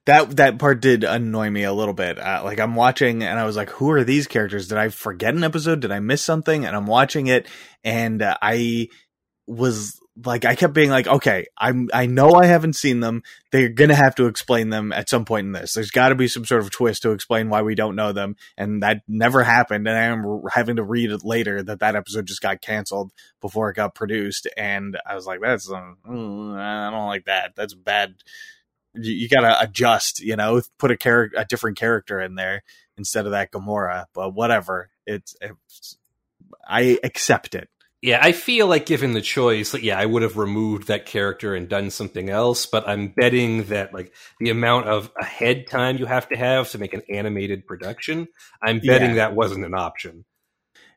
that 0.07 0.37
that 0.37 0.57
part 0.57 0.81
did 0.81 1.03
annoy 1.03 1.49
me 1.49 1.63
a 1.63 1.73
little 1.73 1.93
bit. 1.93 2.17
Uh, 2.17 2.41
like 2.43 2.59
I'm 2.61 2.75
watching 2.75 3.23
and 3.23 3.37
I 3.37 3.45
was 3.45 3.57
like, 3.57 3.69
"Who 3.71 3.91
are 3.91 4.05
these 4.05 4.25
characters? 4.25 4.69
Did 4.69 4.77
I 4.77 4.87
forget 4.87 5.35
an 5.35 5.43
episode? 5.43 5.81
Did 5.81 5.91
I 5.91 5.99
miss 5.99 6.23
something?" 6.23 6.65
And 6.65 6.75
I'm 6.75 6.87
watching 6.87 7.27
it, 7.27 7.45
and 7.83 8.21
uh, 8.21 8.37
I 8.41 8.87
was 9.47 9.99
like, 10.25 10.45
I 10.45 10.55
kept 10.55 10.73
being 10.73 10.89
like, 10.89 11.07
"Okay, 11.07 11.45
I'm 11.57 11.89
I 11.93 12.05
know 12.05 12.33
I 12.33 12.45
haven't 12.45 12.73
seen 12.73 12.99
them. 12.99 13.23
They're 13.51 13.69
gonna 13.69 13.95
have 13.95 14.15
to 14.15 14.25
explain 14.25 14.69
them 14.69 14.91
at 14.91 15.09
some 15.09 15.25
point 15.25 15.45
in 15.45 15.51
this. 15.51 15.73
There's 15.73 15.91
got 15.91 16.09
to 16.09 16.15
be 16.15 16.27
some 16.27 16.45
sort 16.45 16.61
of 16.61 16.71
twist 16.71 17.03
to 17.03 17.11
explain 17.11 17.49
why 17.49 17.61
we 17.61 17.75
don't 17.75 17.95
know 17.95 18.13
them." 18.13 18.35
And 18.57 18.83
that 18.83 19.01
never 19.07 19.43
happened. 19.43 19.87
And 19.87 19.97
I 19.97 20.03
am 20.03 20.43
having 20.51 20.77
to 20.77 20.83
read 20.83 21.11
it 21.11 21.23
later 21.23 21.61
that 21.63 21.79
that 21.79 21.95
episode 21.95 22.25
just 22.25 22.41
got 22.41 22.61
canceled 22.61 23.11
before 23.41 23.69
it 23.69 23.75
got 23.75 23.95
produced. 23.95 24.47
And 24.57 24.97
I 25.05 25.15
was 25.15 25.25
like, 25.25 25.39
"That's 25.41 25.69
mm, 25.69 26.57
I 26.57 26.89
don't 26.89 27.07
like 27.07 27.25
that. 27.25 27.53
That's 27.55 27.73
bad." 27.73 28.15
you, 28.99 29.13
you 29.13 29.29
got 29.29 29.41
to 29.41 29.61
adjust. 29.61 30.21
You 30.21 30.35
know, 30.35 30.61
put 30.77 30.91
a 30.91 30.97
character, 30.97 31.39
a 31.39 31.45
different 31.45 31.77
character 31.77 32.19
in 32.19 32.35
there 32.35 32.63
instead 32.97 33.25
of 33.25 33.31
that 33.31 33.51
Gamora. 33.51 34.05
But 34.13 34.33
whatever, 34.33 34.89
it's, 35.05 35.35
it's 35.41 35.97
I 36.67 36.99
accept 37.03 37.55
it. 37.55 37.69
Yeah, 38.01 38.19
I 38.21 38.31
feel 38.31 38.67
like 38.67 38.85
given 38.85 39.13
the 39.13 39.21
choice, 39.21 39.73
like, 39.73 39.81
yeah, 39.81 39.97
I 39.97 40.05
would 40.05 40.21
have 40.21 40.37
removed 40.37 40.87
that 40.87 41.07
character 41.07 41.55
and 41.55 41.67
done 41.67 41.89
something 41.89 42.29
else, 42.29 42.67
but 42.67 42.87
I'm 42.87 43.07
betting 43.07 43.63
that 43.65 43.91
like 43.91 44.13
the 44.39 44.51
amount 44.51 44.87
of 44.87 45.11
ahead 45.19 45.65
time 45.67 45.97
you 45.97 46.05
have 46.05 46.29
to 46.29 46.37
have 46.37 46.69
to 46.71 46.77
make 46.77 46.93
an 46.93 47.01
animated 47.09 47.65
production, 47.65 48.27
I'm 48.61 48.79
betting 48.79 49.11
Yeah. 49.11 49.15
that 49.15 49.35
wasn't 49.35 49.65
an 49.65 49.73
option. 49.73 50.25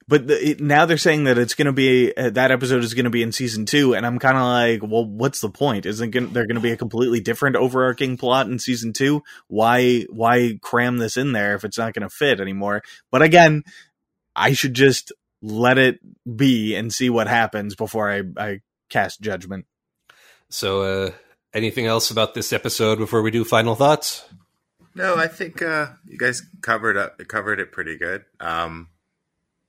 But 0.07 0.27
the, 0.27 0.51
it, 0.51 0.61
now 0.61 0.87
they're 0.87 0.99
saying 0.99 1.25
that 1.25 1.39
it's 1.39 1.55
going 1.55 1.67
to 1.67 1.73
be 1.73 2.13
uh, 2.15 2.31
that 2.31 2.51
episode 2.51 2.83
is 2.83 2.95
going 2.95 3.05
to 3.05 3.11
be 3.11 3.23
in 3.23 3.33
season 3.33 3.65
two, 3.65 3.95
and 3.95 4.05
I'm 4.05 4.19
kind 4.19 4.37
of 4.37 4.43
like, 4.43 4.83
well, 4.83 5.05
what's 5.05 5.41
the 5.41 5.51
point? 5.51 5.87
Isn't 5.87 6.11
gonna, 6.11 6.27
there 6.27 6.47
going 6.47 6.57
to 6.57 6.61
be 6.61 6.73
a 6.73 6.77
completely 6.77 7.21
different 7.21 7.55
overarching 7.57 8.17
plot 8.17 8.47
in 8.49 8.59
season 8.59 8.93
two? 8.93 9.23
Why 9.47 10.07
why 10.11 10.59
cram 10.61 10.99
this 10.99 11.17
in 11.17 11.33
there 11.33 11.55
if 11.55 11.65
it's 11.65 11.79
not 11.79 11.95
going 11.95 12.03
to 12.03 12.15
fit 12.15 12.41
anymore? 12.41 12.83
But 13.13 13.23
again, 13.23 13.63
I 14.35 14.53
should 14.53 14.75
just 14.75 15.13
let 15.43 15.79
it 15.79 16.01
be 16.37 16.75
and 16.75 16.93
see 16.93 17.11
what 17.11 17.27
happens 17.27 17.75
before 17.75 18.11
I 18.11 18.23
I 18.37 18.61
cast 18.89 19.21
judgment. 19.21 19.67
So, 20.49 20.83
uh, 20.83 21.11
anything 21.55 21.87
else 21.87 22.11
about 22.11 22.35
this 22.35 22.53
episode 22.53 22.99
before 22.99 23.23
we 23.23 23.31
do 23.31 23.45
final 23.45 23.75
thoughts? 23.75 24.25
No, 24.95 25.17
I 25.17 25.29
think 25.29 25.63
uh, 25.63 25.89
you 26.05 26.19
guys 26.19 26.43
covered 26.63 26.97
up 26.97 27.21
covered 27.29 27.61
it 27.61 27.73
pretty 27.73 27.97
good. 27.97 28.25
Um, 28.41 28.89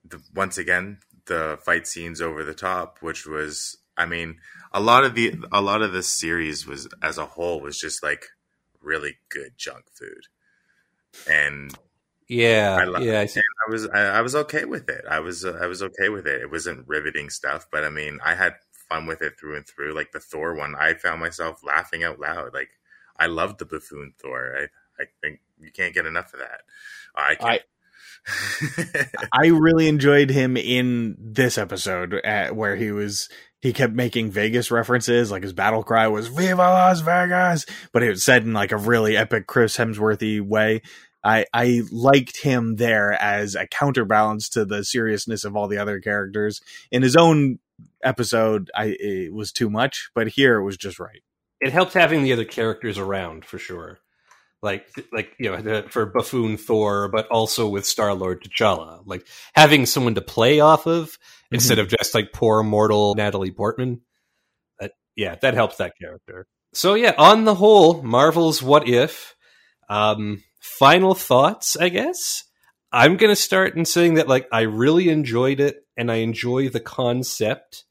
the, 0.03 0.21
once 0.33 0.57
again, 0.57 0.97
the 1.25 1.59
fight 1.63 1.87
scenes 1.87 2.21
over 2.21 2.43
the 2.43 2.55
top, 2.55 2.97
which 3.01 3.27
was, 3.27 3.77
I 3.95 4.05
mean, 4.05 4.39
a 4.73 4.79
lot 4.79 5.03
of 5.03 5.13
the 5.15 5.35
a 5.51 5.61
lot 5.61 5.81
of 5.81 5.93
this 5.93 6.09
series 6.09 6.65
was 6.65 6.87
as 7.01 7.17
a 7.17 7.25
whole 7.25 7.61
was 7.61 7.77
just 7.77 8.01
like 8.01 8.25
really 8.81 9.17
good 9.29 9.53
junk 9.57 9.85
food, 9.93 10.25
and 11.29 11.73
Yeah, 12.31 12.77
I 12.79 12.85
love 12.85 13.03
yeah, 13.03 13.19
I 13.19 13.23
it. 13.23 13.31
see. 13.31 13.41
I 13.41 13.69
was 13.69 13.89
I, 13.89 13.99
I 13.99 14.21
was 14.21 14.35
okay 14.35 14.63
with 14.63 14.87
it. 14.87 15.03
I 15.09 15.19
was 15.19 15.43
uh, 15.43 15.59
I 15.61 15.67
was 15.67 15.83
okay 15.83 16.07
with 16.07 16.25
it. 16.25 16.41
It 16.41 16.49
wasn't 16.49 16.87
riveting 16.87 17.29
stuff, 17.29 17.67
but 17.69 17.83
I 17.83 17.89
mean, 17.89 18.19
I 18.23 18.35
had 18.35 18.55
fun 18.87 19.05
with 19.05 19.21
it 19.21 19.37
through 19.37 19.57
and 19.57 19.67
through. 19.67 19.93
Like 19.93 20.13
the 20.13 20.21
Thor 20.21 20.55
one, 20.55 20.73
I 20.79 20.93
found 20.93 21.19
myself 21.19 21.59
laughing 21.61 22.05
out 22.05 22.21
loud. 22.21 22.53
Like 22.53 22.69
I 23.19 23.25
loved 23.25 23.59
the 23.59 23.65
buffoon 23.65 24.13
Thor. 24.17 24.55
I 24.57 25.01
I 25.01 25.07
think 25.21 25.41
you 25.59 25.73
can't 25.73 25.93
get 25.93 26.05
enough 26.05 26.33
of 26.33 26.39
that. 26.39 26.61
I 27.13 27.35
can't. 27.35 27.61
I 29.33 29.47
really 29.47 29.89
enjoyed 29.89 30.29
him 30.29 30.55
in 30.55 31.17
this 31.19 31.57
episode 31.57 32.13
uh, 32.23 32.51
where 32.51 32.77
he 32.77 32.93
was 32.93 33.27
he 33.59 33.73
kept 33.73 33.93
making 33.93 34.31
Vegas 34.31 34.71
references, 34.71 35.31
like 35.31 35.43
his 35.43 35.51
battle 35.51 35.83
cry 35.83 36.07
was 36.07 36.29
"Viva 36.29 36.55
Las 36.55 37.01
Vegas," 37.01 37.65
but 37.91 38.03
it 38.03 38.09
was 38.09 38.23
said 38.23 38.43
in 38.43 38.53
like 38.53 38.71
a 38.71 38.77
really 38.77 39.17
epic 39.17 39.47
Chris 39.47 39.75
Hemsworthy 39.75 40.39
way. 40.39 40.81
I 41.23 41.45
I 41.53 41.81
liked 41.91 42.41
him 42.41 42.75
there 42.77 43.13
as 43.13 43.55
a 43.55 43.67
counterbalance 43.67 44.49
to 44.49 44.65
the 44.65 44.83
seriousness 44.83 45.43
of 45.43 45.55
all 45.55 45.67
the 45.67 45.77
other 45.77 45.99
characters. 45.99 46.61
In 46.91 47.01
his 47.03 47.15
own 47.15 47.59
episode, 48.03 48.71
I 48.75 48.95
it 48.99 49.33
was 49.33 49.51
too 49.51 49.69
much, 49.69 50.09
but 50.15 50.27
here 50.29 50.57
it 50.57 50.63
was 50.63 50.77
just 50.77 50.99
right. 50.99 51.21
it 51.59 51.71
helped 51.73 51.93
having 51.93 52.23
the 52.23 52.33
other 52.33 52.45
characters 52.45 52.97
around 52.97 53.45
for 53.45 53.57
sure. 53.59 53.99
Like, 54.63 54.85
like 55.11 55.31
you 55.39 55.49
know, 55.51 55.61
the- 55.61 55.89
for 55.89 56.05
buffoon 56.05 56.57
Thor, 56.57 57.07
but 57.07 57.27
also 57.29 57.67
with 57.67 57.85
Star 57.85 58.13
Lord 58.13 58.43
T'Challa, 58.43 59.01
like 59.05 59.25
having 59.53 59.85
someone 59.87 60.15
to 60.15 60.21
play 60.21 60.59
off 60.59 60.85
of 60.85 61.17
instead 61.51 61.79
of 61.79 61.87
just 61.87 62.13
like 62.13 62.31
poor 62.31 62.61
mortal 62.61 63.15
Natalie 63.15 63.49
Portman. 63.51 64.01
That 64.79 64.91
yeah, 65.15 65.35
that 65.41 65.55
helps 65.55 65.77
that 65.77 65.93
character. 65.99 66.45
So 66.73 66.93
yeah, 66.93 67.13
on 67.17 67.43
the 67.45 67.55
whole, 67.55 68.01
Marvel's 68.03 68.61
What 68.61 68.87
If. 68.87 69.35
Um, 69.89 70.43
final 70.61 71.13
thoughts, 71.13 71.75
I 71.75 71.89
guess. 71.89 72.45
I'm 72.93 73.17
gonna 73.17 73.35
start 73.35 73.75
in 73.75 73.85
saying 73.85 74.13
that 74.15 74.27
like 74.27 74.47
I 74.51 74.61
really 74.61 75.09
enjoyed 75.09 75.59
it 75.59 75.77
and 75.97 76.11
I 76.11 76.15
enjoy 76.15 76.69
the 76.69 76.79
concept. 76.79 77.83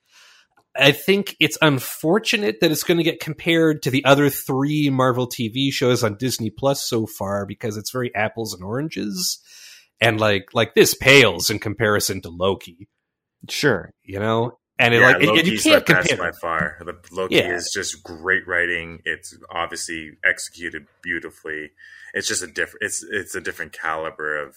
I 0.77 0.93
think 0.93 1.37
it's 1.41 1.59
unfortunate 1.61 2.61
that 2.61 2.71
it's 2.71 2.85
going 2.85 2.99
to 2.99 3.05
get 3.05 3.19
compared 3.19 3.83
to 3.83 3.91
the 3.91 4.05
other 4.05 4.31
three 4.31 4.89
Marvel 4.89 5.27
TV 5.29 5.73
shows 5.73 6.05
on 6.05 6.17
Disney 6.17 6.49
Plus 6.49 6.89
so 6.89 7.07
far 7.07 7.45
because 7.45 7.77
it's 7.77 7.91
very 7.91 8.15
apples 8.15 8.55
and 8.55 8.63
oranges, 8.63 9.41
and 10.01 10.21
like 10.21 10.55
like 10.55 10.75
this 10.75 10.95
pales 10.95 11.51
in 11.51 11.59
comparison 11.59 12.21
to 12.23 12.29
Loki, 12.31 12.89
Sure. 13.49 13.91
you 14.05 14.21
know. 14.21 14.60
And 14.81 14.95
it, 14.95 15.01
yeah, 15.01 15.07
like 15.09 15.23
and 15.23 15.47
you 15.47 15.59
can't 15.59 15.85
the 15.87 15.95
best 15.95 16.09
compare. 16.09 16.33
by 16.33 16.39
far. 16.41 16.77
The 16.81 16.95
Loki 17.13 17.37
Yeah. 17.37 17.55
is 17.55 17.71
just 17.75 18.03
great 18.03 18.47
writing. 18.49 19.03
It's 19.05 19.37
obviously 19.51 20.13
executed 20.25 20.87
beautifully. 21.03 21.71
It's 22.15 22.27
just 22.27 22.43
a 22.43 22.47
different. 22.47 22.83
It's 22.83 23.05
it's 23.09 23.35
a 23.35 23.41
different 23.41 23.73
caliber 23.73 24.43
of. 24.43 24.57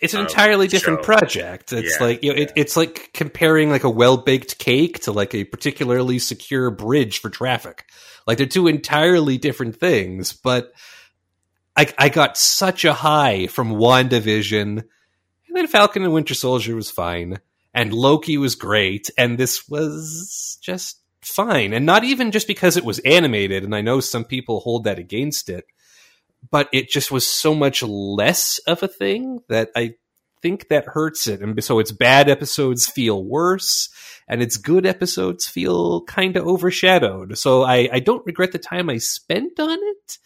It's 0.00 0.14
an 0.14 0.22
entirely 0.22 0.66
different 0.66 1.00
show. 1.00 1.04
project. 1.04 1.72
It's 1.72 2.00
Yeah, 2.00 2.04
like 2.06 2.22
you 2.24 2.32
know, 2.34 2.42
it, 2.42 2.52
it's 2.56 2.76
like 2.76 3.10
comparing 3.14 3.70
like 3.70 3.84
a 3.84 3.90
well 3.90 4.16
baked 4.16 4.58
cake 4.58 5.00
to 5.00 5.12
like 5.12 5.34
a 5.34 5.44
particularly 5.44 6.18
secure 6.18 6.70
bridge 6.70 7.20
for 7.20 7.30
traffic. 7.30 7.84
Like 8.26 8.38
they're 8.38 8.46
two 8.48 8.66
entirely 8.66 9.38
different 9.38 9.76
things. 9.78 10.32
But 10.32 10.72
I, 11.76 11.86
I 11.98 12.08
got 12.08 12.36
such 12.36 12.84
a 12.84 12.92
high 12.92 13.46
from 13.46 13.74
WandaVision, 13.74 14.78
and 14.78 15.56
then 15.56 15.66
Falcon 15.68 16.02
and 16.02 16.12
Winter 16.12 16.34
Soldier 16.34 16.74
was 16.74 16.90
fine, 16.90 17.38
and 17.74 17.92
Loki 17.92 18.38
was 18.38 18.54
great, 18.54 19.10
and 19.16 19.38
this 19.38 19.68
was 19.68 20.58
just 20.62 21.00
fine. 21.20 21.72
And 21.72 21.86
not 21.86 22.04
even 22.04 22.30
just 22.30 22.46
because 22.46 22.76
it 22.76 22.84
was 22.84 22.98
animated, 23.00 23.64
and 23.64 23.74
I 23.74 23.80
know 23.80 24.00
some 24.00 24.24
people 24.24 24.60
hold 24.60 24.84
that 24.84 24.98
against 24.98 25.48
it 25.48 25.64
but 26.50 26.68
it 26.72 26.88
just 26.88 27.10
was 27.10 27.26
so 27.26 27.54
much 27.54 27.82
less 27.82 28.58
of 28.66 28.82
a 28.82 28.88
thing 28.88 29.40
that 29.48 29.70
I 29.76 29.94
think 30.40 30.68
that 30.68 30.86
hurts 30.86 31.28
it. 31.28 31.40
And 31.40 31.62
so 31.62 31.78
its 31.78 31.92
bad 31.92 32.28
episodes 32.28 32.86
feel 32.86 33.24
worse 33.24 33.88
and 34.26 34.42
its 34.42 34.56
good 34.56 34.84
episodes 34.84 35.46
feel 35.46 36.02
kind 36.02 36.36
of 36.36 36.46
overshadowed. 36.46 37.38
So 37.38 37.62
I, 37.62 37.88
I 37.92 38.00
don't 38.00 38.26
regret 38.26 38.52
the 38.52 38.58
time 38.58 38.90
I 38.90 38.98
spent 38.98 39.60
on 39.60 39.78
it. 39.80 40.18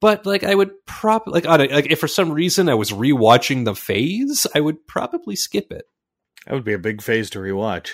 But 0.00 0.26
like 0.26 0.44
I 0.44 0.54
would 0.54 0.84
probably 0.86 1.32
like 1.32 1.46
on 1.46 1.60
a, 1.60 1.68
like 1.68 1.90
if 1.90 2.00
for 2.00 2.08
some 2.08 2.32
reason 2.32 2.68
I 2.68 2.74
was 2.74 2.90
rewatching 2.90 3.64
the 3.64 3.74
phase, 3.74 4.46
I 4.54 4.60
would 4.60 4.86
probably 4.86 5.36
skip 5.36 5.72
it. 5.72 5.84
That 6.46 6.54
would 6.54 6.64
be 6.64 6.72
a 6.74 6.78
big 6.78 7.02
phase 7.02 7.30
to 7.30 7.38
rewatch. 7.38 7.90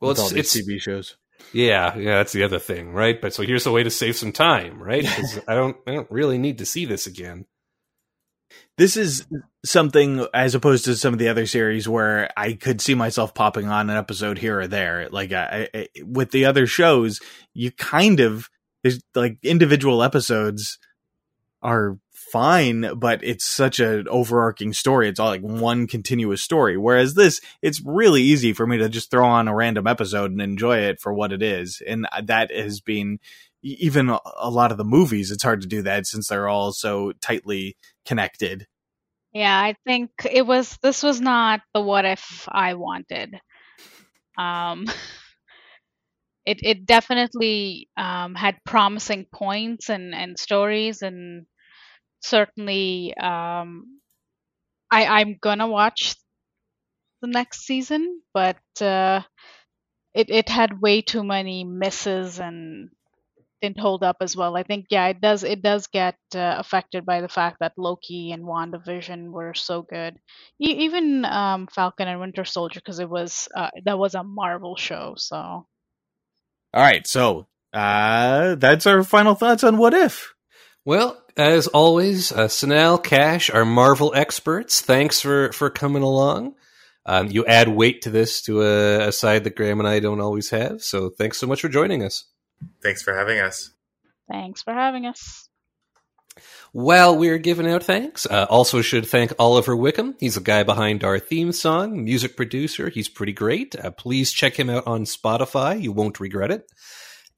Well, 0.00 0.10
with 0.10 0.18
all 0.18 0.26
it's, 0.26 0.52
these 0.52 0.56
it's 0.56 0.68
TV 0.68 0.80
shows. 0.80 1.16
Yeah, 1.52 1.96
yeah, 1.96 2.16
that's 2.18 2.32
the 2.32 2.44
other 2.44 2.58
thing, 2.58 2.92
right? 2.92 3.20
But 3.20 3.34
so 3.34 3.42
here's 3.42 3.66
a 3.66 3.72
way 3.72 3.82
to 3.82 3.90
save 3.90 4.16
some 4.16 4.32
time, 4.32 4.80
right? 4.82 5.04
'Cause 5.06 5.40
I 5.48 5.54
don't, 5.54 5.76
I 5.86 5.92
don't 5.94 6.10
really 6.10 6.38
need 6.38 6.58
to 6.58 6.66
see 6.66 6.84
this 6.84 7.06
again. 7.06 7.46
this 8.78 8.96
is 8.96 9.26
something 9.64 10.26
as 10.34 10.54
opposed 10.54 10.84
to 10.86 10.96
some 10.96 11.12
of 11.12 11.18
the 11.18 11.28
other 11.28 11.46
series 11.46 11.88
where 11.88 12.30
I 12.36 12.54
could 12.54 12.80
see 12.80 12.94
myself 12.94 13.34
popping 13.34 13.68
on 13.68 13.90
an 13.90 13.96
episode 13.96 14.38
here 14.38 14.60
or 14.60 14.66
there. 14.66 15.08
Like 15.10 15.32
I, 15.32 15.68
I, 15.74 15.88
with 16.04 16.30
the 16.30 16.44
other 16.46 16.66
shows, 16.66 17.20
you 17.54 17.70
kind 17.70 18.20
of 18.20 18.48
there's 18.82 19.00
like 19.14 19.38
individual 19.42 20.02
episodes 20.02 20.78
are 21.62 21.98
fine, 22.32 22.94
but 22.96 23.22
it's 23.22 23.44
such 23.44 23.78
an 23.78 24.08
overarching 24.08 24.72
story. 24.72 25.08
It's 25.08 25.20
all 25.20 25.28
like 25.28 25.42
one 25.42 25.86
continuous 25.86 26.42
story. 26.42 26.78
Whereas 26.78 27.12
this, 27.12 27.42
it's 27.60 27.82
really 27.84 28.22
easy 28.22 28.54
for 28.54 28.66
me 28.66 28.78
to 28.78 28.88
just 28.88 29.10
throw 29.10 29.26
on 29.26 29.48
a 29.48 29.54
random 29.54 29.86
episode 29.86 30.30
and 30.30 30.40
enjoy 30.40 30.78
it 30.78 30.98
for 30.98 31.12
what 31.12 31.32
it 31.32 31.42
is. 31.42 31.82
And 31.86 32.08
that 32.24 32.50
has 32.50 32.80
been 32.80 33.20
even 33.62 34.08
a 34.08 34.50
lot 34.50 34.72
of 34.72 34.78
the 34.78 34.84
movies. 34.84 35.30
It's 35.30 35.42
hard 35.42 35.60
to 35.60 35.68
do 35.68 35.82
that 35.82 36.06
since 36.06 36.28
they're 36.28 36.48
all 36.48 36.72
so 36.72 37.12
tightly 37.20 37.76
connected. 38.06 38.66
Yeah, 39.34 39.56
I 39.56 39.76
think 39.86 40.10
it 40.30 40.46
was 40.46 40.78
this 40.82 41.02
was 41.02 41.20
not 41.20 41.60
the 41.74 41.82
what 41.82 42.06
if 42.06 42.48
I 42.50 42.74
wanted. 42.74 43.38
Um 44.38 44.86
it 46.46 46.58
it 46.62 46.86
definitely 46.86 47.88
um 47.96 48.34
had 48.34 48.56
promising 48.64 49.26
points 49.32 49.90
and 49.90 50.14
and 50.14 50.38
stories 50.38 51.02
and 51.02 51.46
certainly 52.22 53.14
um 53.16 54.00
I 54.90 55.06
I'm 55.06 55.38
gonna 55.40 55.68
watch 55.68 56.14
the 57.22 57.28
next 57.28 57.62
season, 57.66 58.22
but 58.34 58.58
uh 58.80 59.22
it 60.14 60.30
it 60.30 60.48
had 60.48 60.80
way 60.80 61.02
too 61.02 61.24
many 61.24 61.64
misses 61.64 62.40
and 62.40 62.90
didn't 63.62 63.80
hold 63.80 64.04
up 64.04 64.16
as 64.20 64.36
well. 64.36 64.56
I 64.56 64.64
think 64.64 64.86
yeah, 64.90 65.08
it 65.08 65.20
does 65.20 65.44
it 65.44 65.62
does 65.62 65.86
get 65.88 66.16
uh, 66.34 66.56
affected 66.58 67.06
by 67.06 67.20
the 67.22 67.28
fact 67.28 67.58
that 67.60 67.72
Loki 67.78 68.32
and 68.32 68.44
WandaVision 68.44 69.30
were 69.30 69.54
so 69.54 69.82
good. 69.82 70.18
E- 70.60 70.84
even 70.84 71.24
um, 71.24 71.68
Falcon 71.68 72.08
and 72.08 72.20
Winter 72.20 72.44
Soldier 72.44 72.80
because 72.80 73.00
it 73.00 73.10
was 73.10 73.48
uh, 73.56 73.70
that 73.84 73.98
was 73.98 74.14
a 74.14 74.24
Marvel 74.24 74.76
show. 74.76 75.14
So 75.16 75.66
All 76.74 76.82
right, 76.82 77.06
so 77.06 77.46
uh 77.72 78.54
that's 78.56 78.86
our 78.86 79.02
final 79.04 79.34
thoughts 79.34 79.64
on 79.64 79.78
what 79.78 79.94
if. 79.94 80.34
Well, 80.84 81.21
as 81.36 81.66
always, 81.68 82.32
uh, 82.32 82.48
Sanal, 82.48 83.02
Cash, 83.02 83.50
our 83.50 83.64
Marvel 83.64 84.12
experts. 84.14 84.80
Thanks 84.80 85.20
for 85.20 85.52
for 85.52 85.70
coming 85.70 86.02
along. 86.02 86.54
Um, 87.04 87.28
you 87.28 87.44
add 87.46 87.68
weight 87.68 88.02
to 88.02 88.10
this 88.10 88.42
to 88.42 88.62
a, 88.62 89.08
a 89.08 89.12
side 89.12 89.44
that 89.44 89.56
Graham 89.56 89.80
and 89.80 89.88
I 89.88 89.98
don't 90.00 90.20
always 90.20 90.50
have. 90.50 90.82
So 90.82 91.10
thanks 91.10 91.38
so 91.38 91.46
much 91.46 91.60
for 91.60 91.68
joining 91.68 92.04
us. 92.04 92.24
Thanks 92.82 93.02
for 93.02 93.14
having 93.14 93.40
us. 93.40 93.70
Thanks 94.30 94.62
for 94.62 94.72
having 94.72 95.06
us. 95.06 95.48
While 96.72 97.18
we're 97.18 97.38
giving 97.38 97.68
out 97.68 97.82
thanks, 97.82 98.24
uh, 98.24 98.46
also 98.48 98.80
should 98.80 99.06
thank 99.06 99.32
Oliver 99.38 99.76
Wickham. 99.76 100.14
He's 100.18 100.36
the 100.36 100.40
guy 100.40 100.62
behind 100.62 101.04
our 101.04 101.18
theme 101.18 101.52
song, 101.52 102.02
music 102.02 102.34
producer. 102.34 102.88
He's 102.88 103.10
pretty 103.10 103.34
great. 103.34 103.76
Uh, 103.76 103.90
please 103.90 104.32
check 104.32 104.58
him 104.58 104.70
out 104.70 104.86
on 104.86 105.04
Spotify. 105.04 105.80
You 105.80 105.92
won't 105.92 106.20
regret 106.20 106.50
it. 106.50 106.66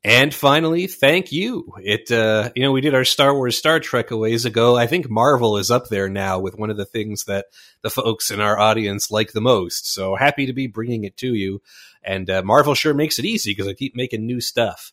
And 0.06 0.34
finally, 0.34 0.86
thank 0.86 1.32
you. 1.32 1.72
It, 1.78 2.10
uh, 2.12 2.50
you 2.54 2.62
know, 2.62 2.72
we 2.72 2.82
did 2.82 2.94
our 2.94 3.06
Star 3.06 3.34
Wars 3.34 3.56
Star 3.56 3.80
Trek 3.80 4.10
a 4.10 4.16
ways 4.18 4.44
ago. 4.44 4.76
I 4.76 4.86
think 4.86 5.08
Marvel 5.08 5.56
is 5.56 5.70
up 5.70 5.88
there 5.88 6.10
now 6.10 6.38
with 6.38 6.58
one 6.58 6.68
of 6.68 6.76
the 6.76 6.84
things 6.84 7.24
that 7.24 7.46
the 7.80 7.88
folks 7.88 8.30
in 8.30 8.38
our 8.38 8.58
audience 8.58 9.10
like 9.10 9.32
the 9.32 9.40
most. 9.40 9.90
So 9.90 10.14
happy 10.14 10.44
to 10.44 10.52
be 10.52 10.66
bringing 10.66 11.04
it 11.04 11.16
to 11.18 11.32
you. 11.34 11.62
And 12.02 12.28
uh, 12.28 12.42
Marvel 12.42 12.74
sure 12.74 12.92
makes 12.92 13.18
it 13.18 13.24
easy 13.24 13.52
because 13.52 13.66
I 13.66 13.72
keep 13.72 13.96
making 13.96 14.26
new 14.26 14.42
stuff. 14.42 14.92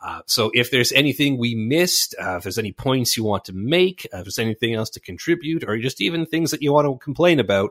Uh, 0.00 0.20
so 0.26 0.52
if 0.54 0.70
there's 0.70 0.92
anything 0.92 1.38
we 1.38 1.56
missed, 1.56 2.14
uh, 2.20 2.36
if 2.36 2.44
there's 2.44 2.58
any 2.58 2.72
points 2.72 3.16
you 3.16 3.24
want 3.24 3.44
to 3.46 3.52
make, 3.52 4.06
uh, 4.14 4.18
if 4.18 4.24
there's 4.24 4.38
anything 4.38 4.74
else 4.74 4.90
to 4.90 5.00
contribute, 5.00 5.64
or 5.66 5.76
just 5.78 6.00
even 6.00 6.24
things 6.24 6.52
that 6.52 6.62
you 6.62 6.72
want 6.72 6.86
to 6.86 6.96
complain 7.02 7.40
about, 7.40 7.70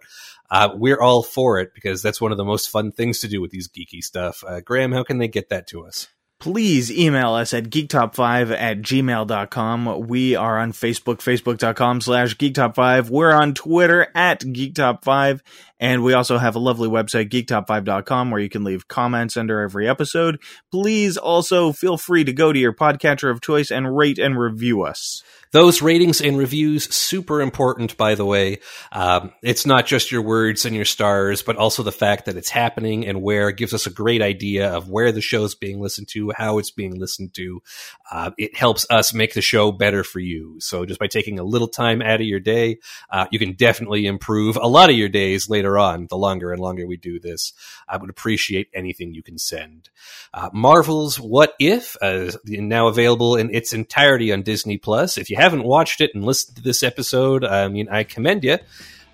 uh, 0.50 0.70
we're 0.74 1.00
all 1.00 1.24
for 1.24 1.60
it 1.60 1.74
because 1.74 2.02
that's 2.02 2.22
one 2.22 2.32
of 2.32 2.38
the 2.38 2.46
most 2.46 2.70
fun 2.70 2.92
things 2.92 3.20
to 3.20 3.30
do 3.30 3.40
with 3.40 3.52
these 3.52 3.70
geeky 3.70 4.02
stuff. 4.02 4.44
Uh, 4.46 4.60
Graham, 4.60 4.92
how 4.92 5.04
can 5.04 5.18
they 5.18 5.28
get 5.30 5.50
that 5.50 5.68
to 5.68 5.86
us? 5.86 6.08
Please 6.42 6.92
email 6.92 7.34
us 7.34 7.54
at 7.54 7.66
geektop5 7.66 8.52
at 8.52 8.82
gmail.com. 8.82 10.08
We 10.08 10.36
are 10.36 10.60
on 10.60 10.74
Facebook, 10.74 11.18
facebook.com 11.18 12.02
slash 12.02 12.36
geektop5. 12.36 13.10
We're 13.10 13.32
on 13.32 13.54
Twitter 13.54 14.08
at 14.16 14.42
geektop5. 14.42 15.42
And 15.82 16.04
we 16.04 16.14
also 16.14 16.38
have 16.38 16.56
a 16.56 16.60
lovely 16.60 16.88
website, 16.88 17.30
geektop5.com, 17.30 18.30
where 18.30 18.40
you 18.40 18.50
can 18.50 18.64
leave 18.64 18.88
comments 18.88 19.36
under 19.36 19.62
every 19.62 19.90
episode. 19.90 20.40
Please 20.72 21.18
also 21.18 21.74
feel 21.74 21.98
free 21.98 22.24
to 22.24 22.32
go 22.32 22.54
to 22.54 22.60
your 22.60 22.72
podcatcher 22.72 23.32
of 23.32 23.42
choice 23.42 23.72
and 23.72 23.98
rate 23.98 24.20
and 24.20 24.40
review 24.40 24.84
us. 24.84 25.24
Those 25.52 25.82
ratings 25.82 26.22
and 26.22 26.38
reviews, 26.38 26.94
super 26.96 27.42
important, 27.42 27.98
by 27.98 28.16
the 28.16 28.24
way. 28.24 28.60
Um, 28.94 29.34
it's 29.44 29.66
not 29.66 29.86
just 29.86 30.10
your 30.10 30.22
words 30.22 30.66
and 30.66 30.74
your 30.74 30.86
stars, 30.86 31.42
but 31.42 31.58
also 31.58 31.84
the 31.84 31.92
fact 31.92 32.26
that 32.26 32.38
it's 32.38 32.50
happening 32.50 33.06
and 33.06 33.22
where 33.22 33.52
gives 33.52 33.74
us 33.74 33.86
a 33.86 33.90
great 33.90 34.22
idea 34.22 34.70
of 34.74 34.88
where 34.88 35.12
the 35.12 35.20
show's 35.20 35.54
being 35.54 35.82
listened 35.82 36.08
to, 36.10 36.32
how 36.38 36.58
it's 36.58 36.72
being 36.72 36.98
listened 36.98 37.34
to. 37.34 37.62
Uh, 38.10 38.32
it 38.38 38.56
helps 38.56 38.86
us 38.90 39.14
make 39.14 39.34
the 39.34 39.42
show 39.42 39.74
better 39.74 40.06
for 40.06 40.20
you. 40.20 40.56
So 40.62 40.86
just 40.86 41.02
by 41.02 41.08
taking 41.08 41.38
a 41.38 41.44
little 41.44 41.68
time 41.68 42.02
out 42.02 42.22
of 42.22 42.28
your 42.28 42.40
day, 42.40 42.80
uh, 43.10 43.26
you 43.30 43.40
can 43.40 43.52
definitely 43.52 44.06
improve 44.06 44.56
a 44.56 44.68
lot 44.68 44.90
of 44.90 44.96
your 44.96 45.10
days 45.10 45.50
later 45.72 45.80
on, 45.80 46.08
the 46.08 46.18
longer 46.18 46.52
and 46.52 46.62
longer 46.62 46.86
we 46.86 46.98
do 46.98 47.20
this. 47.20 47.54
I 47.88 47.98
would 47.98 48.10
appreciate 48.10 48.70
anything 48.74 49.14
you 49.14 49.24
can 49.24 49.38
send. 49.38 49.90
Uh, 50.34 50.50
Marvel's 50.54 51.20
What 51.20 51.54
If, 51.60 51.96
uh, 52.02 52.32
now 52.46 52.88
available 52.88 53.36
in 53.36 53.54
its 53.54 53.74
entirety 53.74 54.34
on 54.34 54.44
Disney 54.44 54.78
Plus. 54.78 55.18
If 55.18 55.30
you 55.30 55.38
haven't 55.38 55.64
watched 55.64 56.02
it 56.02 56.12
and 56.14 56.26
listened 56.26 56.58
to 56.58 56.64
this 56.64 56.84
episode, 56.84 57.44
I 57.44 57.68
mean, 57.68 57.88
I 57.90 58.04
commend 58.04 58.44
you. 58.44 58.58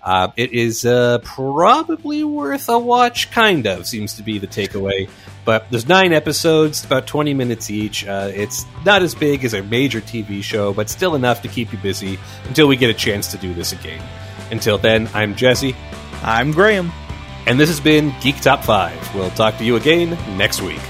Uh, 0.02 0.28
it 0.36 0.52
is 0.52 0.84
uh, 0.86 1.18
probably 1.22 2.22
worth 2.24 2.68
a 2.68 2.78
watch, 2.78 3.30
kind 3.30 3.66
of, 3.66 3.86
seems 3.86 4.14
to 4.14 4.22
be 4.22 4.38
the 4.38 4.46
takeaway. 4.46 5.08
But 5.44 5.66
there's 5.70 5.88
nine 5.88 6.12
episodes, 6.12 6.84
about 6.84 7.06
20 7.06 7.34
minutes 7.34 7.68
each. 7.68 8.06
Uh, 8.06 8.30
it's 8.32 8.64
not 8.84 9.02
as 9.02 9.14
big 9.14 9.44
as 9.44 9.54
a 9.54 9.62
major 9.62 10.00
TV 10.00 10.42
show, 10.42 10.72
but 10.72 10.88
still 10.88 11.14
enough 11.14 11.42
to 11.42 11.48
keep 11.48 11.72
you 11.72 11.78
busy 11.78 12.18
until 12.46 12.68
we 12.68 12.76
get 12.76 12.90
a 12.90 12.94
chance 12.94 13.28
to 13.28 13.38
do 13.38 13.52
this 13.54 13.72
again. 13.72 14.02
Until 14.50 14.78
then, 14.78 15.08
I'm 15.14 15.34
Jesse. 15.34 15.74
I'm 16.22 16.52
Graham. 16.52 16.92
And 17.46 17.58
this 17.58 17.68
has 17.68 17.80
been 17.80 18.14
Geek 18.20 18.40
Top 18.40 18.62
5. 18.62 19.14
We'll 19.14 19.30
talk 19.30 19.56
to 19.58 19.64
you 19.64 19.76
again 19.76 20.10
next 20.36 20.60
week. 20.60 20.80